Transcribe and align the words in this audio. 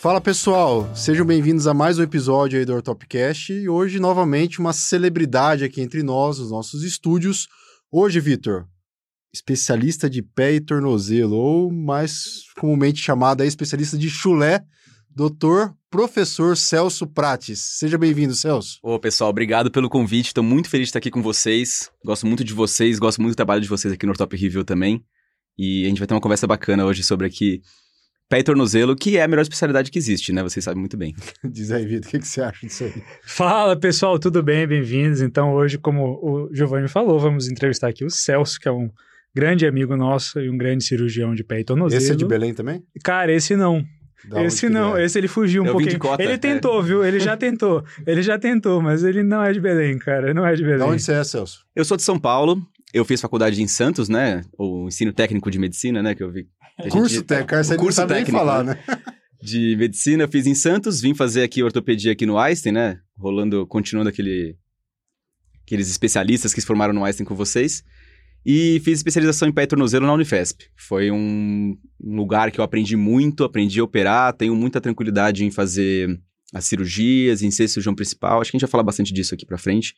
Fala 0.00 0.18
pessoal, 0.18 0.90
sejam 0.96 1.26
bem-vindos 1.26 1.66
a 1.66 1.74
mais 1.74 1.98
um 1.98 2.02
episódio 2.02 2.58
aí 2.58 2.64
do 2.64 2.72
Ortopcast 2.72 3.52
e 3.52 3.68
hoje 3.68 4.00
novamente 4.00 4.58
uma 4.58 4.72
celebridade 4.72 5.62
aqui 5.62 5.82
entre 5.82 6.02
nós, 6.02 6.38
os 6.38 6.50
nossos 6.50 6.84
estúdios. 6.84 7.48
Hoje, 7.92 8.18
Vitor, 8.18 8.66
especialista 9.30 10.08
de 10.08 10.22
pé 10.22 10.54
e 10.54 10.60
tornozelo, 10.60 11.36
ou 11.36 11.70
mais 11.70 12.44
comumente 12.58 12.98
chamado 12.98 13.44
especialista 13.44 13.98
de 13.98 14.08
chulé, 14.08 14.64
doutor 15.14 15.76
professor 15.90 16.56
Celso 16.56 17.06
Prates. 17.06 17.58
Seja 17.58 17.98
bem-vindo, 17.98 18.34
Celso. 18.34 18.78
Ô, 18.82 18.98
pessoal, 18.98 19.28
obrigado 19.28 19.70
pelo 19.70 19.90
convite. 19.90 20.28
Estou 20.28 20.42
muito 20.42 20.70
feliz 20.70 20.86
de 20.86 20.88
estar 20.88 20.98
aqui 21.00 21.10
com 21.10 21.20
vocês. 21.20 21.90
Gosto 22.02 22.26
muito 22.26 22.42
de 22.42 22.54
vocês, 22.54 22.98
gosto 22.98 23.20
muito 23.20 23.34
do 23.34 23.36
trabalho 23.36 23.60
de 23.60 23.68
vocês 23.68 23.92
aqui 23.92 24.06
no 24.06 24.12
Ortop 24.12 24.34
Review 24.34 24.64
também. 24.64 25.04
E 25.58 25.84
a 25.84 25.88
gente 25.90 25.98
vai 25.98 26.06
ter 26.06 26.14
uma 26.14 26.22
conversa 26.22 26.46
bacana 26.46 26.86
hoje 26.86 27.02
sobre 27.02 27.26
aqui 27.26 27.60
pé 28.30 28.38
e 28.38 28.42
tornozelo, 28.44 28.94
que 28.94 29.18
é 29.18 29.24
a 29.24 29.28
melhor 29.28 29.42
especialidade 29.42 29.90
que 29.90 29.98
existe, 29.98 30.32
né? 30.32 30.40
Vocês 30.40 30.64
sabem 30.64 30.78
muito 30.78 30.96
bem. 30.96 31.12
Diz 31.44 31.72
aí, 31.72 31.84
Vitor, 31.84 32.06
o 32.06 32.10
que, 32.12 32.18
que, 32.20 32.28
você 32.28 32.40
acha 32.40 32.64
disso 32.64 32.84
aí? 32.84 33.02
Fala, 33.24 33.76
pessoal, 33.76 34.20
tudo 34.20 34.40
bem? 34.40 34.64
Bem-vindos. 34.68 35.20
Então, 35.20 35.52
hoje, 35.52 35.76
como 35.76 36.20
o 36.22 36.48
Giovanni 36.54 36.86
falou, 36.86 37.18
vamos 37.18 37.48
entrevistar 37.48 37.88
aqui 37.88 38.04
o 38.04 38.10
Celso, 38.10 38.60
que 38.60 38.68
é 38.68 38.72
um 38.72 38.88
grande 39.34 39.66
amigo 39.66 39.96
nosso 39.96 40.38
e 40.38 40.48
um 40.48 40.56
grande 40.56 40.84
cirurgião 40.84 41.34
de 41.34 41.42
pé 41.42 41.58
e 41.58 41.64
tornozelo. 41.64 42.00
Esse 42.00 42.12
é 42.12 42.14
de 42.14 42.24
Belém 42.24 42.54
também? 42.54 42.84
Cara, 43.02 43.32
esse 43.32 43.56
não. 43.56 43.84
Da 44.28 44.44
esse 44.44 44.68
não, 44.68 44.96
é? 44.96 45.04
esse 45.04 45.18
ele 45.18 45.26
fugiu 45.26 45.64
um 45.64 45.66
eu 45.66 45.72
pouquinho. 45.72 45.98
Cota, 45.98 46.22
ele 46.22 46.38
tentou, 46.38 46.80
é. 46.80 46.82
viu? 46.84 47.04
Ele 47.04 47.18
já 47.18 47.34
tentou. 47.36 47.82
Ele 48.06 48.22
já 48.22 48.38
tentou, 48.38 48.80
mas 48.80 49.02
ele 49.02 49.24
não 49.24 49.42
é 49.42 49.52
de 49.52 49.60
Belém, 49.60 49.98
cara. 49.98 50.32
Não 50.32 50.46
é 50.46 50.54
de 50.54 50.62
Belém. 50.62 50.78
Da 50.78 50.86
onde 50.86 51.02
você 51.02 51.14
é, 51.14 51.24
Celso? 51.24 51.64
Eu 51.74 51.84
sou 51.84 51.96
de 51.96 52.04
São 52.04 52.18
Paulo. 52.18 52.62
Eu 52.92 53.04
fiz 53.04 53.20
faculdade 53.20 53.60
em 53.60 53.66
Santos, 53.66 54.08
né? 54.08 54.42
O 54.58 54.86
ensino 54.86 55.12
técnico 55.12 55.50
de 55.50 55.58
medicina, 55.58 56.00
né? 56.00 56.14
Que 56.14 56.22
eu 56.22 56.30
vi. 56.30 56.46
Curso 56.90 57.22
técnico, 57.22 57.84
não 57.84 57.92
sabe 57.92 58.14
técnico, 58.14 58.38
falar, 58.38 58.64
né? 58.64 58.78
De 59.42 59.74
medicina, 59.76 60.28
fiz 60.28 60.46
em 60.46 60.54
Santos, 60.54 61.00
vim 61.00 61.14
fazer 61.14 61.42
aqui 61.42 61.62
ortopedia 61.62 62.12
aqui 62.12 62.26
no 62.26 62.38
Einstein, 62.38 62.72
né? 62.72 63.00
Rolando, 63.16 63.66
continuando 63.66 64.10
aquele, 64.10 64.56
aqueles 65.64 65.90
especialistas 65.90 66.52
que 66.52 66.60
se 66.60 66.66
formaram 66.66 66.92
no 66.92 67.04
Einstein 67.04 67.24
com 67.26 67.34
vocês. 67.34 67.82
E 68.44 68.80
fiz 68.84 68.98
especialização 68.98 69.48
em 69.48 69.52
pé 69.52 69.62
e 69.62 69.66
tornozelo 69.66 70.06
na 70.06 70.12
Unifesp. 70.12 70.66
Foi 70.76 71.10
um, 71.10 71.76
um 72.02 72.16
lugar 72.16 72.50
que 72.50 72.60
eu 72.60 72.64
aprendi 72.64 72.96
muito, 72.96 73.44
aprendi 73.44 73.80
a 73.80 73.84
operar, 73.84 74.32
tenho 74.32 74.54
muita 74.54 74.80
tranquilidade 74.80 75.44
em 75.44 75.50
fazer 75.50 76.18
as 76.52 76.64
cirurgias, 76.64 77.42
em 77.42 77.50
ser 77.50 77.68
cirurgião 77.68 77.94
principal. 77.94 78.40
Acho 78.40 78.50
que 78.50 78.56
a 78.56 78.58
gente 78.58 78.66
vai 78.66 78.70
falar 78.70 78.82
bastante 78.82 79.12
disso 79.12 79.34
aqui 79.34 79.46
pra 79.46 79.58
frente. 79.58 79.94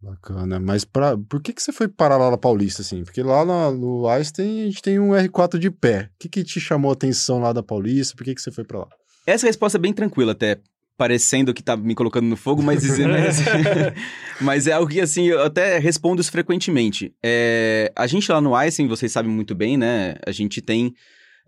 Bacana, 0.00 0.60
mas 0.60 0.84
pra, 0.84 1.18
por 1.18 1.42
que, 1.42 1.52
que 1.52 1.60
você 1.60 1.72
foi 1.72 1.88
parar 1.88 2.16
lá 2.16 2.30
na 2.30 2.38
Paulista, 2.38 2.82
assim? 2.82 3.02
Porque 3.02 3.20
lá 3.20 3.44
no, 3.44 3.72
no 3.72 4.08
Einstein 4.08 4.62
a 4.62 4.64
gente 4.66 4.80
tem 4.80 4.98
um 5.00 5.10
R4 5.10 5.58
de 5.58 5.70
pé. 5.70 6.08
O 6.14 6.18
que, 6.20 6.28
que 6.28 6.44
te 6.44 6.60
chamou 6.60 6.90
a 6.90 6.94
atenção 6.94 7.40
lá 7.40 7.52
da 7.52 7.64
Paulista? 7.64 8.16
Por 8.16 8.24
que, 8.24 8.34
que 8.34 8.40
você 8.40 8.52
foi 8.52 8.64
para 8.64 8.78
lá? 8.78 8.88
Essa 9.26 9.46
resposta 9.46 9.76
é 9.76 9.80
bem 9.80 9.92
tranquila 9.92 10.32
até, 10.32 10.58
parecendo 10.96 11.52
que 11.52 11.62
tá 11.62 11.76
me 11.76 11.96
colocando 11.96 12.26
no 12.26 12.36
fogo, 12.36 12.62
mas 12.62 12.80
dizendo 12.80 13.14
assim, 13.14 13.44
mas 14.40 14.68
é 14.68 14.72
algo 14.72 14.90
que 14.90 15.00
assim, 15.00 15.26
eu 15.26 15.42
até 15.42 15.78
respondo 15.78 16.20
isso 16.20 16.30
frequentemente. 16.30 17.12
É, 17.22 17.92
a 17.94 18.06
gente 18.06 18.30
lá 18.30 18.40
no 18.40 18.54
Einstein, 18.54 18.86
vocês 18.86 19.10
sabem 19.10 19.30
muito 19.30 19.54
bem, 19.54 19.76
né? 19.76 20.14
A 20.24 20.30
gente 20.30 20.62
tem 20.62 20.94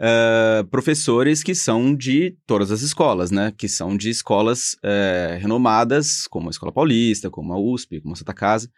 Uh, 0.01 0.65
professores 0.69 1.43
que 1.43 1.55
são 1.55 1.95
de 1.95 2.35
todas 2.47 2.71
as 2.71 2.81
escolas, 2.81 3.31
né? 3.31 3.53
Que 3.55 3.69
são 3.69 3.95
de 3.95 4.09
escolas 4.09 4.75
uh, 4.77 5.39
renomadas, 5.39 6.27
como 6.27 6.49
a 6.49 6.51
Escola 6.51 6.73
Paulista, 6.73 7.29
como 7.29 7.53
a 7.53 7.61
USP, 7.61 8.01
como 8.01 8.15
a 8.15 8.17
Santa 8.17 8.33
Casa. 8.33 8.71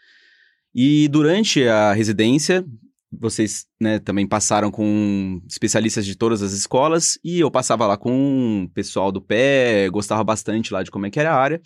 E 0.74 1.06
durante 1.06 1.62
a 1.68 1.92
residência, 1.92 2.64
vocês 3.12 3.66
né, 3.80 4.00
também 4.00 4.26
passaram 4.26 4.68
com 4.68 5.40
especialistas 5.48 6.04
de 6.04 6.16
todas 6.16 6.42
as 6.42 6.52
escolas, 6.52 7.16
e 7.22 7.38
eu 7.38 7.52
passava 7.52 7.86
lá 7.86 7.96
com 7.96 8.64
o 8.64 8.68
pessoal 8.70 9.12
do 9.12 9.22
pé, 9.22 9.88
gostava 9.90 10.24
bastante 10.24 10.72
lá 10.72 10.82
de 10.82 10.90
como 10.90 11.06
é 11.06 11.10
que 11.10 11.20
era 11.20 11.32
a 11.32 11.40
área. 11.40 11.60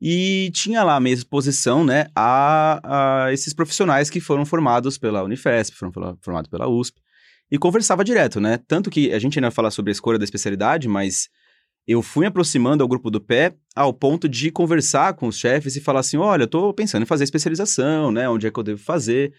E 0.00 0.50
tinha 0.54 0.84
lá 0.84 0.94
a 0.94 1.00
minha 1.00 1.14
exposição, 1.14 1.84
né, 1.84 2.06
a, 2.14 3.24
a 3.24 3.32
esses 3.32 3.52
profissionais 3.52 4.08
que 4.08 4.20
foram 4.20 4.46
formados 4.46 4.96
pela 4.96 5.24
Unifesp, 5.24 5.76
foram 5.76 5.92
formados 6.22 6.48
pela 6.48 6.68
USP 6.68 7.00
e 7.50 7.58
conversava 7.58 8.04
direto, 8.04 8.40
né? 8.40 8.58
Tanto 8.68 8.90
que 8.90 9.12
a 9.12 9.18
gente 9.18 9.38
ainda 9.38 9.48
vai 9.48 9.54
falar 9.54 9.70
sobre 9.70 9.90
a 9.90 9.92
escolha 9.92 10.18
da 10.18 10.24
especialidade, 10.24 10.88
mas 10.88 11.28
eu 11.86 12.02
fui 12.02 12.26
aproximando 12.26 12.82
ao 12.82 12.88
grupo 12.88 13.10
do 13.10 13.20
pé 13.20 13.54
ao 13.74 13.92
ponto 13.92 14.28
de 14.28 14.50
conversar 14.50 15.14
com 15.14 15.26
os 15.26 15.38
chefes 15.38 15.76
e 15.76 15.80
falar 15.80 16.00
assim: 16.00 16.16
olha, 16.16 16.44
eu 16.44 16.48
tô 16.48 16.72
pensando 16.72 17.02
em 17.02 17.06
fazer 17.06 17.24
especialização, 17.24 18.12
né? 18.12 18.28
Onde 18.28 18.46
é 18.46 18.50
que 18.50 18.58
eu 18.58 18.62
devo 18.62 18.80
fazer? 18.80 19.32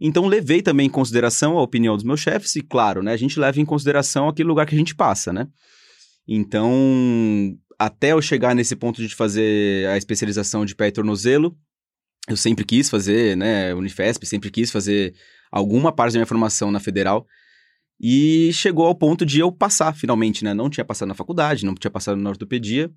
Então, 0.00 0.26
levei 0.26 0.60
também 0.60 0.86
em 0.86 0.90
consideração 0.90 1.56
a 1.56 1.62
opinião 1.62 1.94
dos 1.94 2.04
meus 2.04 2.20
chefes, 2.20 2.56
e 2.56 2.60
claro, 2.60 3.02
né? 3.02 3.12
A 3.12 3.16
gente 3.16 3.38
leva 3.38 3.60
em 3.60 3.64
consideração 3.64 4.28
aquele 4.28 4.48
lugar 4.48 4.66
que 4.66 4.74
a 4.74 4.78
gente 4.78 4.94
passa, 4.94 5.32
né? 5.32 5.46
Então, 6.26 7.56
até 7.78 8.12
eu 8.12 8.20
chegar 8.20 8.54
nesse 8.54 8.74
ponto 8.74 9.00
de 9.00 9.14
fazer 9.14 9.88
a 9.88 9.96
especialização 9.96 10.64
de 10.64 10.74
pé 10.74 10.88
e 10.88 10.92
tornozelo, 10.92 11.56
eu 12.28 12.36
sempre 12.36 12.64
quis 12.64 12.90
fazer, 12.90 13.36
né? 13.36 13.74
Unifesp, 13.74 14.26
sempre 14.26 14.50
quis 14.50 14.70
fazer 14.70 15.14
alguma 15.50 15.92
parte 15.92 16.14
da 16.14 16.18
minha 16.18 16.26
formação 16.26 16.70
na 16.70 16.80
federal. 16.80 17.26
E 18.00 18.50
chegou 18.52 18.86
ao 18.86 18.94
ponto 18.94 19.24
de 19.24 19.40
eu 19.40 19.50
passar, 19.52 19.94
finalmente, 19.94 20.44
né? 20.44 20.52
Não 20.52 20.68
tinha 20.68 20.84
passado 20.84 21.08
na 21.08 21.14
faculdade, 21.14 21.64
não 21.64 21.74
tinha 21.74 21.90
passado 21.90 22.16
na 22.16 22.30
ortopedia. 22.30 22.90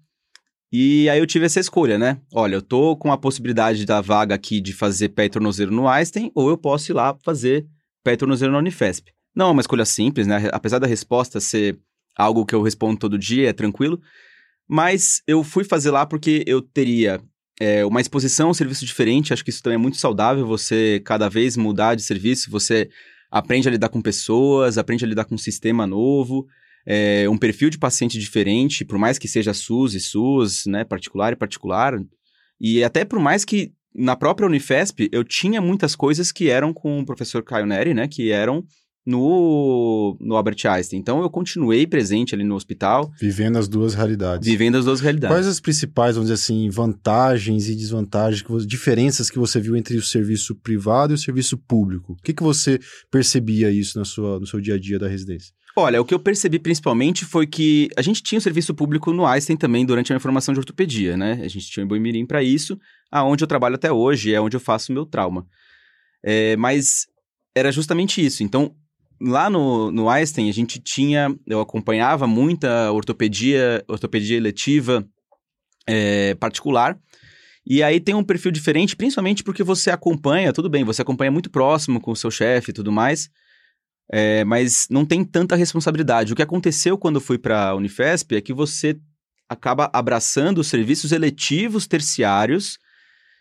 E 0.71 1.09
aí 1.09 1.19
eu 1.19 1.25
tive 1.25 1.45
essa 1.45 1.59
escolha, 1.59 1.97
né? 1.97 2.19
Olha, 2.33 2.55
eu 2.55 2.61
tô 2.61 2.97
com 2.97 3.11
a 3.11 3.17
possibilidade 3.17 3.85
da 3.85 4.01
vaga 4.01 4.35
aqui 4.35 4.59
de 4.59 4.73
fazer 4.73 5.09
pé 5.09 5.25
e 5.25 5.29
tornozelo 5.29 5.71
no 5.71 5.87
Einstein, 5.87 6.31
ou 6.35 6.49
eu 6.49 6.57
posso 6.57 6.91
ir 6.91 6.93
lá 6.93 7.17
fazer 7.23 7.65
pé 8.03 8.13
e 8.13 8.17
tornozelo 8.17 8.51
na 8.51 8.59
Unifesp. 8.59 9.11
Não 9.35 9.49
é 9.49 9.51
uma 9.51 9.61
escolha 9.61 9.85
simples, 9.85 10.27
né? 10.27 10.49
Apesar 10.51 10.79
da 10.79 10.87
resposta 10.87 11.39
ser 11.39 11.79
algo 12.15 12.45
que 12.45 12.55
eu 12.55 12.61
respondo 12.61 12.99
todo 12.99 13.17
dia, 13.17 13.49
é 13.49 13.53
tranquilo. 13.53 14.01
Mas 14.67 15.21
eu 15.25 15.43
fui 15.43 15.63
fazer 15.63 15.91
lá 15.91 16.05
porque 16.05 16.43
eu 16.45 16.61
teria 16.61 17.21
é, 17.59 17.85
uma 17.85 18.01
exposição, 18.01 18.49
um 18.49 18.53
serviço 18.53 18.85
diferente. 18.85 19.31
Acho 19.31 19.43
que 19.43 19.49
isso 19.49 19.63
também 19.63 19.75
é 19.75 19.79
muito 19.79 19.97
saudável, 19.97 20.45
você 20.45 21.01
cada 21.05 21.29
vez 21.29 21.55
mudar 21.55 21.95
de 21.95 22.01
serviço, 22.01 22.51
você 22.51 22.89
aprende 23.29 23.67
a 23.67 23.71
lidar 23.71 23.89
com 23.89 24.01
pessoas, 24.01 24.77
aprende 24.77 25.05
a 25.05 25.07
lidar 25.07 25.25
com 25.25 25.35
um 25.35 25.39
sistema 25.39 25.85
novo, 25.85 26.47
é, 26.85 27.27
um 27.29 27.37
perfil 27.37 27.69
de 27.69 27.77
paciente 27.77 28.17
diferente, 28.17 28.85
por 28.85 28.97
mais 28.97 29.17
que 29.19 29.27
seja 29.27 29.53
SUS 29.53 29.93
e 29.93 29.99
SUS, 29.99 30.65
né, 30.65 30.83
particular 30.83 31.33
e 31.33 31.35
particular, 31.35 31.99
e 32.59 32.83
até 32.83 33.03
por 33.03 33.19
mais 33.19 33.43
que 33.43 33.73
na 33.93 34.15
própria 34.15 34.47
Unifesp 34.47 35.09
eu 35.11 35.23
tinha 35.23 35.59
muitas 35.59 35.95
coisas 35.95 36.31
que 36.31 36.49
eram 36.49 36.73
com 36.73 36.99
o 36.99 37.05
professor 37.05 37.43
Caio 37.43 37.65
Neri, 37.65 37.93
né, 37.93 38.07
que 38.07 38.31
eram 38.31 38.63
no, 39.07 40.17
no 40.19 40.35
Albert 40.35 40.57
Einstein. 40.65 40.99
Então 40.99 41.21
eu 41.21 41.29
continuei 41.29 41.87
presente 41.87 42.35
ali 42.35 42.43
no 42.43 42.55
hospital. 42.55 43.09
Vivendo 43.17 43.57
as 43.57 43.69
duas 43.69 43.93
realidades. 43.93 44.45
Vivendo 44.45 44.75
as 44.75 44.83
duas 44.83 44.99
realidades. 44.99 45.33
Quais 45.33 45.47
as 45.47 45.61
principais, 45.61 46.15
vamos 46.15 46.29
dizer 46.29 46.41
assim, 46.41 46.69
vantagens 46.69 47.69
e 47.69 47.75
desvantagens, 47.75 48.41
que 48.41 48.51
você, 48.51 48.67
diferenças 48.67 49.29
que 49.29 49.39
você 49.39 49.61
viu 49.61 49.77
entre 49.77 49.95
o 49.95 50.01
serviço 50.01 50.53
privado 50.53 51.13
e 51.13 51.15
o 51.15 51.17
serviço 51.17 51.57
público? 51.57 52.13
O 52.13 52.21
que, 52.21 52.33
que 52.33 52.43
você 52.43 52.79
percebia 53.09 53.71
isso 53.71 53.97
na 53.97 54.03
sua, 54.03 54.41
no 54.41 54.45
seu 54.45 54.59
dia 54.59 54.75
a 54.75 54.79
dia 54.79 54.99
da 54.99 55.07
residência? 55.07 55.53
Olha, 55.73 56.01
o 56.01 56.05
que 56.05 56.13
eu 56.13 56.19
percebi 56.19 56.59
principalmente 56.59 57.23
foi 57.23 57.47
que 57.47 57.87
a 57.95 58.01
gente 58.01 58.21
tinha 58.21 58.37
o 58.37 58.41
um 58.41 58.43
serviço 58.43 58.75
público 58.75 59.13
no 59.13 59.25
Einstein 59.25 59.55
também 59.55 59.85
durante 59.85 60.11
a 60.11 60.15
minha 60.15 60.19
formação 60.19 60.53
de 60.53 60.59
ortopedia, 60.59 61.15
né? 61.15 61.39
A 61.43 61.47
gente 61.47 61.69
tinha 61.69 61.85
o 61.85 61.87
Boimirim 61.87 62.25
para 62.25 62.43
isso, 62.43 62.77
aonde 63.09 63.43
eu 63.43 63.47
trabalho 63.47 63.75
até 63.75 63.89
hoje, 63.89 64.33
é 64.33 64.41
onde 64.41 64.57
eu 64.57 64.59
faço 64.59 64.91
o 64.91 64.93
meu 64.93 65.05
trauma. 65.05 65.47
É, 66.21 66.57
mas 66.57 67.05
era 67.55 67.71
justamente 67.71 68.25
isso. 68.25 68.43
Então, 68.43 68.75
lá 69.19 69.49
no, 69.49 69.91
no 69.91 70.09
Einstein, 70.09 70.49
a 70.49 70.53
gente 70.53 70.79
tinha, 70.79 71.35
eu 71.45 71.59
acompanhava 71.59 72.27
muita 72.27 72.91
ortopedia, 72.91 73.83
ortopedia 73.87 74.37
eletiva 74.37 75.07
é, 75.87 76.35
particular. 76.35 76.99
E 77.65 77.83
aí 77.83 77.99
tem 77.99 78.15
um 78.15 78.23
perfil 78.23 78.51
diferente, 78.51 78.95
principalmente 78.95 79.43
porque 79.43 79.63
você 79.63 79.89
acompanha, 79.91 80.53
tudo 80.53 80.69
bem, 80.69 80.83
você 80.83 81.01
acompanha 81.01 81.31
muito 81.31 81.49
próximo 81.49 81.99
com 81.99 82.11
o 82.11 82.15
seu 82.15 82.31
chefe 82.31 82.71
e 82.71 82.73
tudo 82.73 82.91
mais, 82.91 83.29
é, 84.09 84.45
mas 84.45 84.87
não 84.89 85.05
tem 85.05 85.23
tanta 85.23 85.55
responsabilidade. 85.55 86.31
O 86.31 86.35
que 86.35 86.41
aconteceu 86.41 86.97
quando 86.97 87.15
eu 87.15 87.21
fui 87.21 87.37
para 87.37 87.69
a 87.69 87.75
Unifesp 87.75 88.35
é 88.35 88.41
que 88.41 88.53
você 88.53 88.97
acaba 89.49 89.89
abraçando 89.93 90.59
os 90.59 90.67
serviços 90.67 91.11
eletivos 91.11 91.87
terciários 91.87 92.77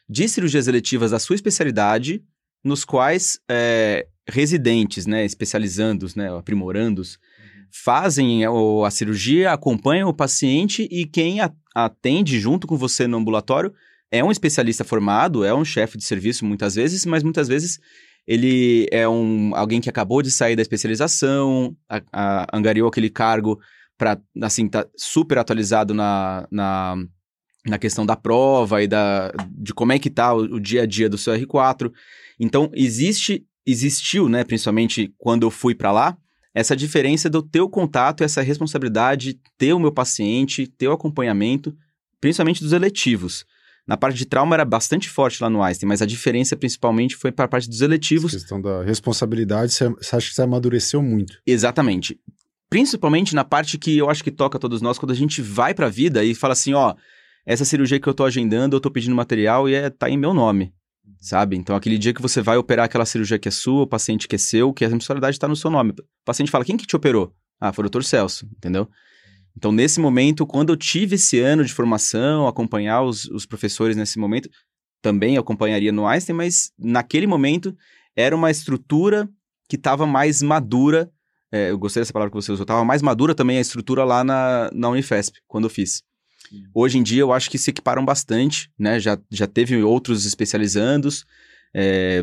de 0.09 0.29
cirurgias 0.29 0.69
eletivas 0.69 1.11
da 1.11 1.19
sua 1.19 1.35
especialidade, 1.35 2.23
nos 2.65 2.85
quais 2.85 3.39
é, 3.49 4.07
residentes, 4.29 5.07
né, 5.07 5.25
especializandos, 5.25 6.15
né, 6.15 6.37
aprimorandos, 6.37 7.15
uhum. 7.15 7.67
fazem 7.71 8.45
a, 8.45 8.51
a 8.87 8.91
cirurgia, 8.91 9.53
acompanham 9.53 10.09
o 10.09 10.15
paciente 10.15 10.89
e 10.91 11.07
quem 11.07 11.39
atende 11.75 12.41
junto 12.41 12.67
com 12.67 12.77
você 12.77 13.07
no 13.07 13.19
ambulatório 13.19 13.73
é 14.11 14.23
um 14.23 14.31
especialista 14.31 14.85
formado, 14.85 15.45
é 15.45 15.55
um 15.55 15.65
chefe 15.65 15.99
de 15.99 16.05
serviço 16.05 16.45
muitas 16.45 16.75
vezes, 16.75 17.05
mas 17.05 17.23
muitas 17.23 17.49
vezes 17.49 17.79
ele 18.27 18.89
é 18.91 19.09
um 19.09 19.55
alguém 19.55 19.81
que 19.81 19.89
acabou 19.89 20.23
de 20.23 20.31
sair 20.31 20.57
da 20.57 20.63
especialização, 20.63 21.77
a, 21.89 22.03
a, 22.13 22.57
angariou 22.57 22.89
aquele 22.89 23.11
cargo 23.11 23.59
para 23.97 24.21
assim 24.43 24.69
tá 24.69 24.87
super 24.97 25.39
atualizado 25.39 25.95
na, 25.95 26.47
na, 26.51 26.97
na 27.67 27.79
questão 27.79 28.05
da 28.05 28.17
prova 28.17 28.83
e 28.83 28.89
da 28.89 29.33
de 29.51 29.73
como 29.73 29.93
é 29.93 29.99
que 29.99 30.11
tá 30.11 30.35
o, 30.35 30.57
o 30.57 30.61
dia 30.61 30.83
a 30.83 30.87
dia 30.87 31.09
do 31.09 31.19
seu 31.19 31.35
R4. 31.35 31.93
Então 32.39 32.71
existe 32.75 33.47
existiu, 33.67 34.29
né, 34.29 34.45
principalmente 34.45 35.13
quando 35.19 35.43
eu 35.43 35.51
fui 35.51 35.75
para 35.75 35.91
lá, 35.91 36.17
essa 36.55 36.77
diferença 36.77 37.29
do 37.29 37.43
teu 37.43 37.69
contato, 37.69 38.25
essa 38.25 38.41
responsabilidade, 38.41 39.39
ter 39.59 39.75
o 39.75 39.79
meu 39.79 39.93
paciente, 39.93 40.67
ter 40.67 40.89
o 40.89 40.93
acompanhamento, 40.93 41.77
principalmente 42.21 42.63
dos 42.63 42.73
eletivos. 42.73 43.45
Na 43.87 43.97
parte 43.97 44.17
de 44.17 44.25
trauma 44.25 44.57
era 44.57 44.65
bastante 44.65 45.09
forte 45.09 45.43
lá 45.43 45.51
no 45.51 45.63
Einstein, 45.63 45.87
mas 45.87 46.01
a 46.01 46.07
diferença 46.07 46.57
principalmente 46.57 47.15
foi 47.15 47.31
para 47.31 47.45
a 47.45 47.49
parte 47.49 47.69
dos 47.69 47.83
eletivos. 47.83 48.35
A 48.35 48.39
questão 48.39 48.61
da 48.61 48.83
responsabilidade, 48.83 49.73
você 49.73 49.85
acha 50.17 50.29
que 50.29 50.35
você 50.35 50.43
amadureceu 50.43 51.03
muito? 51.03 51.39
Exatamente. 51.47 52.19
Principalmente 52.69 53.35
na 53.35 53.45
parte 53.45 53.79
que 53.79 53.97
eu 53.97 54.11
acho 54.11 54.25
que 54.25 54.31
toca 54.31 54.57
a 54.57 54.61
todos 54.61 54.81
nós, 54.81 54.99
quando 54.99 55.13
a 55.13 55.17
gente 55.17 55.43
vai 55.43 55.73
para 55.73 55.87
a 55.87 55.91
vida 55.91 56.25
e 56.25 56.35
fala 56.35 56.55
assim, 56.55 56.75
ó, 56.75 56.95
essa 57.45 57.65
cirurgia 57.65 58.01
que 58.01 58.09
eu 58.09 58.15
tô 58.15 58.25
agendando, 58.25 58.75
eu 58.75 58.81
tô 58.81 58.91
pedindo 58.91 59.15
material 59.15 59.69
e 59.69 59.75
é, 59.75 59.89
tá 59.89 60.11
em 60.11 60.17
meu 60.17 60.35
nome, 60.35 60.73
sabe? 61.21 61.57
Então, 61.57 61.77
aquele 61.77 61.99
dia 61.99 62.13
que 62.13 62.23
você 62.23 62.41
vai 62.41 62.57
operar 62.57 62.87
aquela 62.87 63.05
cirurgia 63.05 63.39
que 63.39 63.49
é 63.49 63.51
sua, 63.51 63.83
o 63.83 63.87
paciente 63.87 64.29
que 64.29 64.37
é 64.37 64.39
seu, 64.39 64.73
que 64.73 64.85
a 64.85 64.89
responsabilidade 64.89 65.37
está 65.37 65.49
no 65.49 65.57
seu 65.57 65.71
nome. 65.71 65.91
O 65.93 66.05
paciente 66.25 66.51
fala, 66.51 66.65
quem 66.65 66.77
que 66.77 66.87
te 66.87 66.97
operou? 66.97 67.35
Ah, 67.61 67.73
foi 67.73 67.83
o 67.83 67.87
doutor 67.89 68.05
Celso, 68.05 68.47
entendeu? 68.57 68.89
Então, 69.57 69.73
nesse 69.73 69.99
momento, 69.99 70.47
quando 70.47 70.71
eu 70.71 70.77
tive 70.77 71.15
esse 71.15 71.41
ano 71.41 71.65
de 71.65 71.73
formação, 71.73 72.47
acompanhar 72.47 73.03
os, 73.03 73.25
os 73.27 73.47
professores 73.47 73.97
nesse 73.97 74.19
momento, 74.19 74.51
também 75.01 75.39
acompanharia 75.39 75.93
no 75.93 76.07
Einstein, 76.07 76.37
mas 76.37 76.73
naquele 76.79 77.27
momento 77.27 77.75
era 78.15 78.37
uma 78.37 78.51
estrutura 78.51 79.29
que 79.69 79.77
estava 79.77 80.07
mais 80.07 80.43
madura. 80.43 81.11
É, 81.51 81.71
eu 81.71 81.79
gostei 81.79 82.01
dessa 82.01 82.13
palavra 82.13 82.31
que 82.31 82.37
você 82.37 82.53
usou, 82.53 82.65
estava 82.65 82.85
mais 82.85 83.01
madura 83.01 83.35
também 83.35 83.57
a 83.57 83.61
estrutura 83.61 84.05
lá 84.05 84.23
na, 84.23 84.71
na 84.73 84.89
Unifesp, 84.91 85.39
quando 85.47 85.65
eu 85.65 85.71
fiz. 85.71 86.03
Hoje 86.75 86.99
em 86.99 87.03
dia, 87.03 87.21
eu 87.21 87.33
acho 87.33 87.51
que 87.51 87.59
se 87.59 87.71
equiparam 87.71 88.05
bastante, 88.05 88.71
né? 88.79 88.99
Já, 89.01 89.19
já 89.31 89.47
teve 89.47 89.83
outros 89.83 90.25
especializandos, 90.25 91.25
é, 91.75 92.23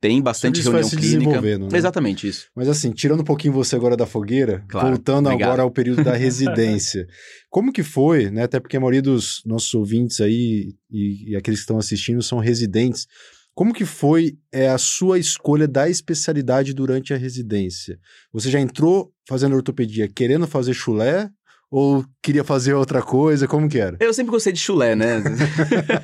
tem 0.00 0.20
bastante 0.20 0.60
reunião 0.60 0.82
vai 0.82 0.90
se 0.90 0.96
clínica. 0.96 1.40
Né? 1.40 1.68
Exatamente 1.78 2.26
isso. 2.26 2.48
Mas 2.56 2.68
assim, 2.68 2.90
tirando 2.90 3.20
um 3.20 3.24
pouquinho 3.24 3.54
você 3.54 3.76
agora 3.76 3.96
da 3.96 4.04
fogueira, 4.04 4.64
Claro, 4.68 4.88
voltando 4.88 5.26
obrigado. 5.26 5.48
agora 5.48 5.62
ao 5.62 5.70
período 5.70 6.02
da 6.02 6.14
residência. 6.16 7.06
Como 7.48 7.72
que 7.72 7.84
foi, 7.84 8.30
né? 8.30 8.42
Até 8.42 8.58
porque 8.58 8.76
a 8.76 8.80
maioria 8.80 9.02
dos 9.02 9.42
nossos 9.46 9.72
ouvintes 9.74 10.20
aí 10.20 10.74
e, 10.90 11.30
e 11.30 11.36
aqueles 11.36 11.60
que 11.60 11.64
estão 11.64 11.78
assistindo 11.78 12.20
são 12.22 12.38
residentes. 12.38 13.06
Como 13.54 13.74
que 13.74 13.84
foi 13.84 14.38
é, 14.50 14.68
a 14.68 14.78
sua 14.78 15.18
escolha 15.18 15.68
da 15.68 15.88
especialidade 15.88 16.72
durante 16.72 17.12
a 17.12 17.16
residência? 17.16 17.98
Você 18.32 18.50
já 18.50 18.58
entrou 18.58 19.12
fazendo 19.28 19.54
ortopedia 19.54 20.08
querendo 20.08 20.46
fazer 20.46 20.72
chulé 20.74 21.30
ou 21.70 22.04
queria 22.22 22.42
fazer 22.42 22.74
outra 22.74 23.00
coisa? 23.00 23.46
Como 23.46 23.68
que 23.68 23.78
era? 23.78 23.96
Eu 24.00 24.12
sempre 24.12 24.32
gostei 24.32 24.52
de 24.52 24.58
chulé, 24.58 24.96
né? 24.96 25.22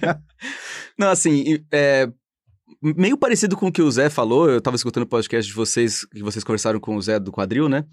Não, 0.99 1.09
assim, 1.09 1.59
é, 1.73 2.09
meio 2.81 3.17
parecido 3.17 3.57
com 3.57 3.67
o 3.67 3.73
que 3.73 3.83
o 3.83 3.91
Zé 3.91 4.09
falou, 4.09 4.49
eu 4.49 4.61
tava 4.61 4.77
escutando 4.77 5.03
o 5.03 5.09
podcast 5.09 5.49
de 5.51 5.55
vocês, 5.55 6.05
que 6.05 6.23
vocês 6.23 6.45
conversaram 6.45 6.79
com 6.79 6.97
o 6.97 7.03
Zé 7.03 7.19
do 7.19 7.33
quadril, 7.33 7.69
né? 7.69 7.85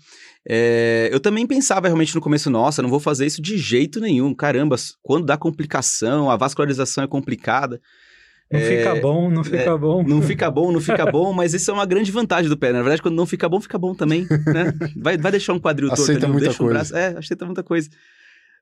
É, 0.48 1.10
eu 1.12 1.20
também 1.20 1.48
pensava 1.48 1.88
realmente 1.88 2.14
no 2.14 2.22
começo, 2.22 2.50
nossa, 2.50 2.82
não 2.82 2.90
vou 2.90 3.00
fazer 3.00 3.26
isso 3.26 3.42
de 3.42 3.58
jeito 3.58 4.00
nenhum. 4.00 4.34
Caramba, 4.36 4.76
quando 5.02 5.26
dá 5.26 5.38
complicação, 5.38 6.30
a 6.30 6.38
vascularização 6.38 7.04
é 7.04 7.08
complicada. 7.08 7.82
Não 8.54 8.60
É, 8.60 8.78
fica 8.78 8.96
bom, 9.02 9.30
não 9.32 9.44
fica 9.44 9.78
bom. 9.78 10.04
Não 10.04 10.22
fica 10.22 10.52
bom, 10.52 10.72
não 10.72 10.80
fica 10.80 11.12
bom, 11.12 11.34
mas 11.34 11.54
isso 11.54 11.72
é 11.72 11.74
uma 11.74 11.86
grande 11.86 12.12
vantagem 12.12 12.50
do 12.50 12.56
pé. 12.58 12.68
né? 12.68 12.74
Na 12.78 12.84
verdade, 12.84 13.02
quando 13.02 13.16
não 13.16 13.26
fica 13.26 13.50
bom, 13.50 13.60
fica 13.60 13.78
bom 13.78 13.96
também, 13.96 14.28
né? 14.46 14.74
Vai, 14.96 15.18
vai 15.18 15.32
deixar 15.32 15.54
um 15.54 15.60
quadril 15.60 15.90
torto 15.90 16.04
Aceita 16.04 16.26
ali, 16.26 16.32
muita 16.34 16.48
deixa 16.48 16.62
um 16.64 16.68
coisa. 16.68 16.74
braço. 16.74 16.96
É, 16.96 17.18
aceita 17.18 17.46
muita 17.46 17.64
coisa. 17.64 17.90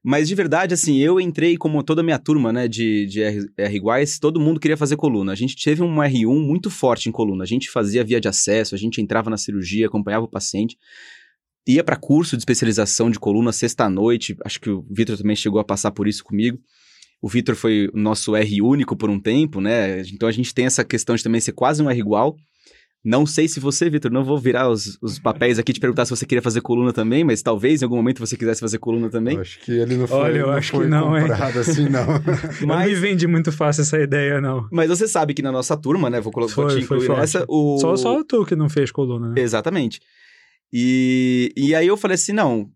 Mas 0.03 0.27
de 0.27 0.33
verdade, 0.33 0.73
assim, 0.73 0.97
eu 0.97 1.19
entrei 1.19 1.57
como 1.57 1.83
toda 1.83 2.01
a 2.01 2.03
minha 2.03 2.17
turma, 2.17 2.51
né, 2.51 2.67
de, 2.67 3.05
de 3.05 3.21
R, 3.21 3.45
R 3.55 3.75
iguais, 3.75 4.17
todo 4.17 4.39
mundo 4.39 4.59
queria 4.59 4.75
fazer 4.75 4.95
coluna. 4.95 5.31
A 5.31 5.35
gente 5.35 5.55
teve 5.63 5.83
um 5.83 5.95
R1 5.97 6.39
muito 6.43 6.71
forte 6.71 7.07
em 7.07 7.11
coluna. 7.11 7.43
A 7.43 7.47
gente 7.47 7.69
fazia 7.69 8.03
via 8.03 8.19
de 8.19 8.27
acesso, 8.27 8.73
a 8.73 8.77
gente 8.79 8.99
entrava 8.99 9.29
na 9.29 9.37
cirurgia, 9.37 9.85
acompanhava 9.85 10.25
o 10.25 10.29
paciente. 10.29 10.75
Ia 11.67 11.83
para 11.83 11.95
curso 11.95 12.35
de 12.35 12.41
especialização 12.41 13.11
de 13.11 13.19
coluna 13.19 13.51
sexta-noite. 13.51 14.35
Acho 14.43 14.59
que 14.59 14.71
o 14.71 14.83
Vitor 14.89 15.15
também 15.17 15.35
chegou 15.35 15.59
a 15.59 15.63
passar 15.63 15.91
por 15.91 16.07
isso 16.07 16.23
comigo. 16.23 16.57
O 17.21 17.29
Vitor 17.29 17.55
foi 17.55 17.89
o 17.93 17.97
nosso 17.97 18.35
R 18.35 18.61
único 18.61 18.95
por 18.95 19.09
um 19.09 19.19
tempo, 19.19 19.61
né? 19.61 20.01
Então 20.01 20.27
a 20.27 20.31
gente 20.31 20.53
tem 20.53 20.65
essa 20.65 20.83
questão 20.83 21.15
de 21.15 21.23
também 21.23 21.39
ser 21.39 21.51
quase 21.51 21.81
um 21.83 21.89
R 21.89 21.99
igual. 21.99 22.35
Não 23.03 23.25
sei 23.25 23.47
se 23.47 23.59
você, 23.59 23.89
Vitor, 23.89 24.11
não 24.11 24.23
vou 24.23 24.37
virar 24.37 24.69
os, 24.69 24.97
os 25.01 25.17
papéis 25.17 25.57
aqui 25.57 25.73
te 25.73 25.79
perguntar 25.79 26.05
se 26.05 26.11
você 26.11 26.23
queria 26.23 26.41
fazer 26.41 26.61
coluna 26.61 26.93
também, 26.93 27.23
mas 27.23 27.41
talvez 27.41 27.81
em 27.81 27.85
algum 27.85 27.95
momento 27.95 28.19
você 28.19 28.37
quisesse 28.37 28.61
fazer 28.61 28.77
coluna 28.77 29.09
também. 29.09 29.35
Eu 29.35 29.41
acho 29.41 29.59
que 29.59 29.71
ele 29.71 29.97
não 29.97 30.05
foi, 30.07 30.17
Olha, 30.19 30.37
eu 30.37 30.47
não 30.47 30.53
acho 30.53 30.71
que 30.79 30.85
não, 30.85 31.17
hein? 31.17 31.31
assim, 31.31 31.89
não. 31.89 32.05
Não 32.67 32.79
me 32.85 32.93
vende 32.93 33.25
muito 33.25 33.51
fácil 33.51 33.81
essa 33.81 33.99
ideia, 33.99 34.39
não. 34.39 34.67
Mas 34.71 34.89
você 34.89 35.07
sabe 35.07 35.33
que 35.33 35.41
na 35.41 35.51
nossa 35.51 35.75
turma, 35.75 36.11
né? 36.11 36.21
Vou, 36.21 36.31
colo- 36.31 36.47
vou 36.47 36.69
Foi, 36.69 36.79
te 36.79 36.85
foi 36.85 36.97
incluir 36.97 37.17
nessa. 37.19 37.43
O... 37.47 37.79
Só, 37.79 37.95
só 37.95 38.23
tu 38.23 38.45
que 38.45 38.55
não 38.55 38.69
fez 38.69 38.91
coluna, 38.91 39.29
né? 39.29 39.41
Exatamente. 39.41 39.99
E, 40.71 41.51
e 41.57 41.73
aí 41.73 41.87
eu 41.87 41.97
falei 41.97 42.15
assim, 42.15 42.33
não. 42.33 42.69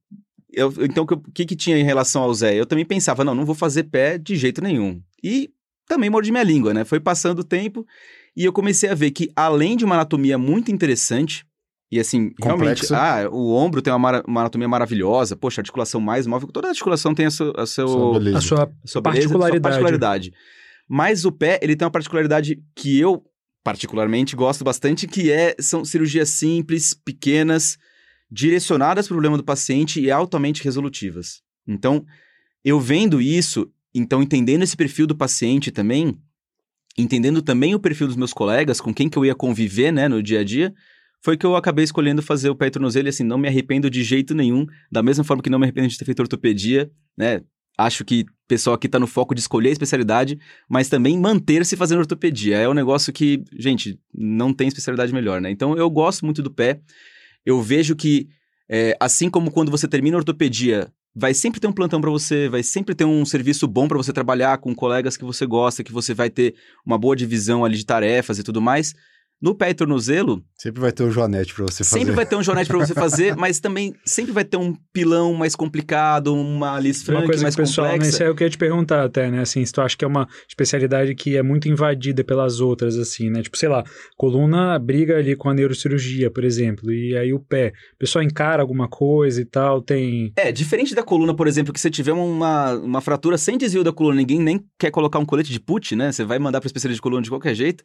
Eu, 0.56 0.74
então, 0.80 1.04
o 1.04 1.08
que, 1.08 1.18
que 1.34 1.46
que 1.48 1.56
tinha 1.56 1.78
em 1.78 1.84
relação 1.84 2.24
ao 2.24 2.34
Zé? 2.34 2.56
Eu 2.56 2.66
também 2.66 2.86
pensava, 2.86 3.24
não, 3.24 3.36
não 3.36 3.46
vou 3.46 3.54
fazer 3.56 3.84
pé 3.84 4.18
de 4.18 4.36
jeito 4.38 4.62
nenhum. 4.62 5.02
E 5.22 5.50
também 5.88 6.10
mordi 6.10 6.32
minha 6.32 6.44
língua, 6.44 6.74
né? 6.74 6.86
Foi 6.86 7.00
passando 7.00 7.40
o 7.40 7.44
tempo 7.44 7.86
e 8.36 8.44
eu 8.46 8.54
comecei 8.54 8.90
a 8.90 8.96
ver 8.96 9.12
que, 9.12 9.30
além 9.36 9.76
de 9.76 9.84
uma 9.86 9.96
anatomia 9.96 10.38
muito 10.38 10.72
interessante, 10.72 11.46
e 11.92 12.00
assim, 12.00 12.32
realmente, 12.42 12.82
Complexa. 12.82 12.98
ah, 12.98 13.30
o 13.30 13.54
ombro 13.54 13.82
tem 13.82 13.92
uma, 13.94 14.00
mara- 14.00 14.24
uma 14.28 14.42
anatomia 14.42 14.68
maravilhosa, 14.68 15.36
poxa, 15.36 15.60
a 15.60 15.64
articulação 15.64 16.02
mais 16.02 16.26
móvel, 16.26 16.50
toda 16.52 16.68
articulação 16.70 17.14
tem 17.14 17.28
a, 17.28 17.32
seu, 17.32 17.54
a, 17.56 17.66
seu. 17.66 17.86
A 17.86 17.88
sua 17.88 18.04
a 18.04 18.08
sua 18.08 18.20
beleza, 18.20 18.38
a 18.84 18.88
sua 18.88 19.02
Particularidade. 19.02 19.62
particularidade. 19.62 20.34
Mas 20.90 21.26
o 21.26 21.32
pé, 21.32 21.60
ele 21.62 21.76
tem 21.76 21.86
uma 21.86 21.92
particularidade 21.92 22.62
que 22.76 23.00
eu, 23.00 23.24
particularmente, 23.64 24.36
gosto 24.36 24.64
bastante, 24.64 25.08
que 25.08 25.32
é, 25.32 25.56
são 25.60 25.84
cirurgias 25.86 26.30
simples, 26.30 26.94
pequenas, 26.94 27.78
direcionadas 28.30 29.08
para 29.08 29.14
o 29.14 29.18
problema 29.18 29.38
do 29.38 29.44
paciente 29.44 30.00
e 30.02 30.12
altamente 30.12 30.64
resolutivas. 30.64 31.42
Então, 31.68 32.06
eu 32.64 32.80
vendo 32.80 33.22
isso, 33.22 33.72
então 33.94 34.22
entendendo 34.22 34.64
esse 34.64 34.76
perfil 34.76 35.08
do 35.08 35.16
paciente 35.16 35.72
também, 35.72 36.18
entendendo 36.98 37.42
também 37.42 37.76
o 37.76 37.80
perfil 37.80 38.08
dos 38.08 38.16
meus 38.16 38.34
colegas, 38.34 38.82
com 38.82 38.94
quem 38.94 39.10
que 39.10 39.18
eu 39.18 39.26
ia 39.26 39.36
conviver, 39.36 39.92
né, 39.92 40.08
no 40.08 40.22
dia 40.22 40.40
a 40.40 40.44
dia, 40.44 40.74
foi 41.22 41.38
que 41.38 41.46
eu 41.46 41.56
acabei 41.56 41.84
escolhendo 41.84 42.22
fazer 42.22 42.50
o 42.50 42.56
pé 42.56 42.68
e 42.68 42.72
tornozelo 42.72 43.08
e 43.08 43.10
assim, 43.10 43.24
não 43.24 43.38
me 43.38 43.48
arrependo 43.48 43.90
de 43.90 44.04
jeito 44.04 44.34
nenhum, 44.36 44.66
da 44.92 45.02
mesma 45.02 45.24
forma 45.24 45.42
que 45.42 45.50
não 45.50 45.60
me 45.60 45.66
arrependo 45.66 45.88
de 45.88 45.98
ter 45.98 46.06
feito 46.06 46.20
ortopedia, 46.20 46.90
né, 47.18 47.42
acho 47.78 48.06
que 48.06 48.22
o 48.22 48.48
pessoal 48.48 48.76
aqui 48.76 48.88
tá 48.88 49.00
no 49.00 49.08
foco 49.08 49.34
de 49.34 49.42
escolher 49.42 49.70
a 49.70 49.74
especialidade, 49.74 50.40
mas 50.70 50.88
também 50.88 51.18
manter-se 51.18 51.76
fazendo 51.76 52.00
ortopedia. 52.00 52.58
É 52.58 52.70
um 52.70 52.74
negócio 52.74 53.12
que, 53.12 53.44
gente, 53.58 54.00
não 54.14 54.54
tem 54.54 54.68
especialidade 54.68 55.14
melhor, 55.14 55.42
né? 55.42 55.50
Então 55.50 55.76
eu 55.76 55.90
gosto 55.90 56.24
muito 56.26 56.42
do 56.42 56.52
pé. 56.52 56.80
Eu 57.46 57.62
vejo 57.62 57.96
que, 57.96 58.28
é, 58.70 58.98
assim 59.00 59.30
como 59.30 59.52
quando 59.52 59.70
você 59.72 59.88
termina 59.88 60.18
a 60.18 60.20
ortopedia, 60.20 60.92
vai 61.16 61.34
sempre 61.34 61.60
ter 61.60 61.68
um 61.68 61.74
plantão 61.74 62.02
para 62.02 62.10
você, 62.10 62.50
vai 62.50 62.62
sempre 62.62 62.94
ter 62.94 63.06
um 63.06 63.26
serviço 63.26 63.68
bom 63.68 63.88
para 63.88 63.98
você 63.98 64.12
trabalhar 64.12 64.58
com 64.58 64.76
colegas 64.76 65.16
que 65.16 65.24
você 65.24 65.46
gosta, 65.46 65.84
que 65.84 65.94
você 65.94 66.14
vai 66.14 66.30
ter 66.30 66.56
uma 66.86 66.98
boa 66.98 67.16
divisão 67.16 67.64
ali 67.64 67.78
de 67.78 67.86
tarefas 67.86 68.38
e 68.38 68.44
tudo 68.44 68.62
mais. 68.62 68.94
No 69.42 69.54
pé 69.54 69.70
e 69.70 69.74
tornozelo, 69.74 70.44
Sempre 70.58 70.82
vai 70.82 70.92
ter 70.92 71.04
o 71.04 71.12
Joanete 71.12 71.54
pra 71.54 71.66
você 71.66 71.84
fazer. 71.84 72.00
Sempre 72.00 72.16
vai 72.16 72.26
ter 72.26 72.36
um 72.36 72.42
jornete 72.42 72.68
pra 72.68 72.78
você 72.78 72.94
fazer, 72.96 73.36
mas 73.36 73.60
também 73.60 73.94
sempre 74.06 74.32
vai 74.32 74.46
ter 74.46 74.56
um 74.58 74.74
pilão 74.94 75.34
mais 75.34 75.56
complicado, 75.56 76.34
uma 76.34 76.80
Uma 76.80 76.94
Frank 76.94 77.26
coisa 77.26 77.44
mais 77.44 77.56
que 77.56 77.62
o 77.62 77.66
pessoal, 77.66 77.88
né, 77.88 77.94
complexa. 77.94 78.16
isso 78.16 78.24
é 78.24 78.30
o 78.30 78.36
que 78.36 78.44
eu 78.44 78.48
ia 78.48 78.50
te 78.50 78.58
perguntar 78.58 79.04
até, 79.04 79.30
né, 79.30 79.42
assim, 79.42 79.64
se 79.66 79.74
tu 79.74 79.82
acha 79.82 79.98
que 79.98 80.06
é 80.06 80.08
uma 80.08 80.28
especialidade 80.48 81.14
que 81.14 81.36
é 81.36 81.44
muito 81.44 81.68
invadida 81.68 82.24
pelas 82.24 82.62
outras, 82.62 82.98
assim, 82.98 83.30
né, 83.30 83.42
tipo, 83.42 83.58
sei 83.58 83.68
lá, 83.68 83.84
coluna 84.16 84.80
briga 84.80 85.18
ali 85.18 85.36
com 85.36 85.50
a 85.50 85.54
neurocirurgia, 85.54 86.32
por 86.32 86.46
exemplo, 86.46 86.92
e 86.92 87.18
aí 87.18 87.34
o 87.34 87.40
pé, 87.40 87.74
o 87.96 87.98
pessoal 88.00 88.24
encara 88.24 88.64
alguma 88.64 88.88
coisa 88.88 89.42
e 89.42 89.46
tal, 89.46 89.82
tem... 89.82 90.32
É, 90.38 90.52
diferente 90.52 90.96
da 90.96 91.04
coluna, 91.04 91.36
por 91.36 91.48
exemplo, 91.48 91.74
que 91.74 91.80
você 91.80 91.92
tiver 91.92 92.14
uma, 92.14 92.74
uma 92.76 93.02
fratura 93.02 93.38
sem 93.38 93.58
desvio 93.58 93.84
da 93.84 93.92
coluna, 93.92 94.16
ninguém 94.16 94.40
nem 94.40 94.66
quer 94.80 94.90
colocar 94.90 95.20
um 95.20 95.26
colete 95.26 95.52
de 95.52 95.60
put, 95.60 95.96
né? 95.96 96.12
Você 96.12 96.24
vai 96.24 96.40
mandar 96.40 96.62
para 96.62 96.68
especialista 96.68 96.98
de 96.98 97.02
coluna 97.02 97.22
de 97.22 97.30
qualquer 97.30 97.54
jeito. 97.54 97.84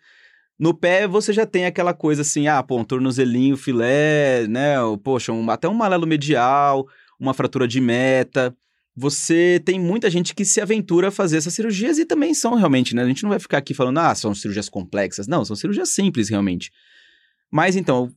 No 0.61 0.75
pé, 0.75 1.09
você 1.09 1.33
já 1.33 1.47
tem 1.47 1.65
aquela 1.65 1.95
coisa 1.95 2.21
assim, 2.21 2.47
ah, 2.47 2.63
pô, 2.63 2.79
um 2.79 2.85
tornozelinho, 2.85 3.57
filé, 3.57 4.47
né? 4.47 4.75
Poxa, 5.03 5.33
um- 5.33 5.51
até 5.51 5.67
um 5.67 5.73
malelo 5.73 6.07
medial, 6.07 6.87
uma 7.19 7.33
fratura 7.33 7.67
de 7.67 7.81
meta. 7.81 8.55
Você 8.95 9.63
tem 9.65 9.81
muita 9.81 10.11
gente 10.11 10.35
que 10.35 10.45
se 10.45 10.61
aventura 10.61 11.09
a 11.09 11.11
fazer 11.11 11.39
essas 11.39 11.55
cirurgias 11.55 11.99
e 11.99 12.05
também 12.05 12.35
são 12.35 12.57
realmente, 12.57 12.95
né? 12.95 13.03
A 13.03 13.07
gente 13.07 13.23
não 13.23 13.31
vai 13.31 13.39
ficar 13.39 13.57
aqui 13.57 13.73
falando, 13.73 13.99
ah, 14.01 14.15
são 14.15 14.35
cirurgias 14.35 14.69
complexas. 14.69 15.27
Não, 15.27 15.47
são 15.47 15.57
cirurgias 15.57 15.89
simples, 15.89 16.29
realmente. 16.29 16.71
Mas 17.51 17.75
então, 17.75 18.11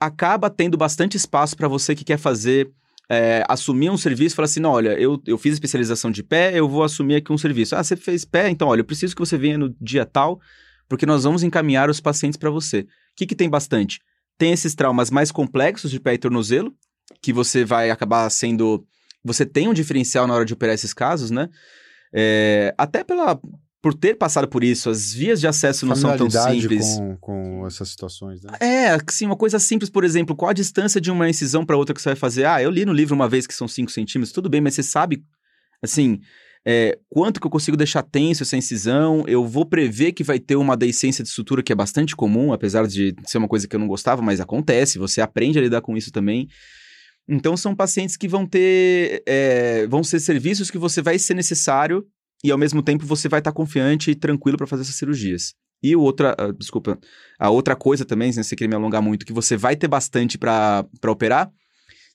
acaba 0.00 0.50
tendo 0.50 0.76
bastante 0.76 1.16
espaço 1.16 1.56
para 1.56 1.68
você 1.68 1.94
que 1.94 2.04
quer 2.04 2.18
fazer 2.18 2.72
é, 3.08 3.44
assumir 3.48 3.90
um 3.90 3.96
serviço 3.96 4.34
falar 4.34 4.46
assim: 4.46 4.58
não, 4.60 4.72
olha, 4.72 4.98
eu, 4.98 5.22
eu 5.26 5.38
fiz 5.38 5.52
especialização 5.52 6.10
de 6.10 6.24
pé, 6.24 6.58
eu 6.58 6.68
vou 6.68 6.82
assumir 6.82 7.16
aqui 7.16 7.32
um 7.32 7.38
serviço. 7.38 7.76
Ah, 7.76 7.84
você 7.84 7.94
fez 7.94 8.24
pé? 8.24 8.50
Então, 8.50 8.66
olha, 8.66 8.80
eu 8.80 8.84
preciso 8.84 9.14
que 9.14 9.20
você 9.20 9.38
venha 9.38 9.56
no 9.58 9.72
dia 9.80 10.04
tal, 10.04 10.40
porque 10.94 11.06
nós 11.06 11.24
vamos 11.24 11.42
encaminhar 11.42 11.90
os 11.90 11.98
pacientes 11.98 12.36
para 12.36 12.50
você. 12.50 12.82
O 12.82 12.86
que, 13.16 13.26
que 13.26 13.34
tem 13.34 13.50
bastante? 13.50 13.98
Tem 14.38 14.52
esses 14.52 14.76
traumas 14.76 15.10
mais 15.10 15.32
complexos 15.32 15.90
de 15.90 15.98
pé 15.98 16.14
e 16.14 16.18
tornozelo, 16.18 16.72
que 17.20 17.32
você 17.32 17.64
vai 17.64 17.90
acabar 17.90 18.30
sendo. 18.30 18.86
Você 19.24 19.44
tem 19.44 19.66
um 19.66 19.74
diferencial 19.74 20.24
na 20.28 20.34
hora 20.34 20.44
de 20.44 20.52
operar 20.52 20.72
esses 20.72 20.94
casos, 20.94 21.32
né? 21.32 21.48
É, 22.14 22.72
até 22.78 23.02
pela, 23.02 23.40
por 23.82 23.92
ter 23.92 24.14
passado 24.14 24.46
por 24.46 24.62
isso, 24.62 24.88
as 24.88 25.12
vias 25.12 25.40
de 25.40 25.48
acesso 25.48 25.84
não 25.84 25.96
são 25.96 26.16
tão 26.16 26.30
simples. 26.30 26.96
Com, 26.96 27.16
com 27.16 27.66
essas 27.66 27.88
situações, 27.88 28.44
né? 28.44 28.52
É, 28.60 28.90
assim, 28.90 29.26
uma 29.26 29.36
coisa 29.36 29.58
simples, 29.58 29.90
por 29.90 30.04
exemplo, 30.04 30.36
qual 30.36 30.50
a 30.50 30.54
distância 30.54 31.00
de 31.00 31.10
uma 31.10 31.28
incisão 31.28 31.66
para 31.66 31.76
outra 31.76 31.92
que 31.92 32.00
você 32.00 32.10
vai 32.10 32.16
fazer? 32.16 32.44
Ah, 32.44 32.62
eu 32.62 32.70
li 32.70 32.84
no 32.84 32.92
livro 32.92 33.16
uma 33.16 33.28
vez 33.28 33.48
que 33.48 33.54
são 33.54 33.66
5 33.66 33.90
centímetros, 33.90 34.32
tudo 34.32 34.48
bem, 34.48 34.60
mas 34.60 34.74
você 34.74 34.82
sabe, 34.84 35.24
assim, 35.82 36.20
é, 36.66 36.98
quanto 37.10 37.40
que 37.40 37.46
eu 37.46 37.50
consigo 37.50 37.76
deixar 37.76 38.02
tenso 38.02 38.42
essa 38.42 38.56
incisão, 38.56 39.24
eu 39.26 39.46
vou 39.46 39.66
prever 39.66 40.12
que 40.12 40.24
vai 40.24 40.38
ter 40.38 40.56
uma 40.56 40.76
deiscência 40.76 41.22
de 41.22 41.28
sutura 41.28 41.62
que 41.62 41.72
é 41.72 41.76
bastante 41.76 42.16
comum, 42.16 42.52
apesar 42.52 42.86
de 42.86 43.14
ser 43.26 43.38
uma 43.38 43.48
coisa 43.48 43.68
que 43.68 43.76
eu 43.76 43.80
não 43.80 43.86
gostava, 43.86 44.22
mas 44.22 44.40
acontece, 44.40 44.98
você 44.98 45.20
aprende 45.20 45.58
a 45.58 45.62
lidar 45.62 45.82
com 45.82 45.96
isso 45.96 46.10
também. 46.10 46.48
Então 47.28 47.56
são 47.56 47.74
pacientes 47.74 48.16
que 48.16 48.28
vão 48.28 48.46
ter, 48.46 49.22
é, 49.26 49.86
vão 49.86 50.02
ser 50.02 50.20
serviços 50.20 50.70
que 50.70 50.78
você 50.78 51.02
vai 51.02 51.18
ser 51.18 51.34
necessário 51.34 52.06
e 52.42 52.50
ao 52.50 52.58
mesmo 52.58 52.82
tempo 52.82 53.04
você 53.04 53.28
vai 53.28 53.40
estar 53.40 53.52
confiante 53.52 54.10
e 54.10 54.14
tranquilo 54.14 54.56
para 54.56 54.66
fazer 54.66 54.82
essas 54.82 54.96
cirurgias. 54.96 55.54
E 55.82 55.94
outra, 55.94 56.34
uh, 56.40 56.52
desculpa, 56.52 56.98
a 57.38 57.50
outra 57.50 57.76
coisa 57.76 58.06
também, 58.06 58.32
se 58.32 58.42
você 58.42 58.56
querer 58.56 58.68
me 58.68 58.74
alongar 58.74 59.02
muito, 59.02 59.26
que 59.26 59.34
você 59.34 59.54
vai 59.54 59.76
ter 59.76 59.86
bastante 59.86 60.38
para 60.38 60.86
operar, 61.06 61.50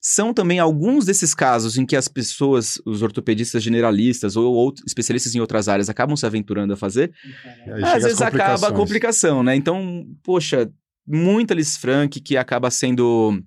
são 0.02 0.34
também 0.34 0.60
alguns 0.60 1.06
desses 1.06 1.34
casos 1.34 1.78
em 1.78 1.86
que 1.86 1.96
as 1.96 2.08
pessoas, 2.08 2.82
os 2.86 3.02
ortopedistas 3.02 3.62
generalistas 3.62 4.36
ou, 4.36 4.54
ou 4.54 4.74
especialistas 4.86 5.36
em 5.36 5.40
outras 5.40 5.68
áreas 5.68 5.90
acabam 5.90 6.16
se 6.16 6.26
aventurando 6.26 6.74
a 6.74 6.78
fazer, 6.78 7.12
às 7.84 8.04
vezes 8.04 8.22
acaba 8.22 8.70
a 8.70 8.74
complicação, 8.74 9.44
né? 9.44 9.56
Então, 9.56 10.06
poxa, 10.24 10.72
muita 11.06 11.54
Liz 11.54 11.76
Frank 11.76 12.20
que 12.22 12.38
acaba 12.38 12.72
sendo 12.72 13.42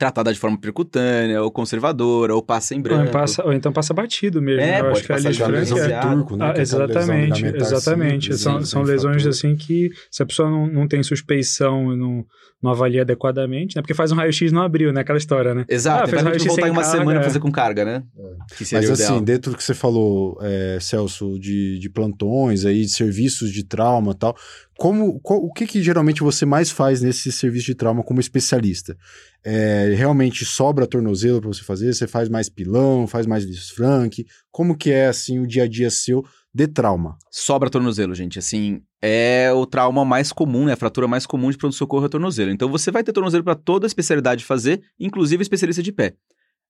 tratada 0.00 0.32
de 0.32 0.38
forma 0.38 0.58
percutânea, 0.58 1.42
ou 1.42 1.50
conservadora, 1.50 2.34
ou 2.34 2.42
passa 2.42 2.74
em 2.74 2.80
branco. 2.80 3.04
Ou, 3.04 3.12
passa, 3.12 3.44
ou 3.44 3.52
então 3.52 3.70
passa 3.70 3.92
batido 3.92 4.40
mesmo. 4.40 4.62
É, 4.62 4.80
eu 4.80 4.86
acho 4.86 5.04
que 5.04 5.12
a 5.12 5.18
Frank 5.18 5.78
é... 5.78 6.00
Turco, 6.00 6.36
né? 6.38 6.54
Ah, 6.56 6.58
exatamente, 6.58 7.44
exatamente. 7.44 8.38
são, 8.38 8.64
são 8.64 8.82
lesões 8.82 9.26
assim 9.26 9.54
que 9.54 9.90
se 10.10 10.22
a 10.22 10.26
pessoa 10.26 10.48
não, 10.48 10.66
não 10.66 10.88
tem 10.88 11.02
suspeição, 11.02 11.94
não, 11.94 12.24
não 12.62 12.70
avalia 12.70 13.02
adequadamente, 13.02 13.76
né? 13.76 13.82
Porque 13.82 13.92
faz 13.92 14.10
um 14.10 14.14
raio-x 14.16 14.50
não 14.50 14.62
abriu, 14.62 14.90
né? 14.90 15.02
Aquela 15.02 15.18
história, 15.18 15.54
né? 15.54 15.66
Exato, 15.68 16.04
ah, 16.04 16.06
fez 16.06 16.22
vai 16.22 16.34
um 16.34 16.38
voltar 16.38 16.68
em 16.68 16.70
uma 16.70 16.82
carga, 16.82 16.98
semana 16.98 17.20
é. 17.20 17.22
fazer 17.22 17.40
com 17.40 17.52
carga, 17.52 17.84
né? 17.84 18.02
É. 18.18 18.72
Mas 18.72 18.90
assim, 18.90 19.22
dentro 19.22 19.50
do 19.50 19.56
que 19.58 19.62
você 19.62 19.74
falou, 19.74 20.38
é, 20.40 20.78
Celso, 20.80 21.38
de, 21.38 21.78
de 21.78 21.90
plantões 21.90 22.64
aí, 22.64 22.80
de 22.80 22.90
serviços 22.90 23.52
de 23.52 23.64
trauma 23.64 24.12
e 24.12 24.14
tal, 24.14 24.34
como, 24.78 25.20
qual, 25.20 25.40
o 25.40 25.52
que, 25.52 25.66
que 25.66 25.82
geralmente 25.82 26.22
você 26.22 26.46
mais 26.46 26.70
faz 26.70 27.02
nesse 27.02 27.30
serviço 27.30 27.66
de 27.66 27.74
trauma 27.74 28.02
como 28.02 28.18
especialista? 28.18 28.96
É, 29.42 29.94
realmente 29.96 30.44
sobra 30.44 30.86
tornozelo 30.86 31.40
para 31.40 31.48
você 31.48 31.62
fazer? 31.62 31.92
Você 31.94 32.06
faz 32.06 32.28
mais 32.28 32.48
pilão, 32.48 33.06
faz 33.06 33.26
mais 33.26 33.44
frank? 33.70 34.26
Como 34.50 34.76
que 34.76 34.90
é 34.90 35.06
assim 35.06 35.38
o 35.38 35.46
dia 35.46 35.64
a 35.64 35.68
dia 35.68 35.90
seu 35.90 36.24
de 36.52 36.66
trauma? 36.66 37.16
Sobra 37.30 37.70
tornozelo, 37.70 38.14
gente. 38.14 38.38
Assim, 38.38 38.82
é 39.00 39.50
o 39.52 39.64
trauma 39.64 40.04
mais 40.04 40.32
comum, 40.32 40.66
né? 40.66 40.72
A 40.72 40.76
fratura 40.76 41.08
mais 41.08 41.26
comum 41.26 41.50
de 41.50 41.56
pronto-socorro 41.56 42.04
é 42.04 42.08
tornozelo. 42.08 42.50
Então 42.50 42.68
você 42.68 42.90
vai 42.90 43.02
ter 43.02 43.12
tornozelo 43.12 43.44
para 43.44 43.54
toda 43.54 43.86
especialidade 43.86 44.44
fazer, 44.44 44.82
inclusive 44.98 45.42
especialista 45.42 45.82
de 45.82 45.92
pé. 45.92 46.14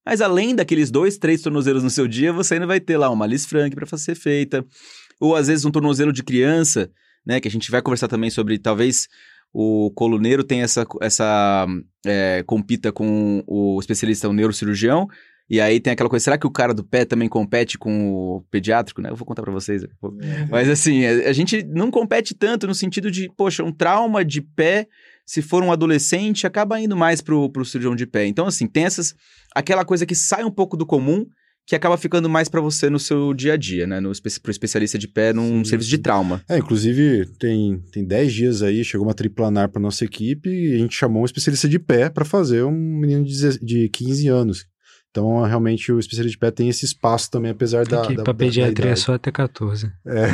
Mas 0.07 0.21
além 0.21 0.55
daqueles 0.55 0.91
dois, 0.91 1.19
três 1.19 1.43
tornozelos 1.43 1.83
no 1.83 1.91
seu 1.91 2.07
dia, 2.07 2.33
você 2.33 2.55
ainda 2.55 2.67
vai 2.67 2.81
ter 2.81 2.97
lá 2.97 3.11
uma 3.11 3.27
Liz 3.27 3.45
Frank 3.45 3.75
para 3.75 3.99
ser 3.99 4.15
feita, 4.15 4.65
ou 5.21 5.37
às 5.37 5.49
vezes 5.49 5.65
um 5.65 5.71
tornozelo 5.71 6.13
de 6.13 6.23
criança 6.23 6.91
né? 7.25 7.41
Que 7.41 7.49
a 7.49 7.51
gente 7.51 7.71
vai 7.71 7.83
conversar 7.83 8.09
também 8.09 8.31
sobre 8.31 8.59
talvez 8.59 9.09
o 9.53 9.91
coluneiro 9.95 10.45
tenha 10.45 10.65
essa, 10.65 10.87
essa 11.01 11.67
é, 12.07 12.43
compita 12.47 12.93
com 12.93 13.43
o 13.47 13.79
especialista, 13.81 14.29
o 14.29 14.33
neurocirurgião, 14.33 15.09
e 15.51 15.61
aí 15.61 15.81
tem 15.81 15.93
aquela 15.93 16.09
coisa, 16.09 16.23
será 16.23 16.39
que 16.39 16.47
o 16.47 16.51
cara 16.51 16.73
do 16.73 16.85
pé 16.85 17.05
também 17.05 17.29
compete 17.29 17.77
com 17.77 18.13
o 18.13 18.45
pediátrico, 18.53 19.03
né? 19.03 19.11
Eu 19.11 19.17
vou 19.17 19.27
contar 19.27 19.43
para 19.43 19.53
vocês. 19.53 19.85
Mas 20.49 20.69
assim, 20.69 21.05
a, 21.05 21.31
a, 21.31 21.33
gente 21.33 21.65
não 21.65 21.91
compete 21.91 22.37
tanto 22.37 22.69
no 22.69 22.75
sentido 22.75 23.11
de, 23.11 23.29
poxa, 23.37 23.65
um 23.65 23.73
trauma 23.73 24.25
de 24.25 24.41
pé, 24.41 24.87
se 25.27 25.43
for 25.43 25.65
um 25.65 25.73
adolescente, 25.73 26.47
acaba 26.47 26.79
indo 26.81 26.97
mais 26.97 27.21
pro, 27.21 27.51
pro 27.51 27.65
cirurgião 27.65 27.97
de 27.97 28.07
pé. 28.07 28.27
Então, 28.27 28.47
assim, 28.47 28.69
tem 28.69 28.85
essas, 28.85 29.13
aquela 29.53 29.85
coisa 29.85 30.07
que 30.07 30.15
sai 30.15 30.45
um 30.45 30.53
pouco 30.53 30.77
do 30.77 30.87
comum, 30.87 31.27
que 31.71 31.77
acaba 31.77 31.97
ficando 31.97 32.29
mais 32.29 32.49
para 32.49 32.61
você 32.61 32.91
no 32.91 32.99
seu 32.99 33.33
dia 33.33 33.53
a 33.53 33.57
dia, 33.57 33.87
né? 33.87 34.01
No, 34.01 34.11
pro 34.43 34.51
especialista 34.51 34.99
de 34.99 35.07
pé 35.07 35.33
num 35.33 35.59
Sim. 35.59 35.71
serviço 35.71 35.89
de 35.89 35.99
trauma. 35.99 36.43
É, 36.49 36.59
inclusive, 36.59 37.27
tem, 37.39 37.81
tem 37.93 38.05
10 38.05 38.33
dias 38.33 38.61
aí, 38.61 38.83
chegou 38.83 39.07
uma 39.07 39.15
triplanar 39.15 39.69
para 39.69 39.81
nossa 39.81 40.05
equipe 40.05 40.51
e 40.51 40.75
a 40.75 40.79
gente 40.79 40.97
chamou 40.97 41.23
um 41.23 41.25
especialista 41.25 41.69
de 41.69 41.79
pé 41.79 42.11
para 42.11 42.25
fazer 42.25 42.65
um 42.65 42.73
menino 42.73 43.25
de, 43.25 43.59
de 43.61 43.89
15 43.89 44.27
anos, 44.27 44.67
então, 45.11 45.43
realmente, 45.43 45.91
o 45.91 45.99
especialista 45.99 46.31
de 46.31 46.39
pé 46.39 46.53
tem 46.53 46.69
esse 46.69 46.85
espaço 46.85 47.29
também, 47.33 47.51
apesar 47.51 47.85
da. 47.85 48.03
Aqui, 48.03 48.15
para 48.15 48.33
pediatria 48.33 48.93
é 48.93 48.97
só 48.97 49.15
até 49.15 49.33
14. 49.33 49.91
É. 50.07 50.29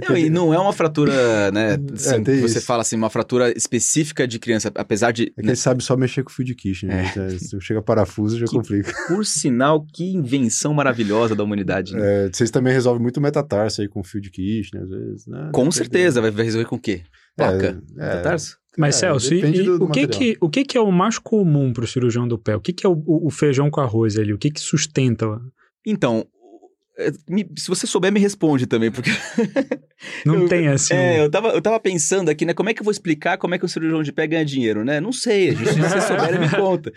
não, 0.08 0.16
e 0.16 0.30
não 0.30 0.54
é 0.54 0.58
uma 0.58 0.72
fratura, 0.72 1.50
né? 1.50 1.74
É, 1.74 1.92
assim, 1.92 2.14
é, 2.16 2.40
você 2.40 2.58
isso. 2.58 2.62
fala 2.62 2.80
assim, 2.80 2.96
uma 2.96 3.10
fratura 3.10 3.52
específica 3.54 4.26
de 4.26 4.38
criança, 4.38 4.72
apesar 4.74 5.12
de. 5.12 5.24
É 5.24 5.26
que 5.26 5.42
né? 5.42 5.48
ele 5.50 5.56
sabe 5.56 5.84
só 5.84 5.94
mexer 5.94 6.22
com 6.22 6.30
o 6.30 6.32
fio 6.32 6.44
de 6.44 6.54
quiche, 6.54 6.86
né? 6.86 7.12
É. 7.14 7.30
Se 7.38 7.60
chega 7.60 7.82
parafuso, 7.82 8.38
já 8.38 8.46
que, 8.46 8.56
complica. 8.56 8.90
Por 9.08 9.26
sinal, 9.26 9.84
que 9.92 10.04
invenção 10.10 10.72
maravilhosa 10.72 11.36
da 11.36 11.44
humanidade. 11.44 11.92
Né? 11.94 12.00
É, 12.24 12.30
vocês 12.32 12.50
também 12.50 12.72
resolvem 12.72 13.02
muito 13.02 13.20
metatarso 13.20 13.82
aí 13.82 13.88
com 13.88 14.02
fio 14.02 14.22
de 14.22 14.30
quiche, 14.30 14.70
né? 14.74 14.84
Às 14.84 14.88
vezes. 14.88 15.26
Né? 15.26 15.50
Com 15.52 15.70
certeza, 15.70 16.22
vai 16.22 16.30
resolver 16.30 16.66
com 16.66 16.76
o 16.76 16.80
quê? 16.80 17.02
Placa? 17.36 17.82
É, 17.96 18.00
metatarso? 18.00 18.58
Mas, 18.76 18.96
é, 18.96 18.98
Celso, 19.00 19.34
e, 19.34 19.68
o, 19.70 19.88
que 19.88 20.08
que, 20.08 20.36
o 20.40 20.48
que 20.48 20.64
que 20.64 20.78
é 20.78 20.80
o 20.80 20.90
mais 20.90 21.18
comum 21.18 21.72
para 21.72 21.84
o 21.84 21.86
cirurgião 21.86 22.26
do 22.26 22.38
pé? 22.38 22.56
O 22.56 22.60
que 22.60 22.72
que 22.72 22.86
é 22.86 22.88
o, 22.88 23.02
o, 23.06 23.30
feijão 23.30 23.70
com 23.70 23.80
arroz 23.80 24.16
ali? 24.16 24.32
O 24.32 24.38
que 24.38 24.50
que 24.50 24.60
sustenta? 24.60 25.40
Então, 25.84 26.26
é, 27.08 27.12
se 27.56 27.68
você 27.68 27.86
souber, 27.86 28.12
me 28.12 28.20
responde 28.20 28.66
também, 28.66 28.90
porque. 28.90 29.10
Não 30.26 30.42
eu, 30.42 30.48
tem 30.48 30.68
assim. 30.68 30.94
É, 30.94 31.20
eu 31.20 31.30
tava, 31.30 31.48
eu 31.48 31.62
tava 31.62 31.78
pensando 31.78 32.28
aqui, 32.28 32.44
né? 32.44 32.54
Como 32.54 32.68
é 32.68 32.74
que 32.74 32.80
eu 32.80 32.84
vou 32.84 32.90
explicar 32.90 33.38
como 33.38 33.54
é 33.54 33.58
que 33.58 33.64
o 33.64 33.68
cirurgião 33.68 34.02
de 34.02 34.12
pé 34.12 34.26
ganha 34.26 34.44
dinheiro, 34.44 34.84
né? 34.84 35.00
Não 35.00 35.12
sei, 35.12 35.50
a 35.50 35.54
gente, 35.54 35.72
se 35.72 35.80
você 35.80 36.00
souber, 36.00 36.40
me 36.40 36.48
conta. 36.48 36.92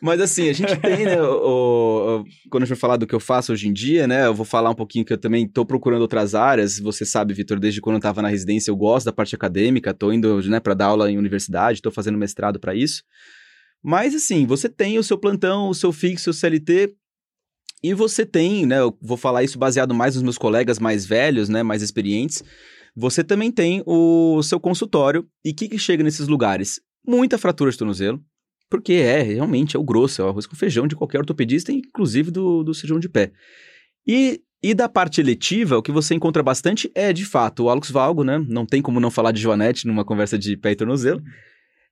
Mas 0.00 0.20
assim, 0.20 0.48
a 0.48 0.52
gente 0.52 0.76
tem, 0.76 1.04
né? 1.04 1.20
O, 1.20 2.20
o, 2.20 2.24
quando 2.50 2.62
a 2.62 2.66
gente 2.66 2.74
vai 2.74 2.80
falar 2.80 2.96
do 2.96 3.06
que 3.06 3.14
eu 3.14 3.20
faço 3.20 3.52
hoje 3.52 3.68
em 3.68 3.72
dia, 3.72 4.06
né? 4.06 4.26
Eu 4.26 4.34
vou 4.34 4.44
falar 4.44 4.70
um 4.70 4.74
pouquinho 4.74 5.04
que 5.04 5.12
eu 5.12 5.18
também 5.18 5.48
tô 5.48 5.64
procurando 5.64 6.02
outras 6.02 6.34
áreas. 6.34 6.78
Você 6.78 7.04
sabe, 7.04 7.34
Vitor, 7.34 7.58
desde 7.58 7.80
quando 7.80 7.96
eu 7.96 8.02
tava 8.02 8.22
na 8.22 8.28
residência, 8.28 8.70
eu 8.70 8.76
gosto 8.76 9.06
da 9.06 9.12
parte 9.12 9.34
acadêmica, 9.34 9.94
tô 9.94 10.12
indo, 10.12 10.40
né, 10.48 10.60
para 10.60 10.74
dar 10.74 10.86
aula 10.86 11.10
em 11.10 11.18
universidade, 11.18 11.82
tô 11.82 11.90
fazendo 11.90 12.18
mestrado 12.18 12.60
para 12.60 12.74
isso. 12.74 13.02
Mas 13.82 14.14
assim, 14.14 14.46
você 14.46 14.66
tem 14.66 14.98
o 14.98 15.02
seu 15.02 15.18
plantão, 15.18 15.68
o 15.68 15.74
seu 15.74 15.92
fixo, 15.92 16.30
o 16.30 16.32
CLT, 16.32 16.94
e 17.84 17.92
você 17.92 18.24
tem, 18.24 18.64
né? 18.64 18.80
Eu 18.80 18.96
vou 18.98 19.18
falar 19.18 19.42
isso 19.42 19.58
baseado 19.58 19.92
mais 19.92 20.14
nos 20.14 20.22
meus 20.22 20.38
colegas 20.38 20.78
mais 20.78 21.04
velhos, 21.04 21.50
né? 21.50 21.62
Mais 21.62 21.82
experientes. 21.82 22.42
Você 22.96 23.22
também 23.22 23.52
tem 23.52 23.82
o 23.84 24.42
seu 24.42 24.58
consultório. 24.58 25.28
E 25.44 25.50
o 25.50 25.54
que, 25.54 25.68
que 25.68 25.78
chega 25.78 26.02
nesses 26.02 26.26
lugares? 26.26 26.80
Muita 27.06 27.36
fratura 27.36 27.70
de 27.70 27.76
tornozelo. 27.76 28.24
Porque 28.70 28.94
é, 28.94 29.20
realmente, 29.20 29.76
é 29.76 29.78
o 29.78 29.84
grosso, 29.84 30.22
é 30.22 30.24
o 30.24 30.28
arroz 30.28 30.46
com 30.46 30.56
feijão 30.56 30.86
de 30.86 30.96
qualquer 30.96 31.18
ortopedista, 31.18 31.72
inclusive 31.72 32.30
do, 32.30 32.64
do 32.64 32.72
cirurgião 32.72 32.98
de 32.98 33.06
pé. 33.06 33.32
E, 34.06 34.40
e 34.62 34.72
da 34.72 34.88
parte 34.88 35.20
eletiva, 35.20 35.76
o 35.76 35.82
que 35.82 35.92
você 35.92 36.14
encontra 36.14 36.42
bastante 36.42 36.90
é, 36.94 37.12
de 37.12 37.26
fato, 37.26 37.64
o 37.64 37.68
Alex 37.68 37.90
Valgo, 37.90 38.24
né? 38.24 38.42
Não 38.48 38.64
tem 38.64 38.80
como 38.80 38.98
não 38.98 39.10
falar 39.10 39.30
de 39.30 39.42
Joanete 39.42 39.86
numa 39.86 40.06
conversa 40.06 40.38
de 40.38 40.56
pé 40.56 40.70
e 40.70 40.76
tornozelo. 40.76 41.22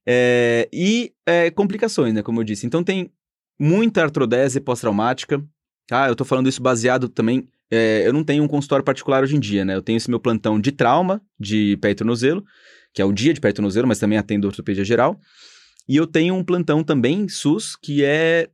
É, 0.08 0.70
e 0.72 1.12
é, 1.26 1.50
complicações, 1.50 2.14
né? 2.14 2.22
Como 2.22 2.40
eu 2.40 2.44
disse. 2.44 2.64
Então 2.64 2.82
tem 2.82 3.12
muita 3.60 4.02
artrodese 4.02 4.58
pós-traumática, 4.58 5.44
Tá? 5.86 6.08
Eu 6.08 6.16
tô 6.16 6.24
falando 6.24 6.48
isso 6.48 6.62
baseado 6.62 7.08
também. 7.08 7.48
É, 7.70 8.06
eu 8.06 8.12
não 8.12 8.22
tenho 8.22 8.42
um 8.42 8.48
consultório 8.48 8.84
particular 8.84 9.22
hoje 9.22 9.36
em 9.36 9.40
dia, 9.40 9.64
né? 9.64 9.74
Eu 9.74 9.82
tenho 9.82 9.96
esse 9.96 10.10
meu 10.10 10.20
plantão 10.20 10.60
de 10.60 10.72
trauma, 10.72 11.20
de 11.38 11.76
pé 11.78 11.90
e 11.90 11.94
tornozelo, 11.94 12.44
que 12.92 13.00
é 13.00 13.04
o 13.04 13.12
dia 13.12 13.32
de 13.32 13.40
pé 13.40 13.48
e 13.48 13.52
tornozelo, 13.52 13.88
mas 13.88 13.98
também 13.98 14.18
atendo 14.18 14.46
ortopedia 14.46 14.84
geral. 14.84 15.18
E 15.88 15.96
eu 15.96 16.06
tenho 16.06 16.34
um 16.34 16.44
plantão 16.44 16.84
também, 16.84 17.28
SUS, 17.28 17.76
que 17.76 18.04
é 18.04 18.48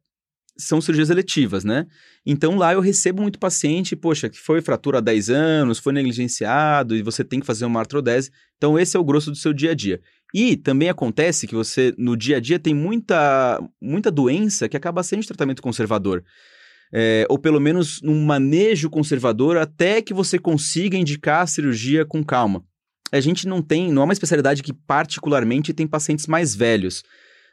são 0.59 0.81
cirurgias 0.81 1.09
eletivas, 1.09 1.63
né? 1.63 1.87
Então 2.27 2.57
lá 2.57 2.73
eu 2.73 2.81
recebo 2.81 3.23
muito 3.23 3.39
paciente, 3.39 3.95
poxa, 3.95 4.29
que 4.29 4.39
foi 4.39 4.61
fratura 4.61 4.99
há 4.99 5.01
10 5.01 5.31
anos, 5.31 5.79
foi 5.79 5.93
negligenciado 5.93 6.97
e 6.97 7.03
você 7.03 7.23
tem 7.23 7.39
que 7.39 7.47
fazer 7.47 7.65
uma 7.65 7.79
artrodese. 7.79 8.31
Então 8.57 8.77
esse 8.77 8.97
é 8.97 9.01
o 9.01 9.05
grosso 9.05 9.31
do 9.31 9.37
seu 9.37 9.53
dia 9.53 9.71
a 9.71 9.75
dia. 9.75 10.01
E 10.35 10.57
também 10.57 10.89
acontece 10.89 11.47
que 11.47 11.55
você 11.55 11.95
no 11.97 12.17
dia 12.17 12.39
a 12.39 12.41
dia 12.41 12.59
tem 12.59 12.75
muita 12.75 13.63
muita 13.81 14.11
doença 14.11 14.69
que 14.69 14.77
acaba 14.77 15.03
sendo 15.03 15.25
tratamento 15.25 15.63
conservador 15.63 16.25
é, 16.93 17.27
ou 17.29 17.39
pelo 17.39 17.61
menos 17.61 18.01
num 18.03 18.25
manejo 18.25 18.91
conservador, 18.91 19.57
até 19.57 20.01
que 20.01 20.15
você 20.15 20.39
consiga 20.39 20.97
indicar 20.97 21.43
a 21.43 21.47
cirurgia 21.47 22.05
com 22.05 22.25
calma. 22.25 22.65
A 23.13 23.21
gente 23.21 23.47
não 23.47 23.63
tem, 23.63 23.91
não 23.93 24.03
é 24.03 24.05
uma 24.05 24.13
especialidade 24.13 24.63
que 24.63 24.73
particularmente 24.73 25.73
tem 25.73 25.87
pacientes 25.87 26.27
mais 26.27 26.55
velhos, 26.55 27.03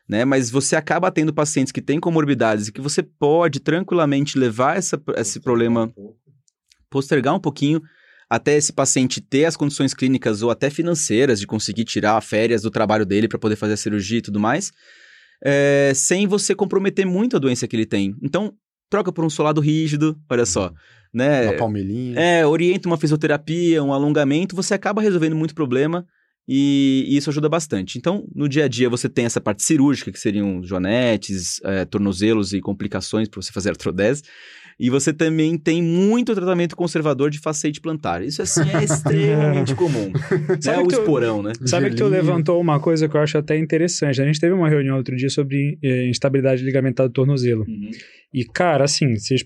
né? 0.07 0.25
Mas 0.25 0.49
você 0.49 0.75
acaba 0.75 1.11
tendo 1.11 1.33
pacientes 1.33 1.71
que 1.71 1.81
têm 1.81 1.99
comorbidades 1.99 2.67
e 2.67 2.71
que 2.71 2.81
você 2.81 3.01
pode 3.01 3.59
tranquilamente 3.59 4.37
levar 4.37 4.77
essa, 4.77 5.01
esse 5.15 5.39
problema, 5.39 5.91
postergar 6.89 7.33
um 7.33 7.39
pouquinho 7.39 7.81
até 8.29 8.55
esse 8.57 8.73
paciente 8.73 9.21
ter 9.21 9.45
as 9.45 9.55
condições 9.55 9.93
clínicas 9.93 10.41
ou 10.41 10.49
até 10.49 10.69
financeiras 10.69 11.39
de 11.39 11.47
conseguir 11.47 11.85
tirar 11.85 12.19
férias 12.21 12.61
do 12.61 12.71
trabalho 12.71 13.05
dele 13.05 13.27
para 13.27 13.39
poder 13.39 13.55
fazer 13.55 13.73
a 13.73 13.77
cirurgia 13.77 14.17
e 14.17 14.21
tudo 14.21 14.39
mais, 14.39 14.71
é, 15.43 15.91
sem 15.93 16.27
você 16.27 16.55
comprometer 16.55 17.05
muito 17.05 17.35
a 17.35 17.39
doença 17.39 17.67
que 17.67 17.75
ele 17.75 17.85
tem. 17.85 18.15
Então, 18.21 18.53
troca 18.89 19.11
por 19.11 19.23
um 19.25 19.29
solado 19.29 19.61
rígido, 19.61 20.17
olha 20.29 20.45
só. 20.45 20.73
Né? 21.13 21.49
Uma 21.49 21.57
palmeirinha. 21.57 22.19
É, 22.19 22.45
orienta 22.45 22.89
uma 22.89 22.97
fisioterapia, 22.97 23.83
um 23.83 23.93
alongamento, 23.93 24.55
você 24.55 24.73
acaba 24.73 25.01
resolvendo 25.01 25.35
muito 25.35 25.55
problema 25.55 26.05
e, 26.47 27.05
e 27.07 27.17
isso 27.17 27.29
ajuda 27.29 27.49
bastante. 27.49 27.97
Então, 27.97 28.27
no 28.33 28.47
dia 28.47 28.65
a 28.65 28.67
dia, 28.67 28.89
você 28.89 29.09
tem 29.09 29.25
essa 29.25 29.41
parte 29.41 29.63
cirúrgica, 29.63 30.11
que 30.11 30.19
seriam 30.19 30.61
joanetes, 30.63 31.59
é, 31.63 31.85
tornozelos 31.85 32.53
e 32.53 32.61
complicações 32.61 33.27
para 33.27 33.41
você 33.41 33.51
fazer 33.51 33.69
artrodese. 33.69 34.23
E 34.79 34.89
você 34.89 35.13
também 35.13 35.57
tem 35.57 35.81
muito 35.81 36.35
tratamento 36.35 36.75
conservador 36.75 37.29
de 37.29 37.39
facete 37.39 37.79
plantar. 37.79 38.21
Isso, 38.23 38.41
assim, 38.41 38.61
é 38.69 38.83
extremamente 38.83 39.73
comum. 39.75 40.11
Sabe 40.59 40.79
é 40.79 40.81
o 40.83 40.87
que 40.87 40.95
tu- 40.95 40.99
esporão, 41.01 41.41
né? 41.41 41.53
Sabe 41.65 41.89
que 41.89 41.95
tu 41.95 41.99
Gelinho. 42.09 42.21
levantou 42.21 42.59
uma 42.59 42.79
coisa 42.79 43.07
que 43.07 43.15
eu 43.15 43.21
acho 43.21 43.37
até 43.37 43.57
interessante. 43.57 44.21
A 44.21 44.25
gente 44.25 44.39
teve 44.39 44.53
uma 44.53 44.67
reunião 44.69 44.97
outro 44.97 45.15
dia 45.15 45.29
sobre 45.29 45.77
eh, 45.81 46.07
instabilidade 46.09 46.63
ligamentar 46.63 47.07
do 47.07 47.13
tornozelo. 47.13 47.63
Uhum. 47.67 47.89
E, 48.33 48.43
cara, 48.43 48.83
assim, 48.83 49.15
vocês, 49.15 49.45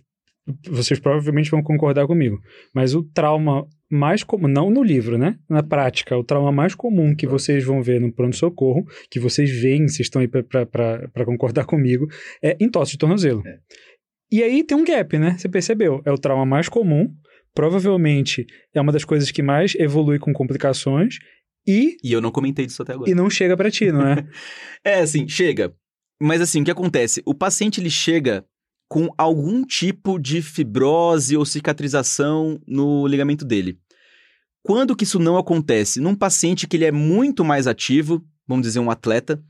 vocês 0.68 1.00
provavelmente 1.00 1.52
vão 1.52 1.62
concordar 1.62 2.08
comigo. 2.08 2.40
Mas 2.74 2.96
o 2.96 3.04
trauma 3.04 3.68
mais 3.92 4.24
comum, 4.24 4.48
não 4.48 4.70
no 4.70 4.84
livro, 4.84 5.18
né? 5.18 5.36
Na 5.50 5.64
prática, 5.64 6.16
o 6.18 6.24
trauma 6.24 6.52
mais 6.52 6.76
comum 6.76 7.16
que 7.16 7.26
vocês 7.26 7.64
vão 7.64 7.82
ver 7.82 8.00
no 8.00 8.12
pronto-socorro, 8.14 8.86
que 9.10 9.20
vocês 9.20 9.50
veem, 9.50 9.88
vocês 9.88 10.02
estão 10.08 10.22
aí 10.22 10.28
para 10.28 11.26
concordar 11.26 11.66
comigo, 11.66 12.08
é 12.44 12.56
entorse 12.60 12.92
de 12.92 12.98
tornozelo. 13.00 13.42
É. 13.48 13.58
E 14.32 14.44
aí 14.44 14.64
tem 14.64 14.78
um 14.78 14.84
gap, 14.84 15.18
né? 15.18 15.38
Você 15.38 15.50
percebeu? 15.50 16.02
É 16.06 16.12
o 16.12 16.18
trauma 16.18 16.46
mais 16.46 16.70
comum, 16.70 17.14
provavelmente 17.54 18.46
é 18.74 18.80
uma 18.80 18.92
das 18.92 19.04
coisas 19.04 19.32
que 19.32 19.42
mais 19.42 19.74
evolui 19.76 20.20
com 20.20 20.32
complicações 20.34 21.16
e, 21.68 21.98
E 22.04 22.14
eu 22.14 22.22
não 22.22 22.32
comentei 22.32 22.66
disso 22.66 22.82
até 22.82 22.94
agora. 22.94 23.10
e 23.10 23.14
não 23.14 23.30
chega 23.30 23.56
para 23.58 23.70
ti, 23.70 23.92
não 23.92 24.08
é? 24.08 24.26
É, 24.84 25.00
assim, 25.02 25.28
chega. 25.28 25.74
Mas 26.22 26.42
assim, 26.42 26.62
o 26.62 26.66
que 26.66 26.72
acontece? 26.72 27.22
O 27.26 27.34
paciente 27.34 27.80
ele 27.82 27.90
chega 27.90 28.46
com 28.88 29.10
algum 29.18 29.64
tipo 29.64 30.18
de 30.18 30.42
fibrose 30.42 31.38
ou 31.38 31.46
cicatrização 31.46 32.60
no 32.68 33.06
ligamento 33.06 33.46
dele. 33.46 33.78
Quando 34.64 34.96
que 34.96 35.04
isso 35.04 35.20
não 35.20 35.38
acontece? 35.38 36.00
Num 36.02 36.16
paciente 36.16 36.68
que 36.68 36.76
ele 36.76 36.86
é 36.86 36.92
muito 36.92 37.46
mais 37.46 37.68
ativo, 37.68 38.24
vamos 38.48 38.66
dizer 38.66 38.80
um 38.80 38.90
atleta, 38.90 39.42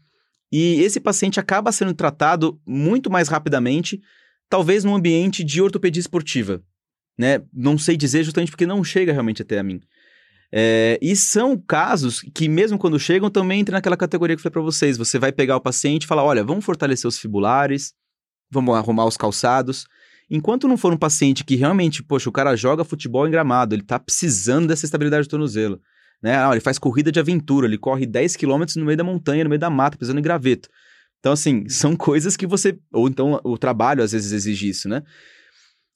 e 0.51 0.81
esse 0.81 0.99
paciente 0.99 1.39
acaba 1.39 1.71
sendo 1.71 1.93
tratado 1.93 2.59
muito 2.65 3.09
mais 3.09 3.27
rapidamente, 3.27 4.01
talvez 4.49 4.83
num 4.83 4.95
ambiente 4.95 5.43
de 5.43 5.61
ortopedia 5.61 5.99
esportiva, 5.99 6.61
né? 7.17 7.41
Não 7.53 7.77
sei 7.77 7.95
dizer 7.95 8.23
justamente 8.23 8.51
porque 8.51 8.65
não 8.65 8.83
chega 8.83 9.13
realmente 9.13 9.41
até 9.41 9.59
a 9.59 9.63
mim. 9.63 9.79
É, 10.51 10.97
e 11.01 11.15
são 11.15 11.55
casos 11.55 12.21
que, 12.33 12.49
mesmo 12.49 12.79
quando 12.79 12.99
chegam, 12.99 13.29
também 13.29 13.59
entra 13.59 13.77
naquela 13.77 13.95
categoria 13.95 14.35
que 14.35 14.39
eu 14.39 14.43
falei 14.43 14.53
pra 14.53 14.61
vocês. 14.61 14.97
Você 14.97 15.19
vai 15.19 15.31
pegar 15.31 15.55
o 15.55 15.61
paciente 15.61 16.03
e 16.03 16.07
falar: 16.07 16.23
olha, 16.23 16.43
vamos 16.43 16.65
fortalecer 16.65 17.07
os 17.07 17.19
fibulares, 17.19 17.93
vamos 18.49 18.75
arrumar 18.75 19.05
os 19.05 19.15
calçados. 19.15 19.85
Enquanto 20.29 20.67
não 20.67 20.77
for 20.77 20.93
um 20.93 20.97
paciente 20.97 21.43
que 21.43 21.55
realmente, 21.55 22.03
poxa, 22.03 22.29
o 22.29 22.31
cara 22.31 22.55
joga 22.55 22.83
futebol 22.83 23.27
em 23.27 23.31
gramado, 23.31 23.73
ele 23.73 23.81
tá 23.81 23.99
precisando 23.99 24.67
dessa 24.67 24.85
estabilidade 24.85 25.27
do 25.27 25.29
tornozelo. 25.29 25.81
Né? 26.21 26.37
Ah, 26.37 26.51
ele 26.51 26.59
faz 26.59 26.77
corrida 26.77 27.11
de 27.11 27.19
aventura, 27.19 27.65
ele 27.65 27.77
corre 27.77 28.05
10 28.05 28.35
km 28.35 28.63
no 28.75 28.85
meio 28.85 28.97
da 28.97 29.03
montanha, 29.03 29.43
no 29.43 29.49
meio 29.49 29.59
da 29.59 29.69
mata, 29.69 29.97
pisando 29.97 30.19
em 30.19 30.23
graveto. 30.23 30.69
Então, 31.19 31.33
assim, 31.33 31.67
são 31.69 31.95
coisas 31.95 32.35
que 32.37 32.47
você. 32.47 32.77
Ou 32.91 33.07
então 33.07 33.39
o 33.43 33.57
trabalho 33.57 34.03
às 34.03 34.11
vezes 34.11 34.31
exige 34.31 34.69
isso, 34.69 34.87
né? 34.89 35.03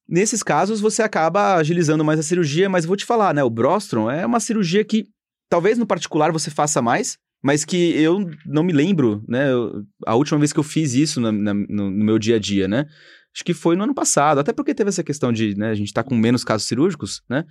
Nesses 0.07 0.43
casos, 0.43 0.81
você 0.81 1.01
acaba 1.01 1.55
agilizando 1.55 2.03
mais 2.03 2.19
a 2.19 2.23
cirurgia, 2.23 2.69
mas 2.69 2.85
vou 2.85 2.95
te 2.97 3.05
falar, 3.05 3.33
né? 3.33 3.43
O 3.43 3.49
Brostrom 3.49 4.09
é 4.11 4.25
uma 4.25 4.39
cirurgia 4.39 4.83
que 4.83 5.05
talvez 5.49 5.77
no 5.77 5.87
particular 5.87 6.31
você 6.31 6.51
faça 6.51 6.81
mais, 6.81 7.17
mas 7.41 7.63
que 7.63 7.77
eu 7.95 8.29
não 8.45 8.63
me 8.63 8.73
lembro, 8.73 9.23
né? 9.27 9.51
eu- 9.51 9.83
a 10.05 10.15
última 10.15 10.39
vez 10.39 10.51
que 10.51 10.59
eu 10.59 10.63
fiz 10.63 10.93
isso 10.93 11.21
na- 11.21 11.31
na- 11.31 11.53
no, 11.53 11.89
no 11.89 12.03
meu 12.05 12.19
dia 12.19 12.35
a 12.35 12.39
dia, 12.39 12.67
né? 12.67 12.85
Acho 13.33 13.43
que 13.45 13.53
foi 13.53 13.75
no 13.75 13.83
ano 13.83 13.95
passado, 13.95 14.39
até 14.39 14.51
porque 14.53 14.75
teve 14.75 14.89
essa 14.89 15.03
questão 15.03 15.31
de, 15.31 15.55
né, 15.55 15.69
a 15.69 15.73
gente 15.75 15.91
tá 15.91 16.03
com 16.03 16.15
menos 16.15 16.43
casos 16.43 16.67
cirúrgicos, 16.67 17.23
né? 17.29 17.45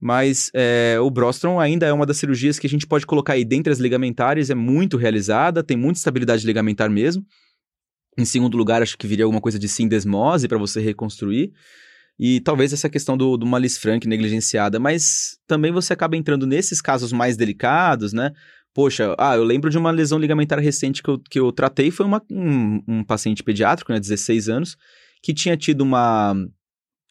Mas 0.00 0.50
é, 0.54 0.96
o 1.00 1.10
Brostrom 1.10 1.58
ainda 1.58 1.86
é 1.86 1.92
uma 1.92 2.06
das 2.06 2.18
cirurgias 2.18 2.58
que 2.58 2.66
a 2.66 2.70
gente 2.70 2.86
pode 2.86 3.04
colocar 3.04 3.32
aí 3.32 3.44
dentre 3.44 3.72
as 3.72 3.78
ligamentares, 3.78 4.48
é 4.48 4.54
muito 4.54 4.96
realizada, 4.96 5.62
tem 5.62 5.76
muita 5.76 5.98
estabilidade 5.98 6.46
ligamentar 6.46 6.88
mesmo. 6.88 7.24
Em 8.16 8.24
segundo 8.24 8.56
lugar, 8.56 8.82
acho 8.82 8.96
que 8.96 9.06
viria 9.06 9.24
alguma 9.24 9.40
coisa 9.40 9.58
de 9.58 9.68
sindesmose 9.68 10.48
para 10.48 10.58
você 10.58 10.80
reconstruir. 10.80 11.52
E 12.18 12.40
talvez 12.40 12.72
essa 12.72 12.88
questão 12.88 13.16
do, 13.16 13.36
do 13.36 13.46
Malis 13.46 13.78
Frank 13.78 14.06
negligenciada, 14.08 14.80
mas 14.80 15.38
também 15.46 15.70
você 15.70 15.92
acaba 15.92 16.16
entrando 16.16 16.46
nesses 16.46 16.80
casos 16.80 17.12
mais 17.12 17.36
delicados, 17.36 18.12
né? 18.12 18.32
Poxa, 18.74 19.14
ah, 19.18 19.36
eu 19.36 19.44
lembro 19.44 19.70
de 19.70 19.78
uma 19.78 19.90
lesão 19.90 20.18
ligamentar 20.18 20.58
recente 20.58 21.02
que 21.02 21.08
eu, 21.08 21.18
que 21.18 21.38
eu 21.40 21.52
tratei, 21.52 21.90
foi 21.90 22.06
uma, 22.06 22.22
um, 22.30 22.82
um 22.88 23.04
paciente 23.04 23.42
pediátrico, 23.42 23.92
né, 23.92 24.00
16 24.00 24.48
anos, 24.48 24.76
que 25.22 25.32
tinha 25.32 25.56
tido 25.56 25.82
uma... 25.82 26.34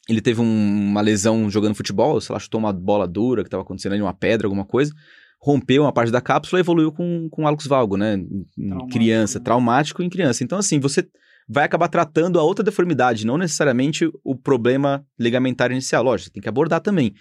Ele 0.10 0.22
teve 0.22 0.42
um- 0.42 0.90
uma 0.90 1.02
lesão 1.02 1.50
jogando 1.50 1.76
futebol, 1.76 2.20
sei 2.22 2.34
lá, 2.34 2.40
chutou 2.40 2.60
uma 2.60 2.72
bola 2.72 3.08
dura 3.08 3.44
que 3.44 3.48
estava 3.48 3.64
acontecendo 3.64 3.94
ali, 3.94 4.02
uma 4.02 4.14
pedra, 4.14 4.48
alguma 4.48 4.66
coisa, 4.66 4.94
rompeu 5.42 5.84
uma 5.84 5.92
parte 5.92 6.12
da 6.12 6.22
cápsula 6.22 6.60
e 6.60 6.62
evoluiu 6.62 6.92
com, 6.92 7.28
com 7.30 7.46
Alex 7.48 7.68
Valgo, 7.68 7.98
né? 7.98 8.16
Em- 8.16 8.46
Traumático, 8.56 8.90
criança, 8.92 9.40
né? 9.40 9.44
traumático 9.46 10.04
em 10.04 10.10
criança. 10.10 10.44
Então, 10.44 10.58
assim, 10.58 10.80
você 10.80 11.06
vai 11.48 11.64
acabar 11.66 11.88
tratando 11.88 12.40
a 12.40 12.44
outra 12.44 12.64
deformidade, 12.64 13.26
não 13.26 13.38
necessariamente 13.38 14.10
o 14.24 14.36
problema 14.36 15.06
ligamentar 15.20 15.72
inicial. 15.72 16.04
Lógico, 16.04 16.28
você 16.28 16.34
tem 16.34 16.42
que 16.42 16.50
abordar 16.50 16.82
também. 16.82 17.14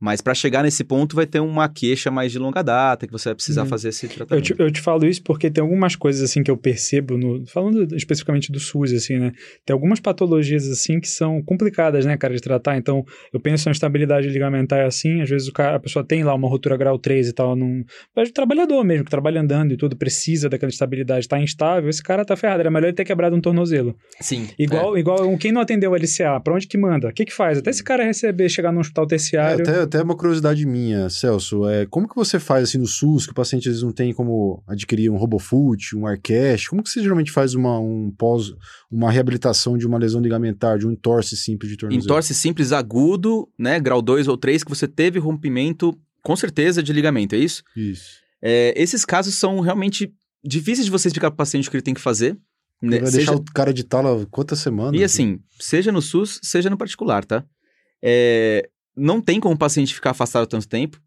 Mas 0.00 0.20
para 0.22 0.32
chegar 0.34 0.62
nesse 0.62 0.82
ponto, 0.82 1.14
vai 1.14 1.26
ter 1.26 1.40
uma 1.40 1.68
queixa 1.68 2.10
mais 2.10 2.32
de 2.32 2.38
longa 2.38 2.62
data 2.62 3.06
que 3.06 3.12
você 3.12 3.28
vai 3.28 3.34
precisar 3.34 3.62
Uhum. 3.62 3.68
fazer 3.68 3.90
esse 3.90 4.06
Eu 4.06 4.10
tratamento. 4.10 4.44
te, 4.44 4.54
eu 4.58 4.70
te 4.70 4.80
falo 4.80 5.04
isso 5.06 5.22
porque 5.22 5.50
tem 5.50 5.60
algumas 5.62 5.94
coisas 5.94 6.22
assim 6.22 6.42
que 6.42 6.50
eu 6.50 6.56
percebo, 6.56 7.18
no, 7.18 7.46
falando 7.46 7.94
especificamente 7.94 8.50
do 8.50 8.58
SUS, 8.58 8.92
assim, 8.94 9.18
né? 9.18 9.32
Tem 9.66 9.74
algumas 9.74 10.00
patologias 10.00 10.66
assim 10.68 10.98
que 11.00 11.08
são 11.08 11.42
complicadas, 11.42 12.06
né, 12.06 12.16
cara, 12.16 12.34
de 12.34 12.40
tratar. 12.40 12.76
Então, 12.78 13.04
eu 13.32 13.38
penso 13.40 13.68
em 13.68 13.72
estabilidade 13.72 14.28
ligamentar 14.28 14.86
assim, 14.86 15.20
às 15.20 15.28
vezes 15.28 15.48
o 15.48 15.52
cara, 15.52 15.76
a 15.76 15.80
pessoa 15.80 16.04
tem 16.04 16.24
lá 16.24 16.34
uma 16.34 16.48
rotura 16.48 16.76
grau 16.76 16.98
3 16.98 17.28
e 17.28 17.32
tal, 17.32 17.54
num, 17.54 17.84
mas 18.16 18.30
o 18.30 18.32
trabalhador 18.32 18.82
mesmo, 18.84 19.04
que 19.04 19.10
trabalha 19.10 19.40
andando 19.40 19.72
e 19.72 19.76
tudo, 19.76 19.96
precisa 19.96 20.48
daquela 20.48 20.70
estabilidade, 20.70 21.28
tá 21.28 21.38
instável, 21.38 21.90
esse 21.90 22.02
cara 22.02 22.24
tá 22.24 22.34
ferrado. 22.36 22.60
Era 22.60 22.70
melhor 22.70 22.86
ele 22.88 22.96
ter 22.96 23.04
quebrado 23.04 23.36
um 23.36 23.40
tornozelo. 23.40 23.94
Sim. 24.20 24.48
Igual, 24.58 24.96
igual 24.96 25.36
quem 25.36 25.52
não 25.52 25.60
atendeu 25.60 25.90
o 25.90 25.94
LCA, 25.96 26.40
pra 26.42 26.54
onde 26.54 26.66
que 26.66 26.78
manda? 26.78 27.08
O 27.08 27.12
que 27.12 27.24
que 27.26 27.32
faz? 27.34 27.58
Até 27.58 27.68
esse 27.70 27.84
cara 27.84 28.02
receber, 28.04 28.48
chegar 28.48 28.72
num 28.72 28.80
hospital 28.80 29.04
É, 29.04 29.08
terciário. 29.08 29.62
até, 29.62 29.82
até 29.90 30.02
uma 30.02 30.16
curiosidade 30.16 30.64
minha, 30.64 31.10
Celso, 31.10 31.66
é, 31.68 31.84
como 31.86 32.08
que 32.08 32.14
você 32.14 32.38
faz 32.38 32.68
assim 32.68 32.78
no 32.78 32.86
SUS, 32.86 33.26
que 33.26 33.32
o 33.32 33.34
paciente 33.34 33.68
às 33.68 33.74
vezes 33.74 33.82
não 33.82 33.92
tem 33.92 34.12
como 34.14 34.62
adquirir 34.66 35.10
um 35.10 35.16
RoboFoot, 35.16 35.96
um 35.96 36.06
Arcash, 36.06 36.68
como 36.68 36.82
que 36.82 36.88
você 36.88 37.02
geralmente 37.02 37.30
faz 37.32 37.54
uma, 37.54 37.78
um 37.78 38.10
pós, 38.16 38.52
uma 38.90 39.10
reabilitação 39.10 39.76
de 39.76 39.86
uma 39.86 39.98
lesão 39.98 40.20
ligamentar, 40.20 40.78
de 40.78 40.86
um 40.86 40.92
entorse 40.92 41.36
simples 41.36 41.70
de 41.70 41.76
tornozelo? 41.76 42.04
Entorse 42.04 42.32
simples 42.34 42.72
agudo, 42.72 43.48
né? 43.58 43.78
Grau 43.80 44.00
2 44.00 44.28
ou 44.28 44.36
3, 44.36 44.62
que 44.64 44.70
você 44.70 44.86
teve 44.88 45.18
rompimento, 45.18 45.92
com 46.22 46.36
certeza, 46.36 46.82
de 46.82 46.92
ligamento, 46.92 47.34
é 47.34 47.38
isso? 47.38 47.62
Isso. 47.76 48.20
É, 48.42 48.72
esses 48.80 49.04
casos 49.04 49.34
são 49.34 49.60
realmente 49.60 50.12
difíceis 50.44 50.86
de 50.86 50.90
você 50.90 51.08
explicar 51.08 51.30
para 51.30 51.34
o 51.34 51.38
paciente 51.38 51.68
o 51.68 51.70
que 51.70 51.76
ele 51.76 51.82
tem 51.82 51.92
que 51.94 52.00
fazer. 52.00 52.34
né? 52.80 52.96
Ele 52.96 53.00
vai 53.00 53.10
Seja- 53.10 53.16
deixar 53.18 53.34
o 53.34 53.44
cara 53.52 53.74
de 53.74 53.84
tala 53.84 54.26
quantas 54.30 54.58
semanas? 54.60 54.98
E 54.98 55.04
assim, 55.04 55.38
seja 55.58 55.92
no 55.92 56.00
SUS, 56.00 56.40
seja 56.42 56.70
no 56.70 56.78
particular, 56.78 57.24
tá? 57.26 57.44
É, 58.02 58.66
não 58.96 59.20
tem 59.20 59.40
como 59.40 59.54
o 59.54 59.58
paciente 59.58 59.94
ficar 59.94 60.10
afastado 60.10 60.46
tanto 60.46 60.68
tempo, 60.68 61.00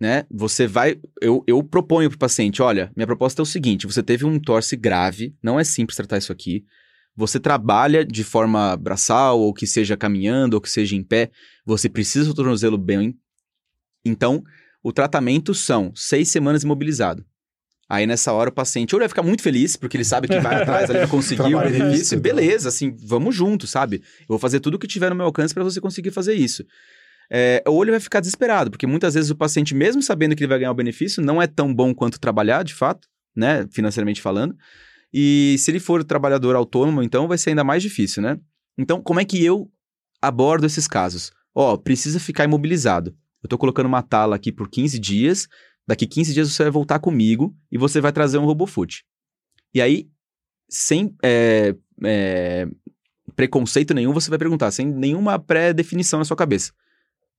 né? 0.00 0.26
Você 0.30 0.66
vai. 0.66 1.00
Eu, 1.20 1.42
eu 1.46 1.62
proponho 1.62 2.08
pro 2.10 2.18
paciente: 2.18 2.62
olha, 2.62 2.90
minha 2.96 3.06
proposta 3.06 3.40
é 3.40 3.44
o 3.44 3.46
seguinte: 3.46 3.86
você 3.86 4.02
teve 4.02 4.24
um 4.24 4.38
torce 4.38 4.76
grave, 4.76 5.34
não 5.42 5.58
é 5.58 5.64
simples 5.64 5.96
tratar 5.96 6.18
isso 6.18 6.32
aqui. 6.32 6.64
Você 7.16 7.38
trabalha 7.38 8.04
de 8.04 8.24
forma 8.24 8.76
braçal, 8.76 9.38
ou 9.38 9.54
que 9.54 9.66
seja 9.66 9.96
caminhando, 9.96 10.54
ou 10.54 10.60
que 10.60 10.68
seja 10.68 10.96
em 10.96 11.02
pé, 11.02 11.30
você 11.64 11.88
precisa 11.88 12.28
do 12.28 12.34
tornozelo 12.34 12.76
bem. 12.76 13.16
Então, 14.04 14.42
o 14.82 14.92
tratamento 14.92 15.54
são 15.54 15.92
seis 15.94 16.28
semanas 16.28 16.64
imobilizado. 16.64 17.24
Aí 17.88 18.06
nessa 18.06 18.32
hora 18.32 18.50
o 18.50 18.52
paciente 18.52 18.94
ou 18.94 18.98
ele 18.98 19.04
vai 19.04 19.08
ficar 19.08 19.22
muito 19.22 19.42
feliz, 19.42 19.76
porque 19.76 19.96
ele 19.96 20.04
sabe 20.04 20.26
que 20.26 20.40
vai 20.40 20.62
atrás, 20.62 20.90
ele 20.90 21.06
conseguiu 21.06 21.58
o 21.58 21.60
benefício, 21.60 21.90
lícito. 21.90 22.20
beleza, 22.20 22.68
assim, 22.68 22.96
vamos 23.06 23.34
junto, 23.34 23.66
sabe? 23.66 24.02
Eu 24.20 24.26
vou 24.28 24.38
fazer 24.38 24.60
tudo 24.60 24.74
o 24.74 24.78
que 24.78 24.86
tiver 24.86 25.10
no 25.10 25.16
meu 25.16 25.26
alcance 25.26 25.54
para 25.54 25.62
você 25.62 25.80
conseguir 25.80 26.10
fazer 26.10 26.34
isso. 26.34 26.64
É, 27.36 27.64
ele 27.66 27.90
vai 27.90 27.98
ficar 27.98 28.20
desesperado, 28.20 28.70
porque 28.70 28.86
muitas 28.86 29.14
vezes 29.14 29.28
o 29.28 29.34
paciente, 29.34 29.74
mesmo 29.74 30.00
sabendo 30.00 30.36
que 30.36 30.44
ele 30.44 30.48
vai 30.48 30.60
ganhar 30.60 30.70
o 30.70 30.74
benefício, 30.74 31.20
não 31.20 31.42
é 31.42 31.48
tão 31.48 31.74
bom 31.74 31.92
quanto 31.92 32.20
trabalhar, 32.20 32.62
de 32.62 32.72
fato, 32.72 33.08
né, 33.34 33.66
financeiramente 33.72 34.22
falando. 34.22 34.56
E 35.12 35.56
se 35.58 35.68
ele 35.72 35.80
for 35.80 36.04
trabalhador 36.04 36.54
autônomo, 36.54 37.02
então 37.02 37.26
vai 37.26 37.36
ser 37.36 37.50
ainda 37.50 37.64
mais 37.64 37.82
difícil, 37.82 38.22
né? 38.22 38.38
Então, 38.78 39.02
como 39.02 39.18
é 39.18 39.24
que 39.24 39.44
eu 39.44 39.68
abordo 40.22 40.64
esses 40.64 40.86
casos? 40.86 41.32
Ó, 41.52 41.76
precisa 41.76 42.20
ficar 42.20 42.44
imobilizado. 42.44 43.12
Eu 43.42 43.48
tô 43.48 43.58
colocando 43.58 43.86
uma 43.86 44.02
tala 44.02 44.36
aqui 44.36 44.52
por 44.52 44.70
15 44.70 44.96
dias, 45.00 45.48
daqui 45.84 46.06
15 46.06 46.32
dias 46.32 46.52
você 46.52 46.62
vai 46.62 46.70
voltar 46.70 47.00
comigo 47.00 47.52
e 47.68 47.76
você 47.76 48.00
vai 48.00 48.12
trazer 48.12 48.38
um 48.38 48.44
RoboFoot. 48.44 49.04
E 49.74 49.82
aí, 49.82 50.08
sem 50.68 51.12
é, 51.20 51.74
é, 52.04 52.68
preconceito 53.34 53.92
nenhum, 53.92 54.12
você 54.12 54.30
vai 54.30 54.38
perguntar, 54.38 54.70
sem 54.70 54.86
nenhuma 54.86 55.36
pré-definição 55.36 56.20
na 56.20 56.24
sua 56.24 56.36
cabeça. 56.36 56.72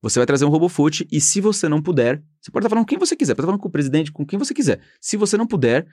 Você 0.02 0.18
vai 0.18 0.26
trazer 0.26 0.44
um 0.44 0.48
RoboFoot 0.48 1.06
e 1.10 1.20
se 1.20 1.40
você 1.40 1.68
não 1.68 1.82
puder, 1.82 2.22
você 2.40 2.50
pode 2.50 2.64
estar 2.64 2.70
falando 2.70 2.84
com 2.84 2.88
quem 2.88 2.98
você 2.98 3.16
quiser, 3.16 3.34
pode 3.34 3.42
estar 3.42 3.52
falando 3.52 3.60
com 3.60 3.68
o 3.68 3.72
presidente, 3.72 4.12
com 4.12 4.26
quem 4.26 4.38
você 4.38 4.54
quiser. 4.54 4.80
Se 5.00 5.16
você 5.16 5.36
não 5.36 5.46
puder, 5.46 5.86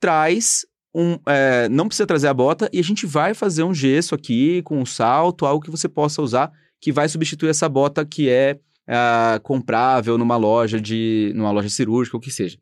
traz 0.00 0.64
um, 0.94 1.18
é, 1.26 1.68
não 1.68 1.88
precisa 1.88 2.06
trazer 2.06 2.28
a 2.28 2.34
bota 2.34 2.70
e 2.72 2.78
a 2.78 2.84
gente 2.84 3.06
vai 3.06 3.34
fazer 3.34 3.64
um 3.64 3.74
gesso 3.74 4.14
aqui 4.14 4.62
com 4.62 4.80
um 4.80 4.86
salto, 4.86 5.44
algo 5.44 5.64
que 5.64 5.70
você 5.70 5.88
possa 5.88 6.22
usar 6.22 6.52
que 6.80 6.92
vai 6.92 7.08
substituir 7.08 7.48
essa 7.48 7.66
bota 7.66 8.04
que 8.04 8.28
é 8.28 8.60
uh, 8.88 9.40
comprável 9.42 10.18
numa 10.18 10.36
loja 10.36 10.78
de 10.78 11.32
numa 11.34 11.50
loja 11.50 11.70
cirúrgica, 11.70 12.14
ou 12.14 12.20
que 12.20 12.30
seja. 12.30 12.58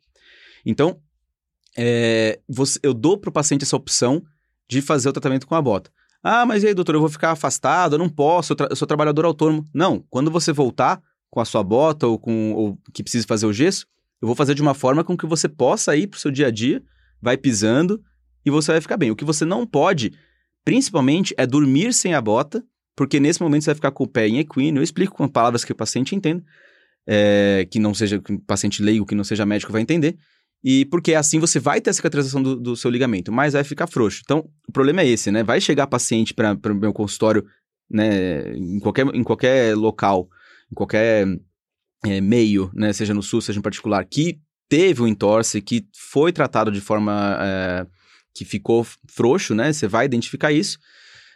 Então, 0.65 0.97
é, 1.77 2.39
você, 2.47 2.79
eu 2.81 2.93
dou 2.93 3.17
para 3.17 3.29
o 3.29 3.33
paciente 3.33 3.63
essa 3.63 3.75
opção 3.75 4.23
de 4.69 4.81
fazer 4.81 5.09
o 5.09 5.13
tratamento 5.13 5.45
com 5.45 5.55
a 5.55 5.61
bota. 5.61 5.91
Ah, 6.23 6.45
mas 6.45 6.63
e 6.63 6.67
aí, 6.67 6.73
doutor, 6.73 6.95
eu 6.95 7.01
vou 7.01 7.09
ficar 7.09 7.31
afastado, 7.31 7.95
eu 7.95 7.99
não 7.99 8.07
posso, 8.07 8.53
eu, 8.53 8.67
eu 8.69 8.75
sou 8.77 8.87
trabalhador 8.87 9.25
autônomo. 9.25 9.67
Não, 9.73 10.03
quando 10.09 10.31
você 10.31 10.53
voltar 10.53 11.01
com 11.29 11.41
a 11.41 11.45
sua 11.45 11.61
bota 11.61 12.07
ou 12.07 12.17
com 12.17 12.53
ou 12.53 12.77
que 12.93 13.03
precise 13.03 13.27
fazer 13.27 13.45
o 13.45 13.51
gesso, 13.51 13.85
eu 14.21 14.27
vou 14.27 14.35
fazer 14.35 14.55
de 14.55 14.61
uma 14.61 14.73
forma 14.73 15.03
com 15.03 15.17
que 15.17 15.25
você 15.25 15.49
possa 15.49 15.95
ir 15.97 16.07
para 16.07 16.17
o 16.17 16.19
seu 16.19 16.31
dia 16.31 16.47
a 16.47 16.51
dia, 16.51 16.81
vai 17.21 17.35
pisando 17.35 18.01
e 18.45 18.49
você 18.49 18.71
vai 18.71 18.79
ficar 18.79 18.95
bem. 18.95 19.11
O 19.11 19.15
que 19.17 19.25
você 19.25 19.43
não 19.43 19.67
pode, 19.67 20.13
principalmente, 20.63 21.33
é 21.37 21.45
dormir 21.45 21.93
sem 21.93 22.13
a 22.13 22.21
bota, 22.21 22.63
porque 22.95 23.19
nesse 23.19 23.41
momento 23.41 23.63
você 23.63 23.71
vai 23.71 23.75
ficar 23.75 23.91
com 23.91 24.05
o 24.05 24.07
pé 24.07 24.27
em 24.27 24.39
equino. 24.39 24.79
Eu 24.79 24.83
explico 24.83 25.15
com 25.15 25.27
palavras 25.27 25.65
que 25.65 25.73
o 25.73 25.75
paciente 25.75 26.15
entenda, 26.15 26.41
é, 27.05 27.67
que 27.69 27.79
não 27.79 27.93
seja, 27.93 28.17
que 28.19 28.33
o 28.33 28.39
paciente 28.39 28.81
leigo, 28.81 29.05
que 29.05 29.15
não 29.15 29.25
seja 29.25 29.45
médico 29.45 29.73
vai 29.73 29.81
entender. 29.81 30.15
E 30.63 30.85
porque 30.85 31.13
assim 31.13 31.39
você 31.39 31.59
vai 31.59 31.81
ter 31.81 31.89
a 31.89 31.93
cicatrização 31.93 32.41
do, 32.41 32.55
do, 32.55 32.75
seu 32.75 32.89
ligamento, 32.89 33.31
mas 33.31 33.53
vai 33.53 33.63
ficar 33.63 33.85
frouxo. 33.85 34.21
Então, 34.23 34.49
o 34.67 34.71
problema 34.71 35.01
é 35.01 35.07
esse, 35.07 35.29
né? 35.29 35.43
Vai 35.43 35.59
chegar 35.59 35.87
paciente 35.87 36.33
para 36.33 36.53
o 36.71 36.75
meu 36.75 36.93
consultório, 36.93 37.45
né, 37.89 38.55
em 38.55 38.79
qualquer, 38.79 39.05
em 39.13 39.23
qualquer 39.23 39.75
local, 39.75 40.29
em 40.71 40.75
qualquer 40.75 41.27
é, 42.05 42.21
meio, 42.21 42.71
né, 42.73 42.93
seja 42.93 43.13
no 43.13 43.21
SUS, 43.21 43.45
seja 43.45 43.59
em 43.59 43.61
particular, 43.61 44.05
que 44.05 44.39
teve 44.69 45.01
um 45.01 45.07
entorse, 45.07 45.61
que 45.61 45.85
foi 45.93 46.31
tratado 46.31 46.71
de 46.71 46.79
forma 46.79 47.37
é, 47.41 47.85
que 48.33 48.45
ficou 48.45 48.87
frouxo, 49.07 49.53
né? 49.53 49.71
Você 49.71 49.87
vai 49.87 50.05
identificar 50.05 50.51
isso. 50.51 50.79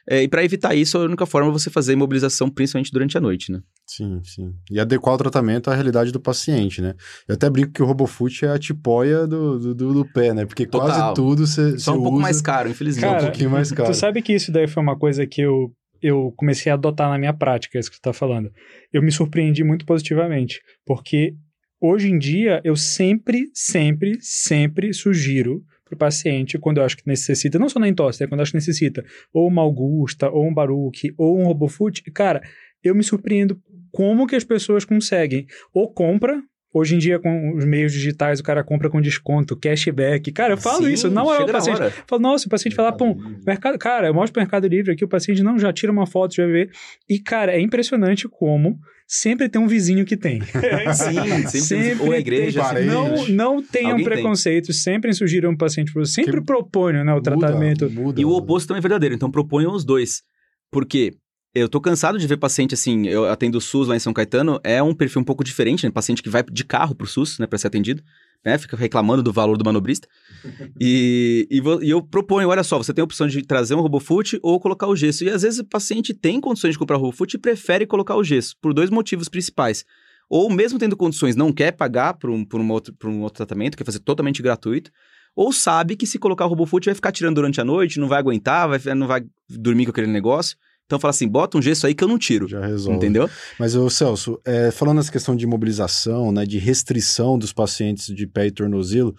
É, 0.10 0.24
e 0.24 0.28
para 0.28 0.44
evitar 0.44 0.74
isso, 0.74 0.98
a 0.98 1.02
única 1.02 1.26
forma 1.26 1.50
é 1.50 1.52
você 1.52 1.70
fazer 1.70 1.94
imobilização, 1.94 2.50
principalmente 2.50 2.92
durante 2.92 3.18
a 3.18 3.22
noite, 3.22 3.52
né? 3.52 3.62
Sim, 3.88 4.21
sim. 4.21 4.54
E 4.69 4.82
adequar 4.82 5.15
o 5.15 5.17
tratamento 5.17 5.71
à 5.71 5.73
realidade 5.73 6.12
do 6.12 6.19
paciente, 6.19 6.82
né? 6.82 6.93
Eu 7.26 7.36
até 7.36 7.50
brinco 7.50 7.71
que 7.71 7.82
o 7.82 7.86
RoboFoot 7.86 8.45
é 8.45 8.50
a 8.50 8.60
tipóia 8.60 9.26
do, 9.26 9.58
do, 9.58 9.73
do, 9.73 9.93
do 9.93 10.06
pé, 10.12 10.34
né? 10.34 10.45
Porque 10.45 10.65
Total. 10.65 10.89
quase 10.89 11.15
tudo 11.15 11.47
você 11.47 11.80
Só 11.80 11.93
um 11.93 12.04
pouco 12.04 12.19
mais 12.19 12.41
caro, 12.41 12.69
infelizmente. 12.69 13.10
Cara, 13.10 13.23
um 13.23 13.26
pouquinho 13.28 13.50
mais 13.50 13.71
caro. 13.71 13.89
Tu 13.89 13.95
sabe 13.95 14.21
que 14.21 14.34
isso 14.34 14.52
daí 14.52 14.67
foi 14.67 14.84
uma 14.84 15.00
coisa 15.00 15.26
que 15.26 15.41
eu, 15.41 15.71
eu 16.02 16.34
comecei 16.36 16.69
a 16.69 16.76
adotar 16.76 17.10
na 17.10 17.17
minha 17.17 17.34
prática, 17.34 17.80
isso 17.80 17.89
que 17.89 17.97
tu 17.97 18.02
tá 18.02 18.12
falando. 18.12 18.52
Eu 18.91 19.02
me 19.02 19.12
surpreendi 19.12 19.63
muito 19.63 19.86
positivamente, 19.86 20.60
porque 20.86 21.34
hoje 21.80 22.10
em 22.10 22.19
dia 22.19 22.60
eu 22.65 22.76
sempre, 22.76 23.50
sempre, 23.54 24.17
sempre 24.19 24.93
sugiro 24.93 25.63
para 25.86 25.95
o 25.95 25.97
paciente 25.97 26.60
quando 26.60 26.80
eu 26.80 26.84
acho 26.84 26.97
que 26.97 27.08
necessita, 27.08 27.58
não 27.58 27.69
só 27.69 27.80
na 27.80 27.88
entorse, 27.88 28.21
né, 28.21 28.28
quando 28.28 28.39
eu 28.39 28.43
acho 28.43 28.52
que 28.52 28.58
necessita, 28.58 29.06
ou 29.34 29.47
uma 29.47 29.62
Augusta, 29.62 30.30
ou 30.30 30.45
um 30.45 30.54
Baruch, 30.54 31.13
ou 31.17 31.39
um 31.39 31.45
RoboFoot, 31.45 32.04
cara, 32.12 32.41
eu 32.88 32.95
me 32.95 33.04
surpreendo 33.04 33.60
como 33.91 34.28
que 34.28 34.36
as 34.36 34.43
pessoas 34.43 34.86
conseguem. 34.86 35.45
Ou 35.73 35.91
compra, 35.91 36.41
Hoje 36.73 36.95
em 36.95 36.97
dia, 37.00 37.17
com 37.17 37.56
os 37.56 37.65
meios 37.65 37.91
digitais, 37.91 38.39
o 38.39 38.43
cara 38.43 38.63
compra 38.63 38.89
com 38.89 39.02
desconto, 39.02 39.56
cashback. 39.56 40.32
Cara, 40.32 40.54
eu 40.54 40.58
falo 40.58 40.86
Sim, 40.86 40.93
isso, 40.93 41.10
não 41.10 41.34
é 41.34 41.39
o 41.39 41.47
paciente. 41.47 41.80
Falo, 42.06 42.21
nossa, 42.21 42.45
o 42.45 42.50
paciente 42.50 42.76
fala, 42.76 42.91
pô, 42.91 43.15
mercado, 43.45 43.80
cara, 43.80 44.08
eu 44.08 44.13
mostro 44.13 44.34
pro 44.34 44.41
Mercado 44.41 44.67
Livre 44.67 44.91
aqui, 44.91 45.04
o 45.04 45.08
paciente 45.08 45.41
não 45.41 45.58
já 45.58 45.71
tira 45.71 45.91
uma 45.91 46.06
foto, 46.06 46.36
já 46.36 46.45
vê. 46.45 46.69
E, 47.10 47.19
cara, 47.19 47.54
é 47.54 47.60
impressionante 47.60 48.28
como 48.28 48.78
sempre 49.08 49.47
tem 49.47 49.62
um 49.62 49.67
vizinho 49.67 50.06
que 50.06 50.17
tem. 50.17 50.41
Sim, 50.93 51.47
sempre, 51.47 51.62
sempre 51.62 52.06
ou 52.06 52.12
a 52.12 52.19
igreja. 52.19 52.62
Tem, 52.76 52.86
não, 52.86 53.28
não 53.28 53.63
tenham 53.63 53.91
Alguém 53.91 54.06
preconceitos, 54.06 54.84
tem. 54.84 54.93
sempre 54.93 55.13
sugiram 55.13 55.52
um 55.52 55.58
paciente 55.58 55.93
para 55.93 56.04
você, 56.04 56.12
sempre 56.12 56.41
que 56.41 56.45
proponham 56.45 57.06
né, 57.06 57.13
o 57.13 57.15
muda, 57.15 57.32
tratamento. 57.32 57.89
Muda, 57.89 58.19
e 58.19 58.26
o 58.26 58.32
oposto 58.32 58.67
também 58.67 58.80
é 58.80 58.82
verdadeiro, 58.82 59.15
então 59.15 59.32
proponham 59.32 59.73
os 59.73 59.86
dois. 59.86 60.21
Porque 60.69 61.13
eu 61.60 61.70
tô 61.70 61.82
cansado 61.82 62.17
de 62.17 62.28
ver 62.28 62.38
paciente 62.38 62.74
assim, 62.74 63.08
eu 63.08 63.26
atendo 63.26 63.58
o 63.58 63.62
SUS 63.62 63.88
lá 63.88 63.96
em 63.96 64.00
São 64.00 64.13
Caetano, 64.13 64.60
é 64.63 64.82
um 64.82 64.93
perfil 64.93 65.22
um 65.22 65.26
pouco 65.26 65.43
diferente, 65.43 65.86
né? 65.86 65.91
Paciente 65.91 66.22
que 66.22 66.30
vai 66.30 66.43
de 66.43 66.63
carro 66.63 66.96
pro 66.96 67.08
SUS, 67.08 67.39
né, 67.39 67.48
para 67.48 67.58
ser 67.58 67.67
atendido, 67.67 68.04
né? 68.46 68.58
Fica 68.58 68.78
reclamando 68.78 69.24
do 69.24 69.32
valor 69.32 69.58
do 69.58 69.65
manobrista. 69.65 70.08
e, 70.80 71.48
e, 71.50 71.62
e, 71.86 71.89
eu 71.89 72.02
proponho, 72.02 72.50
olha 72.50 72.63
só, 72.63 72.78
você 72.78 72.93
tem 72.93 73.02
a 73.02 73.06
opção 73.06 73.28
de 73.28 73.41
trazer 73.41 73.76
um 73.76 73.82
RoboFoot 73.82 74.39
ou 74.41 74.60
colocar 74.60 74.88
o 74.88 74.96
gesso. 74.96 75.24
E 75.24 75.30
às 75.30 75.41
vezes 75.41 75.60
o 75.60 75.65
paciente 75.65 76.13
tem 76.13 76.39
condições 76.39 76.74
de 76.74 76.80
comprar 76.80 76.98
o 76.98 77.02
RoboFoot 77.02 77.36
e 77.36 77.39
prefere 77.39 77.86
colocar 77.86 78.15
o 78.15 78.24
gesso, 78.24 78.56
por 78.62 78.74
dois 78.74 78.89
motivos 78.89 79.28
principais. 79.28 79.86
Ou 80.30 80.50
mesmo 80.50 80.78
tendo 80.78 80.98
condições, 80.98 81.36
não 81.36 81.54
quer 81.54 81.72
pagar 81.72 82.13
por 82.15 82.30
um, 82.30 82.43
por 82.43 82.60
um, 82.60 82.70
outro, 82.72 82.93
por 82.93 83.10
um 83.10 83.22
outro 83.22 83.38
tratamento, 83.38 83.78
quer 83.78 83.86
fazer 83.86 84.00
totalmente 84.00 84.41
gratuito 84.41 84.91
ou 85.38 85.54
sabe 85.54 85.96
que 85.96 86.08
se 86.08 86.17
colocar 86.17 86.48
o 86.48 86.50
RoboFoot 86.50 86.86
vai 86.86 86.96
ficar 86.96 87.12
tirando 87.12 87.36
durante 87.36 87.62
a 87.62 87.63
noite, 87.63 88.00
não 88.00 88.08
vai 88.08 88.17
aguentar, 88.17 88.67
vai, 88.67 88.96
não 88.96 89.06
vai 89.06 89.24
dormir 89.48 89.86
com 89.86 89.91
aquele 89.91 90.08
negócio. 90.08 90.58
Então 90.88 90.97
fala 90.97 91.10
assim, 91.10 91.28
bota 91.28 91.58
um 91.58 91.62
gesso 91.62 91.86
aí 91.86 91.93
que 91.93 92.02
eu 92.02 92.08
não 92.08 92.17
tiro. 92.17 92.47
Já 92.47 92.65
resolve. 92.65 92.95
Entendeu? 92.95 93.30
Mas, 93.60 93.76
ô 93.76 93.89
Celso, 93.89 94.39
é, 94.45 94.71
falando 94.71 94.95
nessa 94.95 95.12
questão 95.12 95.36
de 95.36 95.45
mobilização, 95.45 96.32
né, 96.32 96.45
de 96.45 96.58
restrição 96.58 97.38
dos 97.38 97.52
pacientes 97.52 98.08
de 98.15 98.26
pé 98.26 98.47
e 98.47 98.52
tornozelo, 98.52 99.13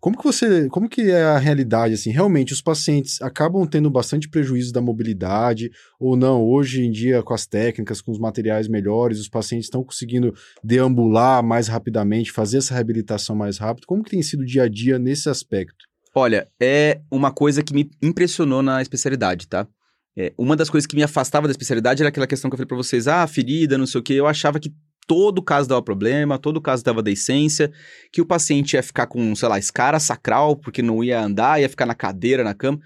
como 0.00 0.18
que 0.18 0.24
você, 0.24 0.68
como 0.68 0.88
que 0.88 1.02
é 1.02 1.22
a 1.22 1.38
realidade, 1.38 1.94
assim, 1.94 2.10
realmente 2.10 2.52
os 2.52 2.60
pacientes 2.60 3.22
acabam 3.22 3.64
tendo 3.64 3.88
bastante 3.88 4.28
prejuízo 4.28 4.72
da 4.72 4.80
mobilidade 4.80 5.70
ou 5.98 6.16
não? 6.16 6.42
Hoje 6.42 6.82
em 6.84 6.90
dia, 6.90 7.22
com 7.22 7.32
as 7.32 7.46
técnicas, 7.46 8.02
com 8.02 8.10
os 8.10 8.18
materiais 8.18 8.66
melhores, 8.66 9.20
os 9.20 9.28
pacientes 9.28 9.66
estão 9.66 9.84
conseguindo 9.84 10.34
deambular 10.62 11.40
mais 11.40 11.68
rapidamente, 11.68 12.32
fazer 12.32 12.58
essa 12.58 12.74
reabilitação 12.74 13.36
mais 13.36 13.58
rápido. 13.58 13.86
Como 13.86 14.02
que 14.02 14.10
tem 14.10 14.22
sido 14.22 14.40
o 14.40 14.46
dia 14.46 14.64
a 14.64 14.68
dia 14.68 14.98
nesse 14.98 15.28
aspecto? 15.28 15.84
Olha, 16.12 16.48
é 16.60 17.00
uma 17.08 17.30
coisa 17.30 17.62
que 17.62 17.72
me 17.72 17.88
impressionou 18.02 18.60
na 18.60 18.82
especialidade, 18.82 19.46
tá? 19.46 19.68
É, 20.16 20.32
uma 20.36 20.54
das 20.54 20.68
coisas 20.68 20.86
que 20.86 20.94
me 20.94 21.02
afastava 21.02 21.46
da 21.46 21.52
especialidade 21.52 22.02
era 22.02 22.08
aquela 22.08 22.26
questão 22.26 22.50
que 22.50 22.54
eu 22.54 22.58
falei 22.58 22.68
para 22.68 22.76
vocês, 22.76 23.08
ah, 23.08 23.26
ferida, 23.26 23.78
não 23.78 23.86
sei 23.86 24.00
o 24.00 24.04
quê. 24.04 24.14
Eu 24.14 24.26
achava 24.26 24.60
que 24.60 24.72
todo 25.06 25.42
caso 25.42 25.68
dava 25.68 25.82
problema, 25.82 26.38
todo 26.38 26.60
caso 26.60 26.84
dava 26.84 27.02
decência, 27.02 27.72
que 28.12 28.20
o 28.20 28.26
paciente 28.26 28.74
ia 28.74 28.82
ficar 28.82 29.06
com, 29.06 29.34
sei 29.34 29.48
lá, 29.48 29.58
escara 29.58 29.98
sacral, 29.98 30.56
porque 30.56 30.82
não 30.82 31.02
ia 31.02 31.20
andar, 31.20 31.60
ia 31.60 31.68
ficar 31.68 31.86
na 31.86 31.94
cadeira, 31.94 32.44
na 32.44 32.54
cama. 32.54 32.78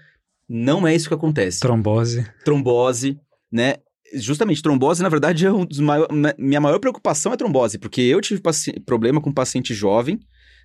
Não 0.49 0.87
é 0.87 0.95
isso 0.95 1.09
que 1.09 1.13
acontece. 1.13 1.59
Trombose. 1.59 2.25
Trombose, 2.45 3.19
né? 3.51 3.75
Justamente, 4.13 4.61
trombose, 4.61 5.03
na 5.03 5.09
verdade, 5.09 5.45
é 5.45 5.51
um 5.51 5.65
dos 5.65 5.79
maiores. 5.79 6.15
Minha 6.37 6.61
maior 6.61 6.79
preocupação 6.79 7.33
é 7.33 7.37
trombose, 7.37 7.77
porque 7.77 8.01
eu 8.01 8.21
tive 8.21 8.41
problema 8.85 9.19
com 9.19 9.29
um 9.29 9.33
paciente 9.33 9.73
jovem, 9.73 10.17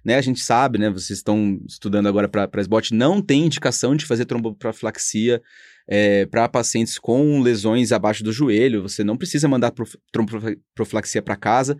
né? 0.04 0.14
A 0.14 0.20
gente 0.20 0.40
sabe, 0.40 0.78
né? 0.78 0.88
Vocês 0.88 1.18
estão 1.18 1.60
estudando 1.66 2.06
agora 2.06 2.28
para 2.28 2.60
SBOT, 2.60 2.94
não 2.94 3.20
tem 3.20 3.46
indicação 3.46 3.96
de 3.96 4.06
fazer 4.06 4.26
tromboprofilaxia 4.26 5.42
é, 5.94 6.24
para 6.24 6.48
pacientes 6.48 6.98
com 6.98 7.42
lesões 7.42 7.92
abaixo 7.92 8.24
do 8.24 8.32
joelho, 8.32 8.80
você 8.80 9.04
não 9.04 9.14
precisa 9.14 9.46
mandar 9.46 9.74
tromboprofilaxia 10.10 11.20
para 11.20 11.36
casa. 11.36 11.76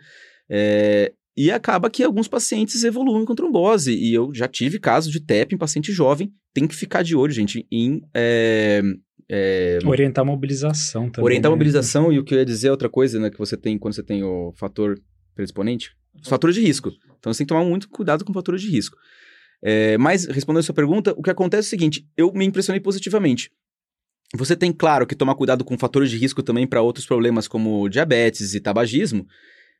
É, 0.50 1.14
e 1.34 1.50
acaba 1.50 1.88
que 1.88 2.04
alguns 2.04 2.28
pacientes 2.28 2.84
evoluem 2.84 3.24
com 3.24 3.34
trombose. 3.34 3.94
E 3.94 4.12
eu 4.12 4.30
já 4.34 4.46
tive 4.46 4.78
casos 4.78 5.10
de 5.10 5.18
TEP 5.18 5.54
em 5.54 5.58
paciente 5.58 5.90
jovem. 5.92 6.30
Tem 6.52 6.66
que 6.66 6.74
ficar 6.74 7.02
de 7.02 7.16
olho, 7.16 7.32
gente, 7.32 7.66
em. 7.72 8.02
É, 8.14 8.82
é, 9.30 9.78
orientar 9.82 10.20
a 10.20 10.26
mobilização 10.26 11.08
também. 11.08 11.24
Orientar 11.24 11.50
a 11.50 11.52
né? 11.52 11.56
mobilização, 11.56 12.12
e 12.12 12.18
o 12.18 12.24
que 12.24 12.34
eu 12.34 12.38
ia 12.38 12.44
dizer 12.44 12.68
é 12.68 12.70
outra 12.70 12.90
coisa, 12.90 13.18
né? 13.18 13.30
Que 13.30 13.38
você 13.38 13.56
tem 13.56 13.78
quando 13.78 13.94
você 13.94 14.02
tem 14.02 14.22
o 14.22 14.52
fator 14.56 14.94
predisponente. 15.34 15.90
Os 16.22 16.28
fatores 16.28 16.54
de 16.54 16.60
risco. 16.60 16.90
Então 17.18 17.32
você 17.32 17.38
tem 17.38 17.46
que 17.46 17.54
tomar 17.54 17.64
muito 17.64 17.88
cuidado 17.88 18.26
com 18.26 18.34
fatores 18.34 18.60
de 18.60 18.68
risco. 18.68 18.94
É, 19.64 19.96
mas, 19.96 20.26
respondendo 20.26 20.60
a 20.60 20.64
sua 20.64 20.74
pergunta, 20.74 21.14
o 21.16 21.22
que 21.22 21.30
acontece 21.30 21.68
é 21.68 21.68
o 21.68 21.70
seguinte: 21.70 22.06
eu 22.14 22.30
me 22.34 22.44
impressionei 22.44 22.78
positivamente. 22.78 23.50
Você 24.34 24.56
tem, 24.56 24.72
claro, 24.72 25.06
que 25.06 25.14
tomar 25.14 25.34
cuidado 25.34 25.64
com 25.64 25.76
fatores 25.76 26.10
de 26.10 26.16
risco 26.16 26.42
também 26.42 26.66
para 26.66 26.80
outros 26.80 27.04
problemas 27.04 27.46
como 27.46 27.88
diabetes 27.88 28.54
e 28.54 28.60
tabagismo, 28.60 29.26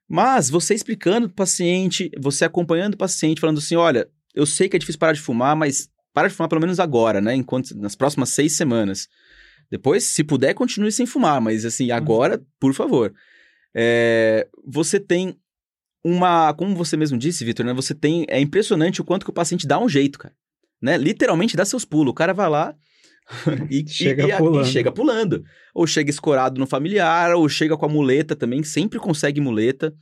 mas 0.07 0.51
você 0.51 0.75
explicando 0.75 1.27
para 1.29 1.33
o 1.33 1.37
paciente, 1.37 2.11
você 2.21 2.45
acompanhando 2.45 2.95
o 2.95 2.99
paciente, 2.99 3.41
falando 3.41 3.59
assim: 3.59 3.77
olha, 3.77 4.09
eu 4.35 4.45
sei 4.45 4.69
que 4.69 4.77
é 4.77 4.79
difícil 4.79 4.99
parar 4.99 5.15
de 5.15 5.21
fumar, 5.21 5.57
mas 5.57 5.89
para 6.13 6.29
de 6.29 6.35
fumar 6.35 6.51
pelo 6.51 6.61
menos 6.61 6.79
agora, 6.79 7.21
né? 7.21 7.35
Enquanto, 7.35 7.75
nas 7.77 7.95
próximas 7.97 8.29
seis 8.31 8.53
semanas. 8.53 9.09
Depois, 9.71 10.05
se 10.05 10.23
puder, 10.23 10.53
continue 10.53 10.93
sem 10.93 11.07
fumar, 11.07 11.41
mas 11.41 11.65
assim, 11.65 11.91
uhum. 11.91 11.97
agora, 11.97 12.43
por 12.61 12.75
favor. 12.75 13.15
É, 13.75 14.47
você 14.67 15.01
tem 15.01 15.35
uma. 16.05 16.53
Como 16.53 16.77
você 16.77 16.95
mesmo 16.95 17.17
disse, 17.17 17.43
Vitor, 17.43 17.65
né? 17.65 17.73
Você 17.73 17.95
tem. 17.95 18.27
É 18.29 18.39
impressionante 18.39 19.01
o 19.01 19.05
quanto 19.05 19.25
que 19.25 19.31
o 19.31 19.35
paciente 19.35 19.67
dá 19.67 19.79
um 19.79 19.89
jeito, 19.89 20.19
cara. 20.19 20.35
Né? 20.81 20.99
Literalmente 20.99 21.57
dá 21.57 21.65
seus 21.65 21.87
pulos. 21.87 22.11
O 22.11 22.15
cara 22.15 22.35
vai 22.35 22.51
lá 22.51 22.77
e, 23.71 23.85
chega 23.87 24.27
e, 24.27 24.37
pulando. 24.37 24.67
E 24.67 24.71
chega 24.71 24.93
pulando. 24.93 25.45
Ou 25.75 25.87
chega 25.87 26.11
escorado 26.11 26.59
no 26.59 26.67
familiar, 26.67 27.35
ou 27.35 27.49
chega 27.49 27.77
com 27.77 27.87
a 27.87 27.89
muleta 27.89 28.37
também, 28.37 28.63
sempre 28.63 28.99
consegue 28.99 29.41
muleta. 29.41 29.95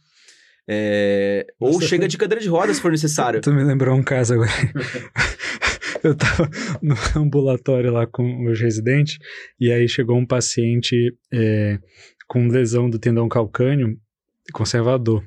É... 0.73 1.47
ou 1.59 1.81
chega 1.81 2.07
de 2.07 2.17
cadeira 2.17 2.41
de 2.41 2.49
rodas 2.49 2.77
se 2.77 2.83
for 2.83 2.93
necessário. 2.93 3.41
Tu 3.43 3.53
me 3.53 3.65
lembrou 3.65 3.97
um 3.97 4.03
caso 4.03 4.35
agora. 4.35 4.51
eu 6.05 6.15
tava 6.15 6.49
no 6.81 6.95
ambulatório 7.17 7.93
lá 7.93 8.07
com 8.07 8.47
os 8.47 8.61
residentes, 8.61 9.19
e 9.59 9.73
aí 9.73 9.89
chegou 9.89 10.17
um 10.17 10.27
paciente 10.27 11.13
é, 11.33 11.79
com 12.29 12.47
lesão 12.47 12.89
do 12.89 12.99
tendão 12.99 13.29
calcâneo 13.29 13.99
conservador. 14.51 15.23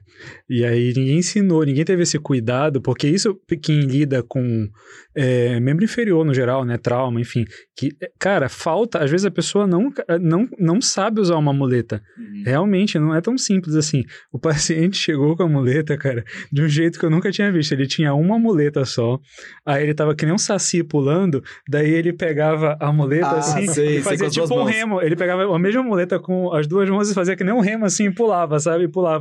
E 0.50 0.64
aí 0.64 0.94
ninguém 0.96 1.18
ensinou, 1.18 1.64
ninguém 1.64 1.84
teve 1.84 2.04
esse 2.04 2.20
cuidado, 2.20 2.82
porque 2.82 3.08
isso 3.08 3.40
quem 3.62 3.82
lida 3.82 4.24
com 4.24 4.70
é, 5.16 5.60
membro 5.60 5.84
inferior 5.84 6.26
no 6.26 6.34
geral, 6.34 6.66
né, 6.66 6.78
trauma, 6.78 7.22
enfim, 7.22 7.46
que, 7.76 7.90
cara, 8.20 8.50
falta, 8.50 9.00
às 9.00 9.10
vezes 9.10 9.26
a 9.26 9.32
pessoa 9.32 9.68
não, 9.68 9.92
não, 10.20 10.48
não 10.60 10.82
sabe 10.82 11.22
usar 11.22 11.38
uma 11.38 11.54
muleta. 11.54 12.02
Uhum. 12.18 12.44
Realmente, 12.46 13.00
não 13.00 13.16
é 13.16 13.22
tão 13.22 13.38
simples 13.38 13.76
assim. 13.76 14.04
O 14.32 14.40
paciente 14.40 14.98
chegou 14.98 15.36
com 15.36 15.44
a 15.44 15.48
muleta, 15.48 15.98
cara, 15.98 16.24
de 16.52 16.62
um 16.62 16.68
jeito 16.68 17.00
que 17.00 17.06
eu 17.06 17.10
nunca 17.10 17.32
tinha 17.32 17.52
visto. 17.52 17.72
Ele 17.72 17.88
tinha 17.88 18.14
uma 18.14 18.40
muleta 18.40 18.86
só, 18.86 19.20
aí 19.66 19.84
ele 19.84 19.94
tava 19.94 20.16
que 20.16 20.26
nem 20.26 20.34
um 20.34 20.38
saci 20.38 20.84
pulando, 20.84 21.44
daí 21.68 21.92
ele 21.92 22.14
pegava 22.14 22.78
a 22.80 22.92
muleta 22.92 23.28
ah, 23.28 23.40
assim 23.40 23.68
sei, 23.68 23.98
e 23.98 24.02
fazia 24.02 24.30
tipo 24.30 24.54
um 24.54 24.64
remo. 24.64 25.02
Ele 25.02 25.16
pegava 25.16 25.44
a 25.44 25.60
mesma 25.60 25.84
muleta 25.84 26.20
com 26.20 26.54
as 26.54 26.68
duas 26.68 26.90
mãos 26.90 27.10
e 27.10 27.14
fazia 27.14 27.36
que 27.36 27.44
nem 27.44 27.54
um 27.54 27.60
remo 27.60 27.86
assim 27.86 28.08
e 28.08 28.14
pulava, 28.14 28.60
sabe? 28.60 28.86
E 28.86 28.88
pulava. 28.88 29.12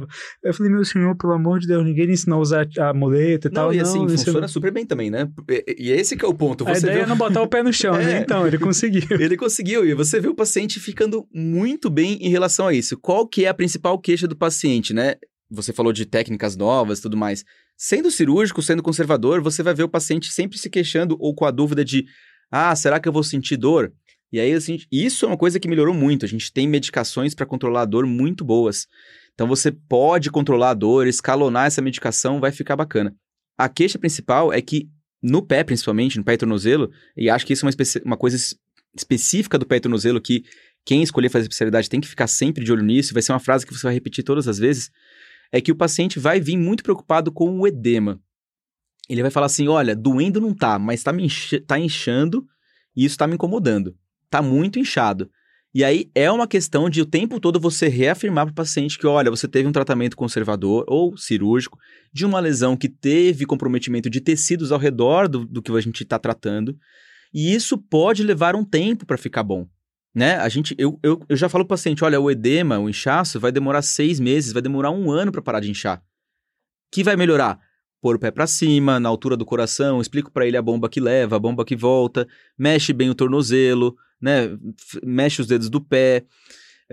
Eu 0.42 0.54
falei, 0.54 0.72
meu 0.72 0.84
senhor, 0.84 1.16
pelo 1.16 1.32
amor 1.32 1.58
de 1.60 1.66
Deus, 1.66 1.84
ninguém 1.84 2.10
ensinou 2.10 2.38
a 2.38 2.42
usar 2.42 2.68
a 2.78 2.92
muleta 2.92 3.48
e 3.48 3.50
não, 3.50 3.54
tal. 3.54 3.74
E 3.74 3.80
assim, 3.80 3.98
não, 4.00 4.08
funciona 4.08 4.48
super 4.48 4.72
bem 4.72 4.86
também, 4.86 5.10
né? 5.10 5.28
E, 5.48 5.76
e 5.78 5.90
esse 5.90 6.16
que 6.16 6.24
é 6.24 6.28
o 6.28 6.34
ponto. 6.34 6.64
Você 6.64 6.72
a 6.72 6.78
ideia 6.78 6.94
viu... 6.96 7.04
é 7.04 7.06
não 7.06 7.16
botar 7.16 7.42
o 7.42 7.48
pé 7.48 7.62
no 7.62 7.72
chão, 7.72 7.94
né? 7.94 8.02
é. 8.04 8.06
né? 8.06 8.20
Então, 8.20 8.46
ele 8.46 8.58
conseguiu. 8.58 9.20
ele 9.20 9.36
conseguiu, 9.36 9.84
e 9.84 9.94
você 9.94 10.20
vê 10.20 10.28
o 10.28 10.34
paciente 10.34 10.80
ficando 10.80 11.26
muito 11.32 11.90
bem 11.90 12.18
em 12.20 12.28
relação 12.28 12.66
a 12.66 12.74
isso. 12.74 12.98
Qual 12.98 13.26
que 13.26 13.44
é 13.44 13.48
a 13.48 13.54
principal 13.54 13.98
queixa 13.98 14.26
do 14.26 14.36
paciente, 14.36 14.92
né? 14.92 15.14
Você 15.50 15.72
falou 15.72 15.92
de 15.92 16.06
técnicas 16.06 16.56
novas 16.56 16.98
e 16.98 17.02
tudo 17.02 17.16
mais. 17.16 17.44
Sendo 17.76 18.10
cirúrgico, 18.10 18.62
sendo 18.62 18.82
conservador, 18.82 19.42
você 19.42 19.62
vai 19.62 19.74
ver 19.74 19.82
o 19.82 19.88
paciente 19.88 20.32
sempre 20.32 20.58
se 20.58 20.70
queixando 20.70 21.16
ou 21.20 21.34
com 21.34 21.44
a 21.44 21.50
dúvida 21.50 21.84
de 21.84 22.06
ah, 22.50 22.76
será 22.76 23.00
que 23.00 23.08
eu 23.08 23.12
vou 23.12 23.22
sentir 23.22 23.56
dor? 23.56 23.92
E 24.32 24.40
aí, 24.40 24.52
assim, 24.52 24.78
isso 24.90 25.24
é 25.24 25.28
uma 25.28 25.36
coisa 25.36 25.60
que 25.60 25.68
melhorou 25.68 25.94
muito. 25.94 26.24
A 26.24 26.28
gente 26.28 26.52
tem 26.52 26.66
medicações 26.66 27.34
para 27.34 27.46
controlar 27.46 27.82
a 27.82 27.86
dor 27.86 28.06
muito 28.06 28.44
boas. 28.44 28.86
Então 29.34 29.46
você 29.46 29.70
pode 29.70 30.30
controlar 30.30 30.70
a 30.70 30.74
dor, 30.74 31.06
escalonar 31.06 31.66
essa 31.66 31.82
medicação, 31.82 32.40
vai 32.40 32.52
ficar 32.52 32.76
bacana. 32.76 33.14
A 33.56 33.68
queixa 33.68 33.98
principal 33.98 34.52
é 34.52 34.60
que 34.60 34.88
no 35.22 35.40
pé, 35.40 35.62
principalmente, 35.62 36.18
no 36.18 36.24
pé 36.24 36.34
e 36.34 36.38
tornozelo, 36.38 36.90
e 37.16 37.30
acho 37.30 37.46
que 37.46 37.52
isso 37.52 37.64
é 37.64 37.68
uma, 37.68 37.74
uma 38.04 38.16
coisa 38.16 38.36
específica 38.96 39.58
do 39.58 39.66
pé 39.66 39.76
e 39.76 39.80
tornozelo 39.80 40.20
que 40.20 40.44
quem 40.84 41.02
escolher 41.02 41.28
fazer 41.28 41.44
especialidade 41.44 41.88
tem 41.88 42.00
que 42.00 42.08
ficar 42.08 42.26
sempre 42.26 42.64
de 42.64 42.72
olho 42.72 42.82
nisso, 42.82 43.14
vai 43.14 43.22
ser 43.22 43.32
uma 43.32 43.38
frase 43.38 43.64
que 43.64 43.72
você 43.72 43.84
vai 43.84 43.94
repetir 43.94 44.24
todas 44.24 44.48
as 44.48 44.58
vezes, 44.58 44.90
é 45.52 45.60
que 45.60 45.70
o 45.70 45.76
paciente 45.76 46.18
vai 46.18 46.40
vir 46.40 46.56
muito 46.56 46.82
preocupado 46.82 47.30
com 47.30 47.60
o 47.60 47.66
edema. 47.66 48.20
Ele 49.08 49.22
vai 49.22 49.30
falar 49.30 49.46
assim, 49.46 49.68
olha, 49.68 49.94
doendo 49.94 50.40
não 50.40 50.54
tá, 50.54 50.78
mas 50.78 51.02
tá, 51.02 51.12
me 51.12 51.24
inch 51.24 51.60
tá 51.66 51.78
inchando 51.78 52.46
e 52.96 53.04
isso 53.04 53.16
tá 53.16 53.26
me 53.26 53.34
incomodando. 53.34 53.96
Tá 54.30 54.40
muito 54.42 54.78
inchado. 54.78 55.30
E 55.74 55.82
aí 55.82 56.10
é 56.14 56.30
uma 56.30 56.46
questão 56.46 56.90
de 56.90 57.00
o 57.00 57.06
tempo 57.06 57.40
todo 57.40 57.58
você 57.58 57.88
reafirmar 57.88 58.44
para 58.44 58.52
o 58.52 58.54
paciente 58.54 58.98
que, 58.98 59.06
olha, 59.06 59.30
você 59.30 59.48
teve 59.48 59.66
um 59.66 59.72
tratamento 59.72 60.16
conservador 60.16 60.84
ou 60.86 61.16
cirúrgico 61.16 61.78
de 62.12 62.26
uma 62.26 62.40
lesão 62.40 62.76
que 62.76 62.90
teve 62.90 63.46
comprometimento 63.46 64.10
de 64.10 64.20
tecidos 64.20 64.70
ao 64.70 64.78
redor 64.78 65.28
do, 65.28 65.46
do 65.46 65.62
que 65.62 65.72
a 65.72 65.80
gente 65.80 66.02
está 66.02 66.18
tratando. 66.18 66.76
E 67.32 67.54
isso 67.54 67.78
pode 67.78 68.22
levar 68.22 68.54
um 68.54 68.64
tempo 68.64 69.06
para 69.06 69.16
ficar 69.16 69.42
bom. 69.42 69.66
Né? 70.14 70.36
A 70.36 70.48
gente, 70.50 70.74
eu, 70.76 70.98
eu, 71.02 71.22
eu 71.26 71.36
já 71.36 71.48
falo 71.48 71.64
para 71.64 71.74
o 71.74 71.76
paciente, 71.76 72.04
olha, 72.04 72.20
o 72.20 72.30
edema, 72.30 72.78
o 72.78 72.90
inchaço 72.90 73.40
vai 73.40 73.50
demorar 73.50 73.80
seis 73.80 74.20
meses, 74.20 74.52
vai 74.52 74.60
demorar 74.60 74.90
um 74.90 75.10
ano 75.10 75.32
para 75.32 75.40
parar 75.40 75.60
de 75.60 75.70
inchar. 75.70 76.02
Que 76.92 77.02
vai 77.02 77.16
melhorar? 77.16 77.58
Pôr 78.02 78.16
o 78.16 78.18
pé 78.18 78.30
para 78.30 78.46
cima, 78.46 79.00
na 79.00 79.08
altura 79.08 79.38
do 79.38 79.46
coração, 79.46 80.02
explico 80.02 80.30
para 80.30 80.46
ele 80.46 80.58
a 80.58 80.62
bomba 80.62 80.90
que 80.90 81.00
leva, 81.00 81.36
a 81.36 81.38
bomba 81.38 81.64
que 81.64 81.74
volta, 81.74 82.28
mexe 82.58 82.92
bem 82.92 83.08
o 83.08 83.14
tornozelo, 83.14 83.96
né? 84.22 84.56
Mexe 85.04 85.40
os 85.40 85.46
dedos 85.46 85.68
do 85.68 85.80
pé. 85.80 86.24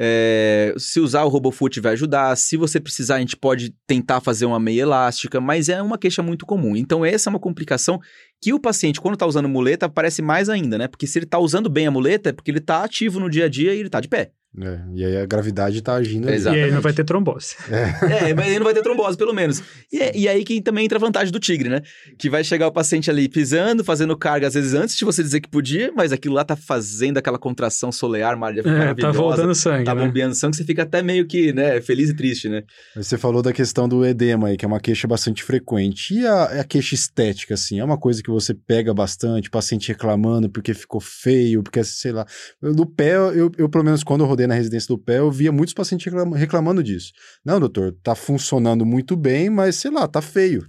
É, 0.01 0.73
se 0.77 0.99
usar 1.01 1.23
o 1.25 1.29
RoboFoot 1.29 1.79
vai 1.81 1.93
ajudar. 1.93 2.35
Se 2.37 2.55
você 2.55 2.79
precisar, 2.79 3.15
a 3.15 3.19
gente 3.19 3.35
pode 3.35 3.75
tentar 3.85 4.21
fazer 4.21 4.45
uma 4.45 4.59
meia 4.59 4.83
elástica, 4.83 5.41
mas 5.41 5.67
é 5.67 5.81
uma 5.81 5.97
queixa 5.97 6.23
muito 6.23 6.45
comum. 6.45 6.75
Então, 6.75 7.03
essa 7.03 7.29
é 7.29 7.31
uma 7.31 7.39
complicação 7.39 7.99
que 8.41 8.53
o 8.53 8.59
paciente, 8.59 9.01
quando 9.01 9.15
está 9.15 9.25
usando 9.25 9.49
muleta, 9.49 9.87
aparece 9.87 10.21
mais 10.21 10.47
ainda, 10.47 10.77
né? 10.77 10.87
Porque 10.87 11.05
se 11.05 11.19
ele 11.19 11.25
está 11.25 11.37
usando 11.37 11.69
bem 11.69 11.85
a 11.85 11.91
muleta, 11.91 12.29
é 12.29 12.33
porque 12.33 12.49
ele 12.49 12.59
está 12.59 12.83
ativo 12.83 13.19
no 13.19 13.29
dia 13.29 13.45
a 13.45 13.49
dia 13.49 13.73
e 13.73 13.77
ele 13.79 13.87
está 13.87 13.99
de 13.99 14.07
pé. 14.07 14.31
É, 14.57 14.79
e 14.95 15.05
aí 15.05 15.17
a 15.17 15.25
gravidade 15.27 15.79
tá 15.81 15.93
agindo. 15.93 16.27
Exatamente. 16.27 16.61
E 16.61 16.65
aí 16.65 16.71
não 16.71 16.81
vai 16.81 16.91
ter 16.91 17.03
trombose. 17.03 17.55
É, 17.69 18.29
é 18.29 18.33
mas 18.33 18.47
aí 18.47 18.57
não 18.57 18.65
vai 18.65 18.73
ter 18.73 18.81
trombose, 18.81 19.15
pelo 19.15 19.33
menos. 19.33 19.61
E, 19.91 20.01
é, 20.01 20.11
e 20.15 20.27
aí 20.27 20.43
que 20.43 20.59
também 20.59 20.85
entra 20.85 20.97
a 20.97 21.01
vantagem 21.01 21.31
do 21.31 21.39
tigre, 21.39 21.69
né? 21.69 21.81
Que 22.17 22.29
vai 22.29 22.43
chegar 22.43 22.67
o 22.67 22.71
paciente 22.71 23.11
ali 23.11 23.29
pisando, 23.29 23.83
fazendo 23.83 24.17
carga, 24.17 24.47
às 24.47 24.55
vezes 24.55 24.73
antes 24.73 24.97
de 24.97 25.05
você 25.05 25.21
dizer 25.21 25.39
que 25.39 25.49
podia, 25.49 25.91
mas 25.95 26.11
aquilo 26.11 26.33
lá 26.33 26.43
tá 26.43 26.55
fazendo 26.55 27.19
aquela 27.19 27.37
contração 27.37 27.91
solear 27.91 28.37
maravilhosa. 28.37 28.83
É, 28.83 28.95
tá 28.95 29.11
voltando 29.11 29.53
sangue. 29.53 29.85
Tá 29.85 29.93
né? 29.93 30.05
bombeando 30.05 30.33
sangue, 30.33 30.55
você 30.55 30.63
fica 30.63 30.81
até 30.81 31.03
meio 31.03 31.27
que, 31.27 31.53
né, 31.53 31.79
feliz 31.79 32.09
e 32.09 32.15
triste, 32.15 32.49
né? 32.49 32.63
Você 32.95 33.19
falou 33.19 33.43
da 33.43 33.53
questão 33.53 33.87
do 33.87 34.03
edema 34.03 34.47
aí, 34.47 34.57
que 34.57 34.65
é 34.65 34.67
uma 34.67 34.79
queixa 34.79 35.07
bastante 35.07 35.43
frequente. 35.43 36.15
E 36.15 36.25
a, 36.25 36.61
a 36.61 36.63
queixa 36.63 36.95
estética, 36.95 37.53
assim, 37.53 37.79
é 37.79 37.83
uma 37.83 37.99
coisa 37.99 38.23
que 38.23 38.31
você 38.31 38.55
pega 38.55 38.95
bastante, 38.95 39.49
paciente 39.49 39.89
reclamando 39.89 40.49
porque 40.49 40.73
ficou 40.73 40.99
feio, 40.99 41.61
porque, 41.61 41.83
sei 41.83 42.11
lá. 42.11 42.25
No 42.61 42.85
pé, 42.85 43.15
eu, 43.15 43.51
eu 43.57 43.69
pelo 43.69 43.83
menos 43.83 44.03
quando 44.03 44.21
eu 44.21 44.38
rodei 44.39 44.47
na 44.47 44.55
residência 44.55 44.87
do 44.87 44.97
pé, 44.97 45.19
eu 45.19 45.29
via 45.29 45.51
muitos 45.51 45.73
pacientes 45.73 46.11
reclamando 46.35 46.81
disso. 46.81 47.11
Não, 47.45 47.59
doutor, 47.59 47.95
tá 48.01 48.15
funcionando 48.15 48.85
muito 48.85 49.15
bem, 49.15 49.49
mas 49.49 49.75
sei 49.75 49.91
lá, 49.91 50.07
tá 50.07 50.21
feio. 50.21 50.65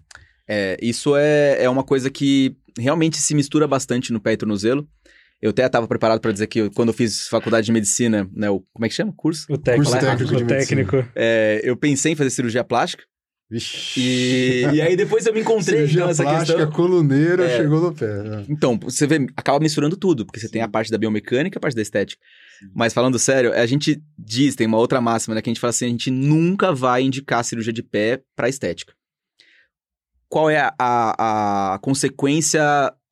É, 0.48 0.76
isso 0.82 1.16
é, 1.16 1.62
é 1.62 1.70
uma 1.70 1.84
coisa 1.84 2.10
que 2.10 2.56
realmente 2.76 3.18
se 3.18 3.34
mistura 3.34 3.68
bastante 3.68 4.12
no 4.12 4.20
pé 4.20 4.32
e 4.32 4.36
tornozelo. 4.36 4.86
Eu 5.40 5.50
até 5.50 5.64
estava 5.64 5.88
preparado 5.88 6.20
para 6.20 6.32
dizer 6.32 6.48
que 6.48 6.60
eu, 6.60 6.70
quando 6.70 6.88
eu 6.88 6.94
fiz 6.94 7.26
faculdade 7.28 7.64
de 7.64 7.72
medicina, 7.72 8.28
né, 8.34 8.50
o, 8.50 8.60
como 8.72 8.84
é 8.84 8.88
que 8.88 8.94
chama? 8.94 9.12
Curso? 9.16 9.46
O 9.48 9.56
técnico. 9.56 9.90
Curso 9.90 10.06
técnico 10.06 10.34
o 10.34 10.46
técnico. 10.46 10.96
É, 11.14 11.60
eu 11.64 11.76
pensei 11.76 12.12
em 12.12 12.16
fazer 12.16 12.30
cirurgia 12.30 12.64
plástica. 12.64 13.04
Vixe. 13.50 13.98
E, 13.98 14.62
e 14.74 14.80
aí 14.80 14.96
depois 14.96 15.26
eu 15.26 15.34
me 15.34 15.40
encontrei 15.40 15.78
Cirurgia 15.78 16.00
então, 16.00 16.10
essa 16.10 16.22
plástica, 16.22 16.58
questão. 16.58 16.72
coluneira, 16.72 17.44
é, 17.44 17.56
chegou 17.56 17.80
no 17.80 17.92
pé. 17.92 18.22
Né? 18.22 18.44
Então, 18.48 18.78
você 18.78 19.06
vê, 19.08 19.26
acaba 19.36 19.58
misturando 19.58 19.96
tudo, 19.96 20.24
porque 20.24 20.38
você 20.38 20.48
tem 20.48 20.62
a 20.62 20.68
parte 20.68 20.90
da 20.90 20.96
biomecânica 20.96 21.56
e 21.56 21.58
a 21.58 21.60
parte 21.60 21.74
da 21.74 21.82
estética. 21.82 22.22
Mas 22.72 22.92
falando 22.92 23.18
sério, 23.18 23.52
a 23.52 23.66
gente 23.66 24.00
diz, 24.16 24.54
tem 24.54 24.68
uma 24.68 24.78
outra 24.78 25.00
máxima, 25.00 25.34
né? 25.34 25.42
Que 25.42 25.50
a 25.50 25.52
gente 25.52 25.60
fala 25.60 25.70
assim, 25.70 25.86
a 25.86 25.88
gente 25.88 26.10
nunca 26.10 26.72
vai 26.72 27.02
indicar 27.02 27.42
cirurgia 27.42 27.72
de 27.72 27.82
pé 27.82 28.22
para 28.36 28.48
estética. 28.48 28.94
Qual 30.28 30.48
é 30.48 30.60
a, 30.60 30.74
a, 30.78 31.74
a 31.74 31.78
consequência 31.80 32.62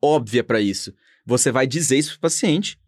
óbvia 0.01 0.45
para 0.45 0.61
isso? 0.61 0.95
Você 1.27 1.51
vai 1.51 1.67
dizer 1.67 1.99
isso 1.99 2.13
pro 2.13 2.21
paciente 2.21 2.79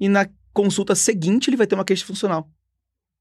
e 0.00 0.08
na 0.08 0.26
consulta 0.54 0.94
seguinte 0.94 1.50
ele 1.50 1.56
vai 1.56 1.66
ter 1.66 1.74
uma 1.74 1.84
queixa 1.84 2.06
funcional 2.06 2.48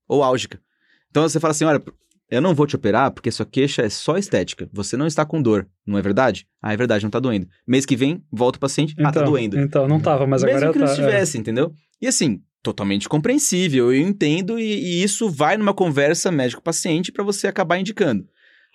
ou 0.07 0.23
álgica. 0.23 0.61
Então 1.09 1.23
você 1.23 1.39
fala 1.39 1.51
assim, 1.51 1.65
olha, 1.65 1.83
eu 2.29 2.41
não 2.41 2.55
vou 2.55 2.65
te 2.65 2.75
operar 2.75 3.11
porque 3.11 3.31
sua 3.31 3.45
queixa 3.45 3.81
é 3.81 3.89
só 3.89 4.17
estética. 4.17 4.67
Você 4.73 4.97
não 4.97 5.05
está 5.05 5.25
com 5.25 5.41
dor, 5.41 5.67
não 5.85 5.97
é 5.97 6.01
verdade? 6.01 6.47
Ah, 6.61 6.73
é 6.73 6.77
verdade, 6.77 7.03
não 7.03 7.09
está 7.09 7.19
doendo. 7.19 7.47
Mês 7.67 7.85
que 7.85 7.95
vem, 7.95 8.23
volta 8.31 8.57
o 8.57 8.59
paciente, 8.59 8.93
então, 8.93 9.05
ah, 9.05 9.11
tá 9.11 9.21
então, 9.21 9.31
doendo. 9.31 9.59
Então, 9.59 9.87
não 9.87 9.99
tava, 9.99 10.25
mas 10.25 10.41
Mesmo 10.43 10.57
agora 10.57 10.73
que 10.73 10.79
não 10.79 10.87
tá, 10.87 10.93
estivesse, 10.93 11.37
é. 11.37 11.39
entendeu? 11.39 11.71
E 12.01 12.07
assim, 12.07 12.41
totalmente 12.63 13.09
compreensível, 13.09 13.93
eu 13.93 14.01
entendo 14.01 14.57
e, 14.57 14.63
e 14.63 15.03
isso 15.03 15.29
vai 15.29 15.57
numa 15.57 15.73
conversa 15.73 16.31
médico-paciente 16.31 17.11
para 17.11 17.23
você 17.23 17.47
acabar 17.47 17.77
indicando. 17.77 18.25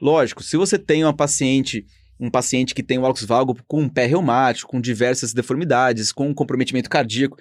Lógico, 0.00 0.42
se 0.42 0.56
você 0.56 0.78
tem 0.78 1.02
uma 1.02 1.12
paciente, 1.12 1.84
um 2.20 2.30
paciente 2.30 2.74
que 2.74 2.82
tem 2.82 2.98
o 2.98 3.06
álcool 3.06 3.26
valgo 3.26 3.58
com 3.66 3.82
um 3.82 3.88
pé 3.88 4.06
reumático, 4.06 4.70
com 4.70 4.80
diversas 4.80 5.32
deformidades, 5.32 6.12
com 6.12 6.28
um 6.28 6.34
comprometimento 6.34 6.88
cardíaco, 6.88 7.36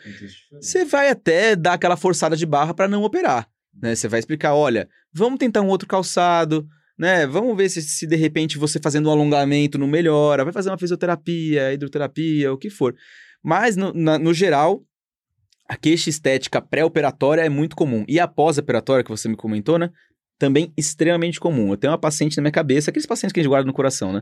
você 0.53 0.83
vai 0.83 1.09
até 1.09 1.55
dar 1.55 1.73
aquela 1.73 1.97
forçada 1.97 2.35
de 2.35 2.45
barra 2.45 2.73
para 2.73 2.87
não 2.87 3.03
operar. 3.03 3.47
Né? 3.81 3.95
Você 3.95 4.07
vai 4.07 4.19
explicar, 4.19 4.55
olha, 4.55 4.89
vamos 5.13 5.39
tentar 5.39 5.61
um 5.61 5.67
outro 5.67 5.87
calçado, 5.87 6.67
né? 6.97 7.27
Vamos 7.27 7.55
ver 7.55 7.69
se, 7.69 7.81
se 7.81 8.07
de 8.07 8.15
repente 8.15 8.57
você 8.57 8.79
fazendo 8.79 9.07
um 9.07 9.11
alongamento 9.11 9.77
não 9.77 9.87
melhora, 9.87 10.43
vai 10.43 10.53
fazer 10.53 10.69
uma 10.69 10.77
fisioterapia, 10.77 11.73
hidroterapia, 11.73 12.51
o 12.51 12.57
que 12.57 12.69
for. 12.69 12.95
Mas, 13.43 13.75
no, 13.75 13.93
na, 13.93 14.17
no 14.17 14.33
geral, 14.33 14.83
a 15.67 15.75
queixa 15.75 16.09
estética 16.09 16.61
pré-operatória 16.61 17.41
é 17.41 17.49
muito 17.49 17.75
comum. 17.75 18.03
E 18.07 18.19
a 18.19 18.27
pós-operatória, 18.27 19.03
que 19.03 19.11
você 19.11 19.29
me 19.29 19.35
comentou, 19.35 19.77
né? 19.77 19.91
Também 20.39 20.71
extremamente 20.77 21.39
comum. 21.39 21.71
Eu 21.71 21.77
tenho 21.77 21.91
uma 21.91 21.99
paciente 21.99 22.37
na 22.37 22.41
minha 22.41 22.51
cabeça, 22.51 22.89
aqueles 22.89 23.05
pacientes 23.05 23.33
que 23.33 23.39
a 23.39 23.43
gente 23.43 23.49
guarda 23.49 23.67
no 23.67 23.73
coração, 23.73 24.13
né? 24.13 24.21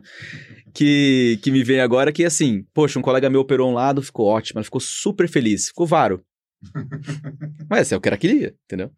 Que, 0.74 1.40
que 1.42 1.52
me 1.52 1.64
vem 1.64 1.80
agora 1.80 2.12
que, 2.12 2.26
assim, 2.26 2.66
poxa, 2.74 3.00
um 3.00 3.02
colega 3.02 3.30
meu 3.30 3.42
operou 3.42 3.70
um 3.70 3.74
lado, 3.74 4.02
ficou 4.02 4.26
ótimo, 4.26 4.60
ela 4.60 4.64
ficou 4.64 4.82
super 4.82 5.28
feliz, 5.28 5.68
ficou 5.68 5.86
varo. 5.86 6.24
Mas 7.70 7.92
é 7.92 7.98
o 7.98 8.02
que 8.02 8.08
ela 8.08 8.18
queria, 8.18 8.56
entendeu? 8.66 8.92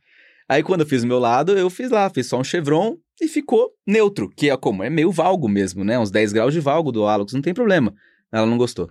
Aí 0.49 0.63
quando 0.63 0.81
eu 0.81 0.87
fiz 0.87 1.03
o 1.03 1.07
meu 1.07 1.19
lado, 1.19 1.57
eu 1.57 1.69
fiz 1.69 1.89
lá, 1.91 2.09
fiz 2.09 2.27
só 2.27 2.39
um 2.39 2.43
chevron 2.43 2.97
e 3.19 3.27
ficou 3.27 3.73
neutro, 3.85 4.29
que 4.29 4.49
é 4.49 4.55
como? 4.55 4.83
É 4.83 4.89
meio 4.89 5.11
valgo 5.11 5.49
mesmo, 5.49 5.83
né? 5.83 5.99
Uns 5.99 6.11
10 6.11 6.31
graus 6.31 6.53
de 6.53 6.59
valgo 6.59 6.91
do 6.91 7.05
hálux, 7.05 7.33
não 7.33 7.41
tem 7.41 7.53
problema. 7.53 7.93
Ela 8.31 8.45
não 8.45 8.57
gostou. 8.57 8.89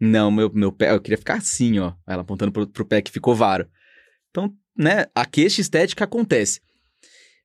Não, 0.00 0.30
meu, 0.30 0.50
meu 0.52 0.72
pé, 0.72 0.92
eu 0.92 1.00
queria 1.00 1.16
ficar 1.16 1.36
assim, 1.36 1.78
ó. 1.78 1.92
Ela 2.06 2.22
apontando 2.22 2.52
pro, 2.52 2.66
pro 2.66 2.84
pé 2.84 3.00
que 3.00 3.10
ficou 3.10 3.34
varo. 3.34 3.68
Então, 4.30 4.52
né, 4.76 5.06
a 5.14 5.24
queixa 5.24 5.60
estética 5.60 6.04
acontece. 6.04 6.60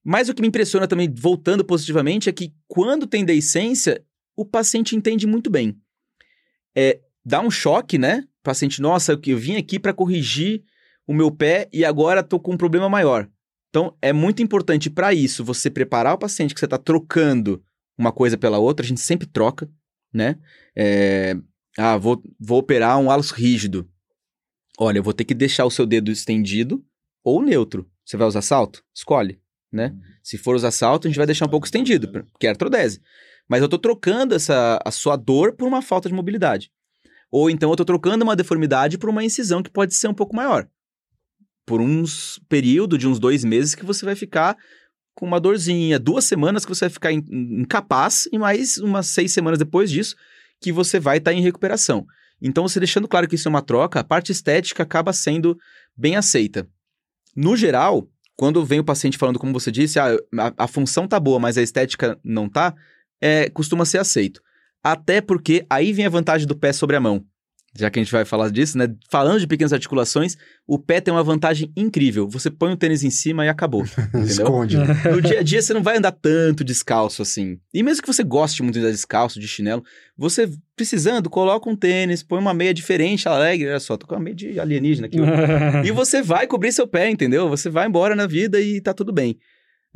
Mas 0.03 0.27
o 0.27 0.33
que 0.33 0.41
me 0.41 0.47
impressiona 0.47 0.87
também, 0.87 1.13
voltando 1.13 1.63
positivamente, 1.63 2.29
é 2.29 2.33
que 2.33 2.53
quando 2.67 3.05
tem 3.05 3.23
deiscência, 3.23 4.03
o 4.35 4.45
paciente 4.45 4.95
entende 4.95 5.27
muito 5.27 5.49
bem. 5.49 5.77
É, 6.75 6.99
dá 7.23 7.41
um 7.41 7.51
choque, 7.51 7.97
né? 7.97 8.23
O 8.39 8.43
paciente, 8.43 8.81
nossa, 8.81 9.11
eu, 9.13 9.21
eu 9.27 9.37
vim 9.37 9.57
aqui 9.57 9.77
para 9.77 9.93
corrigir 9.93 10.63
o 11.05 11.13
meu 11.13 11.29
pé 11.29 11.69
e 11.71 11.85
agora 11.85 12.23
tô 12.23 12.39
com 12.39 12.53
um 12.53 12.57
problema 12.57 12.89
maior. 12.89 13.29
Então, 13.69 13.95
é 14.01 14.13
muito 14.13 14.41
importante 14.41 14.89
para 14.89 15.13
isso 15.13 15.43
você 15.43 15.69
preparar 15.69 16.13
o 16.13 16.17
paciente 16.17 16.53
que 16.53 16.59
você 16.59 16.65
está 16.65 16.77
trocando 16.77 17.63
uma 17.97 18.11
coisa 18.11 18.37
pela 18.37 18.59
outra, 18.59 18.85
a 18.85 18.87
gente 18.87 19.01
sempre 19.01 19.27
troca, 19.27 19.69
né? 20.13 20.37
É, 20.75 21.35
ah, 21.77 21.97
vou, 21.97 22.21
vou 22.39 22.59
operar 22.59 22.97
um 22.99 23.09
hálus 23.09 23.31
rígido. 23.31 23.89
Olha, 24.79 24.99
eu 24.99 25.03
vou 25.03 25.13
ter 25.13 25.25
que 25.25 25.33
deixar 25.33 25.65
o 25.65 25.71
seu 25.71 25.85
dedo 25.85 26.11
estendido 26.11 26.83
ou 27.23 27.41
neutro. 27.41 27.89
Você 28.05 28.15
vai 28.15 28.27
usar 28.27 28.41
salto? 28.41 28.83
Escolhe, 28.93 29.41
né? 29.71 29.87
Uhum. 29.87 30.01
Se 30.23 30.37
for 30.37 30.55
usar 30.55 30.71
salto, 30.71 31.07
a 31.07 31.09
gente 31.09 31.17
vai 31.17 31.25
deixar 31.25 31.45
um 31.45 31.49
pouco 31.49 31.65
estendido, 31.65 32.07
porque 32.07 32.45
é 32.45 32.49
artrodese. 32.51 33.01
Mas 33.49 33.61
eu 33.61 33.69
tô 33.69 33.77
trocando 33.77 34.35
essa, 34.35 34.79
a 34.85 34.91
sua 34.91 35.15
dor 35.15 35.53
por 35.53 35.67
uma 35.67 35.81
falta 35.81 36.07
de 36.07 36.15
mobilidade. 36.15 36.71
Ou 37.31 37.49
então 37.49 37.69
eu 37.69 37.75
tô 37.75 37.83
trocando 37.83 38.23
uma 38.23 38.35
deformidade 38.35 38.97
por 38.97 39.09
uma 39.09 39.23
incisão 39.23 39.63
que 39.63 39.69
pode 39.69 39.93
ser 39.95 40.07
um 40.07 40.13
pouco 40.13 40.35
maior. 40.35 40.69
Por 41.67 41.81
uns 41.81 42.39
período 42.49 42.97
de 42.97 43.07
uns 43.07 43.19
dois 43.19 43.43
meses 43.43 43.75
que 43.75 43.85
você 43.85 44.03
vai 44.03 44.15
ficar 44.15 44.57
com 45.13 45.25
uma 45.25 45.39
dorzinha, 45.39 45.99
duas 45.99 46.23
semanas 46.23 46.63
que 46.65 46.73
você 46.73 46.85
vai 46.85 46.89
ficar 46.89 47.11
incapaz 47.11 48.29
e 48.31 48.39
mais 48.39 48.77
umas 48.77 49.07
seis 49.07 49.31
semanas 49.33 49.59
depois 49.59 49.91
disso 49.91 50.15
que 50.61 50.71
você 50.71 50.99
vai 50.99 51.17
estar 51.17 51.31
tá 51.31 51.37
em 51.37 51.41
recuperação. 51.41 52.07
Então, 52.41 52.67
você 52.67 52.79
deixando 52.79 53.07
claro 53.07 53.27
que 53.27 53.35
isso 53.35 53.47
é 53.47 53.51
uma 53.51 53.61
troca, 53.61 53.99
a 53.99 54.03
parte 54.03 54.31
estética 54.31 54.83
acaba 54.83 55.11
sendo 55.11 55.57
bem 55.95 56.15
aceita. 56.15 56.67
No 57.35 57.57
geral, 57.57 58.07
quando 58.35 58.63
vem 58.65 58.79
o 58.79 58.83
paciente 58.83 59.17
falando, 59.17 59.37
como 59.37 59.53
você 59.53 59.71
disse, 59.71 59.99
ah, 59.99 60.15
a, 60.39 60.53
a 60.63 60.67
função 60.67 61.07
tá 61.07 61.19
boa, 61.19 61.39
mas 61.39 61.57
a 61.57 61.61
estética 61.61 62.17
não 62.23 62.47
tá, 62.47 62.73
é, 63.19 63.49
costuma 63.49 63.85
ser 63.85 63.97
aceito. 63.97 64.41
Até 64.83 65.19
porque 65.19 65.65
aí 65.69 65.91
vem 65.91 66.05
a 66.05 66.09
vantagem 66.09 66.47
do 66.47 66.55
pé 66.55 66.71
sobre 66.71 66.95
a 66.95 66.99
mão 66.99 67.25
já 67.77 67.89
que 67.89 67.99
a 67.99 68.03
gente 68.03 68.11
vai 68.11 68.25
falar 68.25 68.49
disso, 68.49 68.77
né? 68.77 68.87
Falando 69.09 69.39
de 69.39 69.47
pequenas 69.47 69.71
articulações, 69.71 70.35
o 70.65 70.79
pé 70.79 70.99
tem 70.99 71.13
uma 71.13 71.23
vantagem 71.23 71.71
incrível. 71.77 72.27
Você 72.27 72.49
põe 72.49 72.73
o 72.73 72.77
tênis 72.77 73.03
em 73.03 73.09
cima 73.09 73.45
e 73.45 73.49
acabou. 73.49 73.83
Esconde. 74.25 74.77
No 75.07 75.21
dia 75.21 75.39
a 75.39 75.43
dia 75.43 75.61
você 75.61 75.73
não 75.73 75.83
vai 75.83 75.97
andar 75.97 76.11
tanto 76.11 76.63
descalço 76.63 77.21
assim. 77.21 77.59
E 77.73 77.83
mesmo 77.83 78.01
que 78.01 78.11
você 78.11 78.23
goste 78.23 78.63
muito 78.63 78.75
de 78.75 78.79
andar 78.79 78.91
descalço, 78.91 79.39
de 79.39 79.47
chinelo, 79.47 79.83
você 80.17 80.49
precisando, 80.75 81.29
coloca 81.29 81.69
um 81.69 81.75
tênis, 81.75 82.23
põe 82.23 82.39
uma 82.39 82.53
meia 82.53 82.73
diferente, 82.73 83.27
alegre. 83.27 83.69
Olha 83.69 83.79
só, 83.79 83.95
tô 83.95 84.07
com 84.07 84.15
uma 84.15 84.21
meia 84.21 84.35
de 84.35 84.59
alienígena 84.59 85.07
aqui. 85.07 85.17
e 85.85 85.91
você 85.91 86.21
vai 86.21 86.47
cobrir 86.47 86.71
seu 86.71 86.87
pé, 86.87 87.09
entendeu? 87.09 87.47
Você 87.49 87.69
vai 87.69 87.87
embora 87.87 88.15
na 88.15 88.27
vida 88.27 88.59
e 88.59 88.81
tá 88.81 88.93
tudo 88.93 89.13
bem. 89.13 89.37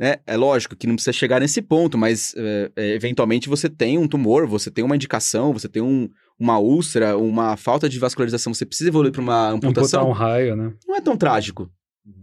É, 0.00 0.18
é 0.26 0.36
lógico 0.36 0.74
que 0.74 0.86
não 0.86 0.94
precisa 0.94 1.12
chegar 1.12 1.40
nesse 1.40 1.62
ponto, 1.62 1.96
mas 1.96 2.34
é, 2.36 2.70
é, 2.74 2.94
eventualmente 2.94 3.48
você 3.48 3.68
tem 3.68 3.98
um 3.98 4.08
tumor, 4.08 4.46
você 4.46 4.70
tem 4.70 4.84
uma 4.84 4.96
indicação, 4.96 5.52
você 5.52 5.68
tem 5.68 5.82
um, 5.82 6.08
uma 6.38 6.58
úlcera, 6.58 7.16
uma 7.16 7.56
falta 7.56 7.88
de 7.88 7.98
vascularização, 7.98 8.52
você 8.52 8.66
precisa 8.66 8.90
evoluir 8.90 9.12
para 9.12 9.22
uma 9.22 9.50
amputação. 9.50 10.02
Amputar 10.02 10.04
um 10.04 10.12
raio, 10.12 10.56
né? 10.56 10.72
Não 10.86 10.96
é 10.96 11.00
tão 11.00 11.16
trágico, 11.16 11.70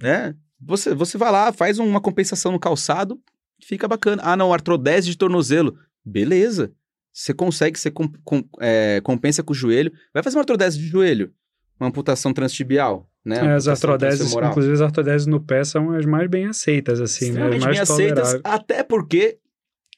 né? 0.02 0.36
Você, 0.62 0.94
você 0.94 1.18
vai 1.18 1.32
lá, 1.32 1.54
faz 1.54 1.80
uma 1.80 2.02
compensação 2.02 2.52
no 2.52 2.60
calçado, 2.60 3.20
fica 3.64 3.88
bacana. 3.88 4.22
Ah, 4.26 4.36
não, 4.36 4.54
artrodese 4.54 5.10
de 5.10 5.18
tornozelo. 5.18 5.78
Beleza. 6.04 6.72
Você 7.14 7.34
consegue, 7.34 7.80
você 7.80 7.90
com, 7.90 8.10
com, 8.24 8.44
é, 8.60 9.02
compensa 9.04 9.42
com 9.42 9.52
o 9.52 9.56
joelho. 9.56 9.92
Vai 10.14 10.22
fazer 10.22 10.38
uma 10.38 10.42
artrodese 10.42 10.78
de 10.78 10.86
joelho. 10.88 11.32
Uma 11.80 11.88
amputação 11.88 12.34
transtibial, 12.34 13.10
né? 13.24 13.38
É, 13.38 13.54
as 13.54 13.68
artrodeses, 13.68 14.34
inclusive 14.34 14.74
as 14.74 14.82
artrodeses 14.82 15.28
no 15.28 15.40
pé 15.40 15.64
são 15.64 15.92
as 15.92 16.06
mais 16.06 16.30
bem 16.30 16.46
aceitas, 16.46 17.00
assim, 17.00 17.32
né? 17.32 17.44
As 17.44 17.64
mais 17.64 17.66
bem 17.66 17.80
aceitas, 17.80 18.40
até 18.44 18.84
porque 18.84 19.40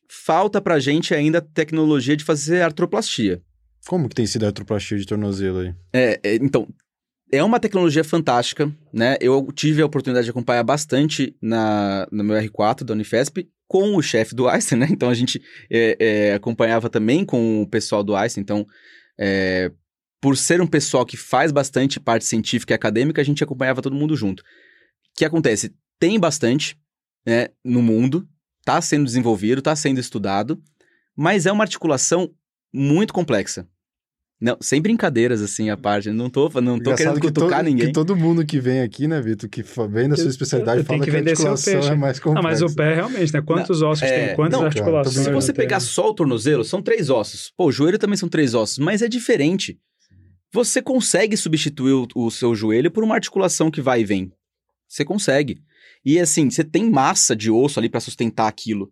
falta 0.07 0.61
pra 0.61 0.79
gente 0.79 1.15
ainda 1.15 1.41
tecnologia 1.41 2.15
de 2.15 2.23
fazer 2.23 2.61
artroplastia. 2.61 3.41
Como 3.87 4.07
que 4.07 4.15
tem 4.15 4.25
sido 4.25 4.43
a 4.43 4.47
artroplastia 4.47 4.97
de 4.97 5.05
tornozelo 5.05 5.59
aí? 5.59 5.75
É, 5.93 6.19
é, 6.23 6.35
então, 6.35 6.67
é 7.31 7.43
uma 7.43 7.59
tecnologia 7.59 8.03
fantástica, 8.03 8.71
né? 8.93 9.15
Eu 9.19 9.51
tive 9.53 9.81
a 9.81 9.85
oportunidade 9.85 10.25
de 10.25 10.31
acompanhar 10.31 10.63
bastante 10.63 11.35
na, 11.41 12.07
no 12.11 12.23
meu 12.23 12.35
R4 12.35 12.83
da 12.83 12.93
Unifesp 12.93 13.49
com 13.67 13.95
o 13.95 14.01
chefe 14.01 14.35
do 14.35 14.49
Einstein, 14.49 14.79
né? 14.79 14.87
Então 14.91 15.09
a 15.09 15.13
gente 15.13 15.41
é, 15.71 15.97
é, 15.99 16.33
acompanhava 16.33 16.89
também 16.89 17.23
com 17.23 17.61
o 17.61 17.67
pessoal 17.67 18.03
do 18.03 18.15
Einstein. 18.15 18.41
Então, 18.41 18.67
é, 19.17 19.71
por 20.19 20.37
ser 20.37 20.61
um 20.61 20.67
pessoal 20.67 21.05
que 21.05 21.15
faz 21.15 21.51
bastante 21.51 21.99
parte 21.99 22.25
científica 22.25 22.73
e 22.73 22.75
acadêmica, 22.75 23.21
a 23.21 23.25
gente 23.25 23.43
acompanhava 23.43 23.81
todo 23.81 23.95
mundo 23.95 24.15
junto. 24.15 24.41
O 24.41 24.45
que 25.15 25.25
acontece? 25.25 25.73
Tem 25.97 26.19
bastante 26.19 26.77
né, 27.25 27.47
no 27.63 27.81
mundo, 27.81 28.27
está 28.59 28.79
sendo 28.81 29.05
desenvolvido, 29.05 29.59
está 29.59 29.75
sendo 29.75 29.99
estudado, 29.99 30.61
mas 31.15 31.45
é 31.45 31.51
uma 31.51 31.63
articulação 31.63 32.31
muito 32.73 33.13
complexa. 33.13 33.67
Não, 34.41 34.57
sem 34.59 34.81
brincadeiras, 34.81 35.39
assim, 35.39 35.69
a 35.69 35.77
parte. 35.77 36.09
Não 36.09 36.27
tô, 36.27 36.49
não 36.61 36.79
tô 36.79 36.95
querendo 36.95 37.19
que 37.19 37.27
cutucar 37.27 37.59
todo, 37.59 37.65
ninguém. 37.67 37.87
Que 37.87 37.93
todo 37.93 38.15
mundo 38.15 38.43
que 38.43 38.59
vem 38.59 38.81
aqui, 38.81 39.07
né, 39.07 39.21
Vitor, 39.21 39.47
que 39.47 39.63
vem 39.87 40.09
da 40.09 40.15
sua 40.17 40.29
especialidade, 40.29 40.79
eu, 40.79 40.81
eu 40.81 40.85
fala 40.85 40.99
que, 40.99 41.11
que 41.11 41.15
a 41.15 41.19
articulação 41.19 41.79
é 41.79 41.95
mais 41.95 42.19
complexa. 42.19 42.41
Não, 42.41 42.49
mas 42.49 42.61
o 42.63 42.75
pé, 42.75 42.95
realmente, 42.95 43.31
né? 43.31 43.41
Quantos 43.43 43.81
não, 43.81 43.89
ossos 43.89 44.03
é... 44.03 44.27
tem? 44.27 44.35
Quantas 44.35 44.59
não, 44.59 44.65
articulações? 44.65 45.25
Se 45.25 45.31
você 45.31 45.53
pegar 45.53 45.79
só 45.79 46.09
o 46.09 46.13
tornozelo, 46.15 46.63
são 46.63 46.81
três 46.81 47.11
ossos. 47.11 47.53
Pô, 47.55 47.67
o 47.67 47.71
joelho 47.71 47.99
também 47.99 48.17
são 48.17 48.27
três 48.27 48.55
ossos, 48.55 48.79
mas 48.79 49.03
é 49.03 49.07
diferente. 49.07 49.79
Você 50.51 50.81
consegue 50.81 51.37
substituir 51.37 51.93
o, 51.93 52.07
o 52.15 52.31
seu 52.31 52.55
joelho 52.55 52.89
por 52.89 53.03
uma 53.03 53.13
articulação 53.13 53.69
que 53.69 53.79
vai 53.79 54.01
e 54.01 54.05
vem. 54.05 54.31
Você 54.87 55.05
consegue. 55.05 55.61
E 56.03 56.19
assim, 56.19 56.49
você 56.49 56.63
tem 56.63 56.89
massa 56.89 57.35
de 57.35 57.51
osso 57.51 57.79
ali 57.79 57.87
para 57.87 57.99
sustentar 57.99 58.47
aquilo 58.47 58.91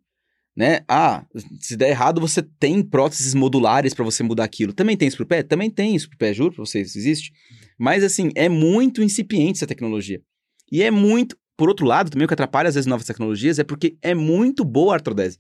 né? 0.60 0.82
Ah, 0.90 1.26
se 1.62 1.78
der 1.78 1.88
errado, 1.88 2.20
você 2.20 2.44
tem 2.44 2.84
próteses 2.84 3.34
modulares 3.34 3.94
para 3.94 4.04
você 4.04 4.22
mudar 4.22 4.44
aquilo. 4.44 4.74
Também 4.74 4.98
tem 4.98 5.08
isso 5.08 5.16
pro 5.16 5.26
pé? 5.26 5.42
Também 5.42 5.72
tem 5.72 5.96
isso 5.96 6.10
pro 6.10 6.18
pé, 6.18 6.34
juro 6.34 6.54
pra 6.54 6.66
vocês, 6.66 6.98
existe. 6.98 7.32
Mas 7.78 8.04
assim, 8.04 8.30
é 8.36 8.50
muito 8.50 9.02
incipiente 9.02 9.60
essa 9.60 9.66
tecnologia. 9.66 10.22
E 10.70 10.84
é 10.84 10.92
muito, 10.92 11.38
por 11.56 11.70
outro 11.70 11.86
lado, 11.86 12.12
também 12.12 12.26
o 12.26 12.28
que 12.28 12.34
atrapalha 12.34 12.68
às 12.68 12.76
vezes 12.76 12.88
novas 12.88 13.08
tecnologias 13.08 13.58
é 13.58 13.64
porque 13.64 13.98
é 14.02 14.14
muito 14.14 14.66
boa 14.66 14.92
a 14.92 14.96
artrodese. 14.96 15.40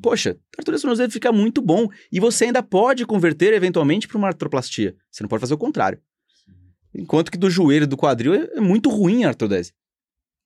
Poxa, 0.00 0.38
a 0.56 0.60
artrodese 0.60 0.82
tornozelo 0.82 1.10
fica 1.10 1.32
muito 1.32 1.60
bom 1.60 1.88
e 2.12 2.20
você 2.20 2.44
ainda 2.44 2.62
pode 2.62 3.04
converter 3.04 3.52
eventualmente 3.52 4.06
para 4.06 4.16
uma 4.16 4.28
artroplastia. 4.28 4.94
Você 5.10 5.24
não 5.24 5.28
pode 5.28 5.40
fazer 5.40 5.54
o 5.54 5.58
contrário. 5.58 6.00
Enquanto 6.94 7.32
que 7.32 7.38
do 7.38 7.50
joelho, 7.50 7.88
do 7.88 7.96
quadril 7.96 8.32
é, 8.32 8.48
é 8.54 8.60
muito 8.60 8.90
ruim 8.90 9.24
a 9.24 9.28
artrodese. 9.30 9.72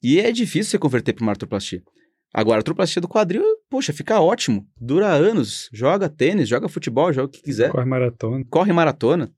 E 0.02 0.18
é 0.18 0.32
difícil 0.32 0.70
você 0.70 0.78
converter 0.78 1.12
para 1.12 1.22
uma 1.22 1.32
artroplastia. 1.32 1.82
Agora, 2.32 2.58
a 2.58 2.60
artroplastia 2.60 3.00
do 3.00 3.08
quadril, 3.08 3.42
poxa, 3.70 3.92
fica 3.92 4.20
ótimo. 4.20 4.66
Dura 4.80 5.08
anos. 5.08 5.68
Joga 5.72 6.08
tênis, 6.08 6.48
joga 6.48 6.68
futebol, 6.68 7.12
joga 7.12 7.26
o 7.26 7.30
que 7.30 7.42
quiser. 7.42 7.70
Corre 7.70 7.86
maratona. 7.86 8.44
Corre 8.50 8.72
maratona. 8.72 9.32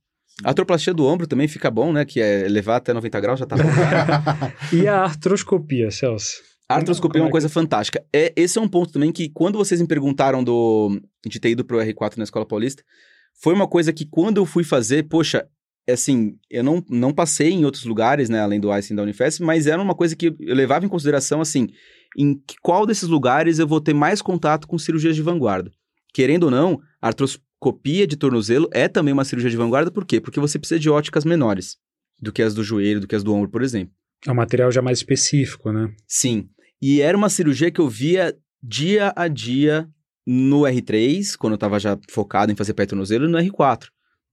A 0.45 0.49
artroplastia 0.49 0.95
do 0.95 1.05
ombro 1.05 1.27
também 1.27 1.47
fica 1.47 1.71
bom, 1.71 1.93
né? 1.93 2.05
Que 2.05 2.21
é 2.21 2.49
levar 2.49 2.77
até 2.77 2.93
90 2.93 3.21
graus, 3.21 3.39
já 3.41 3.47
tá 3.47 3.57
bom. 3.57 3.63
e 4.75 4.89
a 4.89 5.03
artroscopia, 5.03 5.91
Celso? 5.91 6.43
A 6.69 6.77
artroscopia 6.77 7.21
é 7.21 7.25
uma 7.25 7.31
coisa 7.31 7.49
fantástica. 7.49 8.05
É, 8.13 8.33
esse 8.37 8.59
é 8.59 8.61
um 8.61 8.69
ponto 8.69 8.93
também 8.93 9.11
que, 9.11 9.29
quando 9.29 9.59
vocês 9.59 9.81
me 9.81 9.89
perguntaram 9.89 10.43
do, 10.43 11.01
de 11.27 11.41
ter 11.41 11.51
ido 11.51 11.65
pro 11.65 11.79
R4 11.79 12.17
na 12.17 12.25
Escola 12.25 12.47
Paulista, 12.47 12.83
foi 13.43 13.53
uma 13.53 13.67
coisa 13.67 13.93
que, 13.93 14.07
quando 14.07 14.37
eu 14.37 14.47
fui 14.47 14.63
fazer, 14.63 15.03
poxa, 15.09 15.47
é 15.85 15.93
assim, 15.93 16.39
eu 16.49 16.63
não, 16.63 16.83
não 16.89 17.13
passei 17.13 17.51
em 17.51 17.65
outros 17.65 17.85
lugares, 17.85 18.29
né, 18.29 18.41
além 18.41 18.61
do 18.61 18.71
Einstein 18.71 18.97
da 18.97 19.03
Unifesp, 19.03 19.43
mas 19.43 19.67
era 19.67 19.83
uma 19.83 19.97
coisa 19.97 20.15
que 20.15 20.27
eu 20.27 20.55
levava 20.55 20.87
em 20.87 20.89
consideração, 20.89 21.41
assim, 21.41 21.69
em 22.17 22.41
qual 22.63 22.87
desses 22.87 23.09
lugares 23.09 23.59
eu 23.59 23.67
vou 23.67 23.81
ter 23.81 23.95
mais 23.95 24.21
contato 24.21 24.67
com 24.67 24.79
cirurgias 24.79 25.15
de 25.17 25.23
vanguarda. 25.23 25.71
Querendo 26.13 26.45
ou 26.45 26.51
não, 26.51 26.81
a 27.01 27.09
artroscopia 27.09 28.07
de 28.07 28.17
tornozelo 28.17 28.69
é 28.73 28.89
também 28.89 29.13
uma 29.13 29.25
cirurgia 29.25 29.51
de 29.51 29.57
vanguarda, 29.57 29.91
por 29.91 30.05
quê? 30.05 30.21
Porque 30.21 30.41
você 30.41 30.59
precisa 30.59 30.81
de 30.81 30.91
óticas 30.91 31.25
menores 31.25 31.77
do 32.19 32.33
que 32.33 32.43
as 32.43 32.55
do 32.55 32.65
joelho, 32.65 33.01
do 33.01 33.07
que 33.07 33.15
as 33.15 33.23
do 33.23 33.33
ombro, 33.33 33.51
por 33.51 33.63
exemplo. 33.63 33.95
É 34.27 34.31
um 34.31 34.35
material 34.35 34.71
já 34.71 34.83
mais 34.83 34.99
específico, 34.99 35.73
né? 35.73 35.93
Sim. 36.07 36.49
E 36.83 37.01
era 37.01 37.17
uma 37.17 37.29
cirurgia 37.29 37.71
que 37.71 37.81
eu 37.81 37.89
via 37.89 38.37
dia 38.63 39.13
a 39.17 39.29
dia 39.29 39.89
no 40.27 40.63
R3, 40.63 41.37
quando 41.39 41.55
eu 41.55 41.57
estava 41.57 41.79
já 41.79 41.99
focado 42.11 42.53
em 42.53 42.57
fazer 42.57 42.75
pé 42.75 42.87
tornozelo, 42.87 43.25
e 43.25 43.29
no 43.29 43.39
R4 43.39 43.89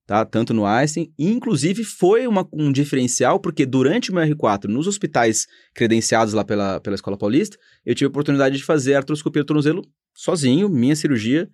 tá? 0.07 0.23
Tanto 0.25 0.53
no 0.53 0.65
Einstein, 0.65 1.11
e 1.19 1.29
inclusive 1.29 1.83
foi 1.83 2.25
uma, 2.25 2.47
um 2.53 2.71
diferencial, 2.71 3.41
porque 3.41 3.65
durante 3.65 4.09
o 4.09 4.15
meu 4.15 4.23
R4, 4.23 4.63
nos 4.63 4.87
hospitais 4.87 5.45
credenciados 5.75 6.33
lá 6.33 6.45
pela, 6.45 6.79
pela 6.79 6.95
Escola 6.95 7.17
Paulista, 7.17 7.57
eu 7.85 7.93
tive 7.93 8.05
a 8.05 8.09
oportunidade 8.09 8.55
de 8.57 8.63
fazer 8.63 8.95
artroscopia 8.95 9.43
do 9.43 9.47
tornozelo 9.47 9.85
sozinho, 10.15 10.69
minha 10.69 10.95
cirurgia, 10.95 11.49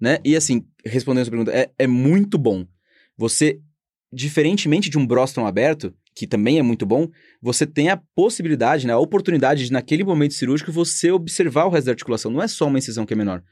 né? 0.00 0.18
E 0.24 0.34
assim, 0.34 0.66
respondendo 0.84 1.22
a 1.22 1.24
sua 1.26 1.30
pergunta, 1.30 1.52
é, 1.52 1.70
é 1.78 1.86
muito 1.86 2.36
bom. 2.36 2.66
Você, 3.16 3.60
diferentemente 4.12 4.90
de 4.90 4.98
um 4.98 5.06
Broston 5.06 5.46
aberto, 5.46 5.94
que 6.14 6.26
também 6.26 6.58
é 6.58 6.62
muito 6.62 6.84
bom, 6.84 7.08
você 7.40 7.64
tem 7.64 7.88
a 7.88 7.96
possibilidade, 8.16 8.86
né, 8.86 8.92
a 8.92 8.98
oportunidade 8.98 9.64
de, 9.64 9.72
naquele 9.72 10.02
momento 10.02 10.34
cirúrgico, 10.34 10.72
você 10.72 11.12
observar 11.12 11.66
o 11.66 11.70
resto 11.70 11.86
da 11.86 11.92
articulação. 11.92 12.32
Não 12.32 12.42
é 12.42 12.48
só 12.48 12.66
uma 12.66 12.78
incisão 12.78 13.06
que 13.06 13.14
é 13.14 13.16
menor 13.16 13.42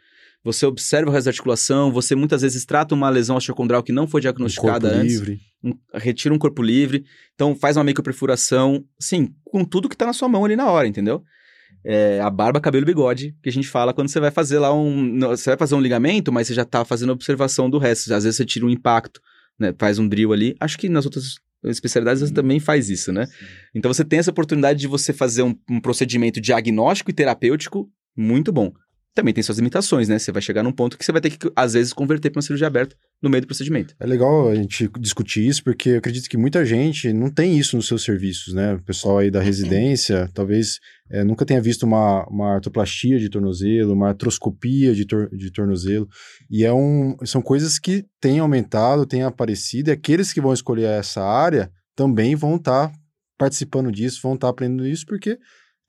você 0.43 0.65
observa 0.65 1.11
o 1.11 1.13
resto 1.13 1.27
da 1.27 1.31
articulação, 1.31 1.93
você 1.93 2.15
muitas 2.15 2.41
vezes 2.43 2.65
trata 2.65 2.95
uma 2.95 3.11
lesão 3.11 3.37
osteocondral 3.37 3.83
que 3.83 3.93
não 3.93 4.07
foi 4.07 4.23
diagnosticada 4.23 4.89
um 4.89 4.91
corpo 4.91 5.03
antes. 5.03 5.15
Livre. 5.17 5.41
Um, 5.63 5.73
retira 5.95 6.35
um 6.35 6.39
corpo 6.39 6.63
livre. 6.63 7.05
Então 7.35 7.55
faz 7.55 7.77
uma 7.77 7.85
microperfuração, 7.85 8.85
sim, 8.99 9.35
com 9.45 9.65
tudo 9.65 9.89
que 9.89 9.95
está 9.95 10.07
na 10.07 10.15
sua 10.15 10.29
mão 10.29 10.45
ali 10.45 10.57
na 10.57 10.71
hora, 10.71 10.89
entendeu? 10.89 11.23
É, 11.85 12.21
a 12.21 12.31
barba, 12.31 12.61
cabelo 12.61 12.87
bigode, 12.87 13.35
que 13.43 13.49
a 13.49 13.53
gente 13.53 13.69
fala 13.69 13.93
quando 13.93 14.09
você 14.09 14.21
vai 14.21 14.31
fazer 14.31 14.59
lá 14.59 14.73
um. 14.73 15.19
Você 15.21 15.51
vai 15.51 15.59
fazer 15.59 15.75
um 15.75 15.81
ligamento, 15.81 16.33
mas 16.33 16.47
você 16.47 16.55
já 16.55 16.63
está 16.63 16.85
fazendo 16.85 17.13
observação 17.13 17.69
do 17.69 17.79
resto. 17.79 18.13
Às 18.13 18.25
vezes 18.25 18.37
você 18.37 18.45
tira 18.45 18.65
um 18.65 18.71
impacto, 18.71 19.21
né? 19.59 19.75
Faz 19.79 19.99
um 19.99 20.09
drill 20.09 20.33
ali. 20.33 20.55
Acho 20.59 20.79
que 20.79 20.89
nas 20.89 21.05
outras 21.05 21.35
especialidades 21.65 22.23
você 22.23 22.33
também 22.33 22.59
faz 22.59 22.89
isso, 22.89 23.13
né? 23.13 23.27
Então 23.75 23.93
você 23.93 24.05
tem 24.05 24.19
essa 24.19 24.31
oportunidade 24.31 24.79
de 24.79 24.87
você 24.87 25.13
fazer 25.13 25.43
um, 25.43 25.55
um 25.71 25.81
procedimento 25.81 26.41
diagnóstico 26.41 27.11
e 27.11 27.15
terapêutico 27.15 27.91
muito 28.17 28.51
bom 28.51 28.73
também 29.15 29.35
tem 29.35 29.43
suas 29.43 29.59
limitações, 29.59 30.09
né? 30.09 30.19
Você 30.19 30.31
vai 30.31 30.41
chegar 30.41 30.63
num 30.63 30.73
ponto 30.73 30.97
que 30.97 31.05
você 31.05 31.11
vai 31.11 31.21
ter 31.21 31.31
que, 31.31 31.51
às 31.57 31.73
vezes, 31.73 31.93
converter 31.93 32.31
para 32.31 32.39
uma 32.39 32.43
cirurgia 32.43 32.67
aberta 32.67 32.97
no 33.21 33.29
meio 33.29 33.43
do 33.43 33.47
procedimento. 33.47 33.95
É 33.99 34.07
legal 34.07 34.49
a 34.49 34.55
gente 34.55 34.89
discutir 34.99 35.47
isso, 35.47 35.65
porque 35.65 35.91
eu 35.91 35.99
acredito 35.99 36.29
que 36.29 36.37
muita 36.37 36.65
gente 36.65 37.13
não 37.13 37.29
tem 37.29 37.59
isso 37.59 37.77
nos 37.77 37.87
seus 37.89 38.05
serviços, 38.05 38.55
né? 38.55 38.75
O 38.75 38.83
pessoal 38.83 39.19
aí 39.19 39.31
da 39.31 39.41
residência, 39.41 40.31
talvez 40.33 40.79
é, 41.11 41.25
nunca 41.25 41.45
tenha 41.45 41.61
visto 41.61 41.83
uma, 41.83 42.25
uma 42.29 42.55
artroplastia 42.55 43.19
de 43.19 43.29
tornozelo, 43.29 43.93
uma 43.93 44.09
artroscopia 44.09 44.95
de, 44.95 45.05
tor 45.05 45.29
de 45.37 45.51
tornozelo. 45.51 46.09
E 46.49 46.65
é 46.65 46.73
um, 46.73 47.17
são 47.25 47.43
coisas 47.43 47.79
que 47.79 48.05
têm 48.21 48.39
aumentado, 48.39 49.07
têm 49.07 49.25
aparecido, 49.25 49.91
e 49.91 49.93
aqueles 49.93 50.33
que 50.33 50.41
vão 50.41 50.53
escolher 50.53 50.85
essa 50.85 51.23
área 51.23 51.71
também 51.97 52.37
vão 52.37 52.57
estar 52.57 52.89
tá 52.89 52.95
participando 53.37 53.91
disso, 53.91 54.21
vão 54.23 54.35
estar 54.35 54.47
tá 54.47 54.51
aprendendo 54.51 54.87
isso, 54.87 55.05
porque 55.05 55.37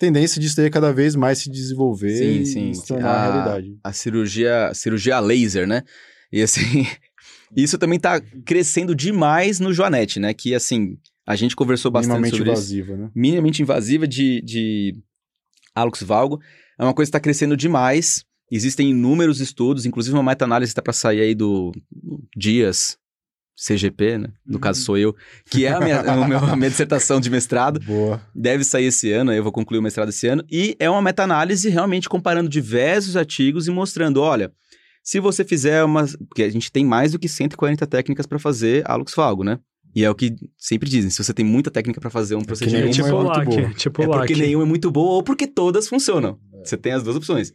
tendência 0.01 0.41
disso 0.41 0.55
daí 0.55 0.69
cada 0.69 0.91
vez 0.91 1.15
mais 1.15 1.37
se 1.37 1.49
desenvolver 1.49 2.17
sim, 2.17 2.41
e 2.41 2.45
sim, 2.45 2.73
se 2.73 2.87
tornar 2.87 3.11
a, 3.11 3.31
realidade. 3.31 3.77
A 3.83 3.93
cirurgia, 3.93 4.67
a 4.67 4.73
cirurgia 4.73 5.19
laser, 5.19 5.67
né? 5.67 5.83
E 6.31 6.41
assim, 6.41 6.87
isso 7.55 7.77
também 7.77 7.99
tá 7.99 8.19
crescendo 8.43 8.95
demais 8.95 9.59
no 9.59 9.71
Joanete, 9.71 10.19
né? 10.19 10.33
Que 10.33 10.55
assim, 10.55 10.97
a 11.25 11.35
gente 11.35 11.55
conversou 11.55 11.91
bastante 11.91 12.13
Minimamente 12.13 12.37
sobre 12.37 12.51
invasiva, 12.51 12.93
isso. 12.93 13.01
né? 13.01 13.11
Minimamente 13.13 13.61
invasiva 13.61 14.07
de, 14.07 14.41
de 14.41 14.95
Alux 15.75 16.01
Valgo. 16.01 16.41
É 16.79 16.83
uma 16.83 16.95
coisa 16.95 17.07
que 17.07 17.15
está 17.15 17.19
crescendo 17.19 17.55
demais. 17.55 18.25
Existem 18.51 18.89
inúmeros 18.89 19.39
estudos, 19.39 19.85
inclusive 19.85 20.15
uma 20.15 20.23
meta-análise 20.23 20.71
está 20.71 20.81
para 20.81 20.93
sair 20.93 21.21
aí 21.21 21.35
do 21.35 21.71
Dias, 22.35 22.97
CGP, 23.55 24.17
né? 24.17 24.29
No 24.45 24.55
uhum. 24.55 24.59
caso 24.59 24.81
sou 24.81 24.97
eu, 24.97 25.15
que 25.49 25.65
é 25.65 25.71
a 25.71 25.79
minha, 25.79 25.99
a 25.99 26.25
minha, 26.25 26.39
a 26.39 26.55
minha 26.55 26.69
dissertação 26.69 27.19
de 27.19 27.29
mestrado. 27.29 27.79
Boa. 27.79 28.21
Deve 28.33 28.63
sair 28.63 28.85
esse 28.85 29.11
ano, 29.11 29.31
eu 29.31 29.43
vou 29.43 29.51
concluir 29.51 29.79
o 29.79 29.83
mestrado 29.83 30.09
esse 30.09 30.27
ano. 30.27 30.43
E 30.49 30.75
é 30.79 30.89
uma 30.89 31.01
meta-análise 31.01 31.69
realmente 31.69 32.09
comparando 32.09 32.49
diversos 32.49 33.15
artigos 33.15 33.67
e 33.67 33.71
mostrando, 33.71 34.21
olha, 34.21 34.51
se 35.03 35.19
você 35.19 35.43
fizer 35.43 35.83
uma... 35.83 36.05
Porque 36.27 36.43
a 36.43 36.49
gente 36.49 36.71
tem 36.71 36.85
mais 36.85 37.11
do 37.11 37.19
que 37.19 37.27
140 37.27 37.85
técnicas 37.87 38.25
para 38.25 38.39
fazer 38.39 38.83
Alux 38.89 39.13
Falgo, 39.13 39.43
né? 39.43 39.59
E 39.93 40.05
é 40.05 40.09
o 40.09 40.15
que 40.15 40.35
sempre 40.57 40.89
dizem, 40.89 41.09
se 41.09 41.21
você 41.21 41.33
tem 41.33 41.43
muita 41.43 41.69
técnica 41.69 41.99
para 41.99 42.09
fazer 42.09 42.35
um 42.35 42.41
é 42.41 42.45
procedimento... 42.45 42.91
Tipo 42.91 43.07
é 43.07 43.11
LAC, 43.11 43.45
boa. 43.45 43.73
tipo 43.73 44.01
é 44.01 44.07
porque 44.07 44.35
nenhuma 44.35 44.63
é 44.63 44.67
muito 44.67 44.89
boa 44.89 45.15
ou 45.15 45.23
porque 45.23 45.45
todas 45.45 45.87
funcionam. 45.87 46.39
É. 46.53 46.65
Você 46.65 46.77
tem 46.77 46.93
as 46.93 47.03
duas 47.03 47.17
opções. 47.17 47.53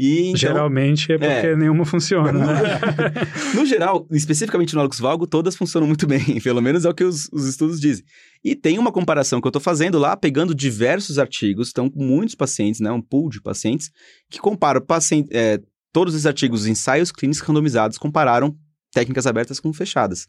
E, 0.00 0.28
então, 0.28 0.36
Geralmente 0.36 1.10
é 1.10 1.18
porque 1.18 1.46
é, 1.48 1.56
nenhuma 1.56 1.84
funciona, 1.84 2.32
né? 2.32 2.54
no 3.52 3.66
geral, 3.66 4.06
especificamente 4.12 4.72
no 4.72 4.80
Alux 4.80 5.00
Valgo, 5.00 5.26
todas 5.26 5.56
funcionam 5.56 5.88
muito 5.88 6.06
bem. 6.06 6.20
Pelo 6.40 6.62
menos 6.62 6.84
é 6.84 6.88
o 6.88 6.94
que 6.94 7.02
os, 7.02 7.28
os 7.32 7.46
estudos 7.46 7.80
dizem. 7.80 8.04
E 8.44 8.54
tem 8.54 8.78
uma 8.78 8.92
comparação 8.92 9.40
que 9.40 9.48
eu 9.48 9.50
estou 9.50 9.60
fazendo 9.60 9.98
lá, 9.98 10.16
pegando 10.16 10.54
diversos 10.54 11.18
artigos, 11.18 11.66
estão 11.66 11.90
com 11.90 12.00
muitos 12.00 12.36
pacientes, 12.36 12.80
né? 12.80 12.92
Um 12.92 13.02
pool 13.02 13.28
de 13.28 13.42
pacientes, 13.42 13.90
que 14.30 14.38
comparam 14.38 14.80
paciente, 14.80 15.30
é, 15.32 15.60
todos 15.92 16.14
os 16.14 16.26
artigos, 16.26 16.64
ensaios 16.64 17.10
clínicos 17.10 17.40
randomizados, 17.40 17.98
compararam 17.98 18.56
técnicas 18.92 19.26
abertas 19.26 19.58
com 19.58 19.72
fechadas, 19.72 20.28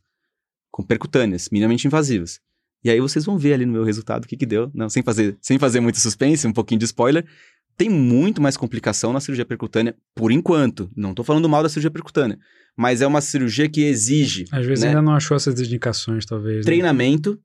com 0.71 0.81
percutâneas, 0.81 1.47
minimamente 1.51 1.85
invasivas. 1.85 2.39
E 2.83 2.89
aí 2.89 2.99
vocês 2.99 3.23
vão 3.23 3.37
ver 3.37 3.53
ali 3.53 3.67
no 3.67 3.73
meu 3.73 3.83
resultado 3.83 4.23
o 4.23 4.27
que, 4.27 4.35
que 4.35 4.47
deu. 4.47 4.71
Não, 4.73 4.89
sem 4.89 5.03
fazer, 5.03 5.37
sem 5.39 5.59
fazer 5.59 5.79
muito 5.79 5.99
suspense, 5.99 6.47
um 6.47 6.53
pouquinho 6.53 6.79
de 6.79 6.85
spoiler 6.85 7.23
tem 7.79 7.89
muito 7.89 8.41
mais 8.41 8.57
complicação 8.57 9.13
na 9.13 9.21
cirurgia 9.21 9.45
percutânea, 9.45 9.95
por 10.13 10.33
enquanto. 10.33 10.91
Não 10.93 11.11
estou 11.11 11.23
falando 11.23 11.47
mal 11.47 11.63
da 11.63 11.69
cirurgia 11.69 11.89
percutânea, 11.89 12.37
mas 12.75 13.01
é 13.01 13.07
uma 13.07 13.21
cirurgia 13.21 13.69
que 13.69 13.83
exige. 13.83 14.43
Às 14.51 14.65
vezes 14.65 14.83
né, 14.83 14.89
ainda 14.89 15.01
não 15.01 15.15
achou 15.15 15.37
essas 15.37 15.57
indicações, 15.61 16.25
talvez. 16.25 16.57
Né? 16.57 16.63
Treinamento. 16.63 17.31
Né? 17.31 17.37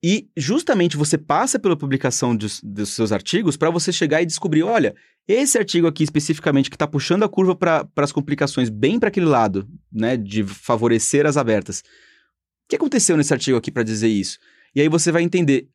E 0.00 0.28
justamente 0.36 0.96
você 0.96 1.18
passa 1.18 1.58
pela 1.58 1.76
publicação 1.76 2.36
dos, 2.36 2.60
dos 2.62 2.90
seus 2.90 3.10
artigos 3.10 3.56
para 3.56 3.68
você 3.68 3.92
chegar 3.92 4.22
e 4.22 4.26
descobrir: 4.26 4.62
olha, 4.62 4.94
esse 5.26 5.58
artigo 5.58 5.88
aqui 5.88 6.04
especificamente 6.04 6.70
que 6.70 6.76
está 6.76 6.86
puxando 6.86 7.24
a 7.24 7.28
curva 7.28 7.56
para 7.56 7.84
as 7.96 8.12
complicações 8.12 8.68
bem 8.68 9.00
para 9.00 9.08
aquele 9.08 9.26
lado, 9.26 9.68
né, 9.92 10.16
de 10.16 10.44
favorecer 10.44 11.26
as 11.26 11.36
abertas. 11.36 11.80
O 11.80 12.68
que 12.68 12.76
aconteceu 12.76 13.16
nesse 13.16 13.32
artigo 13.32 13.58
aqui 13.58 13.72
para 13.72 13.82
dizer 13.82 14.06
isso? 14.06 14.38
E 14.72 14.80
aí 14.80 14.88
você 14.88 15.10
vai 15.10 15.24
entender 15.24 15.68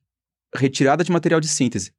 retirada 0.55 1.03
de 1.03 1.11
material 1.11 1.41
de 1.41 1.49
síntese. 1.49 1.91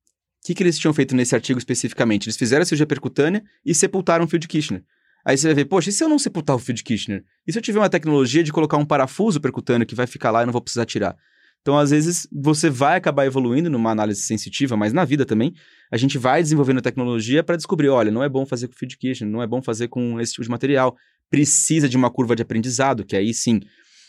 O 0.42 0.46
que, 0.46 0.54
que 0.54 0.62
eles 0.62 0.78
tinham 0.78 0.94
feito 0.94 1.14
nesse 1.14 1.34
artigo 1.34 1.58
especificamente? 1.58 2.26
Eles 2.26 2.36
fizeram 2.36 2.62
a 2.62 2.64
cirurgia 2.64 2.86
percutânea 2.86 3.42
e 3.64 3.74
sepultaram 3.74 4.24
o 4.24 4.28
fio 4.28 4.38
de 4.38 4.48
Kirchner. 4.48 4.82
Aí 5.24 5.36
você 5.36 5.48
vai 5.48 5.54
ver, 5.54 5.66
poxa, 5.66 5.90
e 5.90 5.92
se 5.92 6.02
eu 6.02 6.08
não 6.08 6.18
sepultar 6.18 6.56
o 6.56 6.58
fio 6.58 6.74
de 6.74 6.82
Kirchner? 6.82 7.22
E 7.46 7.52
se 7.52 7.58
eu 7.58 7.62
tiver 7.62 7.78
uma 7.78 7.90
tecnologia 7.90 8.42
de 8.42 8.50
colocar 8.50 8.78
um 8.78 8.86
parafuso 8.86 9.38
percutâneo 9.38 9.86
que 9.86 9.94
vai 9.94 10.06
ficar 10.06 10.30
lá 10.30 10.42
e 10.42 10.46
não 10.46 10.52
vou 10.52 10.62
precisar 10.62 10.86
tirar? 10.86 11.14
Então, 11.60 11.78
às 11.78 11.90
vezes, 11.90 12.26
você 12.32 12.70
vai 12.70 12.96
acabar 12.96 13.26
evoluindo 13.26 13.68
numa 13.68 13.90
análise 13.90 14.22
sensitiva, 14.22 14.78
mas 14.78 14.94
na 14.94 15.04
vida 15.04 15.26
também, 15.26 15.52
a 15.92 15.96
gente 15.98 16.16
vai 16.16 16.42
desenvolvendo 16.42 16.80
tecnologia 16.80 17.44
para 17.44 17.56
descobrir, 17.56 17.90
olha, 17.90 18.10
não 18.10 18.24
é 18.24 18.28
bom 18.30 18.46
fazer 18.46 18.66
com 18.66 18.74
fio 18.74 18.88
de 18.88 18.96
Kirchner, 18.96 19.30
não 19.30 19.42
é 19.42 19.46
bom 19.46 19.60
fazer 19.60 19.88
com 19.88 20.18
esse 20.18 20.32
tipo 20.32 20.44
de 20.44 20.50
material. 20.50 20.96
Precisa 21.28 21.86
de 21.86 21.98
uma 21.98 22.10
curva 22.10 22.34
de 22.34 22.42
aprendizado, 22.42 23.04
que 23.04 23.14
aí 23.14 23.34
sim, 23.34 23.60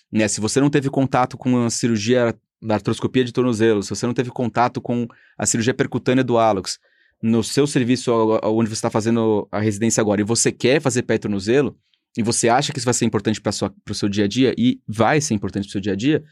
né, 0.10 0.30
se 0.30 0.40
você 0.40 0.62
não 0.62 0.70
teve 0.70 0.90
contato 0.90 1.38
com 1.38 1.66
a 1.66 1.70
cirurgia 1.70 2.34
da 2.62 2.76
artroscopia 2.76 3.24
de 3.24 3.32
tornozelo, 3.32 3.82
se 3.82 3.90
você 3.90 4.06
não 4.06 4.14
teve 4.14 4.30
contato 4.30 4.80
com 4.80 5.08
a 5.38 5.46
cirurgia 5.46 5.74
percutânea 5.74 6.24
do 6.24 6.38
hálux, 6.38 6.80
no 7.22 7.44
seu 7.44 7.66
serviço 7.66 8.12
onde 8.44 8.70
você 8.70 8.74
está 8.74 8.90
fazendo 8.90 9.48
a 9.52 9.60
residência 9.60 10.02
agora, 10.02 10.22
e 10.22 10.24
você 10.24 10.52
quer 10.52 10.82
fazer 10.82 11.04
pé 11.04 11.16
e 11.16 11.20
tornozelo, 11.20 11.78
e 12.18 12.24
você 12.24 12.50
acha 12.50 12.72
que 12.72 12.80
isso 12.80 12.86
vai 12.86 12.94
ser 12.94 13.06
importante 13.06 13.40
para 13.40 13.52
o 13.90 13.94
seu 13.94 14.10
dia 14.10 14.26
a 14.26 14.28
dia, 14.28 14.54
e 14.58 14.80
vai 14.88 15.22
ser 15.22 15.34
importante 15.34 15.64
para 15.64 15.70
o 15.70 15.72
seu 15.72 15.82
dia 15.82 15.94
a 15.94 15.96
dia, 15.96 16.24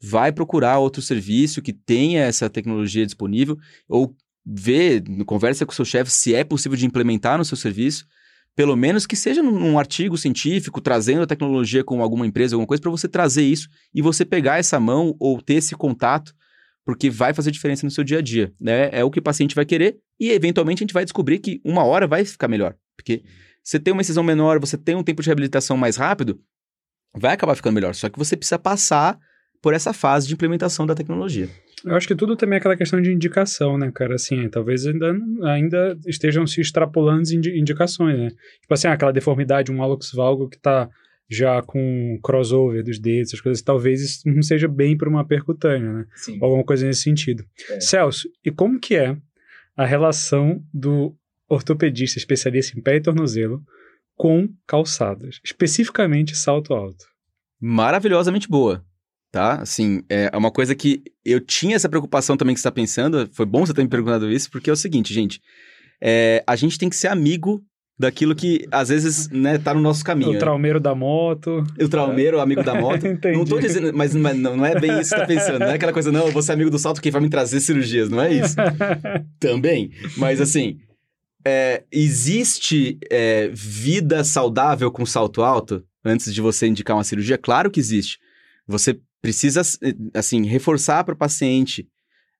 vai 0.00 0.32
procurar 0.32 0.78
outro 0.78 1.00
serviço 1.00 1.62
que 1.62 1.72
tenha 1.72 2.22
essa 2.22 2.50
tecnologia 2.50 3.06
disponível, 3.06 3.56
ou 3.88 4.14
vê, 4.44 5.02
conversa 5.24 5.64
com 5.64 5.72
o 5.72 5.74
seu 5.74 5.84
chefe 5.84 6.10
se 6.10 6.34
é 6.34 6.42
possível 6.42 6.76
de 6.76 6.86
implementar 6.86 7.38
no 7.38 7.44
seu 7.44 7.56
serviço, 7.56 8.04
pelo 8.54 8.76
menos 8.76 9.06
que 9.06 9.16
seja 9.16 9.42
num, 9.42 9.78
artigo 9.78 10.16
científico, 10.18 10.80
trazendo 10.80 11.22
a 11.22 11.26
tecnologia 11.26 11.82
com 11.82 12.02
alguma 12.02 12.26
empresa, 12.26 12.54
alguma 12.54 12.66
coisa, 12.66 12.80
para 12.80 12.90
você 12.90 13.08
trazer 13.08 13.42
isso 13.42 13.68
e 13.94 14.02
você 14.02 14.24
pegar 14.24 14.58
essa 14.58 14.78
mão 14.78 15.16
ou 15.18 15.40
ter 15.40 15.54
esse 15.54 15.74
contato, 15.74 16.34
porque 16.84 17.08
vai 17.08 17.32
fazer 17.32 17.50
diferença 17.50 17.86
no 17.86 17.90
seu 17.90 18.04
dia 18.04 18.18
a 18.18 18.22
dia. 18.22 18.52
Né? 18.60 18.90
É 18.92 19.02
o 19.02 19.10
que 19.10 19.20
o 19.20 19.22
paciente 19.22 19.54
vai 19.54 19.64
querer 19.64 19.98
e, 20.20 20.30
eventualmente, 20.30 20.82
a 20.82 20.84
gente 20.84 20.94
vai 20.94 21.04
descobrir 21.04 21.38
que 21.38 21.60
uma 21.64 21.84
hora 21.84 22.06
vai 22.06 22.24
ficar 22.24 22.48
melhor. 22.48 22.76
Porque 22.96 23.22
você 23.62 23.78
tem 23.78 23.92
uma 23.92 24.02
incisão 24.02 24.22
menor, 24.22 24.58
você 24.58 24.76
tem 24.76 24.94
um 24.94 25.02
tempo 25.02 25.22
de 25.22 25.28
reabilitação 25.28 25.76
mais 25.76 25.96
rápido, 25.96 26.40
vai 27.16 27.32
acabar 27.34 27.54
ficando 27.54 27.74
melhor. 27.74 27.94
Só 27.94 28.08
que 28.08 28.18
você 28.18 28.36
precisa 28.36 28.58
passar 28.58 29.18
por 29.62 29.72
essa 29.72 29.92
fase 29.92 30.26
de 30.26 30.34
implementação 30.34 30.84
da 30.84 30.94
tecnologia. 30.94 31.48
Eu 31.84 31.94
acho 31.94 32.06
que 32.06 32.14
tudo 32.16 32.36
também 32.36 32.56
é 32.56 32.58
aquela 32.58 32.76
questão 32.76 33.00
de 33.00 33.12
indicação, 33.12 33.78
né, 33.78 33.90
cara? 33.92 34.16
Assim, 34.16 34.48
talvez 34.48 34.86
ainda, 34.86 35.16
ainda 35.44 35.98
estejam 36.06 36.46
se 36.46 36.60
extrapolando 36.60 37.22
indicações, 37.32 38.18
né? 38.18 38.28
Tipo 38.60 38.74
assim, 38.74 38.88
aquela 38.88 39.12
deformidade, 39.12 39.72
um 39.72 39.82
hálux 39.82 40.12
valgo 40.12 40.48
que 40.48 40.58
tá 40.58 40.90
já 41.30 41.62
com 41.62 42.18
crossover 42.22 42.84
dos 42.84 42.98
dedos, 42.98 43.32
as 43.32 43.40
coisas, 43.40 43.62
talvez 43.62 44.02
isso 44.02 44.28
não 44.28 44.42
seja 44.42 44.68
bem 44.68 44.96
para 44.96 45.08
uma 45.08 45.26
percutânea, 45.26 45.92
né? 45.92 46.06
Sim. 46.16 46.38
Ou 46.40 46.46
alguma 46.46 46.64
coisa 46.64 46.84
nesse 46.84 47.02
sentido. 47.02 47.44
É. 47.70 47.80
Celso, 47.80 48.28
e 48.44 48.50
como 48.50 48.78
que 48.78 48.96
é 48.96 49.16
a 49.76 49.86
relação 49.86 50.62
do 50.74 51.16
ortopedista 51.48 52.18
especialista 52.18 52.78
em 52.78 52.82
pé 52.82 52.96
e 52.96 53.00
tornozelo 53.00 53.62
com 54.14 54.48
calçadas, 54.66 55.40
especificamente 55.42 56.36
salto 56.36 56.74
alto? 56.74 57.06
Maravilhosamente 57.60 58.48
boa 58.48 58.84
tá? 59.32 59.54
Assim, 59.54 60.02
é 60.10 60.30
uma 60.36 60.50
coisa 60.50 60.74
que 60.74 61.02
eu 61.24 61.40
tinha 61.40 61.74
essa 61.74 61.88
preocupação 61.88 62.36
também 62.36 62.54
que 62.54 62.60
você 62.60 62.68
está 62.68 62.70
pensando. 62.70 63.28
Foi 63.32 63.46
bom 63.46 63.64
você 63.64 63.72
ter 63.72 63.82
me 63.82 63.88
perguntado 63.88 64.30
isso, 64.30 64.50
porque 64.50 64.68
é 64.68 64.72
o 64.72 64.76
seguinte, 64.76 65.12
gente. 65.12 65.40
É, 66.00 66.44
a 66.46 66.54
gente 66.54 66.78
tem 66.78 66.90
que 66.90 66.96
ser 66.96 67.08
amigo 67.08 67.64
daquilo 67.98 68.34
que 68.34 68.66
às 68.70 68.88
vezes 68.90 69.28
né, 69.30 69.56
tá 69.56 69.72
no 69.72 69.80
nosso 69.80 70.04
caminho. 70.04 70.30
O 70.30 70.32
né? 70.34 70.38
traumeiro 70.38 70.78
da 70.78 70.94
moto. 70.94 71.64
O 71.80 71.88
traumeiro, 71.88 72.40
amigo 72.40 72.62
da 72.62 72.74
moto. 72.74 73.04
não 73.32 73.44
tô 73.44 73.58
dizendo, 73.58 73.96
mas, 73.96 74.14
mas 74.14 74.36
não, 74.36 74.56
não, 74.56 74.66
é 74.66 74.78
bem 74.78 75.00
isso 75.00 75.10
que 75.10 75.16
você 75.16 75.16
tá 75.16 75.26
pensando. 75.26 75.60
Não 75.60 75.68
é 75.68 75.74
aquela 75.74 75.92
coisa, 75.92 76.12
não, 76.12 76.26
eu 76.26 76.32
vou 76.32 76.42
ser 76.42 76.52
amigo 76.52 76.70
do 76.70 76.78
salto 76.78 77.00
que 77.00 77.10
vai 77.10 77.22
me 77.22 77.30
trazer 77.30 77.60
cirurgias, 77.60 78.10
não 78.10 78.20
é 78.20 78.34
isso. 78.34 78.56
Também. 79.40 79.92
Mas 80.18 80.40
assim, 80.40 80.78
é, 81.44 81.84
existe 81.90 82.98
é, 83.10 83.48
vida 83.52 84.24
saudável 84.24 84.90
com 84.90 85.06
salto 85.06 85.42
alto 85.42 85.82
antes 86.04 86.34
de 86.34 86.40
você 86.40 86.66
indicar 86.66 86.96
uma 86.96 87.04
cirurgia? 87.04 87.38
Claro 87.38 87.70
que 87.70 87.80
existe. 87.80 88.18
Você 88.66 88.98
precisa, 89.22 89.62
assim, 90.12 90.44
reforçar 90.44 91.04
para 91.04 91.14
o 91.14 91.16
paciente 91.16 91.88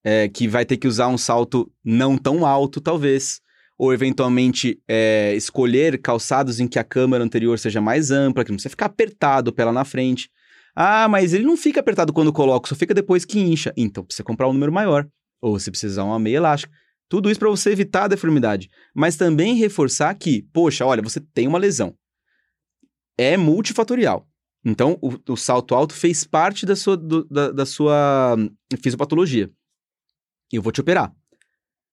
é, 0.05 0.29
que 0.29 0.49
vai 0.49 0.67
ter 0.67 0.77
que 0.77 0.89
usar 0.89 1.07
um 1.07 1.17
salto 1.17 1.73
não 1.85 2.19
tão 2.19 2.45
alto, 2.45 2.81
talvez. 2.81 3.41
Ou, 3.79 3.95
eventualmente, 3.95 4.81
é, 4.87 5.35
escolher 5.35 6.01
calçados 6.01 6.61
em 6.61 6.69
que 6.69 6.79
a 6.79 6.85
câmara 6.85 7.25
anterior 7.25 7.59
seja 7.59 7.81
mais 7.81 8.11
ampla, 8.11 8.45
que 8.45 8.51
não 8.51 8.57
precisa 8.57 8.71
ficar 8.71 8.87
apertado 8.87 9.53
pela 9.53 9.73
na 9.73 9.85
frente. 9.85 10.29
Ah, 10.75 11.09
mas 11.09 11.33
ele 11.33 11.45
não 11.45 11.57
fica 11.57 11.81
apertado 11.81 12.13
quando 12.13 12.33
coloca, 12.33 12.69
só 12.69 12.75
fica 12.75 12.95
depois 12.95 13.25
que 13.25 13.39
incha. 13.41 13.73
Então, 13.77 14.05
precisa 14.05 14.25
comprar 14.25 14.49
um 14.49 14.53
número 14.53 14.73
maior. 14.73 15.09
Ou 15.41 15.59
você 15.59 15.71
precisa 15.71 15.95
usar 15.95 16.05
uma 16.05 16.19
meia 16.19 16.37
elástica. 16.37 16.73
Tudo 17.09 17.31
isso 17.31 17.41
para 17.41 17.51
você 17.51 17.71
evitar 17.71 18.05
a 18.05 18.09
deformidade. 18.09 18.69
Mas 18.95 19.17
também 19.17 19.55
reforçar 19.55 20.15
que, 20.15 20.47
poxa, 20.53 20.85
olha, 20.87 21.03
você 21.03 21.21
tem 21.21 21.47
uma 21.47 21.59
lesão. 21.59 21.95
É 23.19 23.37
multifatorial. 23.37 24.27
Então, 24.65 24.99
o, 25.03 25.19
o 25.33 25.37
salto 25.37 25.75
alto 25.75 25.95
fez 25.95 26.25
parte 26.25 26.65
da 26.65 26.77
sua, 26.77 26.97
do, 26.97 27.25
da, 27.25 27.51
da 27.51 27.67
sua 27.67 28.37
hum, 28.39 28.51
fisiopatologia. 28.81 29.51
E 30.53 30.57
eu 30.57 30.63
vou 30.63 30.71
te 30.71 30.81
operar. 30.81 31.13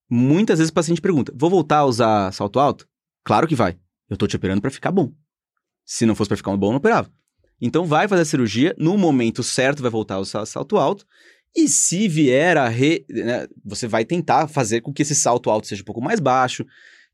Muitas 0.10 0.60
vezes 0.60 0.70
o 0.70 0.74
paciente 0.74 1.02
pergunta: 1.02 1.34
vou 1.36 1.50
voltar 1.50 1.80
a 1.80 1.86
usar 1.86 2.32
salto 2.32 2.60
alto? 2.60 2.88
Claro 3.24 3.48
que 3.48 3.56
vai. 3.56 3.78
Eu 4.10 4.18
tô 4.18 4.28
te 4.28 4.36
operando 4.36 4.62
para 4.62 4.72
ficar 4.72 4.92
bom. 4.92 5.12
Se 5.86 6.06
não 6.06 6.16
fosse 6.16 6.28
para 6.28 6.38
ficar 6.38 6.56
bom, 6.58 6.68
eu 6.68 6.72
não 6.72 6.78
operava. 6.78 7.12
Então 7.62 7.86
vai 7.86 8.08
fazer 8.08 8.22
a 8.22 8.26
cirurgia, 8.26 8.76
no 8.78 8.98
momento 8.98 9.44
certo 9.44 9.82
vai 9.82 9.92
voltar 9.92 10.16
a 10.16 10.20
usar 10.20 10.46
salto 10.46 10.78
alto. 10.78 11.06
E 11.56 11.68
se 11.68 12.08
vier 12.08 12.58
a 12.58 12.70
re... 12.70 13.06
Né, 13.10 13.48
você 13.66 13.88
vai 13.88 14.06
tentar 14.06 14.48
fazer 14.48 14.82
com 14.82 14.94
que 14.94 15.02
esse 15.02 15.16
salto 15.16 15.50
alto 15.50 15.68
seja 15.68 15.82
um 15.82 15.86
pouco 15.86 16.02
mais 16.02 16.20
baixo, 16.20 16.66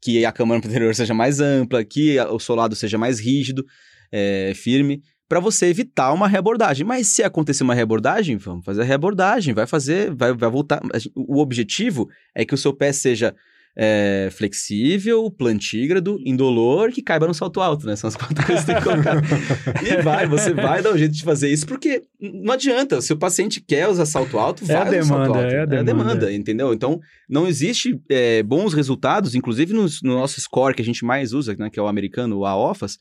que 0.01 0.25
a 0.25 0.31
câmara 0.31 0.59
anterior 0.63 0.93
seja 0.93 1.13
mais 1.13 1.39
ampla, 1.39 1.83
que 1.83 2.19
o 2.19 2.39
solado 2.39 2.75
seja 2.75 2.97
mais 2.97 3.19
rígido, 3.19 3.65
é, 4.11 4.53
firme, 4.53 5.01
para 5.27 5.39
você 5.39 5.67
evitar 5.67 6.13
uma 6.13 6.27
reabordagem. 6.27 6.85
Mas 6.85 7.07
se 7.07 7.23
acontecer 7.23 7.63
uma 7.63 7.73
reabordagem, 7.73 8.37
vamos 8.37 8.65
fazer 8.65 8.81
a 8.81 8.85
reabordagem, 8.85 9.53
vai 9.53 9.67
fazer, 9.67 10.13
vai, 10.13 10.33
vai 10.33 10.49
voltar. 10.49 10.81
O 11.15 11.39
objetivo 11.39 12.09
é 12.33 12.45
que 12.45 12.53
o 12.53 12.57
seu 12.57 12.73
pé 12.73 12.91
seja 12.91 13.35
é, 13.77 14.29
flexível, 14.31 15.29
plantígrado, 15.29 16.17
indolor, 16.23 16.91
que 16.91 17.01
caiba 17.01 17.27
no 17.27 17.33
salto 17.33 17.59
alto, 17.59 17.85
né? 17.85 17.95
São 17.95 18.07
as 18.07 18.15
quatro 18.15 18.45
coisas 18.45 18.63
que 18.63 18.71
tem 18.71 18.81
que 18.81 18.87
colocar. 18.87 19.21
e 19.83 20.01
vai, 20.01 20.25
você 20.25 20.53
vai 20.53 20.81
dar 20.81 20.93
um 20.93 20.97
jeito 20.97 21.13
de 21.13 21.23
fazer 21.23 21.51
isso, 21.51 21.67
porque 21.67 22.03
não 22.19 22.53
adianta. 22.53 23.01
Se 23.01 23.11
o 23.11 23.17
paciente 23.17 23.59
quer 23.59 23.89
usar 23.89 24.05
salto 24.05 24.39
alto, 24.39 24.65
vai 24.65 24.77
é 24.77 24.79
a 24.79 24.83
demanda, 24.85 25.05
salto 25.05 25.33
alto. 25.33 25.39
É 25.39 25.61
a 25.61 25.65
demanda, 25.65 25.75
é 25.75 25.79
a 25.79 25.83
demanda 25.83 26.33
entendeu? 26.33 26.73
Então, 26.73 27.01
não 27.29 27.47
existe 27.47 27.99
é, 28.09 28.41
bons 28.43 28.73
resultados, 28.73 29.35
inclusive 29.35 29.73
no, 29.73 29.85
no, 30.03 30.13
nosso 30.13 30.39
score 30.39 30.73
que 30.73 30.81
a 30.81 30.85
gente 30.85 31.03
mais 31.03 31.33
usa, 31.33 31.55
né, 31.59 31.69
que 31.69 31.79
é 31.79 31.83
o 31.83 31.87
americano, 31.87 32.37
o 32.37 32.45
AOFAS, 32.45 32.97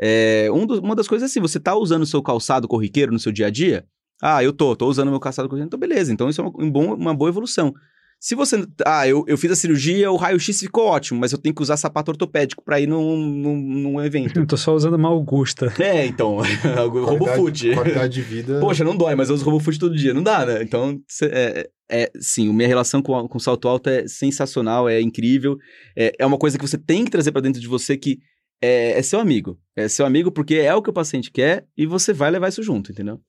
é, 0.00 0.48
um 0.52 0.66
do, 0.66 0.80
uma 0.80 0.94
das 0.94 1.08
coisas 1.08 1.28
é 1.28 1.30
assim, 1.30 1.40
você 1.40 1.58
tá 1.58 1.74
usando 1.76 2.02
o 2.02 2.06
seu 2.06 2.22
calçado 2.22 2.68
corriqueiro 2.68 3.12
no 3.12 3.18
seu 3.18 3.32
dia 3.32 3.46
a 3.46 3.50
dia? 3.50 3.84
Ah, 4.22 4.42
eu 4.42 4.52
tô, 4.52 4.74
tô 4.74 4.86
usando 4.86 5.10
meu 5.10 5.20
calçado 5.20 5.48
corriqueiro, 5.48 5.68
então 5.68 5.78
beleza. 5.78 6.12
Então 6.12 6.28
isso 6.28 6.40
é 6.40 6.44
uma, 6.44 6.52
um 6.56 6.70
bom, 6.70 6.94
uma 6.94 7.14
boa 7.14 7.28
evolução. 7.28 7.74
Se 8.20 8.34
você. 8.34 8.66
Ah, 8.84 9.06
eu, 9.06 9.24
eu 9.28 9.38
fiz 9.38 9.52
a 9.52 9.54
cirurgia, 9.54 10.10
o 10.10 10.16
raio-x 10.16 10.58
ficou 10.58 10.86
ótimo, 10.86 11.20
mas 11.20 11.30
eu 11.30 11.38
tenho 11.38 11.54
que 11.54 11.62
usar 11.62 11.76
sapato 11.76 12.10
ortopédico 12.10 12.64
para 12.64 12.80
ir 12.80 12.88
num, 12.88 13.16
num, 13.16 13.56
num 13.56 14.04
evento. 14.04 14.38
Eu 14.40 14.46
tô 14.46 14.56
só 14.56 14.74
usando 14.74 14.94
uma 14.94 15.08
Augusta. 15.08 15.72
É, 15.78 16.04
então. 16.04 16.38
RoboFoot. 16.90 17.74
Qualidade 17.74 18.14
de 18.14 18.22
vida. 18.22 18.58
Poxa, 18.58 18.82
não 18.82 18.96
dói, 18.96 19.14
mas 19.14 19.28
eu 19.28 19.36
uso 19.36 19.44
RoboFoot 19.44 19.78
todo 19.78 19.96
dia. 19.96 20.12
Não 20.12 20.22
dá, 20.22 20.44
né? 20.44 20.62
Então, 20.62 20.98
é, 21.22 21.70
é, 21.88 22.10
sim, 22.18 22.52
minha 22.52 22.66
relação 22.66 23.00
com, 23.00 23.28
com 23.28 23.38
salto 23.38 23.68
alto 23.68 23.88
é 23.88 24.08
sensacional, 24.08 24.88
é 24.88 25.00
incrível. 25.00 25.56
É, 25.96 26.12
é 26.18 26.26
uma 26.26 26.38
coisa 26.38 26.58
que 26.58 26.66
você 26.66 26.76
tem 26.76 27.04
que 27.04 27.10
trazer 27.12 27.30
para 27.30 27.42
dentro 27.42 27.60
de 27.60 27.68
você 27.68 27.96
que 27.96 28.18
é, 28.60 28.98
é 28.98 29.02
seu 29.02 29.20
amigo. 29.20 29.60
É 29.76 29.88
seu 29.88 30.04
amigo 30.06 30.30
porque 30.30 30.56
é 30.56 30.74
o 30.74 30.82
que 30.82 30.90
o 30.90 30.92
paciente 30.92 31.30
quer 31.30 31.66
e 31.76 31.86
você 31.86 32.12
vai 32.12 32.30
levar 32.30 32.48
isso 32.48 32.62
junto, 32.62 32.92
entendeu? 32.92 33.20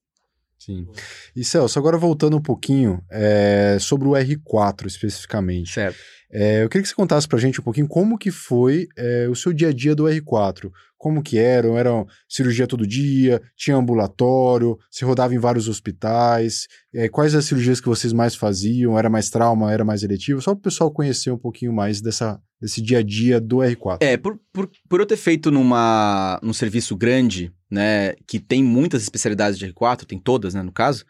Sim. 0.60 0.86
E 1.36 1.44
Celso, 1.44 1.80
agora 1.80 1.98
voltando 1.98 2.38
um 2.38 2.42
pouquinho 2.42 3.02
é, 3.10 3.78
sobre 3.80 4.08
o 4.08 4.12
R4 4.12 4.86
especificamente. 4.88 5.72
Certo. 5.72 5.98
É, 6.32 6.64
eu 6.64 6.70
queria 6.70 6.84
que 6.84 6.90
você 6.90 6.96
contasse 6.96 7.28
pra 7.28 7.40
gente 7.40 7.60
um 7.60 7.64
pouquinho 7.64 7.88
como 7.88 8.18
que 8.18 8.30
foi 8.30 8.88
é, 8.96 9.28
o 9.28 9.36
seu 9.36 9.52
dia 9.52 9.70
a 9.70 9.74
dia 9.74 9.96
do 9.96 10.04
R4. 10.04 10.70
Como 10.96 11.24
que 11.24 11.40
eram? 11.40 11.78
Era 11.78 11.92
cirurgia 12.28 12.68
todo 12.68 12.86
dia? 12.86 13.42
Tinha 13.56 13.78
ambulatório? 13.78 14.78
Se 14.92 15.06
rodava 15.06 15.34
em 15.34 15.40
vários 15.40 15.68
hospitais? 15.70 16.68
É, 16.94 17.08
quais 17.08 17.34
as 17.34 17.46
cirurgias 17.46 17.80
que 17.80 17.88
vocês 17.88 18.12
mais 18.12 18.36
faziam? 18.36 19.00
Era 19.00 19.10
mais 19.10 19.30
trauma? 19.30 19.72
Era 19.72 19.86
mais 19.86 20.04
eletivo? 20.04 20.42
Só 20.42 20.54
para 20.54 20.60
o 20.60 20.64
pessoal 20.64 20.92
conhecer 20.92 21.32
um 21.32 21.38
pouquinho 21.38 21.74
mais 21.74 22.02
dessa, 22.02 22.40
desse 22.62 22.82
dia 22.82 23.00
a 23.00 23.02
dia 23.02 23.40
do 23.40 23.58
R4. 23.58 24.00
É, 24.02 24.18
por, 24.18 24.38
por, 24.52 24.70
por 24.90 25.00
eu 25.00 25.06
ter 25.06 25.18
feito 25.18 25.50
numa, 25.50 26.38
num 26.44 26.54
serviço 26.54 26.98
grande, 26.98 27.52
né, 27.70 28.14
que 28.28 28.40
tem 28.40 28.64
muitas 28.64 29.02
especialidades 29.04 29.58
de 29.58 29.72
R4, 29.72 30.06
tem 30.06 30.20
todas, 30.20 30.54
né, 30.54 30.62
no 30.62 30.72
caso, 30.72 31.06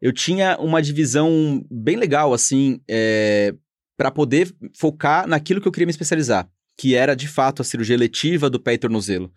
eu 0.00 0.12
tinha 0.12 0.56
uma 0.58 0.82
divisão 0.82 1.64
bem 1.70 1.96
legal, 1.96 2.32
assim, 2.34 2.80
é, 2.88 3.54
para 3.96 4.10
poder 4.10 4.54
focar 4.76 5.26
naquilo 5.26 5.60
que 5.60 5.68
eu 5.68 5.72
queria 5.72 5.86
me 5.86 5.92
especializar, 5.92 6.48
que 6.76 6.94
era 6.94 7.14
de 7.14 7.28
fato 7.28 7.62
a 7.62 7.64
cirurgia 7.64 7.96
letiva 7.96 8.50
do 8.50 8.60
pé 8.60 8.74
e 8.74 8.78
tornozelo. 8.78 9.32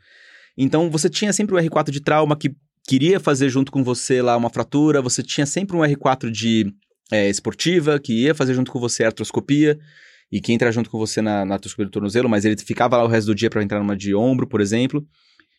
Então 0.57 0.89
você 0.89 1.09
tinha 1.09 1.31
sempre 1.31 1.55
o 1.55 1.57
R4 1.57 1.91
de 1.91 2.01
trauma 2.01 2.35
que 2.35 2.55
queria 2.87 3.19
fazer 3.19 3.49
junto 3.49 3.71
com 3.71 3.83
você 3.83 4.21
lá 4.21 4.35
uma 4.35 4.49
fratura, 4.49 5.01
você 5.01 5.21
tinha 5.21 5.45
sempre 5.45 5.75
um 5.77 5.81
R4 5.81 6.31
de 6.31 6.73
é, 7.11 7.29
esportiva 7.29 7.99
que 7.99 8.23
ia 8.23 8.33
fazer 8.33 8.53
junto 8.53 8.71
com 8.71 8.79
você 8.79 9.03
a 9.03 9.07
artroscopia 9.07 9.77
e 10.31 10.41
que 10.41 10.51
entra 10.51 10.71
junto 10.71 10.89
com 10.89 10.97
você 10.97 11.21
na, 11.21 11.45
na 11.45 11.55
artroscopia 11.55 11.85
do 11.85 11.91
tornozelo, 11.91 12.27
mas 12.27 12.43
ele 12.43 12.57
ficava 12.57 12.97
lá 12.97 13.03
o 13.03 13.07
resto 13.07 13.27
do 13.27 13.35
dia 13.35 13.49
para 13.49 13.63
entrar 13.63 13.79
numa 13.79 13.95
de 13.95 14.13
ombro, 14.13 14.47
por 14.47 14.59
exemplo. 14.59 15.05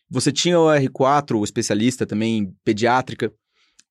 Você 0.09 0.31
tinha 0.31 0.59
o 0.59 0.65
R4, 0.65 1.39
o 1.39 1.43
especialista 1.43 2.05
também 2.05 2.53
pediátrica, 2.63 3.31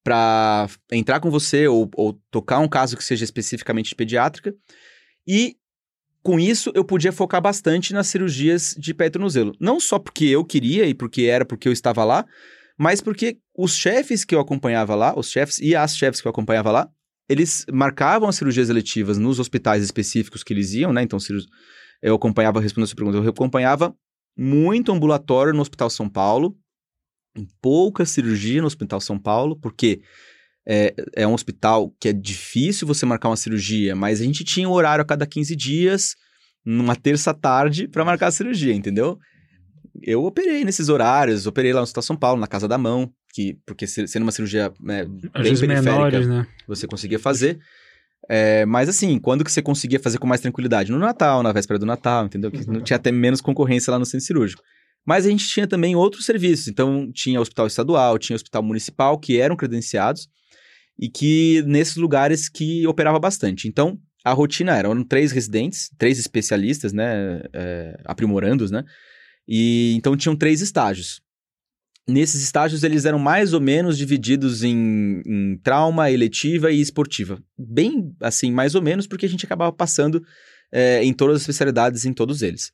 para 0.02 0.68
entrar 0.90 1.20
com 1.20 1.30
você 1.30 1.68
ou, 1.68 1.88
ou 1.94 2.18
tocar 2.30 2.58
um 2.60 2.68
caso 2.68 2.96
que 2.96 3.04
seja 3.04 3.24
especificamente 3.24 3.94
pediátrica. 3.94 4.54
E 5.26 5.56
com 6.22 6.40
isso 6.40 6.72
eu 6.74 6.84
podia 6.84 7.12
focar 7.12 7.40
bastante 7.40 7.92
nas 7.92 8.06
cirurgias 8.06 8.74
de 8.78 8.94
pé 8.94 9.06
e 9.06 9.10
tornozelo. 9.10 9.52
Não 9.60 9.78
só 9.78 9.98
porque 9.98 10.24
eu 10.24 10.44
queria 10.44 10.86
e 10.86 10.94
porque 10.94 11.22
era 11.22 11.44
porque 11.44 11.68
eu 11.68 11.72
estava 11.72 12.04
lá, 12.04 12.24
mas 12.78 13.00
porque 13.00 13.38
os 13.56 13.76
chefes 13.76 14.24
que 14.24 14.34
eu 14.34 14.40
acompanhava 14.40 14.94
lá, 14.94 15.18
os 15.18 15.30
chefes 15.30 15.58
e 15.58 15.76
as 15.76 15.96
chefes 15.96 16.20
que 16.20 16.26
eu 16.26 16.30
acompanhava 16.30 16.70
lá, 16.70 16.88
eles 17.28 17.66
marcavam 17.70 18.28
as 18.28 18.36
cirurgias 18.36 18.70
eletivas 18.70 19.18
nos 19.18 19.38
hospitais 19.38 19.82
específicos 19.82 20.42
que 20.42 20.54
eles 20.54 20.72
iam, 20.72 20.92
né? 20.92 21.02
Então, 21.02 21.18
eu 22.00 22.14
acompanhava, 22.14 22.60
respondendo 22.60 22.84
a 22.84 22.86
sua 22.86 22.96
pergunta, 22.96 23.18
eu 23.18 23.28
acompanhava 23.28 23.94
muito 24.38 24.92
ambulatório 24.92 25.52
no 25.52 25.60
Hospital 25.60 25.90
São 25.90 26.08
Paulo, 26.08 26.56
pouca 27.60 28.06
cirurgia 28.06 28.60
no 28.60 28.68
Hospital 28.68 29.00
São 29.00 29.18
Paulo, 29.18 29.58
porque 29.58 30.00
é, 30.66 30.94
é 31.16 31.26
um 31.26 31.34
hospital 31.34 31.92
que 31.98 32.08
é 32.08 32.12
difícil 32.12 32.86
você 32.86 33.04
marcar 33.04 33.28
uma 33.28 33.36
cirurgia, 33.36 33.96
mas 33.96 34.20
a 34.20 34.24
gente 34.24 34.44
tinha 34.44 34.68
um 34.68 34.72
horário 34.72 35.02
a 35.02 35.04
cada 35.04 35.26
15 35.26 35.56
dias, 35.56 36.14
numa 36.64 36.94
terça-tarde, 36.94 37.88
para 37.88 38.04
marcar 38.04 38.28
a 38.28 38.32
cirurgia, 38.32 38.74
entendeu? 38.74 39.18
Eu 40.02 40.22
operei 40.24 40.64
nesses 40.64 40.88
horários, 40.88 41.46
operei 41.46 41.72
lá 41.72 41.80
no 41.80 41.84
Hospital 41.84 42.02
São 42.02 42.16
Paulo, 42.16 42.40
na 42.40 42.46
Casa 42.46 42.68
da 42.68 42.78
Mão, 42.78 43.10
que, 43.32 43.58
porque 43.66 43.86
sendo 43.86 44.22
uma 44.22 44.32
cirurgia 44.32 44.72
né, 44.80 45.04
bem 45.04 45.30
periférica, 45.32 45.82
menores, 45.82 46.28
né? 46.28 46.46
você 46.66 46.86
conseguia 46.86 47.18
fazer. 47.18 47.58
É, 48.28 48.66
mas 48.66 48.88
assim, 48.88 49.18
quando 49.18 49.44
que 49.44 49.50
você 49.50 49.62
conseguia 49.62 49.98
fazer 49.98 50.18
com 50.18 50.26
mais 50.26 50.40
tranquilidade? 50.40 50.92
No 50.92 50.98
Natal, 50.98 51.42
na 51.42 51.52
véspera 51.52 51.78
do 51.78 51.86
Natal, 51.86 52.26
entendeu? 52.26 52.50
Que 52.50 52.66
não 52.66 52.80
tinha 52.80 52.96
até 52.96 53.10
menos 53.10 53.40
concorrência 53.40 53.90
lá 53.90 53.98
no 53.98 54.04
centro 54.04 54.26
cirúrgico. 54.26 54.62
Mas 55.06 55.24
a 55.24 55.30
gente 55.30 55.48
tinha 55.48 55.66
também 55.66 55.96
outros 55.96 56.26
serviços. 56.26 56.68
Então, 56.68 57.10
tinha 57.12 57.40
hospital 57.40 57.66
estadual, 57.66 58.18
tinha 58.18 58.36
hospital 58.36 58.62
municipal, 58.62 59.18
que 59.18 59.40
eram 59.40 59.56
credenciados 59.56 60.28
e 60.98 61.08
que 61.08 61.62
nesses 61.66 61.96
lugares 61.96 62.48
que 62.48 62.86
operava 62.86 63.18
bastante. 63.18 63.66
Então, 63.68 63.98
a 64.24 64.32
rotina 64.32 64.76
era, 64.76 64.88
eram 64.88 65.04
três 65.04 65.32
residentes, 65.32 65.90
três 65.96 66.18
especialistas, 66.18 66.92
né, 66.92 67.40
é, 67.54 67.96
aprimorandos, 68.04 68.70
né, 68.70 68.84
e 69.46 69.94
então 69.96 70.16
tinham 70.16 70.36
três 70.36 70.60
estágios. 70.60 71.20
Nesses 72.08 72.42
estágios, 72.42 72.82
eles 72.84 73.04
eram 73.04 73.18
mais 73.18 73.52
ou 73.52 73.60
menos 73.60 73.98
divididos 73.98 74.64
em, 74.64 75.20
em, 75.26 75.58
trauma, 75.62 76.10
eletiva 76.10 76.72
e 76.72 76.80
esportiva. 76.80 77.38
Bem, 77.56 78.16
assim, 78.20 78.50
mais 78.50 78.74
ou 78.74 78.80
menos, 78.80 79.06
porque 79.06 79.26
a 79.26 79.28
gente 79.28 79.44
acabava 79.44 79.72
passando 79.72 80.24
é, 80.72 81.04
em 81.04 81.12
todas 81.12 81.36
as 81.36 81.42
especialidades, 81.42 82.06
em 82.06 82.14
todos 82.14 82.40
eles. 82.40 82.72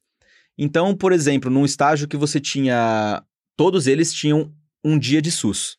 Então, 0.56 0.94
por 0.96 1.12
exemplo, 1.12 1.50
num 1.50 1.64
estágio 1.64 2.06
que 2.06 2.16
você 2.16 2.38
tinha... 2.38 3.24
Todos 3.56 3.88
eles 3.88 4.12
tinham 4.12 4.52
um 4.84 4.96
dia 4.96 5.20
de 5.20 5.32
SUS. 5.32 5.78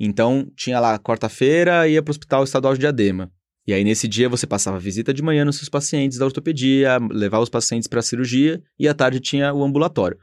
Então, 0.00 0.50
tinha 0.56 0.80
lá 0.80 0.98
quarta-feira, 0.98 1.86
ia 1.86 2.02
para 2.02 2.10
o 2.10 2.12
Hospital 2.12 2.44
Estadual 2.44 2.72
de 2.72 2.80
Diadema. 2.80 3.30
E 3.66 3.74
aí, 3.74 3.84
nesse 3.84 4.08
dia, 4.08 4.26
você 4.26 4.46
passava 4.46 4.78
visita 4.78 5.12
de 5.12 5.22
manhã 5.22 5.44
nos 5.44 5.56
seus 5.56 5.68
pacientes 5.68 6.16
da 6.16 6.24
ortopedia, 6.24 6.98
levava 7.10 7.42
os 7.42 7.50
pacientes 7.50 7.86
para 7.86 7.98
a 7.98 8.02
cirurgia, 8.02 8.62
e 8.78 8.88
à 8.88 8.94
tarde 8.94 9.20
tinha 9.20 9.52
o 9.52 9.62
ambulatório. 9.62 10.18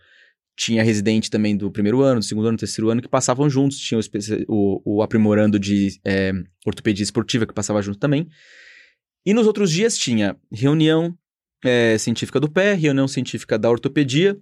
Tinha 0.55 0.83
residente 0.83 1.29
também 1.29 1.55
do 1.55 1.69
primeiro 1.69 2.01
ano, 2.01 2.19
do 2.19 2.25
segundo 2.25 2.47
ano, 2.47 2.57
do 2.57 2.59
terceiro 2.61 2.89
ano, 2.89 3.01
que 3.01 3.09
passavam 3.09 3.49
juntos. 3.49 3.77
Tinha 3.77 3.99
o, 3.99 4.03
o, 4.47 4.97
o 4.97 5.01
aprimorando 5.01 5.59
de 5.59 5.99
é, 6.05 6.31
ortopedia 6.65 7.03
esportiva, 7.03 7.45
que 7.45 7.53
passava 7.53 7.81
junto 7.81 7.99
também. 7.99 8.27
E 9.25 9.33
nos 9.33 9.47
outros 9.47 9.71
dias 9.71 9.97
tinha 9.97 10.37
reunião 10.51 11.17
é, 11.63 11.97
científica 11.97 12.39
do 12.39 12.49
pé, 12.49 12.73
reunião 12.73 13.07
científica 13.07 13.57
da 13.57 13.69
ortopedia, 13.69 14.37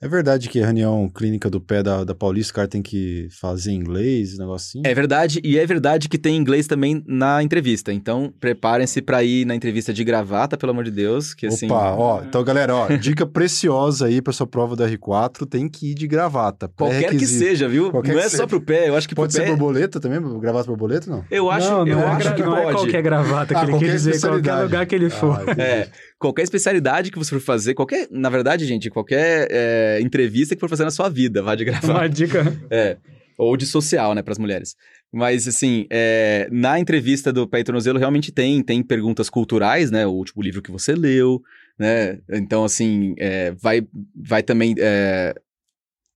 é 0.00 0.08
verdade 0.08 0.48
que 0.48 0.60
a 0.60 0.64
reunião 0.64 1.08
clínica 1.08 1.50
do 1.50 1.60
pé 1.60 1.82
da, 1.82 2.04
da 2.04 2.14
Paulista, 2.14 2.52
o 2.52 2.54
cara 2.56 2.68
tem 2.68 2.82
que 2.82 3.28
fazer 3.40 3.72
inglês, 3.72 4.38
negócio 4.38 4.78
assim? 4.78 4.88
É 4.88 4.94
verdade, 4.94 5.40
e 5.44 5.58
é 5.58 5.66
verdade 5.66 6.08
que 6.08 6.18
tem 6.18 6.36
inglês 6.36 6.66
também 6.66 7.02
na 7.06 7.42
entrevista. 7.42 7.92
Então, 7.92 8.32
preparem-se 8.40 9.02
para 9.02 9.22
ir 9.22 9.44
na 9.44 9.54
entrevista 9.54 9.92
de 9.92 10.04
gravata, 10.04 10.56
pelo 10.56 10.72
amor 10.72 10.84
de 10.84 10.90
Deus, 10.90 11.34
que 11.34 11.46
assim... 11.46 11.66
Opa, 11.66 11.94
ó, 11.94 12.22
então 12.22 12.42
galera, 12.42 12.74
ó, 12.74 12.88
dica 12.96 13.26
preciosa 13.26 14.06
aí 14.06 14.22
para 14.22 14.32
sua 14.32 14.46
prova 14.46 14.76
do 14.76 14.84
R4, 14.84 15.46
tem 15.46 15.68
que 15.68 15.92
ir 15.92 15.94
de 15.94 16.06
gravata. 16.06 16.68
Qualquer 16.76 17.10
que 17.10 17.26
seja, 17.26 17.68
viu? 17.68 17.90
Qualquer 17.90 18.14
não 18.14 18.20
é 18.20 18.28
só 18.28 18.46
pro 18.46 18.60
pé, 18.60 18.88
eu 18.88 18.96
acho 18.96 19.08
que 19.08 19.14
Pode 19.14 19.32
ser 19.32 19.42
pé... 19.42 19.48
borboleta 19.48 20.00
também, 20.00 20.20
gravata 20.40 20.66
borboleta, 20.66 21.10
não? 21.10 21.24
Eu 21.30 21.50
acho, 21.50 21.70
não, 21.70 21.86
eu 21.86 21.96
não 21.96 22.08
acho 22.08 22.28
é, 22.28 22.32
que 22.32 22.42
não 22.42 22.50
pode. 22.50 22.62
Não 22.62 22.70
é 22.70 22.72
qualquer 22.74 23.02
gravata 23.02 23.54
que 23.54 23.60
ah, 23.60 23.64
ele 23.64 23.78
quer 23.78 23.92
dizer, 23.92 24.20
qualquer 24.20 24.54
lugar 24.62 24.86
que 24.86 24.94
ele 24.94 25.10
for. 25.10 25.44
Ah, 25.46 25.62
é, 25.62 25.88
qualquer 26.18 26.42
especialidade 26.42 27.10
que 27.10 27.18
você 27.18 27.30
for 27.30 27.40
fazer, 27.40 27.74
qualquer, 27.74 28.08
na 28.10 28.28
verdade, 28.28 28.66
gente, 28.66 28.90
qualquer 28.90 29.48
é, 29.50 30.00
entrevista 30.00 30.54
que 30.54 30.60
for 30.60 30.68
fazer 30.68 30.84
na 30.84 30.90
sua 30.90 31.08
vida, 31.08 31.42
vá 31.42 31.54
de 31.54 31.64
gravata. 31.66 31.92
Uma 31.92 32.08
dica. 32.08 32.44
É. 32.70 32.96
Ou 33.38 33.56
de 33.56 33.66
social, 33.66 34.14
né, 34.14 34.22
para 34.22 34.32
as 34.32 34.38
mulheres. 34.38 34.74
Mas, 35.12 35.46
assim, 35.46 35.86
é, 35.90 36.48
na 36.50 36.80
entrevista 36.80 37.32
do 37.32 37.46
Pé 37.46 37.60
e 37.60 37.64
Tornozelo, 37.64 37.98
realmente 37.98 38.32
tem, 38.32 38.62
tem 38.62 38.82
perguntas 38.82 39.28
culturais, 39.28 39.90
né? 39.90 40.06
O 40.06 40.12
último 40.12 40.42
livro 40.42 40.62
que 40.62 40.70
você 40.70 40.94
leu, 40.94 41.42
né? 41.78 42.18
Então, 42.32 42.64
assim, 42.64 43.14
é, 43.18 43.50
vai, 43.52 43.86
vai 44.14 44.42
também... 44.42 44.74
É, 44.78 45.34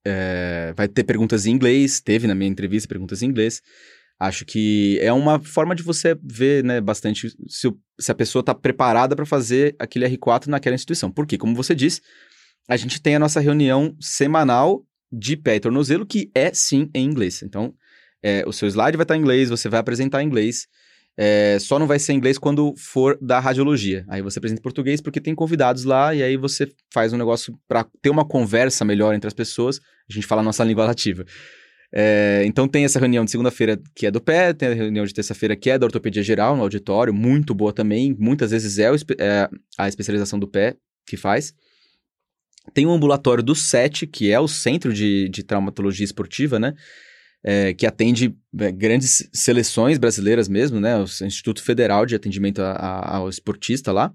é, 0.07 0.72
vai 0.74 0.88
ter 0.88 1.05
perguntas 1.05 1.44
em 1.44 1.51
inglês, 1.51 2.01
teve 2.01 2.26
na 2.26 2.34
minha 2.34 2.51
entrevista 2.51 2.88
perguntas 2.88 3.22
em 3.22 3.26
inglês. 3.26 3.61
Acho 4.20 4.44
que 4.44 4.98
é 5.00 5.10
uma 5.10 5.40
forma 5.40 5.74
de 5.74 5.82
você 5.82 6.14
ver, 6.22 6.62
né, 6.62 6.78
bastante 6.78 7.30
se, 7.48 7.72
se 7.98 8.12
a 8.12 8.14
pessoa 8.14 8.40
está 8.40 8.54
preparada 8.54 9.16
para 9.16 9.24
fazer 9.24 9.74
aquele 9.78 10.06
R4 10.06 10.48
naquela 10.48 10.74
instituição. 10.74 11.10
Porque, 11.10 11.38
como 11.38 11.54
você 11.54 11.74
disse, 11.74 12.02
a 12.68 12.76
gente 12.76 13.00
tem 13.00 13.16
a 13.16 13.18
nossa 13.18 13.40
reunião 13.40 13.96
semanal 13.98 14.84
de 15.10 15.38
pé 15.38 15.56
e 15.56 15.60
tornozelo, 15.60 16.04
que 16.04 16.30
é 16.34 16.52
sim 16.52 16.90
em 16.94 17.06
inglês. 17.06 17.42
Então, 17.42 17.74
é, 18.22 18.44
o 18.46 18.52
seu 18.52 18.68
slide 18.68 18.98
vai 18.98 19.04
estar 19.04 19.16
em 19.16 19.20
inglês, 19.20 19.48
você 19.48 19.70
vai 19.70 19.80
apresentar 19.80 20.22
em 20.22 20.26
inglês. 20.26 20.68
É, 21.16 21.58
só 21.58 21.78
não 21.78 21.86
vai 21.86 21.98
ser 21.98 22.12
em 22.12 22.16
inglês 22.16 22.36
quando 22.38 22.74
for 22.76 23.18
da 23.22 23.40
radiologia. 23.40 24.04
Aí 24.06 24.20
você 24.20 24.38
apresenta 24.38 24.60
em 24.60 24.62
português 24.62 25.00
porque 25.00 25.20
tem 25.20 25.34
convidados 25.34 25.84
lá 25.84 26.14
e 26.14 26.22
aí 26.22 26.36
você 26.36 26.70
faz 26.92 27.12
um 27.12 27.16
negócio 27.16 27.58
para 27.66 27.86
ter 28.02 28.10
uma 28.10 28.24
conversa 28.24 28.84
melhor 28.84 29.14
entre 29.14 29.28
as 29.28 29.34
pessoas. 29.34 29.80
A 30.08 30.12
gente 30.12 30.26
fala 30.26 30.42
a 30.42 30.44
nossa 30.44 30.62
língua 30.62 30.86
nativa. 30.86 31.24
É, 31.93 32.45
então 32.47 32.68
tem 32.68 32.84
essa 32.84 33.01
reunião 33.01 33.24
de 33.24 33.30
segunda-feira 33.30 33.80
que 33.95 34.07
é 34.07 34.11
do 34.11 34.20
pé, 34.20 34.53
tem 34.53 34.68
a 34.68 34.74
reunião 34.74 35.05
de 35.05 35.12
terça-feira 35.12 35.57
que 35.57 35.70
é 35.70 35.78
da 35.78 35.86
ortopedia 35.86 36.22
geral 36.22 36.57
no 36.57 36.62
auditório, 36.62 37.12
muito 37.12 37.55
boa 37.55 37.72
também. 37.72 38.16
Muitas 38.18 38.53
vezes 38.53 38.78
é, 38.78 38.91
o, 38.91 38.95
é 39.18 39.49
a 39.76 39.88
especialização 39.88 40.38
do 40.38 40.47
pé 40.47 40.76
que 41.07 41.16
faz. 41.16 41.53
Tem 42.72 42.86
o 42.86 42.91
ambulatório 42.91 43.43
do 43.43 43.55
SET, 43.55 44.07
que 44.07 44.30
é 44.30 44.38
o 44.38 44.47
Centro 44.47 44.93
de, 44.93 45.28
de 45.28 45.43
Traumatologia 45.43 46.05
Esportiva, 46.05 46.59
né? 46.59 46.74
É, 47.43 47.72
que 47.72 47.86
atende 47.86 48.36
é, 48.59 48.70
grandes 48.70 49.26
seleções 49.32 49.97
brasileiras 49.97 50.47
mesmo, 50.47 50.78
né? 50.78 50.97
O 50.99 51.05
Instituto 51.24 51.62
Federal 51.62 52.05
de 52.05 52.14
Atendimento 52.14 52.61
ao 52.61 53.28
Esportista 53.28 53.91
lá. 53.91 54.12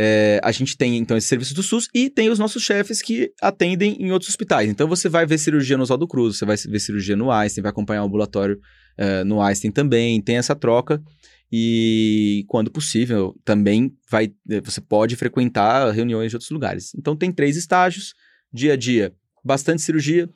É, 0.00 0.38
a 0.44 0.52
gente 0.52 0.76
tem, 0.76 0.96
então, 0.96 1.16
esse 1.16 1.26
serviço 1.26 1.52
do 1.52 1.60
SUS 1.60 1.88
e 1.92 2.08
tem 2.08 2.28
os 2.28 2.38
nossos 2.38 2.62
chefes 2.62 3.02
que 3.02 3.32
atendem 3.42 3.96
em 3.98 4.12
outros 4.12 4.28
hospitais. 4.28 4.70
Então, 4.70 4.86
você 4.86 5.08
vai 5.08 5.26
ver 5.26 5.38
cirurgia 5.38 5.76
no 5.76 5.82
Oswaldo 5.82 6.06
Cruz, 6.06 6.38
você 6.38 6.44
vai 6.44 6.56
ver 6.56 6.78
cirurgia 6.78 7.16
no 7.16 7.32
Einstein, 7.32 7.62
vai 7.62 7.70
acompanhar 7.70 8.04
o 8.04 8.06
ambulatório 8.06 8.60
é, 8.96 9.24
no 9.24 9.42
Einstein 9.42 9.72
também, 9.72 10.22
tem 10.22 10.36
essa 10.36 10.54
troca. 10.54 11.02
E, 11.50 12.44
quando 12.46 12.70
possível, 12.70 13.34
também 13.44 13.92
vai, 14.08 14.30
você 14.62 14.80
pode 14.80 15.16
frequentar 15.16 15.90
reuniões 15.90 16.30
de 16.30 16.36
outros 16.36 16.52
lugares. 16.52 16.94
Então, 16.96 17.16
tem 17.16 17.32
três 17.32 17.56
estágios, 17.56 18.14
dia 18.52 18.74
a 18.74 18.76
dia, 18.76 19.12
bastante 19.44 19.82
cirurgia, 19.82 20.30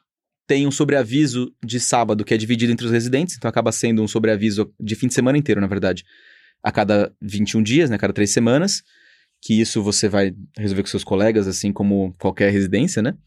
tem 0.44 0.66
um 0.66 0.72
sobreaviso 0.72 1.54
de 1.64 1.78
sábado 1.78 2.24
que 2.24 2.34
é 2.34 2.36
dividido 2.36 2.72
entre 2.72 2.84
os 2.84 2.90
residentes, 2.90 3.36
então 3.36 3.48
acaba 3.48 3.70
sendo 3.70 4.02
um 4.02 4.08
sobreaviso 4.08 4.74
de 4.80 4.96
fim 4.96 5.06
de 5.06 5.14
semana 5.14 5.38
inteiro, 5.38 5.60
na 5.60 5.68
verdade, 5.68 6.02
a 6.64 6.72
cada 6.72 7.14
21 7.22 7.62
dias, 7.62 7.88
né, 7.90 7.94
a 7.94 7.98
cada 7.98 8.12
três 8.12 8.30
semanas 8.30 8.82
que 9.42 9.60
isso 9.60 9.82
você 9.82 10.08
vai 10.08 10.32
resolver 10.56 10.82
com 10.82 10.88
seus 10.88 11.02
colegas, 11.02 11.48
assim 11.48 11.72
como 11.72 12.14
qualquer 12.18 12.52
residência, 12.52 13.02
né? 13.02 13.18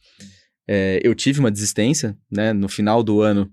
É, 0.66 1.00
eu 1.04 1.14
tive 1.14 1.42
uma 1.42 1.52
desistência, 1.52 2.18
né? 2.32 2.54
No 2.54 2.70
final 2.70 3.04
do 3.04 3.22
ano, 3.22 3.52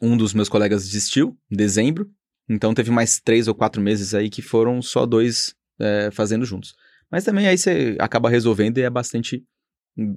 um 0.00 0.16
dos 0.16 0.32
meus 0.32 0.48
colegas 0.48 0.86
desistiu, 0.86 1.38
em 1.50 1.56
dezembro. 1.56 2.10
Então 2.48 2.72
teve 2.72 2.90
mais 2.90 3.20
três 3.20 3.46
ou 3.48 3.54
quatro 3.54 3.82
meses 3.82 4.14
aí 4.14 4.30
que 4.30 4.40
foram 4.40 4.80
só 4.80 5.04
dois 5.04 5.54
é, 5.78 6.10
fazendo 6.10 6.46
juntos. 6.46 6.74
Mas 7.10 7.22
também 7.22 7.46
aí 7.46 7.58
você 7.58 7.96
acaba 8.00 8.30
resolvendo 8.30 8.78
e 8.78 8.82
é 8.82 8.90
bastante, 8.90 9.44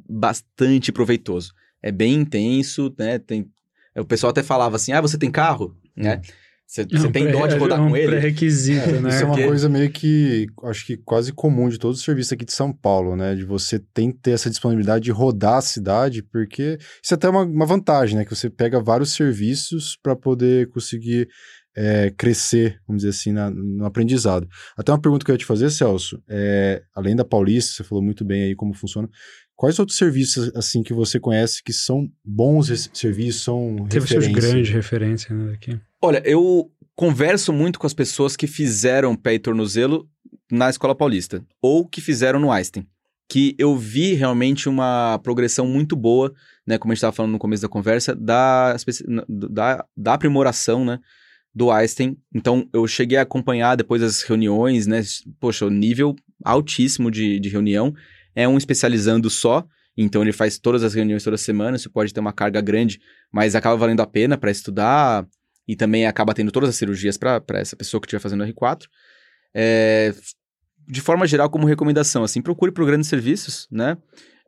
bastante 0.09 0.91
proveitoso. 0.91 1.53
É 1.81 1.91
bem 1.91 2.15
intenso, 2.15 2.95
né? 2.97 3.19
Tem, 3.19 3.45
o 3.95 4.05
pessoal 4.05 4.31
até 4.31 4.41
falava 4.41 4.77
assim, 4.77 4.93
ah, 4.93 5.01
você 5.01 5.17
tem 5.17 5.29
carro? 5.29 5.77
Né? 5.95 6.21
Você, 6.69 6.81
é 6.81 6.85
tem 7.11 7.31
dó 7.31 7.47
de 7.47 7.55
rodar 7.55 7.79
é 7.79 7.81
um 7.81 7.89
com 7.91 7.95
ele? 7.97 8.07
pré-requisito, 8.07 8.89
É, 8.89 8.99
né? 8.99 9.09
Isso 9.09 9.19
é 9.21 9.25
uma 9.25 9.33
Porque- 9.35 9.47
coisa 9.47 9.69
meio 9.69 9.89
que, 9.89 10.47
acho 10.65 10.85
que 10.85 10.97
quase 10.97 11.31
comum 11.31 11.69
de 11.69 11.77
todos 11.79 11.99
os 11.99 12.03
serviços 12.03 12.33
aqui 12.33 12.43
de 12.43 12.51
São 12.51 12.73
Paulo, 12.73 13.15
né? 13.15 13.35
De 13.35 13.45
você 13.45 13.79
tem 13.93 14.11
que 14.11 14.17
ter 14.19 14.31
essa 14.31 14.49
disponibilidade 14.49 15.05
de 15.05 15.11
rodar 15.11 15.55
a 15.59 15.61
cidade, 15.61 16.21
porque 16.21 16.77
isso 17.01 17.13
é 17.13 17.15
até 17.15 17.29
uma, 17.29 17.43
uma 17.43 17.65
vantagem, 17.65 18.17
né? 18.17 18.25
Que 18.25 18.35
você 18.35 18.49
pega 18.49 18.81
vários 18.81 19.13
serviços 19.13 19.97
para 20.03 20.13
poder 20.15 20.69
conseguir 20.69 21.29
é, 21.79 22.11
crescer, 22.17 22.81
vamos 22.87 23.03
dizer 23.03 23.11
assim, 23.11 23.31
na- 23.31 23.51
no 23.51 23.85
aprendizado. 23.85 24.47
Até 24.75 24.91
uma 24.91 24.99
pergunta 24.99 25.23
que 25.23 25.29
eu 25.29 25.35
ia 25.35 25.37
te 25.39 25.45
fazer, 25.45 25.69
Celso, 25.69 26.19
é, 26.27 26.81
além 26.95 27.15
da 27.15 27.23
Paulista, 27.23 27.71
você 27.71 27.83
falou 27.83 28.03
muito 28.03 28.25
bem 28.25 28.41
aí 28.45 28.55
como 28.55 28.73
funciona, 28.73 29.07
quais 29.55 29.77
outros 29.77 29.95
serviços, 29.95 30.51
assim, 30.55 30.81
que 30.81 30.91
você 30.91 31.19
conhece 31.19 31.61
que 31.63 31.71
são 31.71 32.09
bons 32.25 32.89
serviços, 32.93 33.43
são 33.43 33.85
Teve 33.89 34.07
seus 34.07 34.25
referência? 34.25 34.49
grandes 34.51 34.71
referências 34.73 35.37
né, 35.37 35.51
daqui. 35.51 35.79
Olha, 36.01 36.21
eu 36.25 36.71
converso 36.95 37.51
muito 37.51 37.79
com 37.79 37.87
as 37.87 37.93
pessoas 37.93 38.35
que 38.35 38.47
fizeram 38.47 39.15
pé 39.15 39.35
e 39.35 39.39
tornozelo 39.39 40.07
na 40.51 40.69
Escola 40.69 40.95
Paulista, 40.95 41.43
ou 41.61 41.87
que 41.87 42.01
fizeram 42.01 42.39
no 42.39 42.51
Einstein. 42.51 42.87
Que 43.29 43.55
eu 43.57 43.75
vi 43.75 44.13
realmente 44.13 44.69
uma 44.69 45.19
progressão 45.21 45.67
muito 45.67 45.95
boa, 45.95 46.33
né? 46.65 46.77
Como 46.77 46.91
a 46.91 46.95
gente 46.95 46.99
estava 46.99 47.15
falando 47.15 47.33
no 47.33 47.39
começo 47.39 47.61
da 47.61 47.67
conversa, 47.67 48.15
da, 48.15 48.75
da, 49.27 49.85
da 49.95 50.13
aprimoração, 50.13 50.85
né? 50.85 50.99
Do 51.53 51.71
Einstein. 51.71 52.15
Então, 52.33 52.69
eu 52.71 52.87
cheguei 52.87 53.17
a 53.17 53.23
acompanhar 53.23 53.75
depois 53.75 54.01
as 54.01 54.21
reuniões, 54.21 54.87
né? 54.87 55.01
Poxa, 55.39 55.65
o 55.65 55.69
nível 55.69 56.15
altíssimo 56.45 57.11
de, 57.11 57.39
de 57.39 57.49
reunião. 57.49 57.93
É 58.35 58.47
um 58.47 58.57
especializando 58.57 59.29
só, 59.29 59.65
então 59.97 60.21
ele 60.21 60.31
faz 60.31 60.59
todas 60.59 60.83
as 60.83 60.93
reuniões 60.93 61.23
toda 61.23 61.37
semana. 61.37 61.75
Isso 61.75 61.89
pode 61.89 62.13
ter 62.13 62.19
uma 62.19 62.31
carga 62.31 62.61
grande, 62.61 63.01
mas 63.31 63.55
acaba 63.55 63.75
valendo 63.75 64.01
a 64.01 64.05
pena 64.05 64.37
para 64.37 64.51
estudar, 64.51 65.27
e 65.67 65.75
também 65.75 66.05
acaba 66.07 66.33
tendo 66.33 66.51
todas 66.51 66.69
as 66.69 66.75
cirurgias 66.75 67.17
para 67.17 67.41
essa 67.55 67.75
pessoa 67.75 67.99
que 67.99 68.07
estiver 68.07 68.19
fazendo 68.21 68.43
R4. 68.43 68.87
É, 69.53 70.13
de 70.87 71.01
forma 71.01 71.27
geral, 71.27 71.49
como 71.49 71.67
recomendação, 71.67 72.23
assim, 72.23 72.41
procure 72.41 72.71
por 72.71 72.85
grandes 72.85 73.09
serviços, 73.09 73.67
né? 73.69 73.97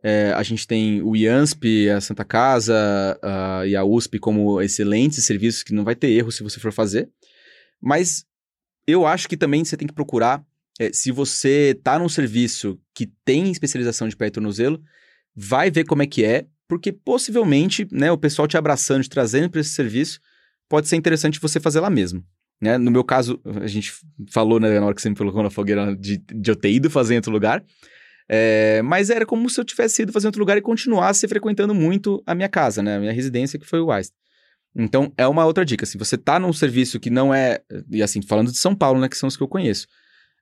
É, 0.02 0.32
a 0.34 0.44
gente 0.44 0.66
tem 0.66 1.02
o 1.02 1.14
IANSP, 1.16 1.90
a 1.90 2.00
Santa 2.00 2.24
Casa 2.24 3.20
a- 3.22 3.68
e 3.68 3.76
a 3.76 3.84
USP 3.84 4.18
como 4.18 4.62
excelentes 4.62 5.26
serviços 5.26 5.62
que 5.62 5.74
não 5.74 5.84
vai 5.84 5.94
ter 5.96 6.10
erro 6.12 6.32
se 6.32 6.42
você 6.42 6.58
for 6.58 6.72
fazer. 6.72 7.10
Mas 7.82 8.26
eu 8.88 9.06
acho 9.06 9.28
que 9.28 9.36
também 9.36 9.66
você 9.66 9.76
tem 9.76 9.88
que 9.88 9.94
procurar, 9.94 10.42
é, 10.80 10.94
se 10.94 11.12
você 11.12 11.78
tá 11.84 12.00
num 12.00 12.08
serviço 12.08 12.80
que 12.96 13.12
tem 13.26 13.52
especialização 13.52 14.08
de 14.08 14.16
pé 14.16 14.28
e 14.28 14.32
tornozelo, 14.32 14.82
vai 15.36 15.70
ver 15.70 15.84
como 15.84 16.02
é 16.02 16.08
que 16.08 16.24
é, 16.24 16.46
porque 16.66 16.94
possivelmente, 16.94 17.86
né, 17.92 18.10
o 18.10 18.18
pessoal 18.18 18.48
te 18.48 18.56
abraçando, 18.56 19.04
te 19.04 19.10
trazendo 19.10 19.50
para 19.50 19.60
esse 19.60 19.72
serviço, 19.72 20.22
pode 20.70 20.88
ser 20.88 20.96
interessante 20.96 21.40
você 21.40 21.60
fazer 21.60 21.80
lá 21.80 21.90
mesmo. 21.90 22.24
Né? 22.62 22.78
No 22.78 22.92
meu 22.92 23.04
caso, 23.04 23.42
a 23.62 23.68
gente 23.68 23.92
falou 24.32 24.60
né, 24.60 24.80
na 24.80 24.86
hora 24.86 24.96
que 24.96 25.02
você 25.02 25.10
me 25.10 25.16
colocou 25.16 25.42
na 25.42 25.50
fogueira 25.50 25.96
de, 25.96 26.18
de 26.18 26.52
eu 26.52 26.56
ter 26.56 26.72
ido 26.72 26.90
fazer 26.90 27.16
em 27.16 27.18
outro 27.18 27.32
lugar, 27.32 27.64
é, 28.30 28.82
mas 28.84 29.10
era 29.10 29.26
como 29.26 29.50
se 29.50 29.60
eu 29.60 29.66
tivesse 29.66 30.04
ido 30.04 30.12
fazer 30.12 30.28
em 30.28 30.30
outro 30.30 30.42
lugar 30.42 30.58
e 30.58 30.62
continuasse 30.62 31.28
frequentando 31.28 31.74
muito 31.74 32.22
a 32.28 32.36
minha 32.36 32.48
casa, 32.48 32.84
né? 32.84 32.98
A 32.98 33.00
minha 33.00 33.12
residência, 33.12 33.58
que 33.58 33.66
foi 33.66 33.80
o 33.80 33.92
Einstein. 33.92 34.16
Então, 34.76 35.12
é 35.18 35.28
uma 35.28 35.46
outra 35.46 35.66
dica. 35.66 35.84
Se 35.84 35.98
você 35.98 36.16
tá 36.16 36.40
num 36.40 36.54
serviço 36.54 37.00
que 37.00 37.10
não 37.10 37.34
é. 37.34 37.60
E 37.90 38.04
assim, 38.04 38.22
falando 38.22 38.52
de 38.52 38.58
São 38.60 38.76
Paulo, 38.76 39.00
né? 39.00 39.10
Que 39.10 39.18
são 39.18 39.28
os 39.28 39.36
que 39.36 39.42
eu 39.42 39.48
conheço. 39.48 39.88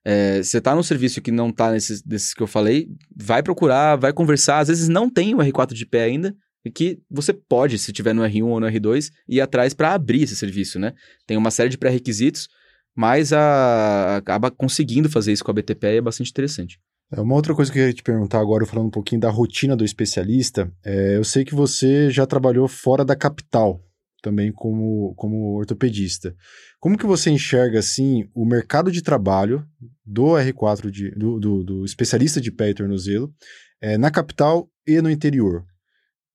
É, 0.03 0.43
você 0.43 0.59
tá 0.59 0.75
num 0.75 0.84
serviço 0.84 1.21
que 1.21 1.32
não 1.32 1.51
tá 1.51 1.71
nesses, 1.71 2.01
desses 2.01 2.34
que 2.34 2.41
eu 2.41 2.47
falei, 2.47 2.89
vai 3.15 3.41
procurar, 3.41 3.95
vai 3.95 4.11
conversar. 4.11 4.59
Às 4.59 4.67
vezes 4.67 4.89
não 4.89 5.09
tem 5.09 5.34
o 5.34 5.38
R4 5.38 5.73
de 5.73 5.86
pé 5.86 6.03
ainda, 6.03 6.36
que 6.72 6.99
você 7.09 7.34
pode, 7.34 7.78
se 7.78 7.91
tiver 7.91 8.13
no 8.13 8.24
R1 8.24 8.45
ou 8.45 8.59
no 8.59 8.68
R2, 8.68 9.11
ir 9.28 9.41
atrás 9.41 9.74
para 9.74 9.93
abrir 9.93 10.24
esse 10.24 10.36
serviço, 10.36 10.80
né? 10.80 10.93
Tem 11.26 11.38
uma 11.38 11.51
série 11.51 11.70
de 11.70 11.78
pré-requisitos, 11.78 12.47
mas 12.95 13.32
a, 13.32 14.18
acaba 14.18 14.49
conseguindo 14.49 15.09
fazer 15.09 15.32
isso 15.32 15.43
com 15.43 15.51
a 15.51 15.53
BTP 15.53 15.88
e 15.88 15.97
é 15.97 16.01
bastante 16.01 16.32
interessante. 16.32 16.80
É, 17.11 17.22
uma 17.22 17.36
outra 17.36 17.55
coisa 17.55 17.72
que 17.72 17.80
eu 17.80 17.88
ia 17.88 17.93
te 17.93 18.03
perguntar 18.03 18.39
agora, 18.39 18.65
falando 18.65 18.88
um 18.88 18.91
pouquinho 18.91 19.22
da 19.22 19.30
rotina 19.30 19.76
do 19.76 19.86
especialista, 19.86 20.72
é, 20.84 21.15
eu 21.15 21.24
sei 21.24 21.45
que 21.45 21.55
você 21.55 22.09
já 22.09 22.26
trabalhou 22.26 22.68
fora 22.68 23.05
da 23.05 23.15
capital, 23.15 23.82
também 24.22 24.51
como, 24.51 25.13
como 25.15 25.57
ortopedista. 25.57 26.36
Como 26.80 26.97
que 26.97 27.05
você 27.05 27.30
enxerga, 27.30 27.80
assim, 27.80 28.28
o 28.36 28.45
mercado 28.45 28.91
de 28.91 29.01
trabalho 29.01 29.65
do 30.05 30.34
R4, 30.34 30.91
de, 30.91 31.11
do, 31.11 31.39
do, 31.39 31.63
do 31.63 31.86
especialista 31.86 32.41
de 32.41 32.51
pé 32.51 32.70
e 32.72 32.74
tornozelo, 32.74 33.34
é, 33.82 33.97
na 33.97 34.11
capital 34.11 34.70
e 34.86 35.01
no 35.01 35.09
interior? 35.09 35.63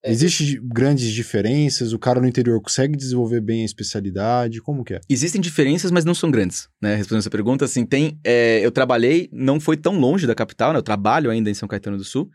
É. 0.05 0.11
Existem 0.11 0.61
grandes 0.63 1.13
diferenças? 1.13 1.93
O 1.93 1.99
cara 1.99 2.21
no 2.21 2.27
interior 2.27 2.61
consegue 2.61 2.97
desenvolver 2.97 3.41
bem 3.41 3.63
a 3.63 3.65
especialidade? 3.65 4.61
Como 4.61 4.85
que 4.85 4.95
é? 4.95 5.01
Existem 5.09 5.41
diferenças, 5.41 5.91
mas 5.91 6.05
não 6.05 6.15
são 6.15 6.31
grandes, 6.31 6.69
né? 6.81 6.97
Respondendo 6.97 7.21
essa 7.21 7.31
pergunta, 7.31 7.65
assim, 7.65 7.87
tem... 7.87 8.19
é, 8.25 8.61
eu 8.65 8.71
trabalhei, 8.71 9.29
não 9.33 9.61
foi 9.61 9.77
tão 9.77 9.99
longe 9.99 10.27
da 10.27 10.35
capital, 10.35 10.73
né? 10.73 10.79
Eu 10.79 10.83
trabalho 10.83 11.31
ainda 11.31 11.49
em 11.49 11.55
São 11.55 11.69
Caetano 11.69 11.97
do 11.97 12.05
Sul. 12.05 12.31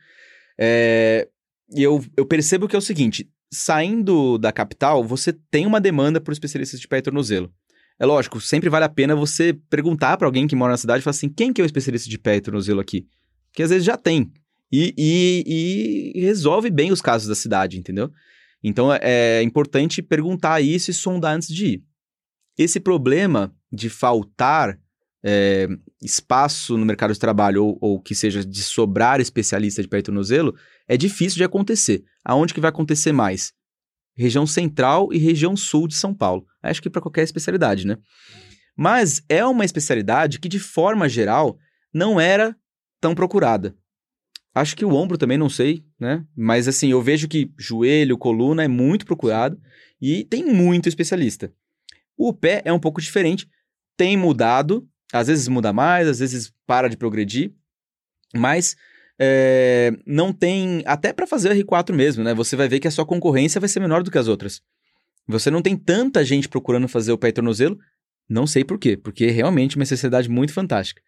É, 0.57 1.27
e 1.75 1.83
eu, 1.83 2.03
eu 2.15 2.25
percebo 2.25 2.67
que 2.67 2.75
é 2.75 2.79
o 2.79 2.81
seguinte, 2.81 3.29
saindo 3.51 4.37
da 4.37 4.51
capital, 4.51 5.03
você 5.03 5.33
tem 5.33 5.65
uma 5.65 5.81
demanda 5.81 6.21
por 6.21 6.31
especialistas 6.31 6.79
de 6.79 6.87
pé 6.87 6.99
e 6.99 7.01
tornozelo. 7.01 7.51
É 7.99 8.05
lógico, 8.05 8.39
sempre 8.39 8.69
vale 8.69 8.85
a 8.85 8.89
pena 8.89 9.15
você 9.15 9.53
perguntar 9.69 10.17
para 10.17 10.27
alguém 10.27 10.47
que 10.47 10.55
mora 10.55 10.71
na 10.71 10.77
cidade 10.77 10.99
e 10.99 11.03
falar 11.03 11.11
assim, 11.11 11.29
quem 11.29 11.51
que 11.51 11.59
é 11.59 11.63
o 11.63 11.65
especialista 11.65 12.09
de 12.09 12.17
pé 12.17 12.35
e 12.35 12.41
tornozelo 12.41 12.79
aqui? 12.79 13.07
Porque 13.49 13.63
às 13.63 13.69
vezes 13.71 13.83
já 13.83 13.97
tem. 13.97 14.31
E, 14.71 14.93
e- 14.97 16.11
e 16.15 16.21
resolve 16.21 16.69
bem 16.69 16.91
os 16.91 17.01
casos 17.01 17.27
da 17.27 17.35
cidade, 17.35 17.79
entendeu? 17.79 18.11
Então 18.63 18.93
é 18.93 19.41
importante 19.43 20.01
perguntar 20.01 20.61
isso 20.61 20.91
e 20.91 20.93
sondar 20.93 21.35
antes 21.35 21.47
de 21.47 21.65
ir. 21.67 21.83
Esse 22.57 22.79
problema 22.79 23.55
de 23.71 23.89
faltar 23.89 24.77
é, 25.23 25.67
espaço 26.01 26.77
no 26.77 26.85
mercado 26.85 27.13
de 27.13 27.19
trabalho 27.19 27.65
ou, 27.65 27.77
ou, 27.81 28.01
que 28.01 28.15
seja 28.15 28.43
de 28.45 28.63
sobrar 28.63 29.19
especialista 29.19 29.81
de 29.81 29.87
pé 29.87 29.99
e 29.99 30.03
tornozelo 30.03 30.55
é 30.87 30.95
difícil 30.97 31.37
de 31.37 31.43
acontecer. 31.43 32.03
Aonde 32.23 32.53
que 32.53 32.61
vai 32.61 32.69
acontecer 32.69 33.11
mais? 33.11 33.53
Região 34.15 34.47
central 34.47 35.09
e 35.13 35.17
região 35.17 35.55
sul 35.55 35.87
de 35.87 35.95
São 35.95 36.13
Paulo. 36.13 36.45
Acho 36.61 36.81
que 36.81 36.89
para 36.89 37.01
qualquer 37.01 37.23
especialidade, 37.23 37.85
né? 37.85 37.97
Mas 38.75 39.21
é 39.29 39.45
uma 39.45 39.65
especialidade 39.65 40.39
que, 40.39 40.47
de 40.47 40.59
forma 40.59 41.09
geral, 41.09 41.57
não 41.93 42.19
era 42.19 42.55
tão 43.01 43.13
procurada. 43.15 43.75
Acho 44.59 44.75
que 44.75 44.85
o 44.85 44.93
ombro 44.93 45.17
também, 45.17 45.37
não 45.37 45.49
sei, 45.49 45.83
né? 45.99 46.25
Mas 46.35 46.67
assim, 46.67 46.91
eu 46.91 47.01
vejo 47.01 47.27
que 47.27 47.51
joelho, 47.57 48.17
coluna 48.17 48.63
é 48.63 48.67
muito 48.67 49.05
procurado 49.05 49.59
e 50.01 50.23
tem 50.23 50.43
muito 50.43 50.89
especialista. 50.89 51.53
O 52.17 52.33
pé 52.33 52.61
é 52.65 52.73
um 52.73 52.79
pouco 52.79 52.99
diferente, 52.99 53.47
tem 53.95 54.17
mudado, 54.17 54.87
às 55.13 55.27
vezes 55.27 55.47
muda 55.47 55.71
mais, 55.71 56.07
às 56.07 56.19
vezes 56.19 56.51
para 56.65 56.87
de 56.87 56.97
progredir, 56.97 57.53
mas 58.33 58.75
é, 59.19 59.91
não 60.05 60.33
tem. 60.33 60.81
Até 60.85 61.13
para 61.13 61.27
fazer 61.27 61.51
o 61.51 61.65
R4 61.65 61.93
mesmo, 61.93 62.23
né? 62.23 62.33
Você 62.33 62.55
vai 62.55 62.67
ver 62.67 62.79
que 62.79 62.87
a 62.87 62.91
sua 62.91 63.05
concorrência 63.05 63.59
vai 63.59 63.69
ser 63.69 63.79
menor 63.79 64.01
do 64.01 64.09
que 64.09 64.17
as 64.17 64.27
outras. 64.27 64.61
Você 65.27 65.51
não 65.51 65.61
tem 65.61 65.75
tanta 65.75 66.23
gente 66.25 66.49
procurando 66.49 66.87
fazer 66.87 67.11
o 67.11 67.17
pé 67.17 67.27
e 67.27 67.33
tornozelo, 67.33 67.77
não 68.27 68.47
sei 68.47 68.63
por 68.63 68.79
quê, 68.79 68.97
porque 68.97 69.25
é 69.25 69.31
realmente 69.31 69.75
uma 69.75 69.81
necessidade 69.81 70.29
muito 70.29 70.53
fantástica. 70.53 71.01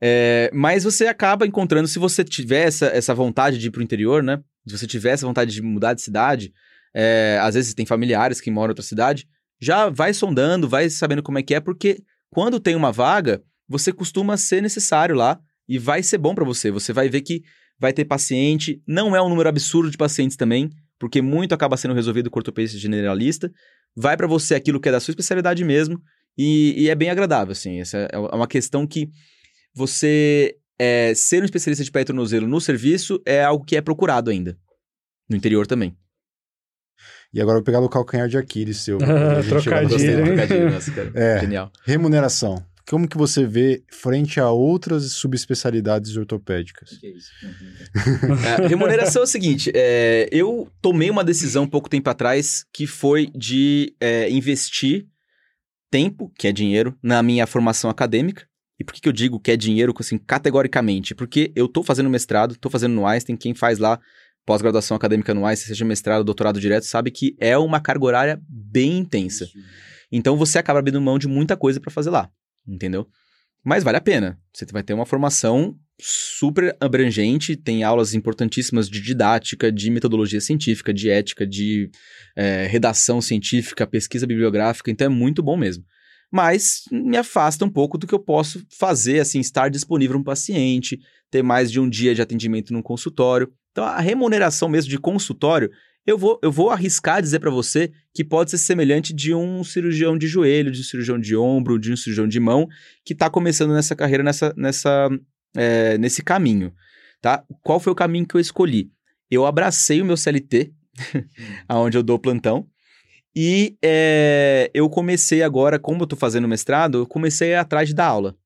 É, 0.00 0.50
mas 0.54 0.84
você 0.84 1.06
acaba 1.06 1.46
encontrando, 1.46 1.88
se 1.88 1.98
você 1.98 2.22
tiver 2.22 2.66
essa, 2.66 2.86
essa 2.86 3.14
vontade 3.14 3.58
de 3.58 3.66
ir 3.66 3.70
para 3.70 3.80
o 3.80 3.82
interior, 3.82 4.22
né? 4.22 4.38
Se 4.66 4.78
você 4.78 4.86
tiver 4.86 5.10
essa 5.10 5.26
vontade 5.26 5.52
de 5.52 5.62
mudar 5.62 5.94
de 5.94 6.02
cidade, 6.02 6.52
é, 6.94 7.38
às 7.42 7.54
vezes 7.54 7.74
tem 7.74 7.86
familiares 7.86 8.40
que 8.40 8.50
moram 8.50 8.68
em 8.68 8.70
outra 8.70 8.84
cidade, 8.84 9.26
já 9.60 9.88
vai 9.88 10.14
sondando, 10.14 10.68
vai 10.68 10.88
sabendo 10.88 11.22
como 11.22 11.38
é 11.38 11.42
que 11.42 11.54
é, 11.54 11.60
porque 11.60 12.02
quando 12.30 12.60
tem 12.60 12.76
uma 12.76 12.92
vaga, 12.92 13.42
você 13.68 13.92
costuma 13.92 14.36
ser 14.36 14.62
necessário 14.62 15.16
lá 15.16 15.38
e 15.68 15.78
vai 15.78 16.02
ser 16.02 16.18
bom 16.18 16.34
para 16.34 16.44
você. 16.44 16.70
Você 16.70 16.92
vai 16.92 17.08
ver 17.08 17.22
que 17.22 17.42
vai 17.78 17.92
ter 17.92 18.04
paciente, 18.04 18.82
não 18.86 19.14
é 19.14 19.22
um 19.22 19.28
número 19.28 19.48
absurdo 19.48 19.90
de 19.90 19.96
pacientes 19.96 20.36
também, 20.36 20.70
porque 20.98 21.22
muito 21.22 21.54
acaba 21.54 21.76
sendo 21.76 21.94
resolvido 21.94 22.30
com 22.30 22.38
ortopedista 22.38 22.78
generalista. 22.78 23.50
Vai 23.96 24.16
para 24.16 24.26
você 24.26 24.54
aquilo 24.54 24.80
que 24.80 24.88
é 24.88 24.92
da 24.92 25.00
sua 25.00 25.12
especialidade 25.12 25.64
mesmo 25.64 26.00
e, 26.36 26.74
e, 26.76 26.88
é 26.88 26.94
bem 26.94 27.10
agradável, 27.10 27.52
assim. 27.52 27.80
Essa 27.80 28.08
é 28.12 28.18
uma 28.18 28.46
questão 28.46 28.86
que 28.86 29.08
você 29.78 30.56
é, 30.76 31.14
ser 31.14 31.40
um 31.40 31.44
especialista 31.44 31.84
de 31.84 31.90
pé 31.92 32.00
e 32.00 32.04
tornozelo 32.04 32.48
no 32.48 32.60
serviço 32.60 33.22
é 33.24 33.44
algo 33.44 33.64
que 33.64 33.76
é 33.76 33.80
procurado 33.80 34.28
ainda. 34.28 34.58
No 35.30 35.36
interior 35.36 35.66
também. 35.66 35.96
E 37.32 37.40
agora 37.40 37.58
eu 37.58 37.60
vou 37.60 37.64
pegar 37.64 37.80
o 37.80 37.88
calcanhar 37.88 38.28
de 38.28 38.36
Aquiles 38.36 38.78
seu. 38.78 38.98
trocadilho, 39.48 40.24
trocadilho, 40.24 40.70
nossa, 40.72 40.90
cara. 40.90 41.12
É, 41.14 41.40
Genial. 41.40 41.70
Remuneração. 41.84 42.64
Como 42.88 43.06
que 43.06 43.18
você 43.18 43.46
vê 43.46 43.84
frente 43.88 44.40
a 44.40 44.50
outras 44.50 45.12
subespecialidades 45.12 46.16
ortopédicas? 46.16 46.98
Que 46.98 47.06
é 47.06 47.10
isso? 47.10 47.30
é, 48.64 48.66
remuneração 48.66 49.20
é 49.20 49.24
o 49.26 49.28
seguinte, 49.28 49.70
é, 49.74 50.26
eu 50.32 50.72
tomei 50.80 51.10
uma 51.10 51.22
decisão 51.22 51.68
pouco 51.68 51.90
tempo 51.90 52.08
atrás 52.08 52.64
que 52.72 52.86
foi 52.86 53.30
de 53.36 53.94
é, 54.00 54.30
investir 54.30 55.06
tempo, 55.90 56.32
que 56.38 56.48
é 56.48 56.52
dinheiro, 56.52 56.96
na 57.02 57.22
minha 57.22 57.46
formação 57.46 57.90
acadêmica. 57.90 58.48
E 58.78 58.84
por 58.84 58.94
que, 58.94 59.00
que 59.00 59.08
eu 59.08 59.12
digo 59.12 59.40
que 59.40 59.50
é 59.50 59.56
dinheiro, 59.56 59.92
assim, 59.98 60.18
categoricamente? 60.18 61.14
Porque 61.14 61.50
eu 61.56 61.66
estou 61.66 61.82
fazendo 61.82 62.08
mestrado, 62.08 62.52
estou 62.52 62.70
fazendo 62.70 62.94
no 62.94 63.06
Einstein, 63.06 63.36
quem 63.36 63.54
faz 63.54 63.78
lá 63.78 63.98
pós-graduação 64.46 64.96
acadêmica 64.96 65.34
no 65.34 65.44
Einstein, 65.44 65.68
seja 65.68 65.84
mestrado, 65.84 66.24
doutorado 66.24 66.60
direto, 66.60 66.84
sabe 66.84 67.10
que 67.10 67.36
é 67.38 67.58
uma 67.58 67.80
carga 67.80 68.04
horária 68.04 68.40
bem 68.48 68.98
intensa. 68.98 69.46
Então 70.10 70.36
você 70.36 70.58
acaba 70.58 70.78
abrindo 70.78 71.00
mão 71.00 71.18
de 71.18 71.28
muita 71.28 71.56
coisa 71.56 71.80
para 71.80 71.90
fazer 71.90 72.10
lá, 72.10 72.30
entendeu? 72.66 73.06
Mas 73.64 73.84
vale 73.84 73.98
a 73.98 74.00
pena. 74.00 74.38
Você 74.54 74.64
vai 74.72 74.82
ter 74.82 74.94
uma 74.94 75.04
formação 75.04 75.76
super 76.00 76.76
abrangente, 76.80 77.56
tem 77.56 77.82
aulas 77.82 78.14
importantíssimas 78.14 78.88
de 78.88 79.00
didática, 79.00 79.70
de 79.70 79.90
metodologia 79.90 80.40
científica, 80.40 80.94
de 80.94 81.10
ética, 81.10 81.46
de 81.46 81.90
é, 82.36 82.66
redação 82.66 83.20
científica, 83.20 83.86
pesquisa 83.86 84.26
bibliográfica, 84.26 84.90
então 84.90 85.06
é 85.06 85.10
muito 85.10 85.42
bom 85.42 85.56
mesmo. 85.56 85.84
Mas 86.30 86.82
me 86.90 87.16
afasta 87.16 87.64
um 87.64 87.70
pouco 87.70 87.96
do 87.96 88.06
que 88.06 88.14
eu 88.14 88.18
posso 88.18 88.64
fazer, 88.70 89.20
assim, 89.20 89.40
estar 89.40 89.68
disponível 89.70 90.14
para 90.14 90.20
um 90.20 90.24
paciente, 90.24 90.98
ter 91.30 91.42
mais 91.42 91.70
de 91.70 91.80
um 91.80 91.88
dia 91.88 92.14
de 92.14 92.20
atendimento 92.20 92.72
num 92.72 92.82
consultório. 92.82 93.50
Então, 93.72 93.84
a 93.84 94.00
remuneração 94.00 94.68
mesmo 94.68 94.90
de 94.90 94.98
consultório, 94.98 95.70
eu 96.06 96.16
vou, 96.16 96.38
eu 96.42 96.50
vou 96.50 96.70
arriscar 96.70 97.20
dizer 97.20 97.38
para 97.38 97.50
você 97.50 97.92
que 98.14 98.24
pode 98.24 98.50
ser 98.50 98.58
semelhante 98.58 99.12
de 99.12 99.34
um 99.34 99.62
cirurgião 99.62 100.16
de 100.16 100.26
joelho, 100.26 100.70
de 100.70 100.80
um 100.80 100.84
cirurgião 100.84 101.18
de 101.18 101.36
ombro, 101.36 101.78
de 101.78 101.92
um 101.92 101.96
cirurgião 101.96 102.26
de 102.26 102.40
mão, 102.40 102.66
que 103.04 103.12
está 103.12 103.28
começando 103.28 103.72
nessa 103.72 103.94
carreira, 103.94 104.22
nessa, 104.22 104.54
nessa, 104.56 105.08
é, 105.54 105.98
nesse 105.98 106.22
caminho. 106.22 106.72
Tá? 107.20 107.44
Qual 107.62 107.78
foi 107.78 107.92
o 107.92 107.96
caminho 107.96 108.26
que 108.26 108.34
eu 108.34 108.40
escolhi? 108.40 108.90
Eu 109.30 109.44
abracei 109.44 110.00
o 110.00 110.04
meu 110.04 110.16
CLT, 110.16 110.72
aonde 111.68 111.98
eu 111.98 112.02
dou 112.02 112.18
plantão, 112.18 112.66
e 113.34 113.76
é, 113.82 114.70
eu 114.74 114.88
comecei 114.88 115.42
agora, 115.42 115.78
como 115.78 116.00
eu 116.00 116.04
estou 116.04 116.18
fazendo 116.18 116.48
mestrado, 116.48 116.98
eu 116.98 117.06
comecei 117.06 117.54
atrás 117.54 117.88
de 117.88 117.94
dar 117.94 118.06
aula. 118.06 118.36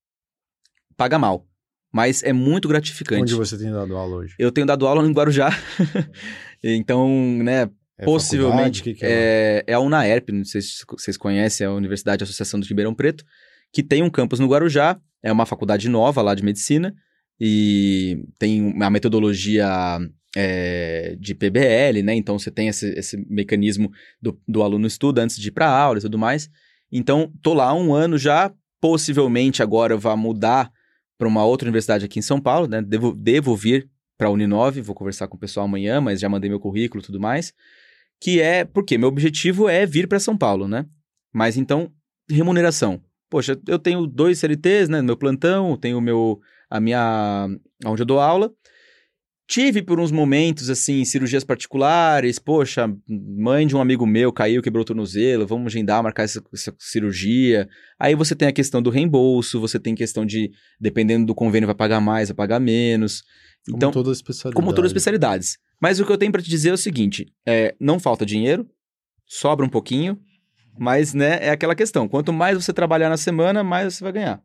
Paga 0.97 1.19
mal. 1.19 1.47
Mas 1.93 2.23
é 2.23 2.33
muito 2.33 2.69
gratificante. 2.69 3.23
Onde 3.23 3.35
você 3.35 3.59
tem 3.59 3.71
dado 3.71 3.95
aula 3.97 4.17
hoje? 4.17 4.35
Eu 4.39 4.51
tenho 4.51 4.67
dado 4.67 4.87
aula 4.87 5.03
no 5.03 5.13
Guarujá. 5.13 5.51
então, 6.65 7.09
né, 7.43 7.69
é 7.99 8.05
possivelmente. 8.05 8.83
Que 8.83 8.95
que 8.95 9.05
é, 9.05 9.63
é, 9.67 9.73
é, 9.73 9.75
a 9.75 9.81
UNAERP, 9.81 10.33
não 10.33 10.45
sei 10.45 10.63
se 10.63 10.85
vocês 10.89 11.17
conhecem, 11.17 11.67
é 11.67 11.69
a 11.69 11.73
Universidade 11.73 12.25
Associação 12.25 12.59
do 12.59 12.67
Ribeirão 12.67 12.95
Preto, 12.95 13.25
que 13.73 13.83
tem 13.83 14.03
um 14.03 14.11
campus 14.11 14.39
no 14.39 14.49
Guarujá, 14.49 14.99
é 15.23 15.31
uma 15.31 15.47
faculdade 15.47 15.89
nova 15.89 16.23
lá 16.23 16.35
de 16.35 16.43
medicina, 16.43 16.95
e 17.39 18.25
tem 18.39 18.63
uma 18.63 18.91
metodologia 18.91 19.99
é, 20.37 21.17
de 21.19 21.35
PBL, 21.35 22.03
né? 22.03 22.15
Então 22.15 22.39
você 22.39 22.51
tem 22.51 22.69
esse, 22.69 22.89
esse 22.99 23.17
mecanismo 23.29 23.91
do, 24.21 24.41
do 24.47 24.63
aluno 24.63 24.87
estuda 24.87 25.23
antes 25.23 25.37
de 25.37 25.49
ir 25.49 25.53
para 25.53 25.69
aula 25.69 25.99
e 25.99 26.03
tudo 26.03 26.19
mais. 26.19 26.51
Então, 26.91 27.33
tô 27.43 27.55
lá 27.55 27.73
um 27.75 27.95
ano 27.95 28.19
já, 28.19 28.53
possivelmente 28.81 29.63
agora 29.63 29.97
vai 29.97 30.15
mudar 30.17 30.71
para 31.17 31.29
uma 31.29 31.45
outra 31.45 31.67
universidade 31.67 32.05
aqui 32.05 32.19
em 32.19 32.23
São 32.23 32.41
Paulo, 32.41 32.67
né? 32.67 32.83
Devo, 32.83 33.15
devo 33.15 33.57
vir 33.57 33.89
para 34.19 34.29
a 34.29 34.31
Uninove, 34.31 34.81
vou 34.81 34.95
conversar 34.95 35.29
com 35.29 35.37
o 35.37 35.41
pessoal 35.41 35.65
amanhã, 35.67 36.01
mas 36.01 36.21
já 36.21 36.29
mandei 36.29 36.51
meu 36.51 36.61
currículo 36.61 37.03
e 37.03 37.07
tudo 37.07 37.21
mais. 37.21 37.53
Que 38.21 38.41
é 38.41 38.65
porque 38.65 38.99
meu 38.99 39.09
objetivo 39.09 39.69
é 39.69 39.87
vir 39.87 40.07
para 40.07 40.21
São 40.21 40.37
Paulo, 40.37 40.69
né? 40.69 40.87
Mas 41.33 41.57
então, 41.57 41.91
remuneração. 42.29 43.01
Poxa, 43.31 43.59
eu 43.67 43.79
tenho 43.79 44.07
dois 44.07 44.39
CLTs, 44.39 44.89
né? 44.89 45.01
Meu 45.01 45.17
plantão, 45.17 45.77
tenho 45.77 46.01
meu, 46.01 46.41
a 46.69 46.79
minha. 46.79 47.49
onde 47.85 48.03
eu 48.03 48.07
dou 48.07 48.21
aula. 48.21 48.53
Tive 49.47 49.83
por 49.83 50.01
uns 50.01 50.11
momentos, 50.11 50.71
assim, 50.71 51.05
cirurgias 51.05 51.45
particulares. 51.45 52.39
Poxa, 52.39 52.91
mãe 53.09 53.67
de 53.67 53.77
um 53.77 53.81
amigo 53.81 54.07
meu 54.07 54.33
caiu, 54.33 54.63
quebrou 54.63 54.83
o 54.83 54.85
tornozelo, 54.85 55.47
vamos 55.47 55.67
agendar, 55.67 56.03
marcar 56.03 56.23
essa, 56.23 56.43
essa, 56.53 56.75
cirurgia. 56.79 57.69
Aí 57.99 58.15
você 58.15 58.35
tem 58.35 58.49
a 58.49 58.53
questão 58.53 58.81
do 58.81 58.89
reembolso, 58.89 59.61
você 59.61 59.79
tem 59.79 59.95
questão 59.95 60.25
de, 60.25 60.51
dependendo 60.81 61.27
do 61.27 61.35
convênio, 61.35 61.67
vai 61.67 61.75
pagar 61.75 62.01
mais, 62.01 62.29
vai 62.29 62.37
pagar 62.37 62.61
menos. 62.61 63.23
Como 63.67 63.77
então, 63.77 63.91
todas 63.91 64.13
as 64.13 64.19
especialidades. 64.19 64.55
Como 64.55 64.75
todas 64.75 64.87
as 64.87 64.93
especialidades. 64.93 65.59
Mas 65.81 66.01
o 66.01 66.07
que 66.07 66.13
eu 66.13 66.19
tenho 66.19 66.33
para 66.33 66.43
te 66.43 66.49
dizer 66.49 66.71
é 66.71 66.75
o 66.75 66.79
seguinte: 66.79 67.27
é, 67.47 67.75
não 67.81 68.01
falta 68.01 68.25
dinheiro, 68.25 68.67
sobra 69.27 69.67
um 69.67 69.69
pouquinho, 69.69 70.19
mas 70.79 71.13
né, 71.13 71.39
é 71.41 71.51
aquela 71.51 71.75
questão. 71.75 72.09
Quanto 72.09 72.33
mais 72.33 72.57
você 72.57 72.73
trabalhar 72.73 73.09
na 73.09 73.17
semana, 73.17 73.63
mais 73.63 73.95
você 73.95 74.05
vai 74.05 74.13
ganhar. 74.13 74.43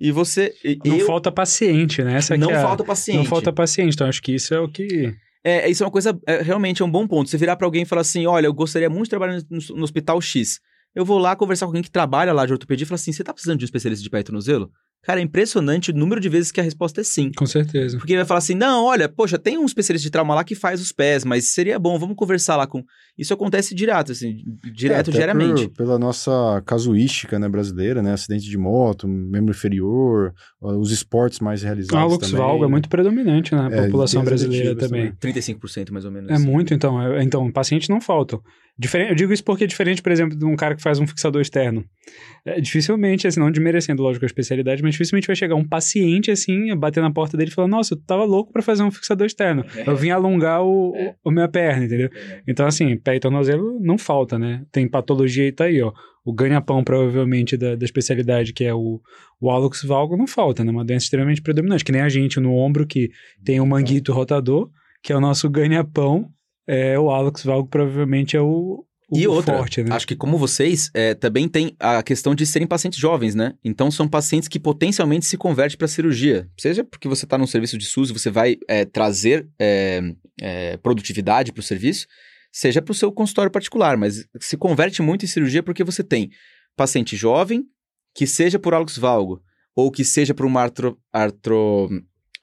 E 0.00 0.10
você. 0.10 0.54
Não 0.84 0.98
eu... 0.98 1.06
falta 1.06 1.30
paciente, 1.30 2.02
né? 2.02 2.16
Essa 2.16 2.36
não 2.36 2.50
é 2.50 2.60
falta 2.60 2.84
paciente. 2.84 3.18
Não 3.18 3.24
falta 3.24 3.52
paciente. 3.52 3.94
Então, 3.94 4.06
acho 4.06 4.22
que 4.22 4.32
isso 4.32 4.52
é 4.52 4.60
o 4.60 4.68
que. 4.68 5.14
É, 5.44 5.68
isso 5.68 5.82
é 5.82 5.86
uma 5.86 5.92
coisa. 5.92 6.18
É, 6.26 6.42
realmente 6.42 6.82
é 6.82 6.84
um 6.84 6.90
bom 6.90 7.06
ponto. 7.06 7.28
Você 7.28 7.36
virar 7.36 7.56
para 7.56 7.66
alguém 7.66 7.82
e 7.82 7.86
falar 7.86 8.02
assim: 8.02 8.26
olha, 8.26 8.46
eu 8.46 8.54
gostaria 8.54 8.90
muito 8.90 9.04
de 9.04 9.10
trabalhar 9.10 9.40
no, 9.48 9.76
no, 9.76 9.82
hospital 9.84 10.20
X. 10.20 10.60
Eu 10.94 11.04
vou 11.04 11.18
lá 11.18 11.34
conversar 11.34 11.66
com 11.66 11.70
alguém 11.70 11.82
que 11.82 11.90
trabalha 11.90 12.32
lá 12.32 12.46
de 12.46 12.52
ortopedia 12.52 12.84
e 12.84 12.86
falar 12.86 12.96
assim: 12.96 13.12
você 13.12 13.24
tá 13.24 13.32
precisando 13.32 13.58
de 13.58 13.64
um 13.64 13.66
especialista 13.66 14.02
de 14.02 14.10
pé 14.10 14.20
e 14.20 14.24
tornozelo? 14.24 14.70
Cara, 15.02 15.18
é 15.18 15.22
impressionante 15.22 15.90
o 15.90 15.94
número 15.94 16.20
de 16.20 16.28
vezes 16.28 16.52
que 16.52 16.60
a 16.60 16.62
resposta 16.62 17.00
é 17.00 17.04
sim. 17.04 17.32
Com 17.36 17.44
certeza. 17.44 17.98
Porque 17.98 18.12
ele 18.12 18.20
vai 18.20 18.26
falar 18.26 18.38
assim: 18.38 18.54
não, 18.54 18.84
olha, 18.84 19.08
poxa, 19.08 19.36
tem 19.36 19.58
um 19.58 19.64
especialista 19.64 20.06
de 20.06 20.10
trauma 20.12 20.34
lá 20.34 20.44
que 20.44 20.54
faz 20.54 20.80
os 20.80 20.92
pés, 20.92 21.24
mas 21.24 21.52
seria 21.52 21.76
bom, 21.78 21.98
vamos 21.98 22.14
conversar 22.14 22.56
lá 22.56 22.66
com. 22.66 22.84
Isso 23.18 23.34
acontece 23.34 23.74
direto, 23.74 24.12
assim, 24.12 24.36
direto, 24.72 25.10
é, 25.10 25.12
diariamente. 25.12 25.68
Por, 25.68 25.78
pela 25.78 25.98
nossa 25.98 26.62
casuística 26.64 27.38
né, 27.38 27.48
brasileira, 27.48 28.00
né? 28.00 28.12
Acidente 28.12 28.48
de 28.48 28.56
moto, 28.56 29.08
membro 29.08 29.50
inferior, 29.50 30.32
os 30.60 30.92
esportes 30.92 31.40
mais 31.40 31.62
realizados. 31.62 31.98
A 31.98 32.04
Lux 32.04 32.30
Valgo 32.30 32.64
é 32.64 32.68
muito 32.68 32.88
predominante 32.88 33.54
na 33.54 33.66
é, 33.66 33.88
brasileira 33.88 34.76
também. 34.76 35.12
também. 35.12 35.34
35% 35.34 35.90
mais 35.90 36.04
ou 36.04 36.12
menos. 36.12 36.30
É 36.30 36.38
muito, 36.38 36.72
então. 36.72 37.02
É, 37.02 37.22
então, 37.24 37.50
pacientes 37.50 37.88
não 37.88 38.00
faltam. 38.00 38.40
Diferente, 38.82 39.10
eu 39.10 39.14
digo 39.14 39.32
isso 39.32 39.44
porque 39.44 39.62
é 39.62 39.66
diferente, 39.68 40.02
por 40.02 40.10
exemplo, 40.10 40.36
de 40.36 40.44
um 40.44 40.56
cara 40.56 40.74
que 40.74 40.82
faz 40.82 40.98
um 40.98 41.06
fixador 41.06 41.40
externo. 41.40 41.84
É, 42.44 42.60
dificilmente, 42.60 43.28
assim, 43.28 43.38
não 43.38 43.48
desmerecendo, 43.48 44.02
lógico, 44.02 44.24
a 44.24 44.26
especialidade, 44.26 44.82
mas 44.82 44.90
dificilmente 44.90 45.28
vai 45.28 45.36
chegar 45.36 45.54
um 45.54 45.62
paciente 45.62 46.32
assim, 46.32 46.74
bater 46.76 47.00
na 47.00 47.12
porta 47.12 47.36
dele 47.36 47.52
e 47.52 47.54
falar: 47.54 47.68
Nossa, 47.68 47.94
eu 47.94 47.98
tava 48.04 48.24
louco 48.24 48.52
para 48.52 48.60
fazer 48.60 48.82
um 48.82 48.90
fixador 48.90 49.24
externo. 49.24 49.64
Eu 49.86 49.94
vim 49.94 50.10
alongar 50.10 50.64
o, 50.64 50.90
o, 50.90 51.14
o 51.24 51.30
minha 51.30 51.46
perna, 51.46 51.84
entendeu? 51.84 52.10
Então, 52.44 52.66
assim, 52.66 52.96
pé 52.96 53.14
e 53.14 53.20
tornozelo 53.20 53.78
não 53.80 53.96
falta, 53.96 54.36
né? 54.36 54.64
Tem 54.72 54.88
patologia 54.88 55.46
e 55.46 55.52
tá 55.52 55.66
aí, 55.66 55.80
ó. 55.80 55.92
O 56.24 56.32
ganha-pão, 56.32 56.82
provavelmente, 56.82 57.56
da, 57.56 57.76
da 57.76 57.84
especialidade, 57.84 58.52
que 58.52 58.64
é 58.64 58.74
o, 58.74 59.00
o 59.40 59.48
hálux 59.48 59.84
valgo, 59.84 60.16
não 60.16 60.26
falta, 60.26 60.64
né? 60.64 60.72
Uma 60.72 60.84
doença 60.84 61.04
extremamente 61.04 61.40
predominante, 61.40 61.84
que 61.84 61.92
nem 61.92 62.02
a 62.02 62.08
gente 62.08 62.40
no 62.40 62.52
ombro, 62.52 62.84
que 62.84 63.10
tem 63.44 63.60
o 63.60 63.66
manguito 63.66 64.12
rotador, 64.12 64.68
que 65.04 65.12
é 65.12 65.16
o 65.16 65.20
nosso 65.20 65.48
ganha-pão. 65.48 66.28
É, 66.66 66.98
o 66.98 67.10
hálux 67.10 67.44
valgo 67.44 67.68
provavelmente 67.68 68.36
é 68.36 68.40
o, 68.40 68.84
o 69.12 69.18
E 69.18 69.26
outra, 69.26 69.58
forte, 69.58 69.82
né? 69.82 69.94
acho 69.94 70.06
que 70.06 70.16
como 70.16 70.38
vocês, 70.38 70.90
é, 70.94 71.12
também 71.14 71.46
tem 71.46 71.76
a 71.78 72.02
questão 72.02 72.34
de 72.34 72.46
serem 72.46 72.66
pacientes 72.66 72.98
jovens, 72.98 73.34
né? 73.34 73.54
Então 73.62 73.90
são 73.90 74.08
pacientes 74.08 74.48
que 74.48 74.58
potencialmente 74.58 75.26
se 75.26 75.36
convertem 75.36 75.76
para 75.76 75.86
cirurgia. 75.86 76.48
Seja 76.58 76.82
porque 76.82 77.06
você 77.06 77.26
está 77.26 77.36
num 77.36 77.46
serviço 77.46 77.76
de 77.76 77.84
SUS 77.84 78.08
e 78.08 78.12
você 78.14 78.30
vai 78.30 78.56
é, 78.66 78.84
trazer 78.84 79.46
é, 79.58 80.00
é, 80.40 80.76
produtividade 80.78 81.52
para 81.52 81.60
o 81.60 81.64
serviço, 81.64 82.06
seja 82.50 82.80
para 82.80 82.92
o 82.92 82.94
seu 82.94 83.12
consultório 83.12 83.50
particular, 83.50 83.98
mas 83.98 84.26
se 84.40 84.56
converte 84.56 85.02
muito 85.02 85.24
em 85.24 85.28
cirurgia 85.28 85.62
porque 85.62 85.84
você 85.84 86.02
tem 86.02 86.30
paciente 86.74 87.16
jovem, 87.16 87.64
que 88.14 88.26
seja 88.26 88.58
por 88.58 88.72
hálux 88.72 88.96
valgo, 88.96 89.42
ou 89.74 89.90
que 89.90 90.04
seja 90.04 90.32
por 90.32 90.46
uma 90.46 90.62
artro, 90.62 90.98
artro, 91.12 91.88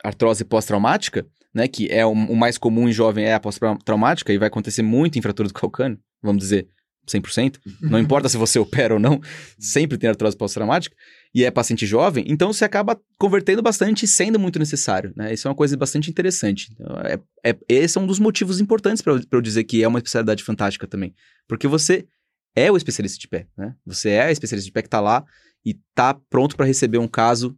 artrose 0.04 0.46
pós-traumática, 0.46 1.26
né? 1.54 1.68
Que 1.68 1.88
é 1.92 2.06
o, 2.06 2.12
o 2.12 2.36
mais 2.36 2.58
comum 2.58 2.88
em 2.88 2.92
jovem 2.92 3.26
é 3.26 3.34
a 3.34 3.40
pós-traumática 3.40 4.34
e 4.34 4.38
vai 4.38 4.48
acontecer 4.48 4.82
muito 4.82 5.18
em 5.18 5.22
fratura 5.22 5.48
do 5.48 5.54
calcâneo, 5.54 6.00
vamos 6.22 6.42
dizer 6.42 6.68
100%. 7.08 7.60
Não 7.82 7.98
importa 8.00 8.30
se 8.30 8.38
você 8.38 8.60
opera 8.60 8.94
ou 8.94 9.00
não, 9.00 9.20
sempre 9.58 9.98
tem 9.98 10.10
artrose 10.10 10.38
pós-traumática 10.38 10.96
e 11.34 11.44
é 11.44 11.52
paciente 11.52 11.86
jovem, 11.86 12.26
então 12.28 12.52
você 12.52 12.66
acaba 12.66 13.00
convertendo 13.20 13.62
bastante 13.62 14.06
e 14.06 14.08
sendo 14.08 14.40
muito 14.40 14.58
necessário, 14.58 15.14
né? 15.16 15.34
Isso 15.34 15.48
é 15.48 15.52
uma 15.52 15.56
coisa 15.56 15.78
bastante 15.78 16.10
interessante. 16.10 16.70
Então, 16.72 16.96
é, 17.02 17.20
é, 17.46 17.58
esse 17.68 17.98
é 17.98 18.02
um 18.02 18.08
dos 18.08 18.20
motivos 18.20 18.60
importantes 18.60 19.02
para 19.02 19.14
eu, 19.32 19.42
dizer 19.42 19.64
que 19.64 19.84
é 19.84 19.88
uma 19.88 20.00
especialidade 20.00 20.44
fantástica 20.44 20.88
também. 20.88 21.14
Porque 21.48 21.68
você 21.68 22.08
é 22.56 22.72
o 22.72 22.78
especialista 22.78 23.20
de 23.20 23.28
pé, 23.28 23.48
né? 23.56 23.76
Você 23.86 24.10
é 24.10 24.24
a 24.24 24.32
especialista 24.32 24.68
de 24.68 24.72
pé 24.72 24.82
que 24.82 24.90
tá 24.90 25.00
lá 25.00 25.24
e 25.64 25.78
tá 25.94 26.16
pronto 26.30 26.56
para 26.56 26.66
receber 26.66 26.98
um 26.98 27.08
caso 27.08 27.56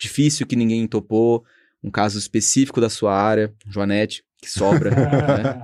difícil 0.00 0.46
que 0.46 0.56
ninguém 0.56 0.86
topou, 0.88 1.44
um 1.82 1.90
caso 1.90 2.18
específico 2.18 2.80
da 2.80 2.88
sua 2.88 3.14
área, 3.14 3.52
Joanete, 3.66 4.22
que 4.42 4.50
sobra, 4.50 4.90
né? 4.90 5.62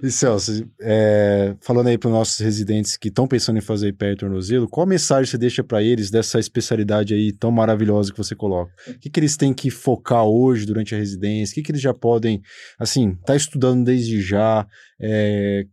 E 0.00 0.10
Celso, 0.10 0.64
é, 0.80 1.56
falando 1.60 1.88
aí 1.88 1.98
para 1.98 2.08
os 2.08 2.14
nossos 2.14 2.38
residentes 2.38 2.96
que 2.96 3.08
estão 3.08 3.26
pensando 3.26 3.58
em 3.58 3.62
fazer 3.62 3.92
pé 3.94 4.12
e 4.12 4.16
tornozelo, 4.16 4.68
qual 4.68 4.86
mensagem 4.86 5.28
você 5.28 5.36
deixa 5.36 5.64
para 5.64 5.82
eles 5.82 6.08
dessa 6.08 6.38
especialidade 6.38 7.14
aí 7.14 7.32
tão 7.32 7.50
maravilhosa 7.50 8.12
que 8.12 8.18
você 8.18 8.36
coloca? 8.36 8.72
O 8.88 8.98
que, 9.00 9.10
que 9.10 9.18
eles 9.18 9.36
têm 9.36 9.52
que 9.52 9.70
focar 9.70 10.24
hoje 10.24 10.64
durante 10.64 10.94
a 10.94 10.98
residência? 10.98 11.52
O 11.52 11.54
que, 11.56 11.62
que 11.62 11.72
eles 11.72 11.82
já 11.82 11.92
podem, 11.92 12.40
assim, 12.78 13.16
tá 13.26 13.34
estudando 13.34 13.84
desde 13.84 14.20
já? 14.20 14.64
É, 15.00 15.66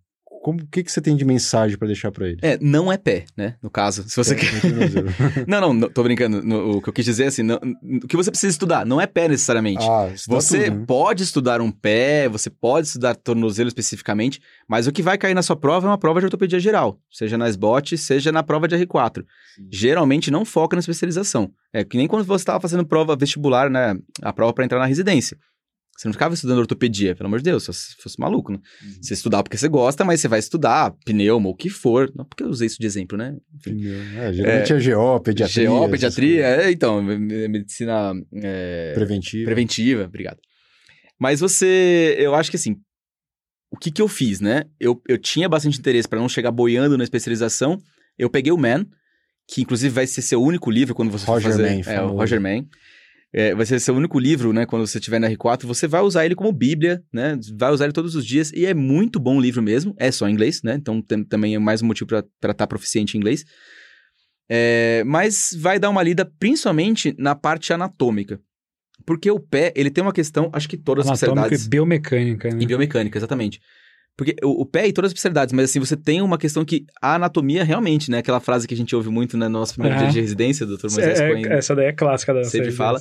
como, 0.52 0.62
o 0.64 0.68
que, 0.68 0.84
que 0.84 0.91
você 0.91 1.00
tem 1.02 1.16
de 1.16 1.24
mensagem 1.26 1.78
para 1.78 1.88
deixar 1.88 2.12
para 2.12 2.28
eles? 2.28 2.39
É, 2.41 2.58
não 2.62 2.91
é 2.91 2.97
pé, 2.97 3.26
né? 3.38 3.56
No 3.62 3.70
caso, 3.70 4.08
se 4.08 4.16
você 4.16 4.36
Pé 4.36 4.41
quer. 4.41 4.50
Não, 5.47 5.62
não, 5.62 5.74
não, 5.74 5.89
tô 5.89 6.04
brincando. 6.04 6.41
No- 6.41 6.78
o 6.78 6.82
que 6.82 6.89
eu 6.89 6.93
quis 6.93 7.06
dizer 7.06 7.24
é 7.26 7.28
assim, 7.28 7.43
não- 7.43 7.60
o 8.04 8.08
que 8.08 8.16
você 8.18 8.30
precisa 8.32 8.52
estudar 8.52 8.86
não 8.86 9.00
é 9.00 9.06
pé 9.08 9.28
necessariamente. 9.28 9.84
ah, 9.88 10.10
Você 10.28 10.66
tudo, 10.66 10.78
né? 10.80 10.84
pode 10.88 11.24
estudar 11.24 11.62
um 11.62 11.72
pé, 11.72 12.28
você 12.28 12.50
pode 12.50 12.88
estudar 12.88 13.16
tornozelo 13.16 13.68
especificamente, 13.68 14.39
mas 14.68 14.88
o 14.88 14.91
que 14.91 15.02
vai 15.02 15.18
cair 15.18 15.34
na 15.34 15.41
sua 15.41 15.56
prova 15.56 15.88
é 15.88 15.89
uma 15.89 15.97
prova 15.97 16.20
de 16.20 16.26
ortopedia 16.26 16.60
geral, 16.60 17.00
seja 17.12 17.38
na 17.38 17.47
SBOT, 17.50 17.97
seja 17.97 18.32
na 18.32 18.43
prova 18.43 18.68
de 18.68 18.76
R4. 18.76 19.24
Geralmente 19.72 20.32
não 20.32 20.45
foca 20.45 20.76
na 20.76 20.80
especialização. 20.80 21.52
É 21.74 21.84
que 21.84 21.97
nem 21.97 22.08
quando 22.08 22.24
você 22.26 22.41
estava 22.41 22.60
fazendo 22.60 22.86
prova 22.86 23.16
vestibular, 23.16 23.70
né? 23.70 23.95
A 24.22 24.34
prova 24.34 24.54
para 24.54 24.66
entrar 24.66 24.80
na 24.80 24.86
residência. 24.86 25.38
Você 26.00 26.08
não 26.08 26.14
ficava 26.14 26.34
estudando 26.34 26.60
ortopedia, 26.60 27.14
pelo 27.14 27.28
amor 27.28 27.39
de 27.39 27.43
Deus, 27.43 27.66
se 27.66 28.02
fosse 28.02 28.18
maluco, 28.18 28.54
né? 28.54 28.60
Você 29.02 29.14
estudar 29.14 29.43
porque 29.43 29.58
você 29.58 29.68
gosta, 29.68 30.06
mas 30.06 30.22
você 30.22 30.30
vai 30.30 30.39
estudar 30.39 30.95
pneuma, 31.04 31.50
o 31.50 31.54
que 31.54 31.70
for. 31.70 32.10
Não 32.16 32.24
porque 32.24 32.41
eu 32.41 32.47
usei 32.47 32.68
isso 32.68 32.78
de 32.80 32.86
exemplo, 32.88 33.18
né? 33.18 33.36
Enfim. 33.54 33.86
É, 34.18 34.32
geralmente 34.32 34.72
é, 34.72 34.95
GO, 34.95 35.20
pediatria. 35.20 35.70
GO, 35.70 35.89
pediatria, 35.89 36.43
coisas. 36.45 36.66
é, 36.68 36.72
então, 36.72 37.04
me- 37.04 37.18
me- 37.20 37.47
medicina 37.50 38.14
é, 38.34 38.93
Preventiva. 38.95 39.43
preventiva, 39.45 40.04
obrigado. 40.06 40.38
Mas 41.20 41.41
você, 41.41 42.16
eu 42.18 42.34
acho 42.34 42.50
que 42.50 42.56
assim, 42.56 42.78
o 43.70 43.76
que 43.76 43.91
que 43.91 44.02
eu 44.02 44.08
fiz, 44.08 44.39
né? 44.39 44.64
Eu, 44.80 45.02
eu 45.06 45.18
tinha 45.18 45.50
bastante 45.50 45.78
interesse 45.78 46.08
para 46.08 46.20
não 46.22 46.30
chegar 46.30 46.52
boiando 46.52 46.97
na 46.97 47.04
especialização. 47.04 47.78
Eu 48.18 48.30
peguei 48.30 48.54
o 48.54 48.58
Man, 48.58 48.86
que 49.50 49.62
inclusive 49.64 49.93
vai 49.93 50.08
ser 50.08 50.22
seu 50.22 50.41
único 50.41 50.72
livro 50.72 50.95
quando 50.95 51.12
você 51.12 51.26
Roger 51.26 51.52
for 51.52 51.58
fazer. 51.58 51.84
Mann, 51.86 51.93
é, 51.93 52.02
o. 52.02 52.16
Roger 52.16 52.39
Mann. 52.39 52.66
É, 53.32 53.53
vai 53.53 53.65
ser 53.65 53.80
seu 53.80 53.95
único 53.95 54.17
livro, 54.17 54.51
né? 54.51 54.65
Quando 54.65 54.88
você 54.88 54.97
estiver 54.97 55.19
na 55.19 55.30
R4, 55.30 55.65
você 55.65 55.88
vai 55.88 56.01
usar 56.01 56.25
ele 56.25 56.34
como 56.34 56.51
bíblia, 56.51 57.03
né? 57.13 57.39
Vai 57.57 57.71
usar 57.71 57.86
ele 57.86 57.93
todos 57.93 58.15
os 58.15 58.25
dias. 58.25 58.51
E 58.53 58.65
é 58.65 58.73
muito 58.73 59.19
bom 59.19 59.39
livro 59.39 59.61
mesmo. 59.61 59.93
É 59.99 60.11
só 60.11 60.27
em 60.27 60.34
inglês, 60.34 60.63
né? 60.63 60.73
Então 60.75 61.01
tem- 61.01 61.23
também 61.23 61.53
é 61.53 61.59
mais 61.59 61.82
um 61.82 61.86
motivo 61.86 62.07
para 62.07 62.51
estar 62.51 62.65
proficiente 62.65 63.15
em 63.15 63.19
inglês. 63.19 63.45
É, 64.49 65.03
mas 65.05 65.55
vai 65.59 65.77
dar 65.77 65.91
uma 65.91 66.01
lida 66.01 66.25
principalmente 66.39 67.15
na 67.19 67.36
parte 67.36 67.71
anatômica. 67.71 68.39
Porque 69.05 69.30
o 69.30 69.39
pé, 69.39 69.71
ele 69.75 69.91
tem 69.91 70.01
uma 70.03 70.11
questão, 70.11 70.49
acho 70.51 70.67
que 70.67 70.77
todas 70.77 71.05
as 71.05 71.23
Anatômica 71.23 71.55
especialidades... 71.55 71.65
e 71.65 71.69
biomecânica, 71.69 72.49
né? 72.49 72.61
E 72.61 72.65
biomecânica, 72.65 73.17
exatamente. 73.17 73.61
Porque 74.20 74.36
o, 74.43 74.63
o 74.63 74.65
pé 74.65 74.86
e 74.86 74.91
todas 74.91 75.07
as 75.07 75.11
especialidades, 75.11 75.53
mas 75.53 75.70
assim, 75.70 75.80
você 75.80 75.95
tem 75.95 76.22
uma 76.22 76.38
questão 76.38 76.65
que 76.65 76.86
a 77.01 77.15
anatomia 77.15 77.63
realmente, 77.63 78.11
né? 78.11 78.17
Aquela 78.17 78.41
frase 78.41 78.67
que 78.67 78.74
a 78.74 78.78
gente 78.78 78.93
ouve 78.93 79.07
muito 79.07 79.38
né, 79.38 79.47
no 79.47 79.59
nosso 79.59 79.76
primeiro 79.76 79.97
dia 79.97 80.09
de 80.09 80.20
residência. 80.20 80.65
É, 80.65 80.67
Moisés 80.67 81.20
é, 81.22 81.30
Cohen 81.30 81.45
essa 81.47 81.74
daí 81.74 81.86
é 81.86 81.93
clássica 81.93 82.34
da 82.34 82.39
nossa 82.39 82.51
sempre 82.51 82.70
fala, 82.70 82.99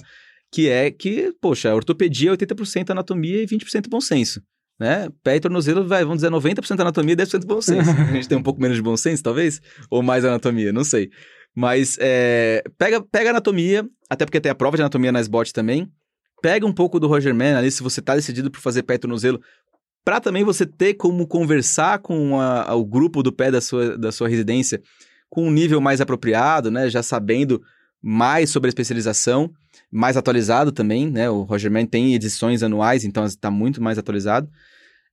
que 0.53 0.69
é 0.69 0.93
que, 0.93 1.35
poxa, 1.41 1.73
a 1.73 1.75
ortopedia 1.75 2.31
é 2.31 2.37
80% 2.37 2.91
anatomia 2.91 3.43
e 3.43 3.47
20% 3.47 3.89
bom 3.89 4.01
senso. 4.01 4.41
Né? 4.79 5.09
Pé 5.25 5.35
e 5.35 5.41
tornozelo, 5.41 5.85
vai, 5.85 6.05
vamos 6.05 6.19
dizer, 6.19 6.31
90% 6.31 6.79
anatomia 6.79 7.15
e 7.15 7.17
10% 7.17 7.45
bom 7.45 7.61
senso. 7.61 7.91
a 7.99 8.13
gente 8.13 8.29
tem 8.29 8.39
um 8.39 8.43
pouco 8.43 8.63
menos 8.63 8.77
de 8.77 8.83
bom 8.83 8.97
senso, 8.97 9.21
talvez? 9.21 9.61
Ou 9.91 10.05
mais 10.05 10.25
anatomia, 10.25 10.73
não 10.73 10.85
sei. 10.85 11.11
Mas 11.53 11.99
é, 12.01 12.63
pega, 12.79 13.03
pega 13.03 13.31
anatomia, 13.31 13.85
até 14.09 14.25
porque 14.25 14.41
tem 14.41 14.53
a 14.53 14.55
prova 14.55 14.77
de 14.77 14.83
anatomia 14.85 15.11
na 15.11 15.21
SBOT 15.21 15.53
também. 15.53 15.91
Pega 16.41 16.65
um 16.65 16.73
pouco 16.73 17.01
do 17.01 17.09
Roger 17.09 17.35
Mann 17.35 17.59
ali, 17.59 17.73
se 17.73 17.83
você 17.83 18.01
tá 18.01 18.15
decidido 18.15 18.49
por 18.49 18.61
fazer 18.61 18.85
pé 18.85 18.95
e 18.95 18.99
tornozelo, 18.99 19.41
para 20.05 20.21
também 20.21 20.45
você 20.45 20.65
ter 20.67 20.95
como 20.95 21.27
conversar 21.27 21.99
com 21.99 22.41
a- 22.41 22.75
o 22.75 22.85
grupo 22.85 23.23
do 23.23 23.33
pé 23.33 23.51
da 23.51 23.61
sua, 23.61 23.97
da 23.99 24.11
sua 24.11 24.29
residência 24.29 24.81
com 25.29 25.47
um 25.47 25.51
nível 25.51 25.81
mais 25.81 26.01
apropriado, 26.01 26.71
né? 26.71 26.89
Já 26.89 27.03
sabendo 27.03 27.61
mais 28.01 28.51
sobre 28.51 28.69
a 28.69 28.71
especialização, 28.71 29.51
mais 29.91 30.17
atualizado 30.17 30.73
também, 30.73 31.11
né? 31.11 31.29
O 31.29 31.43
Roger 31.43 31.71
Mann 31.71 31.85
tem 31.87 32.15
edições 32.15 32.63
anuais, 32.63 33.05
então 33.05 33.25
está 33.25 33.51
muito 33.51 33.83
mais 33.83 33.99
atualizado. 33.99 34.49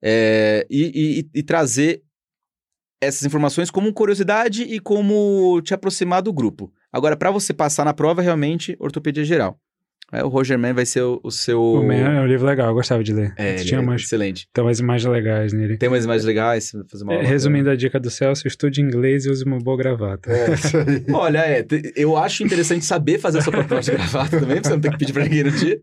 É, 0.01 0.65
e, 0.69 1.25
e- 1.33 1.39
e 1.39 1.43
trazer 1.43 2.03
essas 3.01 3.23
informações 3.25 3.69
como 3.69 3.91
curiosidade 3.93 4.63
e 4.63 4.79
como 4.79 5.61
te 5.61 5.73
aproximar 5.73 6.21
do 6.21 6.31
grupo. 6.31 6.71
Agora, 6.91 7.17
para 7.17 7.31
você 7.31 7.53
passar 7.53 7.83
na 7.85 7.93
prova, 7.93 8.21
realmente, 8.21 8.75
ortopedia 8.79 9.23
geral. 9.23 9.59
É, 10.13 10.23
o 10.23 10.27
Roger 10.27 10.57
Mann 10.57 10.73
vai 10.73 10.85
ser 10.85 11.01
o, 11.01 11.19
o 11.23 11.31
seu... 11.31 11.59
O 11.61 11.83
Man 11.83 11.95
é 11.95 12.21
um 12.21 12.27
livro 12.27 12.45
legal, 12.45 12.67
eu 12.69 12.73
gostava 12.75 13.03
de 13.03 13.11
ler. 13.11 13.33
É, 13.37 13.55
ele 13.55 13.63
Tinha 13.65 13.79
é 13.79 13.83
umas, 13.83 14.03
excelente. 14.03 14.47
tem 14.53 14.63
umas 14.63 14.79
imagens 14.79 15.11
legais 15.11 15.51
nele. 15.51 15.77
Tem 15.77 15.89
umas 15.89 16.05
imagens 16.05 16.23
legais, 16.25 16.71
fazer 16.89 17.03
uma 17.03 17.13
É, 17.13 17.15
aula. 17.17 17.27
resumindo 17.27 17.69
a 17.71 17.75
dica 17.75 17.99
do 17.99 18.09
Celso, 18.11 18.47
estude 18.47 18.81
inglês 18.81 19.25
e 19.25 19.29
use 19.31 19.43
uma 19.43 19.57
boa 19.57 19.75
gravata. 19.75 20.31
É, 20.31 20.53
isso 20.53 20.77
aí. 20.77 21.03
Olha, 21.11 21.39
é, 21.39 21.65
eu 21.95 22.15
acho 22.15 22.43
interessante 22.43 22.85
saber 22.85 23.19
fazer 23.19 23.39
a 23.39 23.41
sua 23.41 23.51
própria 23.51 23.79
de 23.79 23.91
gravata 23.91 24.39
também, 24.39 24.61
pra 24.61 24.69
você 24.69 24.75
não 24.75 24.79
ter 24.81 24.91
que 24.91 24.97
pedir 24.99 25.13
pra 25.13 25.23
ninguém 25.23 25.43
no 25.43 25.51
dia. 25.51 25.79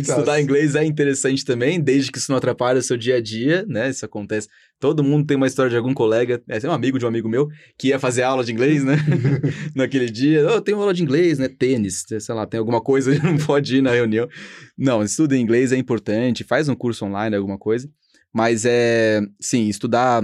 Estudar 0.00 0.40
inglês 0.40 0.74
é 0.74 0.84
interessante 0.84 1.44
também, 1.44 1.80
desde 1.80 2.10
que 2.10 2.18
isso 2.18 2.30
não 2.30 2.38
atrapalhe 2.38 2.78
o 2.78 2.82
seu 2.82 2.96
dia 2.96 3.16
a 3.16 3.20
dia, 3.20 3.64
né? 3.68 3.90
Isso 3.90 4.04
acontece. 4.04 4.48
Todo 4.80 5.02
mundo 5.02 5.26
tem 5.26 5.36
uma 5.36 5.46
história 5.46 5.70
de 5.70 5.76
algum 5.76 5.94
colega, 5.94 6.42
é, 6.48 6.68
um 6.68 6.72
amigo 6.72 6.98
de 6.98 7.04
um 7.04 7.08
amigo 7.08 7.28
meu, 7.28 7.48
que 7.78 7.88
ia 7.88 7.98
fazer 7.98 8.22
aula 8.22 8.44
de 8.44 8.52
inglês, 8.52 8.84
né? 8.84 8.96
Naquele 9.74 10.10
dia, 10.10 10.46
oh, 10.46 10.54
eu 10.54 10.60
tenho 10.60 10.78
aula 10.78 10.92
de 10.92 11.02
inglês, 11.02 11.38
né? 11.38 11.48
Tênis, 11.48 12.04
sei 12.06 12.34
lá, 12.34 12.46
tem 12.46 12.58
alguma 12.58 12.80
coisa, 12.80 13.16
não 13.22 13.38
pode 13.38 13.76
ir 13.76 13.82
na 13.82 13.92
reunião. 13.92 14.28
Não, 14.76 15.02
estudo 15.02 15.34
em 15.34 15.40
inglês 15.40 15.72
é 15.72 15.76
importante, 15.76 16.44
faz 16.44 16.68
um 16.68 16.74
curso 16.74 17.04
online, 17.04 17.36
alguma 17.36 17.58
coisa. 17.58 17.88
Mas 18.32 18.64
é, 18.64 19.20
sim, 19.40 19.68
estudar, 19.68 20.22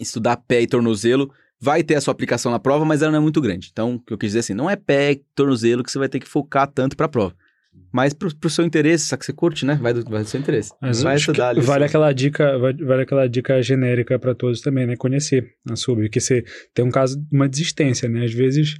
estudar 0.00 0.36
pé 0.36 0.62
e 0.62 0.66
tornozelo 0.66 1.30
vai 1.60 1.82
ter 1.82 1.96
a 1.96 2.00
sua 2.00 2.12
aplicação 2.12 2.52
na 2.52 2.58
prova, 2.58 2.84
mas 2.84 3.02
ela 3.02 3.12
não 3.12 3.18
é 3.18 3.22
muito 3.22 3.40
grande. 3.40 3.68
Então, 3.72 3.94
o 3.94 4.00
que 4.00 4.12
eu 4.12 4.18
quis 4.18 4.30
dizer 4.30 4.40
assim, 4.40 4.54
não 4.54 4.70
é 4.70 4.76
pé 4.76 5.12
e 5.12 5.24
tornozelo 5.34 5.82
que 5.82 5.90
você 5.90 5.98
vai 5.98 6.08
ter 6.08 6.20
que 6.20 6.28
focar 6.28 6.66
tanto 6.68 6.96
pra 6.96 7.08
prova. 7.08 7.34
Mas 7.92 8.12
pro, 8.12 8.34
pro 8.36 8.50
seu 8.50 8.64
interesse, 8.64 9.06
só 9.06 9.16
que 9.16 9.24
você 9.24 9.32
curte, 9.32 9.64
né? 9.66 9.78
Vai 9.80 9.92
do, 9.94 10.04
vai 10.04 10.22
do 10.22 10.28
seu 10.28 10.38
interesse. 10.40 10.72
Mas 10.80 11.02
vai 11.02 11.16
estudar 11.16 11.50
ali. 11.50 11.60
vale 11.60 11.84
só. 11.84 11.86
aquela 11.86 12.12
dica, 12.12 12.58
vai- 12.58 12.74
vale 12.74 13.02
aquela 13.02 13.28
dica 13.28 13.60
genérica 13.62 14.18
para 14.18 14.34
todos 14.34 14.60
também, 14.60 14.86
né? 14.86 14.96
Conhecer 14.96 15.46
a 15.70 15.76
sub, 15.76 16.08
que 16.08 16.20
você 16.20 16.44
tem 16.74 16.84
um 16.84 16.90
caso 16.90 17.18
de 17.18 17.26
uma 17.36 17.48
desistência, 17.48 18.08
né? 18.08 18.24
Às 18.24 18.32
vezes 18.32 18.76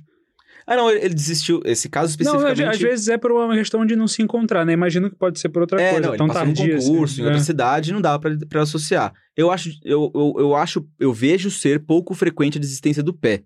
Ah, 0.67 0.77
não, 0.77 0.91
ele, 0.91 1.15
desistiu. 1.15 1.63
Esse 1.65 1.89
caso 1.89 2.15
Não, 2.21 2.25
especificamente... 2.37 2.63
às, 2.63 2.75
às 2.77 2.81
vezes 2.81 3.09
é 3.09 3.17
por 3.17 3.33
uma 3.33 3.55
questão 3.55 3.87
de 3.87 3.97
não 3.97 4.07
se 4.07 4.21
encontrar, 4.21 4.67
né? 4.67 4.75
Imagino 4.75 5.09
que 5.09 5.17
pode 5.17 5.39
ser 5.41 5.49
por 5.49 5.63
outra 5.63 5.81
É, 5.81 5.93
coisa, 5.93 6.07
não, 6.07 6.11
ele 6.11 6.19
tão 6.19 6.29
tardia. 6.29 6.77
assim, 6.77 6.89
concurso 6.93 7.21
em 7.21 7.23
né? 7.25 7.29
outra 7.31 7.43
cidade, 7.43 7.93
não 7.93 8.01
dá 8.03 8.19
pra 8.19 8.63
associar. 8.63 9.15
Eu 9.35 9.51
acho, 9.51 9.71
eu, 9.83 10.13
eu, 10.15 10.35
eu 10.39 10.55
acho, 10.55 10.87
eu 11.01 11.11
vejo 11.13 11.51
ser 11.51 11.81
pouco 11.87 12.15
frequente 12.15 12.59
a 12.59 12.61
desistência 12.61 13.03
do 13.03 13.15
pé, 13.15 13.45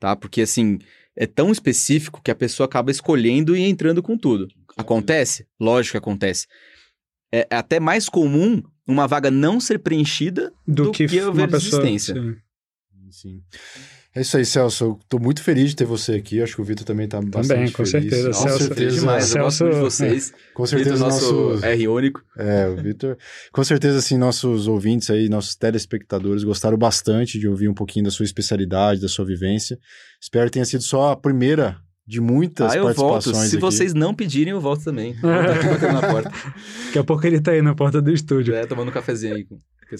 tá? 0.00 0.16
Porque, 0.16 0.40
assim, 0.40 0.78
é 1.16 1.26
tão 1.26 1.52
específico 1.52 2.20
que 2.24 2.30
a 2.30 2.34
pessoa 2.34 2.64
acaba 2.64 2.90
escolhendo 2.90 3.54
e 3.56 3.60
entrando 3.60 4.02
com 4.02 4.18
tudo. 4.18 4.48
Acontece? 4.78 5.46
Lógico 5.60 5.92
que 5.92 5.98
acontece. 5.98 6.46
É 7.32 7.46
até 7.50 7.78
mais 7.80 8.08
comum 8.08 8.62
uma 8.86 9.06
vaga 9.06 9.30
não 9.30 9.60
ser 9.60 9.78
preenchida 9.80 10.50
do, 10.66 10.84
Do 10.84 10.92
que, 10.92 11.06
que 11.06 11.20
uma 11.20 11.28
haver 11.30 11.50
pessoa. 11.50 11.82
desistência. 11.82 12.14
sim. 12.14 12.34
Sim. 13.10 13.42
É 14.14 14.20
isso 14.22 14.36
aí, 14.36 14.44
Celso. 14.44 14.84
Eu 14.84 15.00
tô 15.08 15.18
muito 15.18 15.42
feliz 15.42 15.70
de 15.70 15.76
ter 15.76 15.84
você 15.84 16.12
aqui. 16.14 16.42
Acho 16.42 16.56
que 16.56 16.60
o 16.60 16.64
Vitor 16.64 16.84
também 16.84 17.06
tá 17.06 17.20
bastante 17.20 17.48
Também, 17.48 17.70
com 17.72 17.84
feliz. 17.86 17.90
certeza. 17.90 18.28
Com 18.30 18.34
Celso- 18.48 18.64
certeza. 18.66 19.00
demais, 19.00 19.34
eu 19.34 19.42
gosto 19.44 19.64
muito 19.64 19.74
de 19.74 19.80
Celso- 19.80 19.96
vocês. 19.96 20.32
Com 20.54 20.64
Vitor, 20.64 20.78
certeza, 20.78 21.04
nosso 21.04 21.32
nosso... 21.50 21.64
R 21.66 21.88
único. 21.88 22.22
É, 22.36 22.66
o 22.68 22.76
Vitor. 22.76 23.16
Com 23.52 23.62
certeza, 23.64 23.98
assim, 23.98 24.18
nossos 24.18 24.66
ouvintes 24.66 25.08
aí, 25.10 25.28
nossos 25.28 25.54
telespectadores 25.54 26.42
gostaram 26.44 26.76
bastante 26.76 27.38
de 27.38 27.46
ouvir 27.48 27.68
um 27.68 27.74
pouquinho 27.74 28.06
da 28.06 28.10
sua 28.10 28.24
especialidade, 28.24 29.00
da 29.00 29.08
sua 29.08 29.24
vivência. 29.24 29.78
Espero 30.20 30.46
que 30.46 30.52
tenha 30.52 30.64
sido 30.64 30.82
só 30.82 31.12
a 31.12 31.16
primeira 31.16 31.78
de 32.08 32.22
muitas 32.22 32.72
Ah, 32.72 32.76
eu 32.78 32.84
volto. 32.94 32.96
participações 33.12 33.50
Se 33.50 33.56
aqui. 33.56 33.60
vocês 33.60 33.92
não 33.92 34.14
pedirem, 34.14 34.52
eu 34.52 34.60
volto 34.60 34.82
também. 34.84 35.12
Vou 35.20 35.30
estar 35.30 35.72
aqui 35.74 35.86
na 35.92 36.00
porta. 36.00 36.30
Daqui 36.86 36.98
a 36.98 37.04
pouco 37.04 37.26
ele 37.26 37.38
tá 37.38 37.50
aí 37.50 37.60
na 37.60 37.74
porta 37.74 38.00
do 38.00 38.10
estúdio. 38.10 38.54
É, 38.54 38.64
tomando 38.64 38.88
um 38.88 38.92
cafezinho 38.92 39.34
aí. 39.34 39.46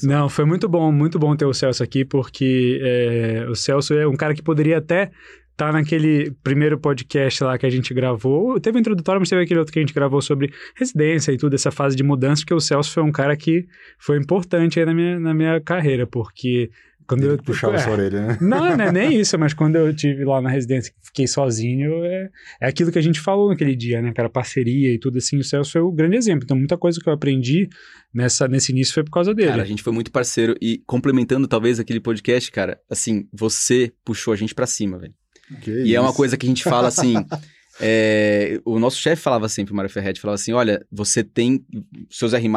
Não, 0.03 0.29
foi 0.29 0.45
muito 0.47 0.69
bom, 0.69 0.91
muito 0.91 1.19
bom 1.19 1.37
ter 1.37 1.45
o 1.45 1.53
Celso 1.53 1.83
aqui, 1.83 2.05
porque 2.07 2.81
é, 2.83 3.47
o 3.51 3.55
Celso 3.55 3.93
é 3.93 4.07
um 4.07 4.17
cara 4.17 4.33
que 4.35 4.43
poderia 4.43 4.79
até 4.79 5.11
estar 5.53 5.73
naquele 5.73 6.31
primeiro 6.43 6.79
podcast 6.79 7.43
lá 7.45 7.59
que 7.59 7.67
a 7.67 7.71
gente 7.71 7.93
gravou. 7.93 8.59
Teve 8.61 8.79
o 8.79 8.81
introdutório, 8.81 9.21
mas 9.21 9.29
teve 9.29 9.43
aquele 9.43 9.59
outro 9.61 9.73
que 9.73 9.79
a 9.79 9.83
gente 9.83 9.93
gravou 9.95 10.23
sobre 10.23 10.51
residência 10.77 11.33
e 11.33 11.37
tudo, 11.37 11.55
essa 11.55 11.71
fase 11.71 11.95
de 11.97 12.03
mudança, 12.03 12.43
porque 12.43 12.55
o 12.55 12.61
Celso 12.61 12.91
foi 12.93 13.03
um 13.03 13.11
cara 13.13 13.37
que 13.37 13.67
foi 13.99 14.19
importante 14.19 14.79
aí 14.81 14.87
na 14.87 14.95
minha, 14.95 15.19
na 15.19 15.35
minha 15.35 15.61
carreira, 15.61 16.07
porque 16.07 16.71
quando 17.09 17.23
Teve 17.23 17.33
eu 17.33 17.39
que 17.39 17.45
puxar 17.45 17.71
a 17.71 17.75
é, 17.75 17.79
sua 17.79 17.93
orelha, 17.93 18.21
né? 18.21 18.39
Não, 18.39 18.77
não 18.77 18.85
é 18.85 18.93
nem 18.93 19.17
isso, 19.19 19.39
mas 19.39 19.55
quando 19.55 19.77
eu 19.77 19.95
tive 19.95 20.27
lá 20.27 20.43
na 20.43 20.51
residência, 20.51 20.93
fiquei 21.03 21.27
sozinho, 21.27 22.05
é, 22.05 22.29
é 22.61 22.69
aquilo 22.69 22.93
que 22.93 22.99
a 22.99 23.03
gente 23.03 23.19
falou 23.19 23.49
naquele 23.49 23.75
dia, 23.75 24.03
né, 24.03 24.13
cara? 24.13 24.29
Parceria 24.29 24.93
e 24.93 24.99
tudo 24.99 25.17
assim. 25.17 25.39
O 25.39 25.43
Celso 25.43 25.73
foi 25.73 25.81
o 25.81 25.91
grande 25.91 26.17
exemplo. 26.17 26.45
Então, 26.45 26.57
muita 26.57 26.77
coisa 26.77 27.01
que 27.01 27.09
eu 27.09 27.13
aprendi 27.15 27.67
nessa, 28.13 28.47
nesse 28.47 28.73
início 28.73 28.93
foi 28.93 29.03
por 29.03 29.11
causa 29.11 29.35
dele. 29.35 29.49
Cara, 29.49 29.63
a 29.63 29.67
gente 29.67 29.83
foi 29.83 29.93
muito 29.93 30.13
parceiro 30.13 30.55
e 30.61 30.83
complementando 30.87 31.49
talvez 31.49 31.81
aquele 31.81 31.99
podcast, 31.99 32.53
cara, 32.53 32.79
assim, 32.91 33.27
você 33.33 33.91
puxou 34.05 34.35
a 34.35 34.37
gente 34.37 34.55
pra 34.55 34.67
cima, 34.67 34.99
velho. 34.99 35.15
Que 35.63 35.85
E 35.85 35.97
é 35.97 36.01
uma 36.01 36.11
isso. 36.11 36.17
coisa 36.17 36.37
que 36.37 36.45
a 36.45 36.49
gente 36.51 36.63
fala 36.63 36.89
assim. 36.89 37.15
é, 37.81 38.61
o 38.67 38.79
nosso 38.79 38.99
chefe 38.99 39.23
falava 39.23 39.49
sempre, 39.49 39.73
o 39.73 39.77
Mário 39.77 39.91
Ferretti, 39.91 40.21
falava 40.21 40.35
assim: 40.35 40.53
olha, 40.53 40.85
você 40.93 41.25
tem. 41.25 41.65
Seus 42.11 42.35
R 42.35 42.49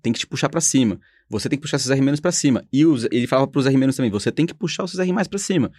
tem 0.00 0.10
que 0.10 0.20
te 0.20 0.26
puxar 0.26 0.48
pra 0.48 0.62
cima. 0.62 0.98
Você 1.30 1.48
tem 1.48 1.56
que 1.56 1.62
puxar 1.62 1.78
seus 1.78 1.96
R 1.96 2.20
pra 2.20 2.32
cima. 2.32 2.64
E 2.72 2.84
os- 2.84 3.04
ele 3.10 3.26
falava 3.26 3.46
pros 3.48 3.66
R 3.66 3.92
também: 3.92 4.10
você 4.10 4.32
tem 4.32 4.44
que 4.44 4.52
puxar 4.52 4.84
os 4.84 4.90
seus 4.90 5.00
R 5.06 5.28
pra 5.28 5.38
cima. 5.38 5.70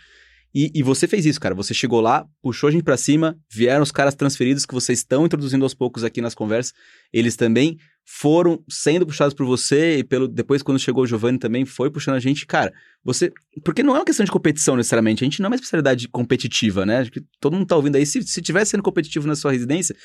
E, 0.54 0.70
e 0.76 0.84
você 0.84 1.08
fez 1.08 1.26
isso, 1.26 1.40
cara. 1.40 1.56
Você 1.56 1.74
chegou 1.74 2.02
lá, 2.02 2.26
puxou 2.42 2.68
a 2.68 2.72
gente 2.72 2.84
pra 2.84 2.98
cima, 2.98 3.38
vieram 3.50 3.84
os 3.84 3.92
caras 3.92 4.16
transferidos 4.16 4.66
que 4.66 4.74
vocês 4.74 5.00
estão 5.00 5.26
introduzindo 5.26 5.64
aos 5.64 5.74
poucos 5.74 6.04
aqui 6.04 6.20
nas 6.22 6.36
conversas. 6.36 6.74
Eles 7.14 7.36
também 7.38 7.78
foram 8.06 8.62
sendo 8.70 9.06
puxados 9.06 9.34
por 9.34 9.46
você 9.46 10.00
e 10.00 10.04
pelo 10.04 10.28
depois 10.28 10.62
quando 10.62 10.80
chegou 10.80 11.04
o 11.04 11.08
Giovanni 11.08 11.38
também 11.38 11.64
foi 11.66 11.90
puxando 11.90 12.16
a 12.16 12.20
gente, 12.20 12.46
cara. 12.46 12.74
Você, 13.04 13.32
porque 13.64 13.82
não 13.82 13.96
é 13.96 14.00
uma 14.00 14.06
questão 14.06 14.26
de 14.26 14.32
competição 14.32 14.76
necessariamente, 14.76 15.24
a 15.24 15.26
gente 15.26 15.40
não 15.40 15.48
é 15.48 15.50
uma 15.52 15.56
especialidade 15.56 16.08
competitiva, 16.10 16.86
né? 16.86 16.98
Acho 17.00 17.12
que 17.12 17.22
todo 17.40 17.54
mundo 17.54 17.66
tá 17.68 17.76
ouvindo 17.76 17.96
aí, 17.96 18.06
se 18.06 18.22
se 18.24 18.42
tiver 18.42 18.66
sendo 18.66 18.84
competitivo 18.84 19.28
na 19.28 19.36
sua 19.36 19.52
residência, 19.52 19.96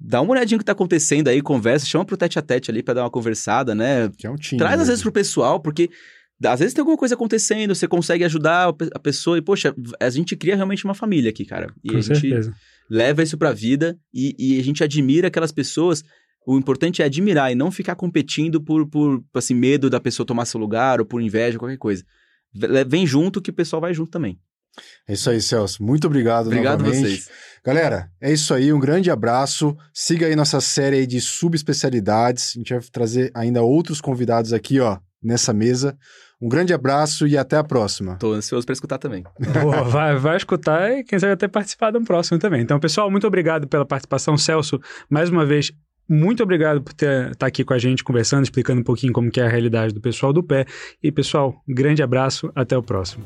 dá 0.00 0.20
uma 0.20 0.32
olhadinha 0.32 0.56
no 0.56 0.60
que 0.60 0.64
tá 0.64 0.72
acontecendo 0.72 1.28
aí, 1.28 1.42
conversa, 1.42 1.84
chama 1.86 2.04
pro 2.04 2.16
tete 2.16 2.38
a 2.38 2.42
tete 2.42 2.70
ali 2.70 2.82
pra 2.82 2.94
dar 2.94 3.02
uma 3.04 3.10
conversada, 3.10 3.74
né? 3.74 4.10
Que 4.16 4.26
é 4.26 4.30
um 4.30 4.36
time. 4.36 4.58
Traz 4.58 4.72
às 4.74 4.78
mesmo. 4.80 4.90
vezes 4.92 5.02
pro 5.02 5.12
pessoal, 5.12 5.60
porque 5.60 5.90
às 6.44 6.58
vezes 6.58 6.72
tem 6.74 6.80
alguma 6.80 6.96
coisa 6.96 7.14
acontecendo, 7.14 7.74
você 7.74 7.86
consegue 7.86 8.24
ajudar 8.24 8.68
a 8.68 8.72
pe- 8.72 8.88
a 8.94 8.98
pessoa 8.98 9.36
e, 9.36 9.42
poxa, 9.42 9.74
a 10.00 10.08
gente 10.08 10.34
cria 10.36 10.56
realmente 10.56 10.84
uma 10.86 10.94
família 10.94 11.28
aqui, 11.30 11.44
cara. 11.44 11.72
E 11.84 11.90
Com 11.90 11.98
a 11.98 12.00
gente 12.00 12.18
certeza. 12.20 12.54
leva 12.88 13.22
isso 13.22 13.36
pra 13.36 13.52
vida 13.52 13.98
e, 14.14 14.34
e 14.38 14.58
a 14.58 14.64
gente 14.64 14.82
admira 14.82 15.28
aquelas 15.28 15.52
pessoas. 15.52 16.02
O 16.46 16.56
importante 16.56 17.02
é 17.02 17.04
admirar 17.04 17.52
e 17.52 17.54
não 17.54 17.70
ficar 17.70 17.94
competindo 17.94 18.58
por, 18.62 18.86
por 18.88 19.22
assim, 19.34 19.52
medo 19.54 19.90
da 19.90 20.00
pessoa 20.00 20.26
tomar 20.26 20.46
seu 20.46 20.58
lugar 20.58 20.98
ou 20.98 21.04
por 21.04 21.20
inveja, 21.20 21.58
qualquer 21.58 21.76
coisa. 21.76 22.02
Vem 22.88 23.06
junto 23.06 23.42
que 23.42 23.50
o 23.50 23.52
pessoal 23.52 23.80
vai 23.82 23.92
junto 23.92 24.10
também. 24.10 24.38
É 25.08 25.14
isso 25.14 25.28
aí, 25.30 25.40
Celso. 25.40 25.82
Muito 25.82 26.06
obrigado, 26.06 26.46
Obrigado 26.46 26.80
a 26.80 26.84
novamente. 26.84 27.08
vocês. 27.08 27.28
Galera, 27.64 28.10
é 28.20 28.32
isso 28.32 28.54
aí. 28.54 28.72
Um 28.72 28.80
grande 28.80 29.10
abraço. 29.10 29.76
Siga 29.92 30.26
aí 30.26 30.34
nossa 30.36 30.60
série 30.60 30.96
aí 30.96 31.06
de 31.06 31.20
subespecialidades. 31.20 32.52
A 32.54 32.58
gente 32.58 32.72
vai 32.72 32.82
trazer 32.92 33.30
ainda 33.34 33.62
outros 33.62 34.00
convidados 34.00 34.52
aqui, 34.52 34.80
ó, 34.80 34.98
nessa 35.22 35.52
mesa. 35.52 35.96
Um 36.40 36.48
grande 36.48 36.72
abraço 36.72 37.26
e 37.26 37.36
até 37.36 37.56
a 37.56 37.64
próxima. 37.64 38.16
Tô 38.16 38.32
ansioso 38.32 38.64
pra 38.64 38.72
escutar 38.72 38.96
também. 38.96 39.24
Boa, 39.60 39.82
vai, 39.82 40.16
vai 40.16 40.36
escutar 40.38 40.90
e 40.90 41.04
quem 41.04 41.18
sabe 41.18 41.32
até 41.32 41.46
participar 41.46 41.90
do 41.90 42.00
próximo 42.02 42.38
também. 42.38 42.62
Então, 42.62 42.80
pessoal, 42.80 43.10
muito 43.10 43.26
obrigado 43.26 43.68
pela 43.68 43.84
participação. 43.84 44.38
Celso, 44.38 44.80
mais 45.10 45.28
uma 45.28 45.44
vez, 45.44 45.70
muito 46.08 46.42
obrigado 46.42 46.80
por 46.80 46.92
estar 46.92 47.46
aqui 47.46 47.62
com 47.62 47.74
a 47.74 47.78
gente, 47.78 48.02
conversando, 48.02 48.44
explicando 48.44 48.80
um 48.80 48.84
pouquinho 48.84 49.12
como 49.12 49.30
que 49.30 49.38
é 49.38 49.44
a 49.44 49.50
realidade 49.50 49.92
do 49.92 50.00
pessoal 50.00 50.32
do 50.32 50.42
pé. 50.42 50.64
E, 51.02 51.12
pessoal, 51.12 51.54
grande 51.68 52.02
abraço, 52.02 52.50
até 52.54 52.76
o 52.76 52.82
próximo. 52.82 53.22